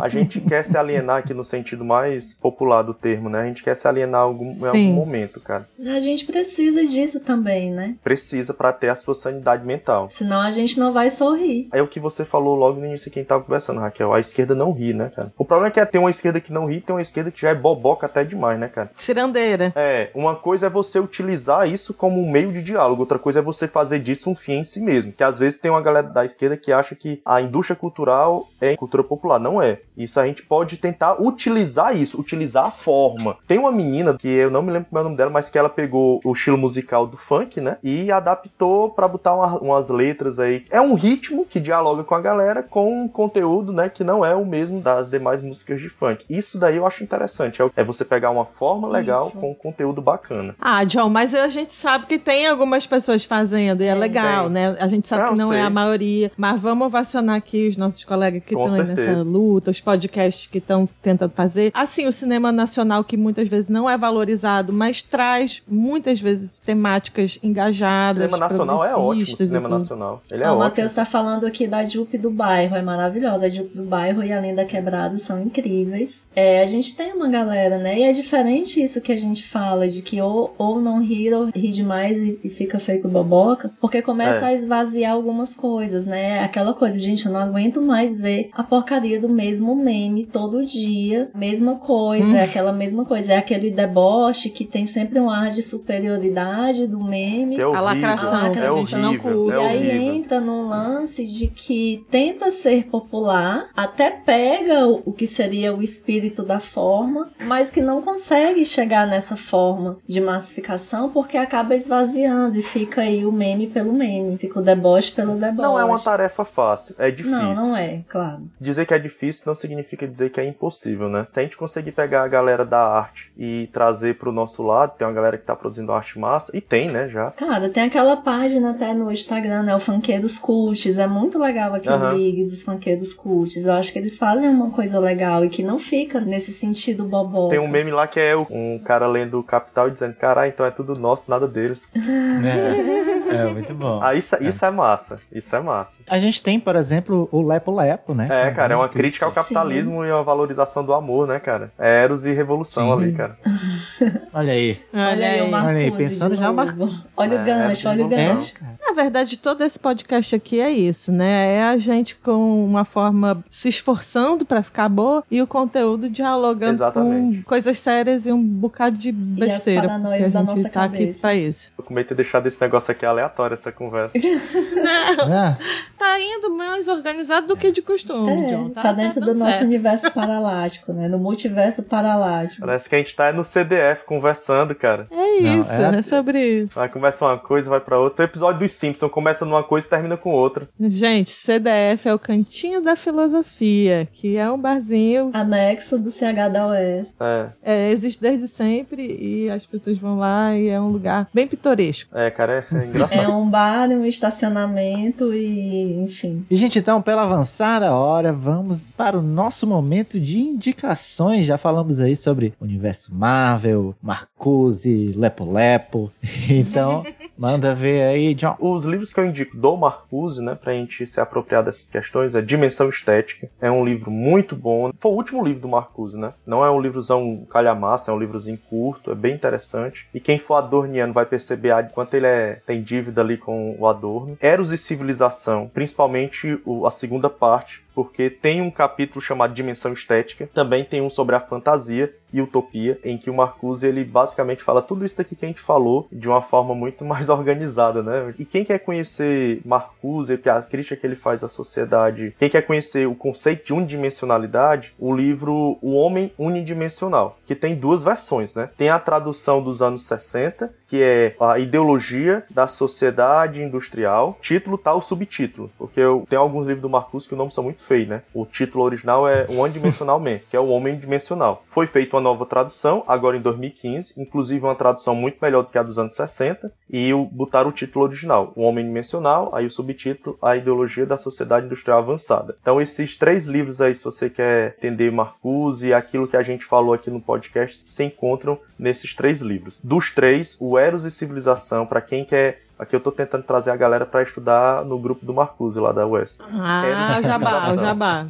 a 0.00 0.08
gente 0.08 0.40
quer 0.40 0.64
se 0.64 0.76
alienar 0.76 1.18
aqui 1.18 1.34
no 1.34 1.44
sentido 1.44 1.84
mais 1.84 2.34
popular 2.34 2.82
do 2.82 2.94
termo, 2.94 3.28
né? 3.28 3.40
A 3.42 3.46
gente 3.46 3.62
quer 3.62 3.74
se 3.74 3.86
alienar 3.86 4.22
algum, 4.22 4.50
em 4.50 4.66
algum 4.66 4.92
momento, 4.92 5.40
cara. 5.40 5.68
A 5.78 6.00
gente 6.00 6.24
precisa 6.24 6.84
disso 6.86 7.20
também, 7.20 7.70
né? 7.70 7.96
Precisa 8.02 8.52
para 8.54 8.72
ter 8.72 8.88
a 8.88 8.96
sua 8.96 9.14
sanidade 9.14 9.64
mental. 9.64 10.08
Senão 10.10 10.40
a 10.40 10.50
gente 10.50 10.78
não 10.78 10.92
vai 10.92 11.10
sorrir. 11.10 11.68
É 11.72 11.82
o 11.82 11.88
que 11.88 12.00
você 12.00 12.24
falou 12.24 12.54
logo 12.54 12.80
no 12.80 12.86
início 12.86 13.10
quem 13.10 13.24
tava 13.24 13.44
conversando, 13.44 13.80
Raquel. 13.80 14.12
A 14.12 14.20
esquerda 14.20 14.54
não 14.54 14.72
ri, 14.72 14.92
né, 14.92 15.10
cara? 15.14 15.32
O 15.36 15.44
problema 15.44 15.68
é 15.68 15.70
que 15.70 15.80
é 15.80 15.84
ter 15.84 15.98
uma 15.98 16.10
esquerda 16.10 16.40
que 16.40 16.52
não 16.52 16.66
ri, 16.66 16.80
tem 16.80 16.94
uma 16.94 17.02
esquerda 17.02 17.30
que 17.30 17.40
já 17.40 17.50
é 17.50 17.54
boboca 17.54 18.06
até 18.06 18.24
demais, 18.24 18.58
né, 18.58 18.68
cara? 18.68 18.90
Cirandeira. 18.94 19.72
É, 19.76 20.10
uma 20.14 20.34
coisa 20.36 20.66
é 20.66 20.70
você 20.70 20.98
utilizar 20.98 21.68
isso 21.68 21.94
como 21.94 22.20
um 22.20 22.30
meio 22.30 22.52
de 22.52 22.62
diálogo, 22.62 23.02
outra 23.02 23.18
coisa 23.18 23.38
é 23.38 23.42
você 23.42 23.68
fazer 23.68 23.98
disso 23.98 24.30
um 24.30 24.34
fim 24.34 24.54
em 24.54 24.64
si 24.64 24.80
mesmo. 24.80 25.12
Que 25.12 25.24
às 25.24 25.38
vezes 25.38 25.58
tem 25.58 25.70
uma 25.70 25.80
galera 25.80 26.08
da 26.08 26.24
esquerda 26.24 26.56
que 26.56 26.72
acha 26.72 26.94
que 26.94 27.20
a 27.24 27.40
indústria 27.40 27.76
cultural 27.76 28.48
é 28.60 28.76
cultura 28.76 29.04
popular. 29.04 29.38
Não 29.44 29.60
é. 29.60 29.82
Isso 29.96 30.18
a 30.18 30.26
gente 30.26 30.42
pode 30.42 30.76
tentar 30.76 31.20
utilizar 31.20 31.96
isso, 31.96 32.20
utilizar 32.20 32.66
a 32.66 32.70
forma. 32.70 33.36
Tem 33.46 33.58
uma 33.58 33.72
menina 33.72 34.14
que 34.14 34.28
eu 34.28 34.50
não 34.50 34.62
me 34.62 34.72
lembro 34.72 34.88
é 34.94 35.00
o 35.00 35.04
nome 35.04 35.16
dela, 35.16 35.30
mas 35.30 35.50
que 35.50 35.58
ela 35.58 35.68
pegou 35.68 36.20
o 36.24 36.32
estilo 36.32 36.56
musical 36.56 37.06
do 37.06 37.16
funk, 37.16 37.60
né? 37.60 37.78
E 37.82 38.10
adaptou 38.12 38.90
para 38.90 39.08
botar 39.08 39.34
uma, 39.34 39.58
umas 39.58 39.88
letras 39.88 40.38
aí. 40.38 40.64
É 40.70 40.80
um 40.80 40.94
ritmo 40.94 41.44
que 41.44 41.58
dialoga 41.58 42.04
com 42.04 42.14
a 42.14 42.20
galera 42.20 42.62
com 42.62 43.02
um 43.02 43.08
conteúdo, 43.08 43.72
né? 43.72 43.88
Que 43.88 44.04
não 44.04 44.24
é 44.24 44.34
o 44.34 44.44
mesmo 44.44 44.80
das 44.80 45.08
demais 45.08 45.40
músicas 45.40 45.80
de 45.80 45.88
funk. 45.88 46.24
Isso 46.28 46.58
daí 46.58 46.76
eu 46.76 46.86
acho 46.86 47.02
interessante. 47.02 47.60
É, 47.60 47.70
é 47.76 47.84
você 47.84 48.04
pegar 48.04 48.30
uma 48.30 48.44
forma 48.44 48.88
legal 48.88 49.28
isso. 49.28 49.38
com 49.38 49.50
um 49.50 49.54
conteúdo 49.54 50.00
bacana. 50.00 50.54
Ah, 50.60 50.84
John, 50.84 51.08
mas 51.08 51.34
a 51.34 51.48
gente 51.48 51.72
sabe 51.72 52.06
que 52.06 52.18
tem 52.18 52.46
algumas 52.46 52.86
pessoas 52.86 53.24
fazendo 53.24 53.82
e 53.82 53.86
é, 53.86 53.88
é 53.88 53.94
legal, 53.94 54.48
né? 54.48 54.76
A 54.80 54.88
gente 54.88 55.08
sabe 55.08 55.22
não, 55.22 55.30
que 55.30 55.38
não 55.38 55.48
sei. 55.50 55.58
é 55.58 55.62
a 55.62 55.70
maioria. 55.70 56.32
Mas 56.36 56.60
vamos 56.60 56.86
ovacionar 56.86 57.36
aqui 57.36 57.68
os 57.68 57.76
nossos 57.76 58.04
colegas 58.04 58.42
que 58.42 58.54
estão 58.54 58.82
aí 58.82 58.84
nessa 58.84 59.22
luta, 59.22 59.70
os 59.70 59.80
podcasts 59.84 60.46
que 60.46 60.58
estão 60.58 60.88
tentando 61.02 61.32
fazer. 61.32 61.70
Assim, 61.74 62.06
o 62.06 62.12
cinema 62.12 62.50
nacional, 62.50 63.04
que 63.04 63.16
muitas 63.16 63.48
vezes 63.48 63.68
não 63.68 63.88
é 63.88 63.96
valorizado, 63.96 64.72
mas 64.72 65.02
traz 65.02 65.62
muitas 65.68 66.20
vezes 66.20 66.58
temáticas 66.58 67.38
engajadas. 67.42 68.16
O 68.16 68.20
cinema 68.26 68.38
nacional 68.38 68.84
é 68.84 68.96
ótimo, 68.96 69.22
o 69.22 69.36
cinema 69.36 69.68
nacional. 69.68 70.22
Ele 70.30 70.42
é 70.42 70.46
ah, 70.46 70.50
ótimo. 70.50 70.62
O 70.62 70.64
Matheus 70.64 70.90
está 70.90 71.04
falando 71.04 71.46
aqui 71.46 71.66
da 71.66 71.84
Jupe 71.84 72.16
do 72.16 72.30
Bairro, 72.30 72.76
é 72.76 72.82
maravilhosa. 72.82 73.46
A 73.46 73.48
Jupe 73.48 73.76
do 73.76 73.84
Bairro 73.84 74.22
e 74.22 74.32
a 74.32 74.40
Lenda 74.40 74.64
Quebrada 74.64 75.18
são 75.18 75.42
incríveis. 75.42 76.26
É, 76.34 76.62
a 76.62 76.66
gente 76.66 76.96
tem 76.96 77.12
uma 77.12 77.28
galera, 77.28 77.78
né? 77.78 77.98
E 77.98 78.02
é 78.02 78.12
diferente 78.12 78.82
isso 78.82 79.00
que 79.00 79.12
a 79.12 79.16
gente 79.16 79.46
fala, 79.46 79.86
de 79.88 80.02
que 80.02 80.20
ou, 80.20 80.54
ou 80.56 80.80
não 80.80 81.02
ri 81.02 81.32
ou 81.32 81.46
ri 81.46 81.68
demais 81.68 82.22
e, 82.22 82.38
e 82.42 82.48
fica 82.48 82.78
feito 82.78 83.08
boboca, 83.08 83.70
porque 83.80 84.02
começa 84.02 84.46
é. 84.46 84.48
a 84.48 84.52
esvaziar 84.54 85.12
algumas 85.12 85.54
coisas, 85.54 86.06
né? 86.06 86.40
Aquela 86.40 86.72
coisa, 86.72 86.98
gente, 86.98 87.26
eu 87.26 87.32
não 87.32 87.40
aguento 87.40 87.80
mais 87.82 88.18
ver 88.18 88.50
a 88.52 88.62
porcaria 88.62 89.20
do 89.20 89.28
mesmo 89.28 89.73
meme 89.74 90.26
todo 90.26 90.64
dia, 90.64 91.30
mesma 91.34 91.76
coisa, 91.76 92.26
hum. 92.26 92.36
é 92.36 92.44
aquela 92.44 92.72
mesma 92.72 93.04
coisa, 93.04 93.32
é 93.32 93.36
aquele 93.36 93.70
deboche 93.70 94.50
que 94.50 94.64
tem 94.64 94.86
sempre 94.86 95.20
um 95.20 95.30
ar 95.30 95.50
de 95.50 95.62
superioridade 95.62 96.86
do 96.86 97.02
meme. 97.02 97.56
É 97.56 97.66
horrível, 97.66 97.74
a 97.74 97.80
lacração, 97.80 98.34
a 98.34 98.48
lacração. 98.48 98.64
É 98.64 98.70
horrível, 98.70 98.98
não 98.98 99.18
curte. 99.18 99.52
É 99.52 99.76
e 99.76 99.90
aí 99.90 100.04
entra 100.16 100.40
num 100.40 100.68
lance 100.68 101.26
de 101.26 101.48
que 101.48 102.04
tenta 102.10 102.50
ser 102.50 102.86
popular, 102.86 103.68
até 103.76 104.10
pega 104.10 104.86
o 104.86 105.12
que 105.12 105.26
seria 105.26 105.74
o 105.74 105.82
espírito 105.82 106.42
da 106.42 106.60
forma, 106.60 107.30
mas 107.40 107.70
que 107.70 107.80
não 107.80 108.02
consegue 108.02 108.64
chegar 108.64 109.06
nessa 109.06 109.36
forma 109.36 109.98
de 110.06 110.20
massificação 110.20 111.10
porque 111.10 111.36
acaba 111.36 111.74
esvaziando 111.74 112.58
e 112.58 112.62
fica 112.62 113.02
aí 113.02 113.24
o 113.24 113.32
meme 113.32 113.66
pelo 113.66 113.92
meme, 113.92 114.38
fica 114.38 114.58
o 114.58 114.62
deboche 114.62 115.12
pelo 115.12 115.34
deboche. 115.34 115.68
Não 115.68 115.78
é 115.78 115.84
uma 115.84 116.00
tarefa 116.00 116.44
fácil, 116.44 116.94
é 116.98 117.10
difícil. 117.10 117.38
Não, 117.38 117.54
não 117.54 117.76
é, 117.76 118.02
claro. 118.08 118.48
Dizer 118.60 118.86
que 118.86 118.94
é 118.94 118.98
difícil 118.98 119.44
não 119.46 119.54
significa 119.64 120.06
dizer 120.06 120.30
que 120.30 120.40
é 120.40 120.44
impossível, 120.44 121.08
né? 121.08 121.26
Se 121.30 121.40
a 121.40 121.42
gente 121.42 121.56
conseguir 121.56 121.92
pegar 121.92 122.22
a 122.22 122.28
galera 122.28 122.64
da 122.64 122.80
arte 122.80 123.32
e 123.36 123.68
trazer 123.72 124.16
pro 124.16 124.32
nosso 124.32 124.62
lado, 124.62 124.96
tem 124.96 125.06
uma 125.06 125.12
galera 125.12 125.38
que 125.38 125.44
tá 125.44 125.56
produzindo 125.56 125.92
arte 125.92 126.18
massa, 126.18 126.50
e 126.54 126.60
tem, 126.60 126.90
né, 126.90 127.08
já. 127.08 127.30
Cara, 127.32 127.68
tem 127.68 127.84
aquela 127.84 128.16
página 128.16 128.72
até 128.72 128.92
no 128.92 129.10
Instagram, 129.10 129.62
né, 129.62 129.74
o 129.74 129.80
Funkeiros 129.80 130.38
Cults, 130.38 130.98
é 130.98 131.06
muito 131.06 131.38
legal 131.38 131.74
aquele 131.74 131.94
uhum. 131.94 132.12
League 132.12 132.44
dos 132.44 132.62
Funkeiros 132.62 133.14
Cults, 133.14 133.66
eu 133.66 133.72
acho 133.72 133.92
que 133.92 133.98
eles 133.98 134.18
fazem 134.18 134.48
uma 134.48 134.70
coisa 134.70 134.98
legal 134.98 135.44
e 135.44 135.48
que 135.48 135.62
não 135.62 135.78
fica 135.78 136.20
nesse 136.20 136.52
sentido 136.52 137.04
bobó. 137.04 137.48
Tem 137.48 137.58
um 137.58 137.68
meme 137.68 137.90
lá 137.90 138.06
que 138.06 138.20
é 138.20 138.36
um 138.36 138.78
cara 138.84 139.06
lendo 139.06 139.38
o 139.38 139.42
Capital 139.42 139.88
e 139.88 139.92
dizendo, 139.92 140.14
caralho, 140.14 140.48
então 140.48 140.66
é 140.66 140.70
tudo 140.70 140.98
nosso, 140.98 141.30
nada 141.30 141.48
deles. 141.48 141.88
é, 141.94 143.36
é 143.36 143.52
muito 143.52 143.74
bom. 143.74 144.00
Ah, 144.02 144.14
isso, 144.14 144.36
isso 144.42 144.64
é. 144.64 144.68
é 144.68 144.70
massa, 144.70 145.18
isso 145.32 145.54
é 145.54 145.60
massa. 145.60 145.94
A 146.08 146.18
gente 146.18 146.42
tem, 146.42 146.60
por 146.60 146.76
exemplo, 146.76 147.28
o 147.32 147.42
Lepo 147.42 147.74
Lepo, 147.74 148.14
né? 148.14 148.26
É, 148.30 148.50
cara, 148.50 148.74
é 148.74 148.76
uma 148.76 148.88
crítica 148.88 149.26
ao 149.26 149.32
capitalismo 149.54 150.02
Sim. 150.02 150.08
e 150.08 150.12
uma 150.12 150.22
valorização 150.22 150.84
do 150.84 150.92
amor, 150.92 151.26
né, 151.26 151.38
cara? 151.38 151.72
É 151.78 152.02
Eros 152.02 152.24
e 152.24 152.32
Revolução 152.32 152.86
Sim. 152.86 152.92
ali, 152.92 153.12
cara. 153.12 153.38
Olha 154.32 154.52
aí. 154.52 154.78
Olha 154.92 155.26
aí, 155.26 155.40
olha 155.40 155.68
aí, 155.68 155.90
pensando 155.92 156.36
já 156.36 156.52
marcou. 156.52 156.88
Olha 157.16 157.38
o 157.38 157.40
é, 157.40 157.44
gancho, 157.44 157.88
olha 157.88 158.04
o 158.04 158.08
gancho. 158.08 158.54
Na 158.80 158.92
verdade, 158.92 159.38
todo 159.38 159.62
esse 159.62 159.78
podcast 159.78 160.34
aqui 160.34 160.60
é 160.60 160.70
isso, 160.70 161.12
né? 161.12 161.54
É 161.54 161.62
a 161.62 161.78
gente 161.78 162.16
com 162.16 162.64
uma 162.64 162.84
forma 162.84 163.44
se 163.48 163.68
esforçando 163.68 164.44
para 164.44 164.62
ficar 164.62 164.88
boa 164.88 165.22
e 165.30 165.40
o 165.40 165.46
conteúdo 165.46 166.10
dialogando 166.10 166.74
Exatamente. 166.74 167.38
com 167.38 167.44
coisas 167.44 167.78
sérias 167.78 168.26
e 168.26 168.32
um 168.32 168.42
bocado 168.42 168.96
de 168.96 169.12
besteira. 169.12 169.86
E 169.86 169.90
as 169.90 170.00
porque 170.02 170.24
a 170.24 170.54
gente 170.54 170.62
tá 170.62 170.70
cabeça. 170.70 171.10
aqui 171.10 171.20
pra 171.20 171.34
isso. 171.34 171.72
Eu 171.78 171.84
com 171.84 171.94
medo 171.94 172.04
de 172.04 172.08
ter 172.08 172.14
deixado 172.16 172.46
esse 172.46 172.60
negócio 172.60 172.90
aqui 172.90 173.06
aleatório, 173.06 173.54
essa 173.54 173.70
conversa. 173.70 174.18
Não, 175.16 175.32
é. 175.32 175.56
tá 175.98 176.13
mais 176.54 176.88
organizado 176.88 177.46
do 177.48 177.56
que 177.56 177.70
de 177.70 177.82
costume, 177.82 178.44
é, 178.44 178.46
John. 178.46 178.70
Tá, 178.70 178.82
tá 178.82 178.92
dentro 178.92 179.20
tá 179.20 179.26
do 179.26 179.34
nosso 179.34 179.52
certo. 179.52 179.64
universo 179.64 180.10
paralático, 180.12 180.92
né? 180.92 181.08
No 181.08 181.18
multiverso 181.18 181.82
paralático. 181.82 182.60
Parece 182.60 182.88
que 182.88 182.94
a 182.94 182.98
gente 182.98 183.14
tá 183.14 183.32
no 183.32 183.44
CDF 183.44 184.04
conversando, 184.04 184.74
cara. 184.74 185.06
É 185.10 185.38
isso, 185.38 185.72
Não, 185.72 185.94
é... 185.94 185.98
é 185.98 186.02
sobre 186.02 186.62
isso. 186.62 186.74
Vai, 186.74 186.88
começa 186.88 187.24
uma 187.24 187.38
coisa, 187.38 187.68
vai 187.68 187.80
pra 187.80 187.98
outra. 187.98 188.24
O 188.24 188.28
episódio 188.28 188.60
dos 188.60 188.72
Simpsons 188.72 189.10
começa 189.10 189.44
numa 189.44 189.62
coisa 189.62 189.86
e 189.86 189.90
termina 189.90 190.16
com 190.16 190.30
outra. 190.30 190.68
Gente, 190.80 191.30
CDF 191.30 192.08
é 192.08 192.14
o 192.14 192.18
Cantinho 192.18 192.80
da 192.80 192.96
Filosofia, 192.96 194.08
que 194.12 194.36
é 194.36 194.50
um 194.50 194.58
barzinho... 194.58 195.30
Anexo 195.32 195.98
do 195.98 196.10
CH 196.10 196.50
da 196.52 196.68
UES. 196.68 197.14
É. 197.20 197.48
é. 197.62 197.90
Existe 197.90 198.20
desde 198.20 198.48
sempre 198.48 199.16
e 199.20 199.50
as 199.50 199.66
pessoas 199.66 199.98
vão 199.98 200.18
lá 200.18 200.54
e 200.56 200.68
é 200.68 200.80
um 200.80 200.88
lugar 200.88 201.28
bem 201.32 201.46
pitoresco. 201.46 202.16
É, 202.16 202.30
cara, 202.30 202.66
é, 202.70 202.76
é 202.76 202.86
engraçado. 202.86 203.20
é 203.20 203.28
um 203.28 203.48
bar, 203.48 203.88
um 203.90 204.04
estacionamento 204.04 205.32
e 205.32 206.02
enfim. 206.02 206.43
E, 206.50 206.56
gente, 206.56 206.78
então, 206.78 207.00
pela 207.00 207.22
avançada 207.22 207.94
hora, 207.94 208.32
vamos 208.32 208.84
para 208.96 209.18
o 209.18 209.22
nosso 209.22 209.66
momento 209.66 210.20
de 210.20 210.38
indicações. 210.38 211.46
Já 211.46 211.56
falamos 211.56 211.98
aí 212.00 212.16
sobre 212.16 212.54
universo 212.60 213.14
Marvel, 213.14 213.94
Marcuse, 214.02 215.12
Lepo 215.16 215.50
Lepo. 215.50 216.12
Então, 216.46 217.02
manda 217.38 217.74
ver 217.74 218.02
aí, 218.02 218.34
John. 218.34 218.56
Os 218.60 218.84
livros 218.84 219.12
que 219.12 219.18
eu 219.18 219.24
indico 219.24 219.56
do 219.56 219.76
Marcuse, 219.76 220.42
né, 220.42 220.54
pra 220.54 220.72
gente 220.72 221.06
se 221.06 221.18
apropriar 221.18 221.64
dessas 221.64 221.88
questões, 221.88 222.34
é 222.34 222.42
Dimensão 222.42 222.88
Estética. 222.88 223.48
É 223.60 223.70
um 223.70 223.84
livro 223.84 224.10
muito 224.10 224.54
bom. 224.54 224.90
Foi 224.98 225.10
o 225.10 225.14
último 225.14 225.42
livro 225.42 225.62
do 225.62 225.68
Marcuse, 225.68 226.18
né? 226.18 226.34
Não 226.46 226.64
é 226.64 226.70
um 226.70 226.80
livrozão 226.80 227.46
calhamaça, 227.50 228.10
é 228.10 228.14
um 228.14 228.18
livrozinho 228.18 228.58
curto, 228.68 229.10
é 229.10 229.14
bem 229.14 229.34
interessante. 229.34 230.06
E 230.12 230.20
quem 230.20 230.38
for 230.38 230.56
adorniano 230.56 231.14
vai 231.14 231.24
perceber 231.24 231.70
a 231.70 231.82
quanto 231.82 232.14
ele 232.14 232.26
é, 232.26 232.60
tem 232.66 232.82
dívida 232.82 233.22
ali 233.22 233.38
com 233.38 233.74
o 233.78 233.86
Adorno. 233.86 234.36
Eros 234.40 234.70
e 234.70 234.76
Civilização, 234.76 235.70
principalmente 235.72 236.33
o, 236.64 236.86
a 236.86 236.90
segunda 236.90 237.28
parte, 237.28 237.83
porque 237.94 238.28
tem 238.28 238.60
um 238.60 238.70
capítulo 238.70 239.20
chamado 239.20 239.54
Dimensão 239.54 239.92
Estética, 239.92 240.48
também 240.52 240.84
tem 240.84 241.00
um 241.00 241.10
sobre 241.10 241.36
a 241.36 241.40
fantasia 241.40 242.12
e 242.34 242.42
utopia, 242.42 242.98
em 243.04 243.16
que 243.16 243.30
o 243.30 243.34
Marcuse 243.34 243.86
ele 243.86 244.04
basicamente 244.04 244.60
fala 244.60 244.82
tudo 244.82 245.06
isso 245.06 245.16
daqui 245.16 245.36
que 245.36 245.44
a 245.44 245.48
gente 245.48 245.60
falou 245.60 246.08
de 246.10 246.28
uma 246.28 246.42
forma 246.42 246.74
muito 246.74 247.04
mais 247.06 247.28
organizada, 247.28 248.02
né? 248.02 248.34
E 248.36 248.44
quem 248.44 248.64
quer 248.64 248.80
conhecer 248.80 249.62
Marcuse, 249.64 250.32
a 250.32 250.62
crítica 250.62 250.96
que 250.96 251.06
ele 251.06 251.14
faz 251.14 251.44
à 251.44 251.48
sociedade, 251.48 252.34
quem 252.36 252.50
quer 252.50 252.62
conhecer 252.62 253.06
o 253.06 253.14
conceito 253.14 253.66
de 253.66 253.72
unidimensionalidade, 253.72 254.92
o 254.98 255.14
livro 255.14 255.78
O 255.80 255.94
Homem 255.94 256.32
Unidimensional, 256.36 257.38
que 257.46 257.54
tem 257.54 257.76
duas 257.76 258.02
versões, 258.02 258.52
né? 258.52 258.68
Tem 258.76 258.88
a 258.88 258.98
tradução 258.98 259.62
dos 259.62 259.80
anos 259.80 260.04
60, 260.04 260.74
que 260.88 261.00
é 261.00 261.36
a 261.38 261.60
ideologia 261.60 262.44
da 262.50 262.66
sociedade 262.66 263.62
industrial. 263.62 264.36
Título 264.40 264.76
tal, 264.76 265.00
subtítulo, 265.00 265.70
porque 265.78 266.00
tenho 266.28 266.42
alguns 266.42 266.66
livros 266.66 266.82
do 266.82 266.90
Marcuse 266.90 267.28
que 267.28 267.34
o 267.34 267.36
nome 267.36 267.52
são 267.52 267.62
muito 267.62 267.83
feio, 267.84 268.08
né? 268.08 268.22
O 268.32 268.44
título 268.44 268.84
original 268.84 269.28
é 269.28 269.46
One 269.48 269.72
Dimensional 269.72 270.18
Man, 270.18 270.38
que 270.50 270.56
é 270.56 270.60
o 270.60 270.68
Homem 270.68 270.96
Dimensional. 270.96 271.64
Foi 271.68 271.86
feita 271.86 272.16
uma 272.16 272.22
nova 272.22 272.46
tradução, 272.46 273.04
agora 273.06 273.36
em 273.36 273.40
2015, 273.40 274.14
inclusive 274.16 274.64
uma 274.64 274.74
tradução 274.74 275.14
muito 275.14 275.38
melhor 275.40 275.62
do 275.62 275.70
que 275.70 275.78
a 275.78 275.82
dos 275.82 275.98
anos 275.98 276.14
60, 276.14 276.72
e 276.90 277.12
botaram 277.30 277.70
o 277.70 277.72
título 277.72 278.04
original, 278.04 278.52
O 278.56 278.62
Homem 278.62 278.84
Dimensional, 278.84 279.54
aí 279.54 279.66
o 279.66 279.70
subtítulo, 279.70 280.38
A 280.40 280.56
Ideologia 280.56 281.06
da 281.06 281.16
Sociedade 281.16 281.66
Industrial 281.66 281.98
Avançada. 281.98 282.56
Então 282.60 282.80
esses 282.80 283.16
três 283.16 283.46
livros 283.46 283.80
aí, 283.80 283.94
se 283.94 284.04
você 284.04 284.30
quer 284.30 284.74
entender 284.78 285.10
Marcuse 285.10 285.88
e 285.88 285.94
aquilo 285.94 286.26
que 286.26 286.36
a 286.36 286.42
gente 286.42 286.64
falou 286.64 286.94
aqui 286.94 287.10
no 287.10 287.20
podcast, 287.20 287.82
se 287.86 288.04
encontram 288.04 288.58
nesses 288.78 289.14
três 289.14 289.40
livros. 289.40 289.80
Dos 289.82 290.10
três, 290.10 290.56
o 290.58 290.78
Eros 290.78 291.04
e 291.04 291.10
Civilização, 291.10 291.86
para 291.86 292.00
quem 292.00 292.24
quer 292.24 292.63
Aqui 292.78 292.96
eu 292.96 293.00
tô 293.00 293.12
tentando 293.12 293.44
trazer 293.44 293.70
a 293.70 293.76
galera 293.76 294.04
para 294.04 294.22
estudar 294.22 294.84
no 294.84 294.98
grupo 294.98 295.24
do 295.24 295.32
Marcuse 295.32 295.78
lá 295.78 295.92
da 295.92 296.06
UES. 296.06 296.38
Ah, 296.40 297.18
o 297.18 297.22
jabá, 297.22 297.70
o 297.70 297.74
jabá. 297.74 298.26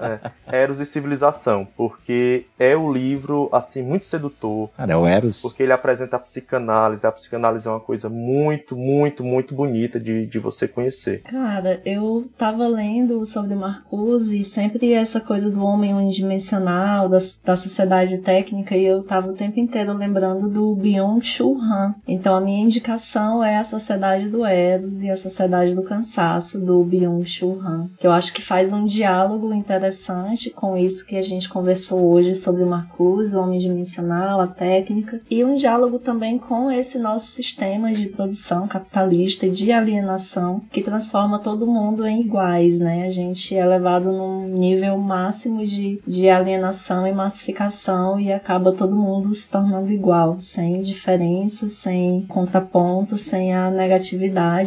É, 0.46 0.62
Eros 0.62 0.80
e 0.80 0.86
Civilização, 0.86 1.66
porque 1.76 2.46
é 2.58 2.76
o 2.76 2.92
livro, 2.92 3.48
assim, 3.52 3.82
muito 3.82 4.06
sedutor. 4.06 4.68
Cara, 4.76 4.92
é 4.92 4.96
o 4.96 5.06
Eros. 5.06 5.40
Porque 5.40 5.62
ele 5.62 5.72
apresenta 5.72 6.16
a 6.16 6.18
psicanálise. 6.20 7.06
A 7.06 7.12
psicanálise 7.12 7.66
é 7.66 7.70
uma 7.70 7.80
coisa 7.80 8.08
muito, 8.08 8.76
muito, 8.76 9.24
muito 9.24 9.54
bonita 9.54 9.98
de, 9.98 10.26
de 10.26 10.38
você 10.38 10.68
conhecer. 10.68 11.22
Cara, 11.22 11.80
eu 11.84 12.28
tava 12.36 12.66
lendo 12.66 13.24
sobre 13.24 13.54
Marcuse 13.54 14.38
e 14.38 14.44
sempre 14.44 14.92
essa 14.92 15.20
coisa 15.20 15.50
do 15.50 15.64
homem 15.64 15.94
unidimensional, 15.94 17.08
da, 17.08 17.18
da 17.44 17.56
sociedade 17.56 18.18
técnica, 18.18 18.76
e 18.76 18.84
eu 18.84 19.02
tava 19.02 19.28
o 19.28 19.34
tempo 19.34 19.58
inteiro 19.58 19.92
lembrando 19.94 20.48
do 20.48 20.74
Byung-Chul 20.76 21.58
Han. 21.60 21.94
Então 22.06 22.34
a 22.34 22.40
minha 22.40 22.62
indicação 22.62 23.42
é 23.42 23.56
a 23.56 23.64
Sociedade 23.64 24.28
do 24.34 24.44
Eros 24.44 25.00
e 25.00 25.08
a 25.08 25.16
Sociedade 25.16 25.76
do 25.76 25.82
Cansaço, 25.82 26.58
do 26.58 26.82
Byung-Chul 26.82 27.60
Han, 27.60 27.88
que 27.96 28.04
eu 28.04 28.10
acho 28.10 28.32
que 28.32 28.42
faz 28.42 28.72
um 28.72 28.84
diálogo 28.84 29.54
interessante 29.54 30.50
com 30.50 30.76
isso 30.76 31.06
que 31.06 31.16
a 31.16 31.22
gente 31.22 31.48
conversou 31.48 32.04
hoje 32.04 32.34
sobre 32.34 32.64
Marcuse, 32.64 33.36
o 33.36 33.40
homem 33.40 33.60
dimensional, 33.60 34.40
a 34.40 34.48
técnica, 34.48 35.20
e 35.30 35.44
um 35.44 35.54
diálogo 35.54 36.00
também 36.00 36.36
com 36.36 36.68
esse 36.68 36.98
nosso 36.98 37.28
sistema 37.28 37.92
de 37.92 38.08
produção 38.08 38.66
capitalista 38.66 39.46
e 39.46 39.50
de 39.50 39.70
alienação 39.70 40.62
que 40.72 40.82
transforma 40.82 41.38
todo 41.38 41.64
mundo 41.64 42.04
em 42.04 42.22
iguais, 42.22 42.80
né? 42.80 43.06
A 43.06 43.10
gente 43.10 43.54
é 43.54 43.64
levado 43.64 44.10
num 44.10 44.48
nível 44.48 44.98
máximo 44.98 45.64
de, 45.64 46.00
de 46.04 46.28
alienação 46.28 47.06
e 47.06 47.12
massificação 47.12 48.18
e 48.18 48.32
acaba 48.32 48.72
todo 48.72 48.96
mundo 48.96 49.32
se 49.32 49.48
tornando 49.48 49.92
igual, 49.92 50.38
sem 50.40 50.80
diferença, 50.80 51.68
sem 51.68 52.22
contraponto, 52.26 53.16
sem 53.16 53.54
a 53.54 53.70
negatividade 53.70 54.23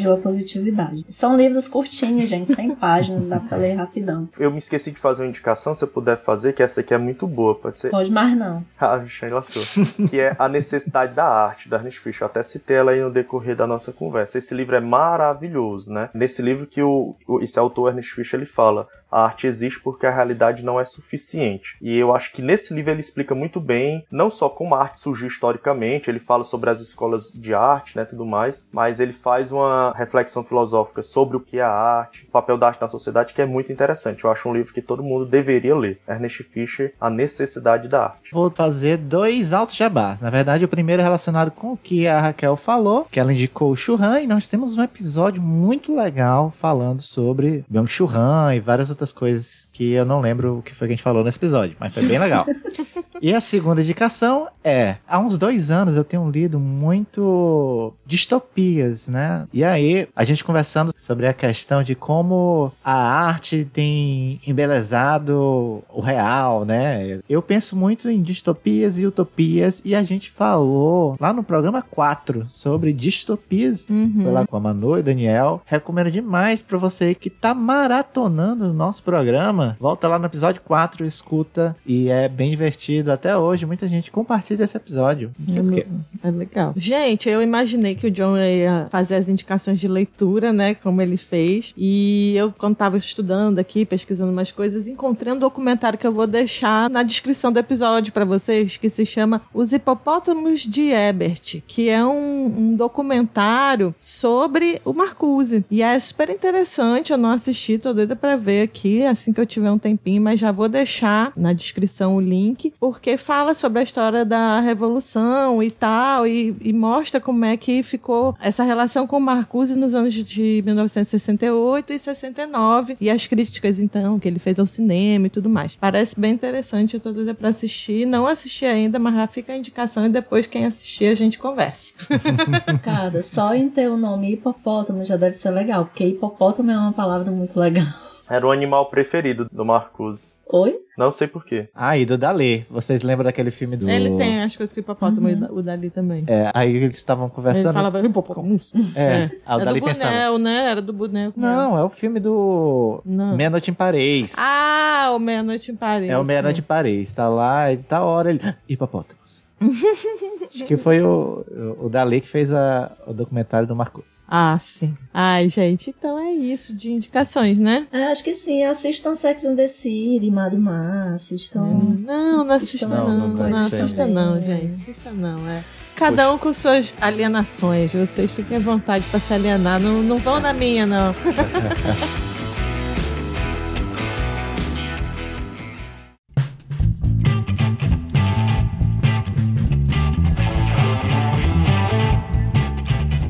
ou 0.08 0.14
a 0.14 0.18
positividade. 0.18 1.06
São 1.10 1.36
livros 1.38 1.68
curtinhos, 1.68 2.30
gente, 2.30 2.54
100 2.54 2.76
páginas, 2.78 3.28
dá 3.28 3.40
pra 3.40 3.58
ler 3.58 3.74
rapidão. 3.74 4.28
Eu 4.40 4.52
me 4.52 4.58
esqueci 4.58 4.92
de 4.92 5.00
fazer 5.00 5.24
uma 5.24 5.30
indicação, 5.30 5.74
se 5.74 5.84
eu 5.84 5.88
puder 5.88 6.18
fazer, 6.18 6.54
que 6.54 6.64
essa 6.64 6.78
daqui 6.78 6.94
é 6.94 6.98
muito 6.98 7.28
boa, 7.28 7.56
pode 7.56 7.80
ser? 7.80 7.90
Pode 7.90 8.12
mais 8.12 8.36
não. 8.36 8.66
Ah, 8.80 9.04
lascou. 9.32 10.08
que 10.08 10.20
é 10.20 10.36
A 10.40 10.48
Necessidade 10.48 11.14
da 11.14 11.26
Arte, 11.26 11.68
da 11.68 11.78
Ernest 11.78 12.00
Fischer. 12.00 12.24
Eu 12.24 12.28
até 12.28 12.42
citei 12.44 12.78
ela 12.78 12.92
aí 12.92 13.02
no 13.02 13.12
decorrer 13.12 13.56
da 13.56 13.68
nossa 13.68 13.92
conversa. 13.92 14.38
Esse 14.38 14.54
livro 14.54 14.76
é 14.76 14.80
maravilhoso, 14.80 15.92
né? 15.92 16.10
Nesse 16.14 16.42
livro 16.42 16.66
que 16.66 16.82
o, 16.82 17.16
esse 17.42 17.60
autor 17.60 17.90
Ernest 17.90 18.14
Fischer 18.14 18.40
ele 18.40 18.46
fala 18.46 18.88
a 19.12 19.24
arte 19.24 19.48
existe 19.48 19.80
porque 19.80 20.06
a 20.06 20.14
realidade 20.14 20.64
não 20.64 20.80
é 20.80 20.86
suficiente. 20.86 21.78
E 21.82 21.98
eu 21.98 22.14
acho 22.14 22.32
que 22.32 22.42
nesse 22.42 22.74
livro 22.74 22.92
ele 22.92 23.00
explica 23.00 23.34
muito 23.34 23.60
bem, 23.60 24.06
não 24.12 24.30
só 24.30 24.50
como 24.50 24.76
a 24.76 24.82
arte 24.82 24.98
surgiu 24.98 25.28
historicamente, 25.28 26.10
ele 26.10 26.20
fala 26.20 26.44
sobre 26.44 26.70
as 26.70 26.80
escolas 26.80 27.32
de 27.32 27.54
arte, 27.54 27.96
né, 27.96 28.06
tudo 28.06 28.26
mais, 28.26 28.64
mas 28.72 29.00
ele 29.00 29.14
faz 29.14 29.52
uma 29.52 29.94
reflexão 29.96 30.44
filosófica 30.44 31.02
sobre 31.02 31.38
o 31.38 31.40
que 31.40 31.60
é 31.60 31.64
a 31.64 31.70
arte, 31.70 32.26
o 32.28 32.32
papel 32.32 32.58
da 32.58 32.68
arte 32.68 32.82
na 32.82 32.88
sociedade, 32.88 33.34
que 33.34 33.42
é 33.42 33.46
muito 33.46 33.72
interessante. 33.72 34.24
Eu 34.24 34.32
acho 34.32 34.48
um 34.50 34.54
livro 34.54 34.74
que 34.74 34.82
todo 34.82 35.04
mundo 35.04 35.26
deveria 35.26 35.76
ler. 35.76 36.00
Ernest 36.08 36.44
Fischer, 36.44 36.94
A 37.00 37.10
Necessidade 37.10 37.88
da 37.88 38.06
Arte. 38.06 38.32
Vou 38.32 38.50
fazer 38.50 38.98
dois 38.98 39.54
altos 39.54 39.76
jabás. 39.76 40.22
Na 40.22 40.30
verdade, 40.30 40.66
o 40.66 40.70
primeiro 40.70 41.02
é 41.02 41.06
relacionado 41.06 41.52
com 41.52 41.74
o 41.74 41.78
que 41.78 42.08
a 42.08 42.20
Raquel 42.20 42.56
falou, 42.56 43.08
que 43.12 43.20
ela 43.20 43.34
indicou 43.34 43.72
o 43.72 43.76
Churran, 43.76 44.22
e 44.22 44.28
nós 44.28 44.48
temos 44.48 44.78
um 44.78 44.84
episódio 44.84 45.42
muito 45.42 45.96
legal 45.96 46.52
falando 46.58 47.02
sobre 47.02 47.64
Byung-Chul 47.70 48.10
Han 48.14 48.56
e 48.56 48.60
várias 48.60 48.90
outras 48.90 48.97
coisas 49.14 49.67
que 49.78 49.92
eu 49.92 50.06
não 50.06 50.20
lembro 50.20 50.58
o 50.58 50.62
que 50.64 50.74
foi 50.74 50.88
que 50.88 50.94
a 50.94 50.96
gente 50.96 51.04
falou 51.04 51.24
nesse 51.24 51.38
episódio, 51.38 51.78
mas 51.80 51.94
foi 51.94 52.04
bem 52.08 52.18
legal. 52.18 52.48
e 53.22 53.32
a 53.32 53.40
segunda 53.40 53.80
indicação 53.80 54.48
é: 54.64 54.96
há 55.08 55.20
uns 55.20 55.38
dois 55.38 55.70
anos 55.70 55.96
eu 55.96 56.04
tenho 56.04 56.28
lido 56.32 56.60
muito 56.60 57.94
distopias, 58.04 59.08
né? 59.08 59.46
E 59.54 59.64
aí, 59.64 60.08
a 60.16 60.24
gente 60.24 60.44
conversando 60.44 60.92
sobre 60.96 61.28
a 61.28 61.34
questão 61.34 61.84
de 61.84 61.94
como 61.94 62.72
a 62.84 62.96
arte 62.96 63.68
tem 63.72 64.42
embelezado 64.48 65.84
o 65.90 66.02
real, 66.02 66.66
né? 66.66 67.20
Eu 67.30 67.44
penso 67.44 67.76
muito 67.76 68.10
em 68.10 68.24
distopias 68.24 68.98
e 68.98 69.06
utopias, 69.06 69.84
e 69.86 69.94
a 69.94 70.02
gente 70.02 70.32
falou 70.32 71.16
lá 71.20 71.32
no 71.32 71.44
programa 71.44 71.84
4 71.84 72.48
sobre 72.50 72.92
distopias. 72.92 73.88
Uhum. 73.88 74.24
Foi 74.24 74.32
lá 74.32 74.48
com 74.48 74.58
a 74.58 74.60
Manu 74.60 74.98
e 74.98 75.02
o 75.02 75.04
Daniel. 75.04 75.62
Recomendo 75.68 76.10
demais 76.10 76.64
para 76.64 76.80
você 76.80 77.14
que 77.14 77.30
tá 77.30 77.54
maratonando 77.54 78.66
o 78.66 78.74
nosso 78.74 79.04
programa. 79.04 79.67
Volta 79.80 80.08
lá 80.08 80.20
no 80.20 80.26
episódio 80.26 80.62
4, 80.62 81.06
escuta. 81.06 81.76
E 81.86 82.10
é 82.10 82.28
bem 82.28 82.50
divertido. 82.50 83.12
Até 83.12 83.38
hoje, 83.38 83.66
muita 83.66 83.88
gente 83.88 84.12
compartilha 84.12 84.64
esse 84.64 84.78
episódio. 84.78 85.32
Não 85.40 85.54
sei 85.54 85.64
porquê. 85.64 85.88
É 86.24 86.32
legal. 86.32 86.74
Gente, 86.76 87.30
eu 87.30 87.42
imaginei 87.42 87.96
que 87.96 88.08
o 88.08 88.12
John 88.12 88.38
ia 88.38 88.88
fazer 88.90 89.16
as 89.16 89.30
indicações 89.30 89.80
de 89.80 89.88
leitura, 89.88 90.54
né? 90.54 90.76
Como 90.76 91.02
ele 91.02 91.18
fez. 91.18 91.74
E 91.78 92.34
eu, 92.36 92.54
quando 92.58 92.76
tava 92.76 92.98
estudando 92.98 93.60
aqui, 93.60 93.86
pesquisando 93.86 94.32
umas 94.32 94.52
coisas, 94.52 94.88
encontrei 94.88 95.34
um 95.34 95.40
documentário 95.40 95.98
que 95.98 96.08
eu 96.08 96.14
vou 96.14 96.28
deixar 96.28 96.90
na 96.90 97.04
descrição 97.04 97.52
do 97.52 97.60
episódio 97.60 98.14
para 98.14 98.26
vocês, 98.26 98.78
que 98.78 98.90
se 98.90 99.06
chama 99.06 99.42
Os 99.54 99.74
Hipopótamos 99.74 100.62
de 100.62 100.92
Ebert, 100.92 101.62
que 101.68 101.90
é 101.90 102.04
um, 102.06 102.46
um 102.46 102.76
documentário 102.76 103.94
sobre 104.00 104.82
o 104.84 104.94
Marcuse. 104.94 105.66
E 105.70 105.82
é 105.82 106.00
super 106.00 106.30
interessante, 106.30 107.12
eu 107.12 107.18
não 107.18 107.32
assisti, 107.32 107.78
tô 107.78 107.94
doida 107.94 108.16
pra 108.16 108.36
ver 108.36 108.64
aqui, 108.64 109.04
assim 109.04 109.34
que 109.34 109.40
eu 109.40 109.46
tiver 109.58 109.72
um 109.72 109.78
tempinho, 109.78 110.22
mas 110.22 110.40
já 110.40 110.52
vou 110.52 110.70
deixar 110.70 111.34
na 111.36 111.54
descrição 111.54 112.16
o 112.16 112.22
link, 112.22 112.74
porque 112.80 113.18
fala 113.18 113.54
sobre 113.54 113.80
a 113.80 113.84
história 113.84 114.24
da 114.24 114.60
Revolução 114.60 115.62
e 115.62 115.72
tal, 115.72 116.28
e, 116.28 116.56
e 116.62 116.72
mostra 116.72 117.20
como 117.20 117.44
é 117.44 117.58
que 117.58 117.82
ficou 117.84 118.36
essa 118.40 118.64
relação 118.64 119.08
com 119.08 119.18
o 119.18 119.22
Marcuse 119.22 119.76
nos 119.76 119.96
anos 119.96 120.14
de 120.14 120.62
1968 120.66 121.94
e 121.94 122.00
69, 122.00 122.98
e 123.02 123.10
as 123.10 123.26
críticas, 123.28 123.80
então, 123.80 124.20
que 124.20 124.28
ele 124.28 124.40
fez 124.40 124.60
ao 124.60 124.68
cinema 124.68 125.28
e 125.28 125.30
tudo 125.30 125.50
mais. 125.50 125.76
Parece 125.76 126.20
bem 126.20 126.34
interessante, 126.34 126.94
eu 126.94 127.00
tô 127.00 127.12
doida 127.12 127.34
pra 127.34 127.50
assistir. 127.50 128.06
Não 128.06 128.28
assisti 128.28 128.66
ainda, 128.66 129.00
mas 129.00 129.16
já 129.16 129.28
fica 129.28 129.54
a 129.54 129.58
indicação 129.58 130.06
e 130.06 130.10
depois 130.10 130.48
quem 130.48 130.66
assistir 130.66 131.08
a 131.08 131.16
gente 131.16 131.40
conversa. 131.40 131.94
Cara, 132.84 133.24
só 133.24 133.54
em 133.54 133.70
ter 133.70 133.90
o 133.90 133.98
nome 133.98 134.34
hipopótamo 134.34 135.04
já 135.04 135.18
deve 135.18 135.36
ser 135.36 135.50
legal, 135.52 135.86
porque 135.86 136.06
hipopótamo 136.06 136.72
é 136.72 136.78
uma 136.78 136.94
palavra 136.94 137.32
muito 137.32 137.60
legal. 137.60 137.88
Era 138.30 138.46
o 138.46 138.52
animal 138.52 138.88
preferido 138.90 139.48
do 139.52 139.64
Marcuse. 139.66 140.26
Oi? 140.50 140.78
Não 140.98 141.12
sei 141.12 141.28
porquê. 141.28 141.68
Ah, 141.76 141.98
e 141.98 142.06
do 142.06 142.18
Dali. 142.18 142.66
Vocês 142.70 143.04
lembram 143.04 143.26
daquele 143.26 143.52
filme 143.52 143.76
do. 143.76 143.88
Ele 143.90 144.16
tem 144.18 144.42
as 144.42 144.56
coisas 144.56 144.74
que 144.74 144.80
o 144.80 144.82
hipopótamo 144.82 145.28
e 145.28 145.34
o 145.34 145.40
da- 145.42 145.52
o 145.52 145.62
Dali 145.62 145.90
também. 145.90 146.24
É, 146.26 146.50
aí 146.54 146.74
eles 146.74 146.96
estavam 146.96 147.26
Ele 147.26 147.34
conversando. 147.36 147.74
falava 147.74 148.00
hipopótamos. 148.00 148.72
É, 148.96 149.30
aí 149.46 149.58
o 149.58 149.62
é 149.62 149.66
Dali 149.66 149.80
do 149.82 149.86
pensava. 149.86 150.10
Bunel, 150.12 150.38
né? 150.40 150.70
Era 150.72 150.82
do 150.82 150.94
Bunel. 150.94 151.34
Não, 151.36 151.78
é 151.78 151.84
o 151.84 151.90
filme 151.90 152.22
do 152.22 153.02
Não. 153.06 153.36
Meia-Noite 153.36 153.72
em 153.72 153.74
Paris. 153.74 154.36
Ah, 154.38 155.12
o 155.14 155.20
Meia-Noite 155.20 155.70
em 155.72 155.76
Paris. 155.76 156.10
é 156.10 156.18
o 156.18 156.24
Meia-Noite 156.24 156.62
em 156.62 156.64
Paris. 156.64 157.14
Tá 157.14 157.28
lá, 157.28 157.72
e 157.74 157.78
tá 157.78 158.02
hora 158.02 158.30
ele. 158.30 158.40
Hipopótamos. 158.70 159.27
Acho 160.50 160.66
que 160.66 160.78
foi 160.78 161.02
o, 161.02 161.44
o 161.82 161.90
Dali 161.90 162.22
que 162.22 162.28
fez 162.28 162.54
a- 162.54 162.92
o 163.08 163.14
documentário 163.14 163.68
do 163.68 163.76
Marcos. 163.76 164.22
Ah, 164.28 164.56
sim. 164.60 164.94
Ai, 165.14 165.50
gente, 165.50 165.90
então 165.98 166.18
é 166.20 166.32
isso 166.32 166.76
de 166.76 166.92
indicações, 166.92 167.58
né? 167.60 167.88
É, 167.92 168.06
acho 168.06 168.24
que 168.24 168.34
sim, 168.34 168.64
assistam 168.64 169.16
Sex 169.16 169.44
and 169.46 169.56
the 169.56 169.68
City, 169.68 170.30
Madumar, 170.32 171.14
assistam... 171.16 171.62
Não, 171.64 172.46
não 172.46 172.52
assista 172.56 172.86
Assistam 172.88 172.90
não. 172.90 173.16
essas 173.18 173.30
Não, 173.30 173.38
coisas 173.38 173.74
assista 173.74 173.98
também. 174.02 174.14
não, 174.16 174.42
gente. 174.42 174.82
Assista 174.82 175.12
não, 175.12 175.48
é. 175.50 175.64
Cada 175.96 176.32
um 176.32 176.38
com 176.38 176.54
suas 176.54 176.94
alienações. 177.02 177.92
Vocês 177.92 178.30
fiquem 178.32 178.58
à 178.58 178.60
vontade 178.60 179.04
pra 179.10 179.20
se 179.20 179.34
alienar. 179.34 179.80
Não, 179.80 180.04
não 180.04 180.20
vão 180.20 180.40
na 180.40 180.54
minha, 180.54 180.86
não. 180.86 181.16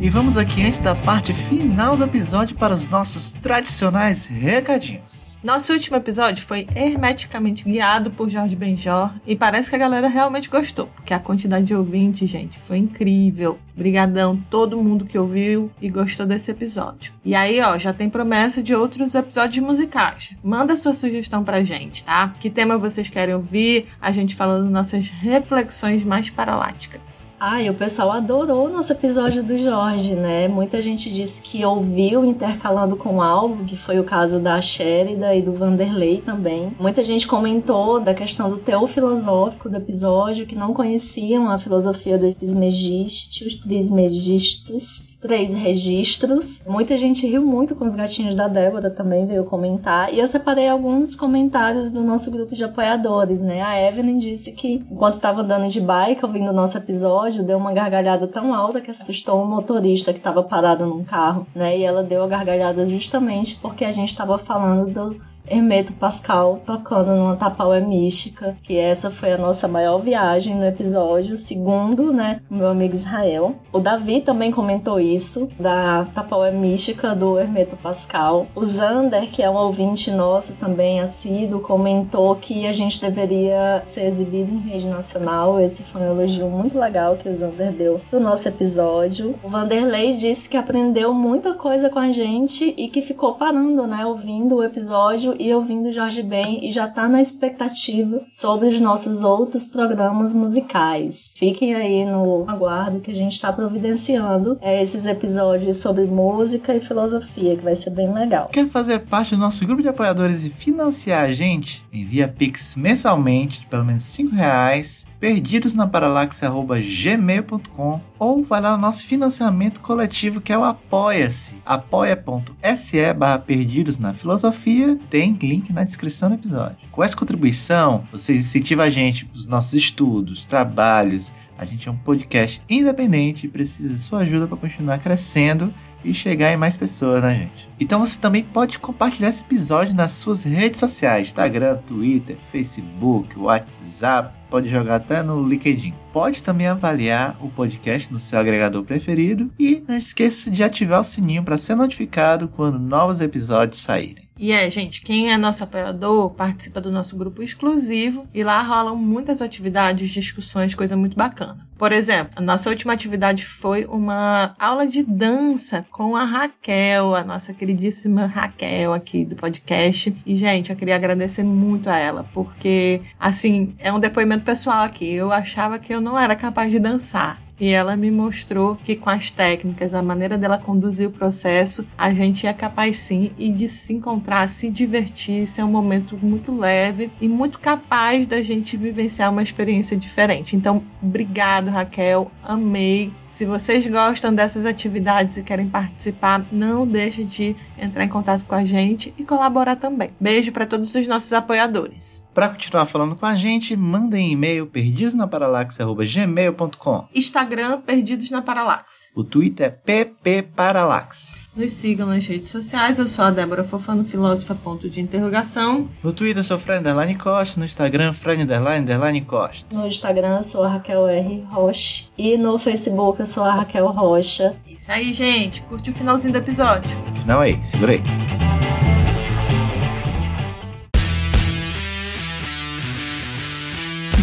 E 0.07 0.09
vamos 0.09 0.37
aqui 0.37 0.61
antes 0.63 0.79
da 0.79 0.95
parte 0.95 1.33
final 1.33 1.97
do 1.97 2.05
episódio 2.05 2.55
para 2.55 2.73
os 2.73 2.87
nossos 2.87 3.33
tradicionais 3.33 4.25
recadinhos. 4.25 5.37
Nosso 5.43 5.73
último 5.73 5.97
episódio 5.97 6.45
foi 6.45 6.65
hermeticamente 6.73 7.65
guiado 7.65 8.09
por 8.11 8.29
Jorge 8.29 8.55
Benjor 8.55 9.11
e 9.27 9.35
parece 9.35 9.69
que 9.69 9.75
a 9.75 9.79
galera 9.79 10.07
realmente 10.07 10.49
gostou, 10.49 10.87
porque 10.95 11.13
a 11.13 11.19
quantidade 11.19 11.65
de 11.65 11.75
ouvintes, 11.75 12.29
gente, 12.29 12.57
foi 12.57 12.77
incrível. 12.77 13.59
Brigadão 13.75 14.41
todo 14.49 14.81
mundo 14.81 15.03
que 15.03 15.19
ouviu 15.19 15.69
e 15.81 15.89
gostou 15.89 16.25
desse 16.25 16.51
episódio. 16.51 17.11
E 17.25 17.35
aí, 17.35 17.59
ó, 17.59 17.77
já 17.77 17.91
tem 17.91 18.09
promessa 18.09 18.63
de 18.63 18.73
outros 18.73 19.13
episódios 19.13 19.65
musicais. 19.65 20.33
Manda 20.41 20.77
sua 20.77 20.93
sugestão 20.93 21.43
pra 21.43 21.65
gente, 21.65 22.05
tá? 22.05 22.33
Que 22.39 22.49
tema 22.49 22.77
vocês 22.77 23.09
querem 23.09 23.35
ouvir? 23.35 23.87
A 24.01 24.13
gente 24.13 24.37
falando 24.37 24.69
nossas 24.69 25.09
reflexões 25.09 26.01
mais 26.05 26.29
paraláticas. 26.29 27.26
Ai, 27.39 27.69
o 27.69 27.73
pessoal 27.75 28.11
adorou 28.13 28.65
o 28.65 28.69
nosso 28.69 28.91
episódio 28.91 29.43
do 29.43 29.55
Jorge, 29.59 30.15
né? 30.15 30.47
Muita 30.47 30.81
gente 30.81 31.13
disse 31.13 31.39
que 31.39 31.63
ouviu 31.63 32.25
intercalando 32.25 32.97
com 32.97 33.17
o 33.17 33.21
álbum, 33.21 33.63
que 33.63 33.77
foi 33.77 33.99
o 33.99 34.03
caso 34.03 34.39
da 34.39 34.59
Sherida 34.59 35.35
e 35.35 35.43
do 35.43 35.53
Vanderlei 35.53 36.19
também. 36.19 36.75
Muita 36.79 37.03
gente 37.03 37.27
comentou 37.27 37.99
da 37.99 38.15
questão 38.15 38.49
do 38.49 38.57
teor 38.57 38.87
filosófico 38.87 39.69
do 39.69 39.77
episódio, 39.77 40.47
que 40.47 40.55
não 40.55 40.73
conheciam 40.73 41.47
a 41.51 41.59
filosofia 41.59 42.17
dos 42.17 42.35
Trismegistos, 42.35 43.53
Trismegistos 43.59 45.16
três 45.19 45.53
registros. 45.53 46.61
Muita 46.67 46.97
gente 46.97 47.25
riu 47.25 47.41
muito 47.41 47.75
com 47.75 47.85
os 47.85 47.95
gatinhos 47.95 48.35
da 48.35 48.47
Débora 48.47 48.89
também 48.89 49.25
veio 49.25 49.45
comentar. 49.45 50.13
E 50.13 50.19
eu 50.19 50.27
separei 50.27 50.67
alguns 50.67 51.15
comentários 51.15 51.91
do 51.91 52.03
nosso 52.03 52.29
grupo 52.31 52.55
de 52.55 52.63
apoiadores, 52.63 53.41
né? 53.41 53.61
A 53.61 53.81
Evelyn 53.81 54.19
disse 54.19 54.51
que 54.51 54.85
enquanto 54.91 55.15
estava 55.15 55.41
andando 55.41 55.67
de 55.67 55.81
bike 55.81 56.25
ouvindo 56.25 56.49
o 56.49 56.53
nosso 56.53 56.77
episódio, 56.77 57.43
deu 57.43 57.57
uma 57.57 57.73
gargalhada 57.73 58.27
tão 58.27 58.53
alta 58.53 58.81
que 58.81 58.91
assustou 58.91 59.41
um 59.41 59.47
motorista 59.47 60.13
que 60.13 60.19
estava 60.19 60.43
parado 60.43 60.85
num 60.85 61.03
carro, 61.03 61.47
né? 61.55 61.77
E 61.77 61.83
ela 61.83 62.03
deu 62.03 62.23
a 62.23 62.27
gargalhada 62.27 62.85
justamente 62.85 63.55
porque 63.55 63.85
a 63.85 63.91
gente 63.91 64.09
estava 64.09 64.37
falando 64.37 64.91
do 64.93 65.21
Hermeto 65.49 65.93
Pascal 65.93 66.61
tocando 66.65 67.15
numa 67.15 67.35
Tapaué 67.35 67.79
mística, 67.79 68.57
que 68.63 68.77
essa 68.77 69.09
foi 69.09 69.33
a 69.33 69.37
nossa 69.37 69.67
maior 69.67 69.99
viagem 69.99 70.55
no 70.55 70.65
episódio, 70.65 71.35
segundo, 71.35 72.11
né, 72.11 72.41
meu 72.49 72.67
amigo 72.67 72.95
Israel. 72.95 73.55
O 73.71 73.79
Davi 73.79 74.21
também 74.21 74.51
comentou 74.51 74.99
isso, 74.99 75.49
da 75.59 76.05
Tapaué 76.13 76.51
mística 76.51 77.15
do 77.15 77.37
Hermeto 77.37 77.75
Pascal. 77.77 78.47
O 78.55 78.65
Zander, 78.65 79.29
que 79.31 79.41
é 79.41 79.49
um 79.49 79.55
ouvinte 79.55 80.11
nosso 80.11 80.53
também 80.53 80.99
assíduo, 80.99 81.61
comentou 81.61 82.35
que 82.35 82.65
a 82.67 82.71
gente 82.71 82.99
deveria 82.99 83.81
ser 83.85 84.05
exibido 84.05 84.51
em 84.51 84.59
rede 84.59 84.87
nacional. 84.87 85.59
Esse 85.59 85.83
foi 85.83 86.01
um 86.01 86.11
elogio 86.11 86.49
muito 86.49 86.77
legal 86.77 87.15
que 87.15 87.29
o 87.29 87.33
Zander 87.33 87.71
deu 87.71 88.01
do 88.11 88.19
nosso 88.19 88.47
episódio. 88.47 89.35
O 89.43 89.49
Vanderlei 89.49 90.13
disse 90.13 90.49
que 90.49 90.57
aprendeu 90.57 91.13
muita 91.13 91.53
coisa 91.53 91.89
com 91.89 91.99
a 91.99 92.11
gente 92.11 92.73
e 92.77 92.87
que 92.87 93.01
ficou 93.01 93.35
parando, 93.35 93.85
né, 93.87 94.05
ouvindo 94.05 94.55
o 94.55 94.63
episódio 94.63 95.35
e 95.39 95.53
ouvindo 95.53 95.91
Jorge 95.91 96.23
Ben 96.23 96.65
e 96.67 96.71
já 96.71 96.87
tá 96.87 97.07
na 97.07 97.21
expectativa 97.21 98.21
sobre 98.29 98.67
os 98.67 98.79
nossos 98.79 99.23
outros 99.23 99.67
programas 99.67 100.33
musicais. 100.33 101.33
Fiquem 101.35 101.75
aí 101.75 102.05
no 102.05 102.45
aguardo 102.47 102.99
que 102.99 103.11
a 103.11 103.15
gente 103.15 103.33
está 103.33 103.51
providenciando 103.51 104.57
é, 104.61 104.81
esses 104.81 105.05
episódios 105.05 105.77
sobre 105.77 106.05
música 106.05 106.75
e 106.75 106.81
filosofia, 106.81 107.55
que 107.55 107.63
vai 107.63 107.75
ser 107.75 107.91
bem 107.91 108.13
legal. 108.13 108.49
Quer 108.51 108.67
fazer 108.67 108.99
parte 108.99 109.35
do 109.35 109.41
nosso 109.41 109.65
grupo 109.65 109.81
de 109.81 109.89
apoiadores 109.89 110.43
e 110.43 110.49
financiar 110.49 111.23
a 111.23 111.31
gente? 111.31 111.85
Envia 111.91 112.27
Pix 112.27 112.75
mensalmente 112.75 113.61
de 113.61 113.67
pelo 113.67 113.85
menos 113.85 114.03
5 114.03 114.35
reais 114.35 115.05
perdidos 115.19 115.73
na 115.73 115.87
paralaxe.gmail.com 115.87 118.01
ou 118.19 118.43
vai 118.43 118.61
lá 118.61 118.75
no 118.75 118.81
nosso 118.81 119.03
financiamento 119.05 119.79
coletivo 119.81 120.41
que 120.41 120.53
é 120.53 120.57
o 120.57 120.63
Apoia-se, 120.63 121.61
apoia.se 121.65 123.13
barra 123.13 123.39
perdidos 123.39 123.97
na 123.97 124.13
filosofia, 124.13 124.99
tem 125.09 125.33
link 125.33 125.73
na 125.73 125.83
descrição 125.83 126.29
do 126.29 126.35
episódio. 126.35 126.77
Com 126.91 127.03
essa 127.03 127.17
contribuição, 127.17 128.07
vocês 128.11 128.39
incentivam 128.39 128.85
a 128.85 128.89
gente 128.89 129.29
os 129.33 129.47
nossos 129.47 129.73
estudos, 129.73 130.45
trabalhos, 130.45 131.33
a 131.57 131.65
gente 131.65 131.89
é 131.89 131.91
um 131.91 131.97
podcast 131.97 132.61
independente 132.69 133.47
e 133.47 133.49
precisa 133.49 133.93
de 133.93 134.01
sua 134.01 134.19
ajuda 134.19 134.47
para 134.47 134.57
continuar 134.57 134.99
crescendo 134.99 135.73
e 136.03 136.13
chegar 136.13 136.51
em 136.51 136.57
mais 136.57 136.77
pessoas, 136.77 137.21
né, 137.21 137.35
gente? 137.35 137.69
Então 137.79 137.99
você 137.99 138.19
também 138.19 138.43
pode 138.43 138.79
compartilhar 138.79 139.29
esse 139.29 139.43
episódio 139.43 139.93
nas 139.93 140.11
suas 140.11 140.43
redes 140.43 140.79
sociais: 140.79 141.27
Instagram, 141.27 141.77
Twitter, 141.87 142.37
Facebook, 142.51 143.37
WhatsApp, 143.37 144.37
pode 144.49 144.69
jogar 144.69 144.95
até 144.95 145.21
no 145.21 145.47
LinkedIn. 145.47 145.93
Pode 146.11 146.41
também 146.41 146.67
avaliar 146.67 147.37
o 147.41 147.49
podcast 147.49 148.11
no 148.11 148.19
seu 148.19 148.39
agregador 148.39 148.83
preferido 148.83 149.51
e 149.59 149.83
não 149.87 149.95
esqueça 149.95 150.49
de 150.49 150.63
ativar 150.63 151.01
o 151.01 151.05
sininho 151.05 151.43
para 151.43 151.57
ser 151.57 151.75
notificado 151.75 152.47
quando 152.47 152.79
novos 152.79 153.21
episódios 153.21 153.81
saírem. 153.81 154.26
E 154.37 154.51
é, 154.51 154.69
gente, 154.69 155.01
quem 155.01 155.31
é 155.31 155.37
nosso 155.37 155.63
apoiador 155.63 156.29
participa 156.31 156.79
do 156.79 156.91
nosso 156.91 157.17
grupo 157.17 157.41
exclusivo 157.41 158.27
e 158.33 158.43
lá 158.43 158.61
rolam 158.61 158.95
muitas 158.95 159.41
atividades, 159.41 160.11
discussões, 160.11 160.75
coisa 160.75 160.95
muito 160.95 161.17
bacana. 161.17 161.67
Por 161.77 161.91
exemplo, 161.91 162.33
a 162.35 162.41
nossa 162.41 162.69
última 162.69 162.93
atividade 162.93 163.45
foi 163.45 163.85
uma 163.85 164.55
aula 164.57 164.87
de 164.87 165.03
dança 165.03 165.85
com 165.91 166.15
a 166.15 166.23
Raquel, 166.23 167.13
a 167.13 167.23
nossa 167.23 167.53
queridíssima 167.53 168.25
Raquel 168.25 168.93
aqui 168.93 169.23
do 169.23 169.35
podcast. 169.35 170.13
E, 170.25 170.35
gente, 170.35 170.71
eu 170.71 170.75
queria 170.75 170.95
agradecer 170.95 171.43
muito 171.43 171.87
a 171.87 171.97
ela, 171.97 172.25
porque, 172.33 173.01
assim, 173.19 173.75
é 173.77 173.93
um 173.93 173.99
depoimento 173.99 174.43
pessoal 174.43 174.83
aqui. 174.83 175.13
Eu 175.13 175.31
achava 175.31 175.77
que 175.77 175.93
eu 175.93 176.01
não 176.01 176.17
era 176.17 176.35
capaz 176.35 176.71
de 176.71 176.79
dançar. 176.79 177.46
E 177.59 177.69
ela 177.69 177.95
me 177.95 178.11
mostrou 178.11 178.75
que 178.75 178.95
com 178.95 179.09
as 179.09 179.31
técnicas, 179.31 179.93
a 179.93 180.01
maneira 180.01 180.37
dela 180.37 180.57
conduzir 180.57 181.07
o 181.07 181.11
processo, 181.11 181.87
a 181.97 182.13
gente 182.13 182.45
é 182.45 182.53
capaz 182.53 182.97
sim 182.99 183.31
e 183.37 183.51
de 183.51 183.67
se 183.67 183.93
encontrar, 183.93 184.47
se 184.47 184.69
divertir, 184.69 185.47
ser 185.47 185.63
um 185.63 185.71
momento 185.71 186.17
muito 186.21 186.55
leve 186.55 187.11
e 187.19 187.27
muito 187.27 187.59
capaz 187.59 188.27
da 188.27 188.41
gente 188.43 188.77
vivenciar 188.77 189.31
uma 189.31 189.41
experiência 189.41 189.97
diferente. 189.97 190.55
Então, 190.55 190.83
obrigado, 191.01 191.69
Raquel. 191.69 192.31
Amei. 192.43 193.11
Se 193.27 193.45
vocês 193.45 193.87
gostam 193.87 194.33
dessas 194.33 194.65
atividades 194.65 195.37
e 195.37 195.43
querem 195.43 195.67
participar, 195.67 196.45
não 196.51 196.85
deixe 196.85 197.23
de 197.23 197.55
entrar 197.77 198.03
em 198.03 198.09
contato 198.09 198.45
com 198.45 198.55
a 198.55 198.63
gente 198.63 199.13
e 199.17 199.23
colaborar 199.23 199.75
também. 199.75 200.11
Beijo 200.19 200.51
para 200.51 200.65
todos 200.65 200.93
os 200.93 201.07
nossos 201.07 201.33
apoiadores. 201.33 202.26
Para 202.37 202.49
continuar 202.49 202.85
falando 202.85 203.15
com 203.15 203.25
a 203.25 203.33
gente, 203.33 203.75
mandem 203.75 204.31
e-mail 204.31 204.67
perdidosnaparalaxe.gmail.com 204.67 207.07
Instagram 207.15 207.81
Perdidos 207.81 208.29
na 208.29 208.43
Paralaxe. 208.43 209.09
O 209.15 209.23
Twitter 209.23 209.79
é 209.87 210.05
ppparalaxe. 210.05 211.35
Nos 211.55 211.71
sigam 211.71 212.05
nas 212.05 212.27
redes 212.27 212.49
sociais. 212.49 212.99
Eu 212.99 213.07
sou 213.07 213.25
a 213.25 213.31
Débora 213.31 213.63
Fofano, 213.63 214.03
filósofa, 214.03 214.53
ponto 214.53 214.87
de 214.87 215.01
interrogação. 215.01 215.89
No 216.03 216.13
Twitter 216.13 216.37
eu 216.37 216.43
sou 216.43 216.59
Fran 216.59 216.77
Underline 216.77 217.15
Costa, 217.15 217.59
no 217.59 217.65
Instagram 217.65 218.13
Fran 218.13 218.43
Underline 218.43 218.83
Underline 218.83 219.21
Costa. 219.21 219.75
No 219.75 219.87
Instagram 219.87 220.37
eu 220.37 220.43
sou 220.43 220.63
a 220.63 220.69
Raquel 220.69 221.07
R. 221.07 221.41
Rocha 221.49 222.05
e 222.15 222.37
no 222.37 222.59
Facebook 222.59 223.19
eu 223.19 223.25
sou 223.25 223.45
a 223.45 223.55
Raquel 223.55 223.87
Rocha. 223.87 224.55
Isso 224.67 224.91
aí, 224.91 225.11
gente. 225.11 225.63
Curte 225.63 225.89
o 225.89 225.93
finalzinho 225.93 226.33
do 226.33 226.37
episódio. 226.37 226.91
Final 227.15 227.41
aí, 227.41 227.59
segura 227.63 227.93
aí. 227.93 228.56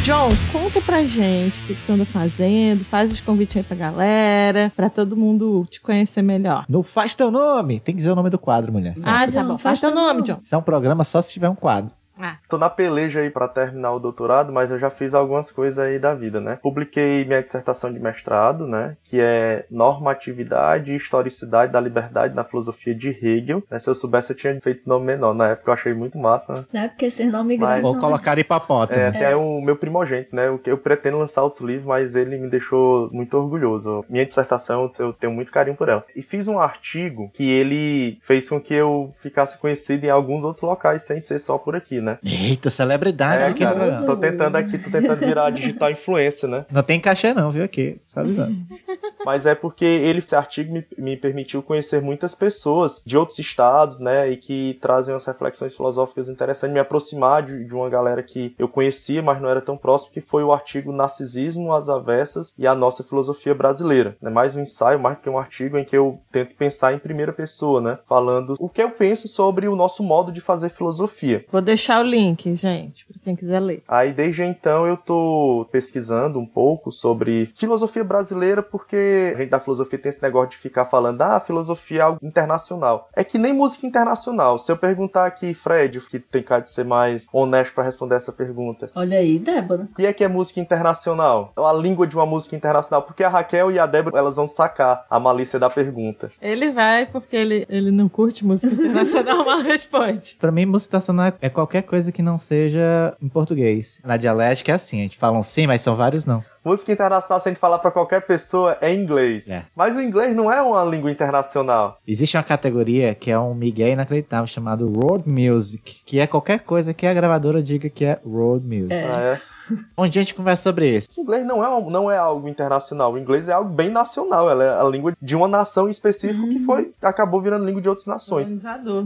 John, 0.04 0.28
conta 0.52 0.82
pra 0.82 1.02
gente 1.06 1.58
o 1.62 1.66
que, 1.66 1.74
tu 1.86 1.92
anda 1.92 2.04
fazendo, 2.04 2.84
faz 2.84 3.10
os 3.10 3.22
convites 3.22 3.56
aí 3.56 3.62
pra 3.62 3.74
galera, 3.74 4.70
pra 4.76 4.90
todo 4.90 5.16
mundo 5.16 5.66
te 5.70 5.80
conhecer 5.80 6.20
melhor. 6.20 6.66
Não 6.68 6.82
faz 6.82 7.14
teu 7.14 7.30
nome! 7.30 7.80
Tem 7.80 7.94
que 7.94 8.00
dizer 8.00 8.10
o 8.10 8.14
nome 8.14 8.28
do 8.28 8.38
quadro, 8.38 8.70
mulher. 8.70 8.92
Ah, 9.02 9.26
tá 9.26 9.42
bom. 9.42 9.56
Faz 9.56 9.80
teu 9.80 9.94
nome, 9.94 10.20
John. 10.20 10.36
Isso 10.42 10.54
é 10.54 10.58
um 10.58 10.62
programa 10.62 11.04
só 11.04 11.22
se 11.22 11.32
tiver 11.32 11.48
um 11.48 11.54
quadro. 11.54 11.90
Ah, 12.20 12.36
Tô 12.48 12.56
na 12.58 12.70
peleja 12.70 13.20
aí 13.20 13.30
pra 13.30 13.48
terminar 13.48 13.92
o 13.92 13.98
doutorado, 13.98 14.52
mas 14.52 14.70
eu 14.70 14.78
já 14.78 14.90
fiz 14.90 15.14
algumas 15.14 15.50
coisas 15.50 15.78
aí 15.78 15.98
da 15.98 16.14
vida, 16.14 16.40
né? 16.40 16.58
Publiquei 16.62 17.24
minha 17.24 17.42
dissertação 17.42 17.92
de 17.92 17.98
mestrado, 17.98 18.66
né? 18.66 18.96
Que 19.02 19.20
é 19.20 19.66
normatividade 19.70 20.92
e 20.92 20.96
historicidade 20.96 21.72
da 21.72 21.80
liberdade 21.80 22.34
na 22.34 22.44
filosofia 22.44 22.94
de 22.94 23.08
Hegel. 23.08 23.62
Né? 23.70 23.78
Se 23.78 23.88
eu 23.88 23.94
soubesse, 23.94 24.32
eu 24.32 24.36
tinha 24.36 24.58
feito 24.60 24.88
nome 24.88 25.06
menor. 25.06 25.34
Na 25.34 25.48
época 25.48 25.70
eu 25.70 25.74
achei 25.74 25.94
muito 25.94 26.18
massa, 26.18 26.52
né? 26.54 26.64
Não 26.72 26.80
é 26.82 26.88
porque 26.88 27.06
esses 27.06 27.30
nomes 27.30 27.58
Mas- 27.58 27.68
grandes. 27.68 27.82
Vou 27.82 27.98
colocar 27.98 28.38
hipopótamo. 28.38 28.98
É, 29.00 29.08
até 29.08 29.34
o 29.36 29.60
meu 29.60 29.76
primogênito, 29.76 30.34
né? 30.34 30.48
Eu, 30.48 30.60
eu 30.66 30.78
pretendo 30.78 31.18
lançar 31.18 31.42
outros 31.42 31.62
livros, 31.62 31.86
mas 31.86 32.14
ele 32.14 32.36
me 32.38 32.48
deixou 32.48 33.10
muito 33.12 33.36
orgulhoso. 33.36 34.04
Minha 34.08 34.24
dissertação, 34.26 34.90
eu 34.98 35.12
tenho 35.12 35.32
muito 35.32 35.50
carinho 35.52 35.76
por 35.76 35.88
ela. 35.88 36.04
E 36.14 36.22
fiz 36.22 36.46
um 36.48 36.58
artigo 36.58 37.30
que 37.32 37.50
ele 37.50 38.18
fez 38.22 38.48
com 38.48 38.60
que 38.60 38.74
eu 38.74 39.12
ficasse 39.18 39.58
conhecido 39.58 40.04
em 40.04 40.10
alguns 40.10 40.44
outros 40.44 40.62
locais, 40.62 41.02
sem 41.02 41.20
ser 41.20 41.38
só 41.38 41.58
por 41.58 41.74
aqui, 41.76 42.00
né? 42.04 42.18
Eita, 42.24 42.70
celebridade 42.70 43.42
É, 43.42 43.46
aqui 43.46 43.64
cara, 43.64 44.04
tô 44.04 44.16
tentando 44.16 44.56
aqui, 44.56 44.78
tô 44.78 44.90
tentando 44.90 45.18
virar 45.18 45.50
digital 45.50 45.90
influencer, 45.90 46.48
né? 46.48 46.66
Não 46.70 46.82
tem 46.82 47.00
cachê 47.00 47.34
não, 47.34 47.50
viu 47.50 47.64
aqui? 47.64 48.00
Só 48.06 48.20
avisando. 48.20 48.54
Mas 49.24 49.46
é 49.46 49.54
porque 49.54 49.84
ele, 49.84 50.18
esse 50.18 50.36
artigo 50.36 50.72
me, 50.72 50.86
me 50.98 51.16
permitiu 51.16 51.62
conhecer 51.62 52.02
muitas 52.02 52.34
pessoas 52.34 53.02
de 53.04 53.16
outros 53.16 53.38
estados, 53.38 53.98
né? 53.98 54.30
E 54.30 54.36
que 54.36 54.78
trazem 54.80 55.14
umas 55.14 55.24
reflexões 55.24 55.74
filosóficas 55.74 56.28
interessantes, 56.28 56.74
me 56.74 56.80
aproximar 56.80 57.42
de, 57.42 57.64
de 57.64 57.74
uma 57.74 57.88
galera 57.88 58.22
que 58.22 58.54
eu 58.58 58.68
conhecia, 58.68 59.22
mas 59.22 59.40
não 59.40 59.48
era 59.48 59.60
tão 59.60 59.76
próximo, 59.76 60.12
que 60.12 60.20
foi 60.20 60.44
o 60.44 60.52
artigo 60.52 60.92
Narcisismo, 60.92 61.72
as 61.72 61.88
Avessas 61.88 62.52
e 62.58 62.66
a 62.66 62.74
Nossa 62.74 63.02
Filosofia 63.02 63.54
Brasileira. 63.54 64.16
É 64.22 64.30
mais 64.30 64.54
um 64.54 64.60
ensaio, 64.60 65.00
mais 65.00 65.16
do 65.16 65.22
que 65.22 65.30
um 65.30 65.38
artigo 65.38 65.78
em 65.78 65.84
que 65.84 65.96
eu 65.96 66.20
tento 66.30 66.54
pensar 66.54 66.92
em 66.92 66.98
primeira 66.98 67.32
pessoa, 67.32 67.80
né? 67.80 67.98
Falando 68.04 68.54
o 68.58 68.68
que 68.68 68.82
eu 68.82 68.90
penso 68.90 69.26
sobre 69.28 69.68
o 69.68 69.76
nosso 69.76 70.02
modo 70.02 70.30
de 70.30 70.40
fazer 70.40 70.68
filosofia. 70.68 71.44
vou 71.50 71.60
deixar 71.60 71.93
o 72.00 72.02
link, 72.02 72.54
gente, 72.54 73.06
pra 73.06 73.16
quem 73.22 73.36
quiser 73.36 73.60
ler. 73.60 73.82
Aí 73.88 74.12
desde 74.12 74.42
então 74.42 74.86
eu 74.86 74.96
tô 74.96 75.66
pesquisando 75.70 76.38
um 76.38 76.46
pouco 76.46 76.90
sobre 76.90 77.46
filosofia 77.56 78.04
brasileira, 78.04 78.62
porque 78.62 79.32
a 79.34 79.38
gente 79.38 79.50
da 79.50 79.60
filosofia 79.60 79.98
tem 79.98 80.10
esse 80.10 80.22
negócio 80.22 80.50
de 80.50 80.56
ficar 80.56 80.84
falando, 80.84 81.20
ah, 81.22 81.40
filosofia 81.40 81.98
é 82.00 82.02
algo 82.02 82.18
internacional. 82.22 83.08
É 83.14 83.22
que 83.24 83.38
nem 83.38 83.52
música 83.52 83.86
internacional. 83.86 84.58
Se 84.58 84.70
eu 84.70 84.76
perguntar 84.76 85.26
aqui, 85.26 85.54
Fred, 85.54 86.00
que 86.00 86.18
tem 86.18 86.42
cara 86.42 86.62
de 86.62 86.70
ser 86.70 86.84
mais 86.84 87.26
honesto 87.32 87.74
pra 87.74 87.84
responder 87.84 88.16
essa 88.16 88.32
pergunta, 88.32 88.86
Olha 88.94 89.18
aí, 89.18 89.38
Débora. 89.38 89.82
o 89.90 89.94
que 89.94 90.06
é 90.06 90.12
que 90.12 90.24
é 90.24 90.28
música 90.28 90.60
internacional? 90.60 91.52
A 91.56 91.72
língua 91.72 92.06
de 92.06 92.14
uma 92.16 92.26
música 92.26 92.54
internacional, 92.56 93.02
porque 93.02 93.24
a 93.24 93.28
Raquel 93.28 93.70
e 93.70 93.78
a 93.78 93.86
Débora, 93.86 94.18
elas 94.18 94.36
vão 94.36 94.46
sacar 94.48 95.06
a 95.08 95.18
malícia 95.20 95.58
da 95.58 95.70
pergunta. 95.70 96.30
Ele 96.40 96.70
vai 96.72 97.06
porque 97.06 97.36
ele, 97.36 97.66
ele 97.68 97.90
não 97.90 98.08
curte 98.08 98.44
música 98.44 98.72
internacional, 98.74 99.44
mas 99.44 99.62
responde. 99.64 100.36
Pra 100.40 100.50
mim, 100.52 100.66
música 100.66 100.90
internacional 100.90 101.32
é 101.40 101.48
qualquer 101.48 101.82
coisa 101.84 102.10
que 102.10 102.22
não 102.22 102.38
seja 102.38 103.14
em 103.22 103.28
português. 103.28 104.00
Na 104.04 104.16
dialética 104.16 104.72
é 104.72 104.74
assim, 104.74 105.00
a 105.00 105.02
gente 105.02 105.18
fala 105.18 105.38
um 105.38 105.42
sim, 105.42 105.66
mas 105.66 105.80
são 105.80 105.94
vários 105.94 106.26
não. 106.26 106.42
Música 106.64 106.92
internacional, 106.92 107.40
se 107.40 107.48
a 107.48 107.52
gente 107.52 107.60
falar 107.60 107.78
pra 107.78 107.90
qualquer 107.90 108.22
pessoa, 108.22 108.76
é 108.80 108.92
inglês. 108.92 109.48
É. 109.48 109.64
Mas 109.76 109.94
o 109.96 110.00
inglês 110.00 110.34
não 110.34 110.50
é 110.50 110.60
uma 110.62 110.82
língua 110.84 111.10
internacional. 111.10 111.98
Existe 112.06 112.36
uma 112.36 112.42
categoria 112.42 113.14
que 113.14 113.30
é 113.30 113.38
um 113.38 113.54
migué 113.54 113.90
inacreditável 113.90 114.46
chamado 114.46 114.90
Road 114.90 115.28
Music, 115.28 116.02
que 116.04 116.18
é 116.18 116.26
qualquer 116.26 116.60
coisa 116.60 116.94
que 116.94 117.06
a 117.06 117.14
gravadora 117.14 117.62
diga 117.62 117.88
que 117.88 118.04
é 118.04 118.18
Road 118.24 118.64
Music. 118.66 118.94
É. 118.94 119.04
Ah, 119.04 119.20
é. 119.20 119.40
Onde 119.96 120.18
a 120.18 120.22
gente 120.22 120.34
conversa 120.34 120.64
sobre 120.64 120.96
isso? 120.96 121.08
O 121.16 121.22
inglês 121.22 121.46
não 121.46 121.64
é, 121.64 121.90
não 121.90 122.10
é 122.10 122.16
algo 122.16 122.48
internacional. 122.48 123.12
O 123.12 123.18
inglês 123.18 123.48
é 123.48 123.52
algo 123.52 123.70
bem 123.70 123.90
nacional. 123.90 124.50
Ela 124.50 124.64
é 124.64 124.80
a 124.80 124.84
língua 124.84 125.14
de 125.20 125.36
uma 125.36 125.48
nação 125.48 125.88
em 125.88 125.90
específico 125.90 126.48
que 126.48 126.58
foi 126.58 126.92
acabou 127.02 127.40
virando 127.40 127.64
língua 127.64 127.80
de 127.80 127.88
outras 127.88 128.06
nações. 128.06 128.50
Né? 128.50 128.58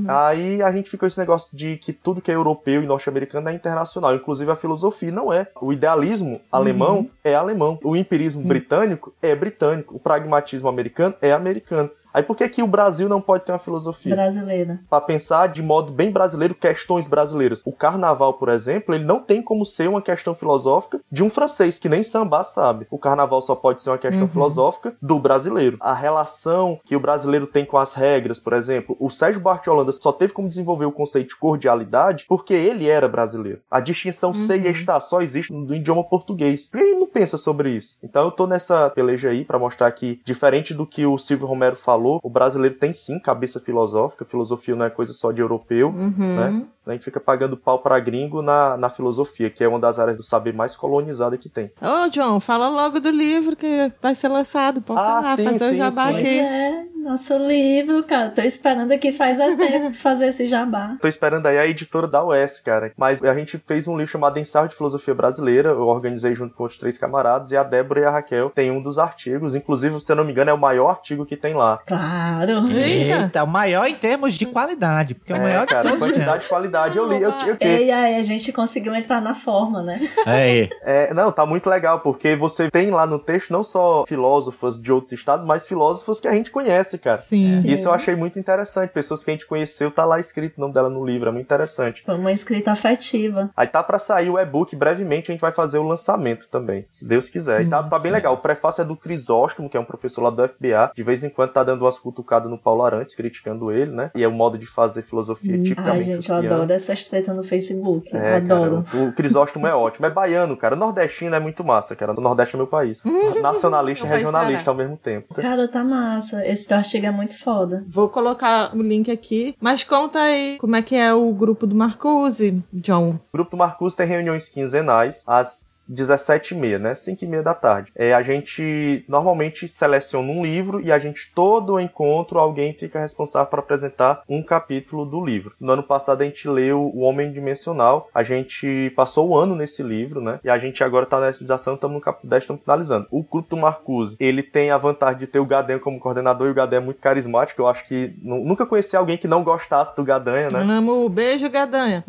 Aí 0.09 0.63
a 0.63 0.73
gente 0.73 0.91
fica 0.91 1.01
com 1.01 1.07
esse 1.07 1.19
negócio 1.19 1.57
de 1.57 1.77
que 1.77 1.93
tudo 1.93 2.21
que 2.21 2.31
é 2.31 2.35
europeu 2.35 2.68
e 2.71 2.87
norte-americano 2.87 3.49
é 3.49 3.53
internacional, 3.53 4.15
inclusive 4.15 4.51
a 4.51 4.57
filosofia 4.57 5.11
não 5.11 5.33
é. 5.33 5.49
O 5.61 5.73
idealismo 5.73 6.41
alemão 6.51 7.09
é 7.25 7.35
alemão, 7.35 7.79
o 7.83 7.97
empirismo 7.97 8.43
britânico 8.43 9.13
é 9.23 9.35
britânico, 9.35 9.97
o 9.97 9.99
pragmatismo 9.99 10.69
americano 10.69 11.15
é 11.21 11.33
americano. 11.33 11.91
Aí 12.13 12.23
por 12.23 12.37
que 12.37 12.49
que 12.49 12.63
o 12.63 12.67
Brasil 12.67 13.09
não 13.09 13.21
pode 13.21 13.45
ter 13.45 13.53
uma 13.53 13.59
filosofia? 13.59 14.15
Brasileira. 14.15 14.81
Para 14.89 15.01
pensar 15.01 15.47
de 15.49 15.63
modo 15.63 15.93
bem 15.93 16.11
brasileiro 16.11 16.55
questões 16.55 17.07
brasileiras. 17.07 17.63
O 17.65 17.73
carnaval, 17.73 18.35
por 18.35 18.49
exemplo, 18.49 18.95
ele 18.95 19.05
não 19.05 19.21
tem 19.21 19.43
como 19.43 19.65
ser 19.65 19.89
uma 19.89 20.03
questão 20.03 20.35
filosófica 20.35 21.01
de 21.11 21.23
um 21.23 21.31
francês 21.31 21.79
que 21.79 21.89
nem 21.89 22.03
samba 22.03 22.43
sabe. 22.45 22.87
O 22.91 22.99
carnaval 22.99 23.41
só 23.43 23.55
pode 23.55 23.81
ser 23.81 23.91
uma 23.91 23.99
questão 23.99 24.23
Uhum. 24.23 24.29
filosófica 24.29 24.97
do 25.01 25.19
brasileiro. 25.19 25.77
A 25.81 25.95
relação 25.95 26.81
que 26.85 26.97
o 26.97 27.01
brasileiro 27.01 27.47
tem 27.47 27.65
com 27.65 27.77
as 27.79 27.93
regras, 27.95 28.39
por 28.39 28.53
exemplo, 28.53 28.97
o 28.99 29.11
Sérgio 29.11 29.41
Bart 29.41 29.63
de 29.65 29.71
Holanda 29.71 29.93
só 29.93 30.11
teve 30.13 30.33
como 30.33 30.49
desenvolver 30.49 30.87
o 30.87 30.93
conceito 30.93 31.29
de 31.29 31.37
cordialidade 31.37 32.25
porque 32.29 32.55
ele 32.55 32.89
era 32.89 33.09
brasileiro. 33.09 33.61
A 33.71 33.81
distinção 33.81 34.33
ser 34.35 34.65
e 34.65 34.69
estar 34.71 35.01
só 35.01 35.21
existe 35.21 35.53
no 35.53 35.75
idioma 35.75 36.03
português. 36.05 36.69
E 36.75 36.79
ele 36.79 36.95
não 36.99 37.07
pensa 37.07 37.37
sobre 37.37 37.71
isso. 37.71 37.97
Então 38.03 38.25
eu 38.25 38.31
tô 38.31 38.47
nessa 38.47 38.91
peleja 38.91 39.29
aí 39.31 39.45
para 39.45 39.59
mostrar 39.59 39.91
que, 39.93 40.21
diferente 40.25 40.73
do 40.75 40.87
que 40.87 41.05
o 41.07 41.19
Silvio 41.19 41.47
Romero 41.47 41.77
falou, 41.77 41.98
o 42.23 42.31
brasileiro 42.31 42.77
tem 42.77 42.93
sim 42.93 43.19
cabeça 43.19 43.59
filosófica. 43.61 44.25
Filosofia 44.25 44.75
não 44.77 44.87
é 44.87 44.91
coisa 44.91 45.13
só 45.13 45.33
de 45.33 45.41
europeu. 45.41 45.89
Uhum. 45.89 46.13
né? 46.37 46.63
A 46.87 46.93
gente 46.93 47.05
fica 47.05 47.21
pagando 47.21 47.57
pau 47.57 47.81
pra 47.81 48.01
gringo 48.01 48.41
na, 48.41 48.77
na 48.77 48.89
filosofia, 48.89 49.51
que 49.51 49.63
é 49.63 49.69
uma 49.69 49.79
das 49.79 49.99
áreas 49.99 50.17
do 50.17 50.23
saber 50.23 50.55
mais 50.55 50.75
colonizada 50.75 51.37
que 51.37 51.49
tem. 51.49 51.71
Ô, 51.83 52.09
John, 52.09 52.41
fala 52.41 52.69
logo 52.69 52.99
do 53.01 53.11
livro 53.11 53.55
que 53.55 53.93
vai 54.01 54.15
ser 54.15 54.29
lançado. 54.29 54.81
Pode 54.81 54.99
Ah, 55.01 55.21
falar, 55.23 55.37
sim, 55.37 55.45
fazer 55.45 55.65
o 55.67 55.71
sim, 55.71 55.77
jabá 55.77 56.09
sim. 56.09 56.17
Aqui. 56.17 56.39
é, 56.39 56.87
nosso 57.09 57.37
livro, 57.39 58.03
cara. 58.05 58.29
Tô 58.29 58.43
esperando 58.43 58.93
aqui 58.93 59.13
faz 59.13 59.41
a 59.41 59.57
tempo 59.57 59.91
de 59.91 59.99
fazer 59.99 60.27
esse 60.27 60.47
jabá. 60.47 60.97
Tô 61.01 61.09
esperando 61.09 61.47
aí 61.47 61.59
a 61.59 61.67
editora 61.67 62.07
da 62.07 62.23
UES, 62.23 62.61
cara. 62.61 62.93
Mas 62.99 63.23
a 63.23 63.35
gente 63.35 63.61
fez 63.67 63.89
um 63.89 63.97
livro 63.97 64.13
chamado 64.13 64.39
Ensaio 64.39 64.69
de 64.69 64.77
Filosofia 64.77 65.15
Brasileira. 65.15 65.71
Eu 65.71 65.87
organizei 65.87 66.35
junto 66.35 66.55
com 66.55 66.65
outros 66.65 66.79
três 66.79 66.99
camaradas. 66.99 67.51
E 67.51 67.57
a 67.57 67.63
Débora 67.63 68.01
e 68.01 68.05
a 68.05 68.11
Raquel 68.11 68.51
tem 68.51 68.71
um 68.71 68.83
dos 68.83 68.99
artigos. 68.99 69.55
Inclusive, 69.55 69.99
se 70.01 70.13
eu 70.13 70.17
não 70.17 70.25
me 70.25 70.33
engano, 70.33 70.51
é 70.51 70.53
o 70.53 70.59
maior 70.59 70.91
artigo 70.91 71.25
que 71.25 71.37
tem 71.37 71.55
lá. 71.55 71.79
Claro. 71.87 72.69
Eita. 72.69 73.23
Eita, 73.23 73.45
o 73.45 73.47
maior 73.47 73.87
em 73.87 73.95
termos 73.95 74.35
de 74.35 74.45
qualidade, 74.45 75.15
porque 75.15 75.33
é 75.33 75.37
o 75.37 75.41
maior 75.41 75.67
de 75.67 75.73
cara, 75.73 75.89
todos. 75.89 75.99
quantidade 75.99 76.45
e 76.45 76.49
qualidade. 76.49 76.99
Eu 76.99 77.09
li. 77.09 77.23
Eu, 77.23 77.31
eu, 77.31 77.57
eu, 77.59 77.81
E 77.81 77.91
aí, 77.91 78.17
a 78.17 78.23
gente 78.23 78.53
conseguiu 78.53 78.95
entrar 78.95 79.23
na 79.23 79.35
forma, 79.35 79.83
né? 79.83 79.99
Aí. 80.27 80.69
É, 80.83 81.15
não, 81.15 81.33
tá 81.33 81.47
muito 81.47 81.71
legal, 81.71 82.01
porque 82.01 82.37
você 82.37 82.71
tem 82.71 82.91
lá 82.91 83.07
no 83.07 83.19
texto 83.19 83.51
não 83.51 83.65
só 83.65 84.05
filósofos 84.07 84.81
de 84.81 84.93
outros 84.93 85.13
estados, 85.13 85.45
mas 85.45 85.67
filósofos 85.67 86.21
que 86.21 86.29
a 86.29 86.33
gente 86.33 86.51
conhece, 86.51 86.98
cara. 86.99 87.19
Sim. 87.19 87.63
Sim. 87.63 87.69
Isso 87.69 87.89
eu 87.89 87.93
achei 87.93 88.15
muito 88.15 88.39
interessante. 88.39 88.91
Pessoas 88.91 89.23
que 89.23 89.31
a 89.31 89.35
gente 89.35 89.47
conheceu, 89.47 89.91
tá 89.91 90.05
lá 90.05 90.19
escrito 90.21 90.59
o 90.59 90.61
nome 90.61 90.75
dela 90.75 90.91
no 90.91 91.05
livro. 91.05 91.29
É 91.29 91.33
muito 91.33 91.47
interessante. 91.47 92.03
Foi 92.05 92.15
uma 92.15 92.33
escrita 92.33 92.73
afetiva. 92.73 93.51
Aí 93.57 93.67
tá 93.67 93.83
pra 93.83 93.99
sair 93.99 94.31
o 94.31 94.39
e-book, 94.39 94.75
brevemente 94.77 95.31
a 95.31 95.33
gente 95.33 95.41
vai 95.41 95.53
fazer 95.53 95.79
o 95.79 95.83
lançamento 95.83 96.49
também, 96.49 96.87
se 96.91 97.07
Deus 97.07 97.29
quiser. 97.29 97.63
E 97.63 97.69
tá, 97.69 97.83
tá 97.83 97.99
bem 97.99 98.13
legal. 98.13 98.35
O 98.35 98.39
prefácio 98.39 98.83
é 98.83 98.85
do 98.85 98.97
Crisóstomo, 98.97 99.69
que 99.69 99.77
é 99.77 99.81
um 99.81 99.85
professor 99.85 100.23
lá 100.23 100.31
do 100.31 100.47
FBA. 100.47 100.93
De 100.95 101.03
vez 101.03 101.25
em 101.25 101.31
quando 101.31 101.53
tá 101.53 101.65
dando 101.65 101.83
umas 101.83 101.99
cutucadas 101.99 102.51
no 102.51 102.59
Paulo 102.59 102.83
Arantes, 102.83 103.15
criticando 103.15 103.73
ele, 103.73 103.93
né? 103.93 104.11
E 104.15 104.23
é 104.23 104.29
o 104.29 104.33
modo 104.33 104.59
de 104.59 104.67
fazer 104.67 105.03
filosofia 105.03 105.55
Ai, 105.55 105.61
tipicamente 105.61 106.05
gente, 106.05 106.31
eu 106.31 106.37
adoro 106.37 106.73
essas 106.73 107.05
tretas 107.05 107.35
no 107.35 107.43
Facebook. 107.43 108.15
É, 108.15 108.37
adoro. 108.37 108.83
cara, 108.83 109.05
o, 109.05 109.09
o 109.09 109.13
Crisóstomo 109.13 109.67
é 109.67 109.75
ótimo. 109.75 110.07
É 110.07 110.11
baiano, 110.11 110.57
cara. 110.57 110.75
O 110.75 110.79
nordestino 110.79 111.35
é 111.35 111.41
muito 111.41 111.65
massa, 111.65 111.95
cara. 111.95 112.13
O 112.13 112.21
Nordeste 112.21 112.55
é 112.55 112.59
meu 112.59 112.67
país. 112.67 113.03
Nacionalista 113.43 114.07
e 114.07 114.09
regionalista 114.09 114.71
ao 114.71 114.77
mesmo 114.77 114.97
tempo. 114.97 115.35
Cara, 115.35 115.69
tá 115.69 115.85
massa. 115.85 116.45
Esse 116.47 116.67
teu 116.67 116.77
é 116.97 117.11
muito 117.11 117.39
foda. 117.39 117.85
Vou 117.89 118.09
colocar 118.09 118.75
o 118.75 118.83
link 118.83 119.11
aqui. 119.11 119.55
Mas 119.61 119.85
conta 119.85 120.21
aí 120.21 120.57
como 120.59 120.77
é 120.77 120.83
que 120.83 120.97
é 120.97 121.13
o 121.13 121.33
grupo 121.33 121.67
do 121.67 121.75
Marcuse, 121.75 122.63
John. 122.73 123.21
O 123.29 123.33
grupo 123.33 123.53
do 123.53 123.57
Marcus 123.57 123.95
tem 123.95 124.07
reuniões 124.07 124.49
quinzenais, 124.49 125.23
às 125.27 125.78
17h30, 125.91 126.79
né? 126.79 126.93
5h30 126.93 127.43
da 127.43 127.55
tarde. 127.55 127.93
É, 127.97 128.13
a 128.15 128.23
gente 128.23 129.05
normalmente 129.09 129.67
seleciona 129.69 130.31
um 130.31 130.43
livro 130.43 130.81
e 130.81 130.91
a 130.93 130.99
gente, 130.99 131.31
todo 131.35 131.79
encontro, 131.81 132.39
alguém 132.39 132.73
fica 132.73 132.99
responsável 133.01 133.49
por 133.49 133.59
apresentar 133.61 134.23
um 134.29 134.43
capítulo 134.43 135.05
do 135.05 135.25
livro. 135.25 135.55
No 135.61 135.73
ano 135.73 135.83
passado 135.83 136.23
a 136.23 136.25
gente 136.25 136.49
leu 136.49 136.91
O 136.95 137.01
Homem 137.01 137.33
Dimensional, 137.33 138.09
a 138.15 138.23
gente 138.23 138.93
passou 138.97 139.29
o 139.31 139.37
ano 139.37 139.55
nesse 139.55 139.83
livro, 139.83 140.21
né? 140.21 140.41
E 140.45 140.51
a 140.51 140.59
gente 140.59 140.83
agora 140.83 141.07
tá 141.07 141.21
nessa 141.21 141.43
edição, 141.43 141.75
estamos 141.75 141.95
no 141.95 142.01
capítulo 142.01 142.31
10, 142.31 142.43
estamos 142.43 142.63
finalizando. 142.65 143.07
O 143.11 143.23
grupo 143.23 143.51
do 143.51 143.57
Marcuse, 143.57 144.17
ele 144.21 144.43
tem 144.43 144.71
a 144.71 144.79
vantagem 144.79 145.19
de 145.19 145.27
ter 145.27 145.39
o 145.39 145.47
Gadanha 145.47 145.79
como 145.79 145.99
coordenador 145.99 146.49
e 146.49 146.51
o 146.51 146.55
Gadanha 146.55 146.81
é 146.81 146.85
muito 146.85 147.01
carismático. 147.01 147.61
Eu 147.63 147.67
acho 147.67 147.85
que 147.85 148.15
nu- 148.23 148.45
nunca 148.45 148.67
conheci 148.67 148.97
alguém 148.97 149.17
que 149.17 149.29
não 149.29 149.43
gostasse 149.43 149.95
do 149.97 150.05
Gadanha, 150.05 150.51
né? 150.51 150.61
Amo. 150.63 151.09
Beijo, 151.09 151.49
Gadanha. 151.51 152.05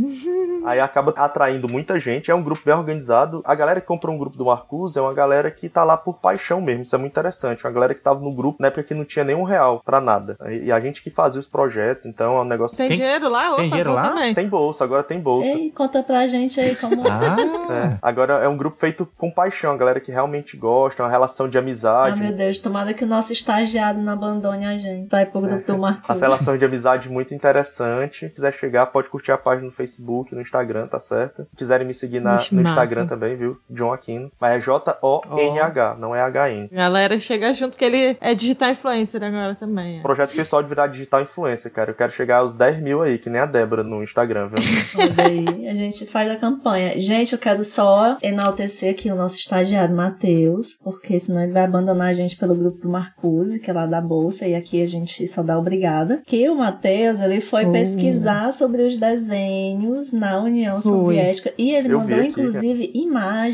Aí 0.65 0.79
acaba 0.79 1.13
atraindo 1.15 1.67
muita 1.69 1.99
gente. 1.99 2.29
É 2.29 2.35
um 2.35 2.43
grupo 2.43 2.61
bem 2.65 2.73
organizado. 2.75 3.41
A 3.45 3.55
galera 3.55 3.68
que 3.79 3.85
comprou 3.87 4.15
um 4.15 4.17
grupo 4.17 4.37
do 4.37 4.45
Marcus 4.45 4.97
é 4.97 5.01
uma 5.01 5.13
galera 5.13 5.51
que 5.51 5.69
tá 5.69 5.83
lá 5.83 5.95
por 5.97 6.15
paixão 6.19 6.59
mesmo. 6.61 6.81
Isso 6.83 6.95
é 6.95 6.97
muito 6.97 7.11
interessante. 7.11 7.63
Uma 7.65 7.71
galera 7.71 7.93
que 7.93 8.01
tava 8.01 8.19
no 8.19 8.33
grupo 8.33 8.57
na 8.61 8.67
época 8.67 8.83
que 8.83 8.93
não 8.93 9.05
tinha 9.05 9.23
nenhum 9.23 9.43
real 9.43 9.81
pra 9.85 10.01
nada. 10.01 10.37
E 10.49 10.71
a 10.71 10.79
gente 10.79 11.01
que 11.01 11.09
fazia 11.09 11.39
os 11.39 11.47
projetos. 11.47 12.05
Então 12.05 12.37
é 12.37 12.41
um 12.41 12.45
negócio. 12.45 12.75
Tem, 12.77 12.87
Tem- 12.87 12.97
dinheiro 12.97 13.29
lá? 13.29 13.53
Opa, 13.53 13.61
dinheiro 13.63 13.91
vou 13.91 13.99
lá? 14.01 14.09
Também. 14.09 14.33
Tem 14.33 14.47
bolsa, 14.49 14.83
agora 14.83 15.03
tem 15.03 15.19
bolsa. 15.19 15.49
Ei, 15.49 15.71
conta 15.71 16.01
pra 16.03 16.25
gente 16.27 16.59
aí 16.59 16.75
como. 16.75 17.03
Ah, 17.07 17.35
É, 17.69 17.97
agora 18.01 18.33
é 18.39 18.47
um 18.47 18.57
grupo 18.57 18.79
feito 18.79 19.05
com 19.17 19.29
paixão, 19.29 19.71
a 19.71 19.77
galera 19.77 19.99
que 19.99 20.11
realmente 20.11 20.57
gosta, 20.57 21.03
uma 21.03 21.09
relação 21.09 21.47
de 21.47 21.57
Ah, 21.57 21.61
amizade. 21.61 22.21
meu 22.23 22.33
Deus, 22.35 22.59
tomara 22.59 22.93
que 22.93 23.03
o 23.03 23.07
nosso 23.07 23.31
estagiário 23.31 24.01
não 24.01 24.13
abandone 24.13 24.65
a 24.65 24.75
gente. 24.77 25.07
Vai 25.09 25.25
pro 25.25 25.39
grupo 25.41 25.65
do 25.65 25.73
a 25.73 25.77
Marcos. 25.77 26.19
relação 26.19 26.57
de 26.57 26.65
amizade 26.65 27.09
muito 27.09 27.33
interessante. 27.33 28.27
Se 28.27 28.33
quiser 28.33 28.53
chegar, 28.53 28.85
pode 28.87 29.09
curtir 29.09 29.31
a 29.31 29.37
página 29.37 29.65
no 29.67 29.71
Facebook, 29.71 30.33
no 30.33 30.41
Instagram, 30.41 30.87
tá 30.87 30.99
certo? 30.99 31.43
Se 31.51 31.55
quiserem 31.57 31.85
me 31.85 31.93
seguir 31.93 32.19
na- 32.19 32.37
Vixe, 32.37 32.55
no 32.55 32.61
massa. 32.61 32.73
Instagram 32.73 33.05
também, 33.07 33.35
viu? 33.35 33.58
John 33.69 33.91
Aquino. 33.93 34.31
Mas 34.39 34.57
é 34.57 34.59
J-O-N-H, 34.59 35.95
não 35.99 36.15
é 36.15 36.21
H-N. 36.21 36.69
Galera, 36.71 37.19
chega 37.19 37.53
junto 37.53 37.77
que 37.77 37.85
ele 37.85 38.17
é 38.21 38.33
digital 38.35 38.69
influencer 38.71 39.23
agora 39.23 39.55
também. 39.55 39.99
é. 39.99 40.01
Projeto 40.01 40.35
pessoal 40.35 40.61
de 40.63 40.69
virar 40.69 40.87
digital 40.87 41.21
influencer, 41.21 41.71
cara. 41.71 41.91
Eu 41.91 41.95
quero 41.95 42.11
chegar 42.11 42.37
aos 42.37 42.53
10 42.55 42.81
mil 42.81 43.01
aí, 43.01 43.17
que 43.17 43.29
nem 43.29 43.41
a 43.41 43.45
Débora 43.45 43.83
no 43.83 44.03
Instagram, 44.03 44.47
viu? 44.49 44.59
Olha 44.99 45.25
aí, 45.27 45.67
a 45.67 45.73
gente 45.73 46.05
faz 46.05 46.29
a 46.31 46.35
campanha. 46.35 46.97
Gente, 46.99 47.33
eu 47.33 47.39
quero 47.39 47.63
só 47.63 48.17
enaltecer 48.21 48.91
aqui 48.91 49.11
o 49.11 49.15
nosso 49.15 49.37
estagiário 49.37 49.95
Matheus, 49.95 50.77
porque 50.83 51.19
senão 51.19 51.41
ele 51.43 51.51
vai 51.53 51.63
abandonar 51.63 52.09
a 52.09 52.13
gente 52.13 52.35
pelo 52.37 52.55
grupo 52.55 52.79
do 52.79 52.89
Marcuse, 52.89 53.59
que 53.59 53.69
é 53.69 53.73
lá 53.73 53.85
da 53.85 54.01
Bolsa, 54.01 54.47
e 54.47 54.55
aqui 54.55 54.81
a 54.81 54.87
gente 54.87 55.27
só 55.27 55.41
dá 55.43 55.57
obrigada. 55.57 56.21
Que 56.25 56.49
o 56.49 56.55
Matheus, 56.55 57.19
ele 57.19 57.41
foi 57.41 57.65
Oh. 57.65 57.71
pesquisar 57.71 58.51
sobre 58.53 58.83
os 58.83 58.95
desenhos 58.97 60.11
na 60.11 60.39
União 60.41 60.81
Foi. 60.81 60.91
Soviética 60.91 61.53
e 61.57 61.71
ele 61.71 61.91
Eu 61.93 61.99
mandou, 61.99 62.19
aqui, 62.19 62.31
cara. 62.33 62.47
inclusive, 62.47 62.91
imagens 62.93 63.48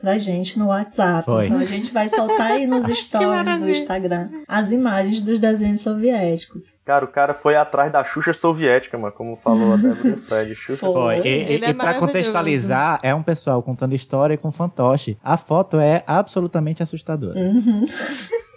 pra 0.00 0.18
gente 0.18 0.58
no 0.58 0.66
WhatsApp. 0.66 1.24
Foi. 1.24 1.46
Então 1.46 1.58
a 1.58 1.64
gente 1.64 1.92
vai 1.92 2.08
soltar 2.08 2.52
aí 2.52 2.66
nos 2.66 2.84
stories 2.94 3.58
do. 3.58 3.68
Instagram 3.68 4.28
as 4.46 4.70
imagens 4.70 5.22
dos 5.22 5.40
desenhos 5.40 5.80
soviéticos. 5.80 6.74
Cara, 6.84 7.04
o 7.04 7.08
cara 7.08 7.34
foi 7.34 7.56
atrás 7.56 7.90
da 7.90 8.04
Xuxa 8.04 8.34
soviética, 8.34 8.98
mano, 8.98 9.12
como 9.12 9.36
falou 9.36 9.74
a 9.74 9.76
Débora 9.76 10.16
Fred. 10.28 10.54
Xuxa 10.54 10.86
Foi. 10.86 10.92
Foi. 10.92 11.16
E, 11.18 11.28
e, 11.28 11.30
é 11.30 11.54
e 11.54 11.58
pra 11.58 11.72
maravilhoso. 11.74 12.06
contextualizar, 12.06 13.00
é 13.02 13.14
um 13.14 13.22
pessoal 13.22 13.62
contando 13.62 13.94
história 13.94 14.36
com 14.36 14.50
fantoche. 14.50 15.16
A 15.22 15.36
foto 15.36 15.78
é 15.78 16.02
absolutamente 16.06 16.82
assustadora. 16.82 17.38
Uhum. 17.38 17.84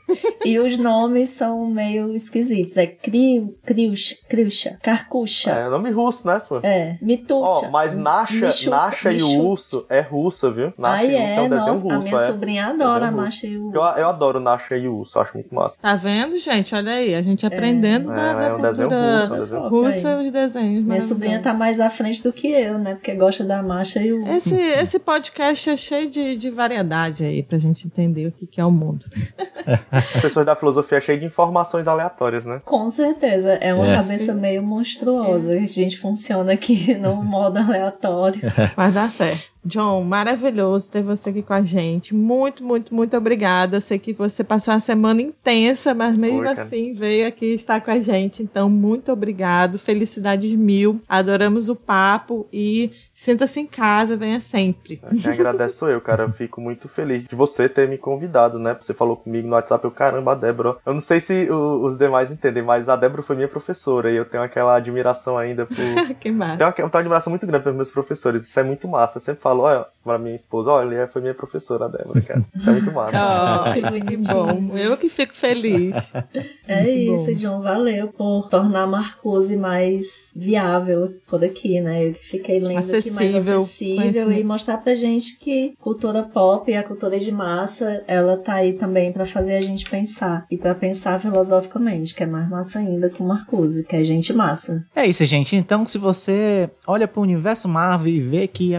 E 0.46 0.60
os 0.60 0.78
nomes 0.78 1.30
são 1.30 1.66
meio 1.68 2.14
esquisitos. 2.14 2.78
É 2.78 2.86
Kriu, 2.86 3.58
Kriusha, 3.66 4.16
Kriusha, 4.30 4.78
Karkusha. 4.82 5.52
É 5.52 5.70
nome 5.70 5.90
russo, 5.92 6.28
né, 6.28 6.40
pô? 6.48 6.60
É, 6.62 6.98
Mitucha. 7.02 7.68
Ó, 7.68 7.70
mas 7.72 7.96
Nasha, 7.96 8.48
Michuca, 8.48 8.70
Nasha 8.70 9.12
e 9.12 9.22
o 9.24 9.28
Michuca. 9.28 9.44
urso 9.44 9.86
é 9.90 10.02
russa, 10.02 10.52
viu? 10.52 10.74
Nasha 10.78 11.04
Ai, 11.08 11.12
e 11.12 11.16
o 11.16 11.22
urso 11.24 11.34
é 11.34 11.36
é, 11.36 11.42
um 11.42 11.50
desenho 11.50 11.68
nossa, 11.68 11.92
a 11.92 11.96
russo, 11.96 12.08
minha 12.10 12.22
é. 12.22 12.28
sobrinha 12.28 12.66
adora 12.68 13.08
a 13.08 13.10
Desenho 13.10 13.12
russo. 13.12 13.22
Masha 13.36 13.48
e 13.48 13.58
o 13.58 13.72
Eu, 13.74 13.82
urso. 13.82 14.00
eu 14.00 14.10
adoro 14.10 14.40
Nasha 14.40 14.78
e 14.78 14.88
o 14.88 14.96
urso, 14.98 15.20
acho 15.20 15.34
muito 15.34 15.54
massa. 15.56 15.78
Tá 15.82 15.96
vendo, 15.96 16.38
gente? 16.38 16.76
Olha 16.76 16.92
aí, 16.92 17.16
a 17.16 17.22
gente 17.22 17.46
aprendendo 17.46 18.08
da, 18.10 18.16
É, 18.32 18.34
da 18.36 18.44
é 18.46 18.54
um 18.54 18.62
desenho 18.62 18.90
cultura 18.90 19.20
russo, 19.20 19.34
é 19.34 19.36
um 19.36 19.40
desenho 19.42 19.68
russa 19.70 20.18
dos 20.24 20.32
desenhos. 20.32 20.84
Minha 20.86 21.02
sobrinha 21.02 21.40
tá 21.42 21.54
mais 21.54 21.80
à 21.80 21.90
frente 21.90 22.22
do 22.22 22.32
que 22.32 22.48
eu, 22.48 22.78
né? 22.78 22.94
Porque 22.96 23.14
gosta 23.16 23.44
da 23.44 23.64
Masha 23.64 24.02
e 24.02 24.14
o 24.14 24.22
urso. 24.22 24.32
Esse, 24.34 24.56
esse 24.56 25.00
podcast 25.00 25.70
é 25.70 25.78
cheio 25.78 26.10
de, 26.10 26.36
de 26.36 26.50
variedade 26.52 27.26
aí, 27.26 27.42
pra 27.42 27.58
gente 27.58 27.88
entender 27.88 28.28
o 28.28 28.32
que, 28.32 28.46
que 28.46 28.62
é 28.62 28.66
o 28.66 28.72
mundo. 28.72 29.06
As 30.16 30.22
pessoas 30.22 30.46
da 30.46 30.56
filosofia 30.56 30.98
é 30.98 31.02
cheia 31.02 31.18
de 31.20 31.26
informações 31.26 31.88
aleatórias, 31.88 32.46
né? 32.46 32.62
Com 32.66 32.90
certeza, 32.90 33.54
é 33.54 33.74
uma 33.74 33.88
É. 33.92 33.96
cabeça 33.96 34.34
meio 34.34 34.62
monstruosa. 34.64 35.54
A 35.54 35.60
gente 35.66 35.98
funciona 35.98 36.54
aqui 36.54 36.94
no 37.00 37.16
modo 37.16 37.58
aleatório. 37.60 38.42
Mas 38.76 38.94
dá 38.94 39.10
certo. 39.10 39.55
John, 39.66 40.04
maravilhoso 40.04 40.92
ter 40.92 41.02
você 41.02 41.30
aqui 41.32 41.42
com 41.42 41.54
a 41.54 41.62
gente. 41.64 42.14
Muito, 42.14 42.64
muito, 42.64 42.94
muito 42.94 43.18
obrigada. 43.18 43.78
Eu 43.78 43.82
sei 43.82 43.98
que 43.98 44.14
você 44.14 44.44
passou 44.44 44.74
uma 44.74 44.80
semana 44.80 45.22
intensa, 45.22 45.94
mas 45.94 46.18
mesmo 46.18 46.38
assim 46.62 46.94
veio 46.94 47.28
aqui 47.28 47.48
estar 47.56 47.82
com 47.82 47.90
a 47.92 48.00
gente. 48.00 48.44
Então, 48.44 48.70
muito 48.70 49.12
obrigado. 49.12 49.80
Felicidades 49.80 50.52
mil. 50.54 51.02
Adoramos 51.10 51.68
o 51.70 51.76
papo 51.76 52.48
e 52.54 52.92
sinta-se 53.14 53.60
em 53.60 53.66
casa, 53.66 54.16
venha 54.16 54.40
sempre. 54.40 54.98
Quem 54.98 55.32
agradece 55.32 55.76
sou 55.78 55.90
eu, 55.90 56.00
cara. 56.00 56.24
Eu 56.24 56.30
fico 56.32 56.62
muito 56.62 56.88
feliz 56.88 57.24
de 57.24 57.36
você 57.36 57.68
ter 57.68 57.90
me 57.90 57.98
convidado, 57.98 58.60
né? 58.60 58.76
Você 58.80 58.94
falou 58.94 59.18
comigo 59.18 59.48
no 59.48 59.56
WhatsApp, 59.56 59.84
eu, 59.84 59.92
caramba, 59.92 60.34
a 60.34 60.36
Débora. 60.36 60.78
Eu 60.86 60.94
não 60.94 61.02
sei 61.02 61.20
se 61.20 61.50
o- 61.50 61.86
os 61.86 61.98
demais 61.98 62.30
entendem, 62.32 62.62
mas 62.64 62.88
a 62.88 62.96
Débora 62.96 63.24
foi 63.24 63.36
minha 63.36 63.48
professora 63.48 64.12
e 64.12 64.16
eu 64.16 64.26
tenho 64.26 64.44
aquela 64.44 64.76
admiração 64.76 65.38
ainda 65.38 65.66
por. 65.66 65.76
que 66.20 66.30
massa. 66.32 66.58
Tenho 66.58 66.68
uma, 66.68 66.70
eu 66.70 66.74
tenho 66.76 66.90
uma 66.90 67.00
admiração 67.00 67.32
muito 67.32 67.48
grande 67.48 67.64
pelos 67.64 67.76
meus 67.76 67.90
professores. 67.90 68.44
Isso 68.48 68.60
é 68.60 68.64
muito 68.64 68.88
massa. 68.88 69.18
Eu 69.18 69.22
sempre 69.22 69.42
falo, 69.42 69.55
olha, 69.62 69.86
pra 70.04 70.20
minha 70.20 70.36
esposa, 70.36 70.72
olha, 70.72 70.96
ela 70.96 71.08
foi 71.08 71.22
minha 71.22 71.34
professora, 71.34 71.86
a 71.86 71.88
Débora, 71.88 72.22
cara. 72.22 72.46
É 72.66 72.72
muito 72.72 72.92
massa. 72.92 73.16
Oh, 73.26 73.74
Que 73.92 74.02
que 74.02 74.18
bom. 74.18 74.78
Eu 74.78 74.98
que 74.98 75.10
fico 75.10 75.34
feliz. 75.36 76.14
É 76.68 76.82
Muito 76.82 77.14
isso, 77.14 77.32
bom. 77.32 77.38
John. 77.38 77.62
Valeu 77.62 78.08
por 78.08 78.50
tornar 78.50 78.84
a 78.84 78.88
Marcuse 78.88 79.56
mais 79.56 80.32
viável 80.36 81.14
por 81.28 81.44
aqui, 81.44 81.80
né? 81.80 82.08
Eu 82.08 82.14
que 82.14 82.26
fiquei 82.26 82.56
lendo 82.60 82.80
aqui 82.80 83.12
mais 83.12 83.36
Acessível, 83.36 83.62
acessível 83.62 84.32
e 84.32 84.44
mostrar 84.44 84.78
pra 84.80 84.96
gente 84.96 85.38
que 85.38 85.76
cultura 85.80 86.24
pop 86.24 86.70
e 86.72 86.76
a 86.76 86.82
cultura 86.84 87.20
de 87.20 87.32
massa, 87.32 88.04
ela 88.08 88.36
tá 88.36 88.56
aí 88.56 88.74
também 88.74 89.12
pra 89.12 89.28
fazer 89.28 89.56
a 89.58 89.62
gente 89.62 89.88
pensar. 89.88 90.48
E 90.50 90.58
pra 90.58 90.74
pensar 90.74 91.20
filosoficamente, 91.22 92.16
que 92.16 92.24
é 92.24 92.26
mais 92.26 92.50
massa 92.50 92.80
ainda 92.80 93.12
com 93.12 93.24
Marcuse, 93.24 93.84
que 93.84 93.96
é 93.96 94.04
gente 94.04 94.34
massa. 94.34 94.84
É 94.96 95.06
isso, 95.06 95.24
gente. 95.26 95.56
Então, 95.56 95.86
se 95.86 96.00
você 96.00 96.68
olha 96.88 97.08
pro 97.08 97.22
universo 97.22 97.68
Marvel 97.70 98.12
e 98.12 98.20
vê 98.20 98.48
que 98.48 98.74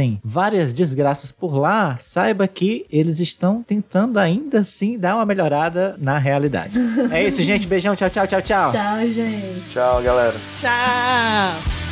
acontecem 0.00 0.20
várias 0.24 0.72
desgraças 0.72 1.30
por 1.30 1.54
lá, 1.54 1.98
saiba 2.00 2.48
que 2.48 2.86
eles 2.90 3.20
estão 3.20 3.62
tentando 3.62 4.18
ainda 4.18 4.60
assim 4.60 4.98
dar 4.98 5.16
uma 5.16 5.26
melhorada 5.26 5.94
na 5.98 6.18
realidade. 6.18 6.78
é 7.12 7.26
isso, 7.26 7.42
gente. 7.42 7.66
Beijão. 7.66 7.94
Tchau, 7.94 8.08
tchau, 8.08 8.26
tchau, 8.26 8.42
tchau. 8.42 8.72
Tchau, 8.72 9.08
gente. 9.08 9.70
Tchau, 9.70 10.02
galera. 10.02 10.36
Tchau. 10.58 11.89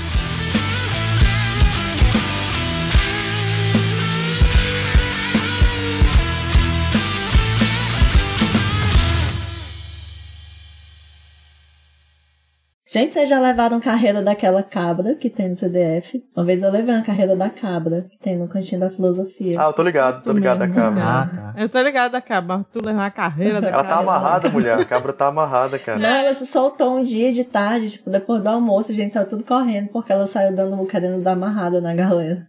Gente, 12.90 13.12
vocês 13.12 13.28
já 13.28 13.38
levaram 13.38 13.78
carreira 13.80 14.22
daquela 14.22 14.62
cabra 14.62 15.14
que 15.14 15.28
tem 15.28 15.50
no 15.50 15.54
CDF? 15.54 16.24
Uma 16.34 16.42
vez 16.42 16.62
eu 16.62 16.70
levei 16.70 16.94
uma 16.94 17.02
carreira 17.04 17.36
da 17.36 17.50
cabra 17.50 18.06
que 18.10 18.18
tem 18.18 18.34
no 18.38 18.48
Cantinho 18.48 18.80
da 18.80 18.88
Filosofia. 18.88 19.60
Ah, 19.60 19.66
eu 19.66 19.74
tô 19.74 19.82
ligado, 19.82 20.22
tô 20.22 20.32
ligado 20.32 20.60
da 20.60 20.68
cabra. 20.68 21.02
Ah, 21.02 21.26
tá. 21.26 21.54
Eu 21.60 21.68
tô 21.68 21.82
ligada, 21.82 22.16
Acaba. 22.16 22.64
Tu 22.72 22.82
levar 22.82 23.04
a 23.04 23.10
carreira 23.10 23.60
da 23.60 23.68
Ela 23.68 23.82
tá 23.82 23.88
cabra. 23.90 24.02
amarrada, 24.02 24.48
mulher. 24.48 24.80
A 24.80 24.84
cabra 24.86 25.12
tá 25.12 25.26
amarrada, 25.26 25.78
cara. 25.78 25.98
Não, 25.98 26.08
ela 26.08 26.32
se 26.32 26.46
soltou 26.46 26.96
um 26.96 27.02
dia 27.02 27.30
de 27.30 27.44
tarde, 27.44 27.90
tipo, 27.90 28.08
depois 28.08 28.42
do 28.42 28.48
almoço, 28.48 28.90
a 28.90 28.94
gente 28.94 29.12
saiu 29.12 29.28
tudo 29.28 29.44
correndo, 29.44 29.88
porque 29.88 30.10
ela 30.10 30.26
saiu 30.26 30.56
dando, 30.56 30.86
querendo 30.86 31.22
dar 31.22 31.32
amarrada 31.32 31.82
na 31.82 31.94
galera. 31.94 32.46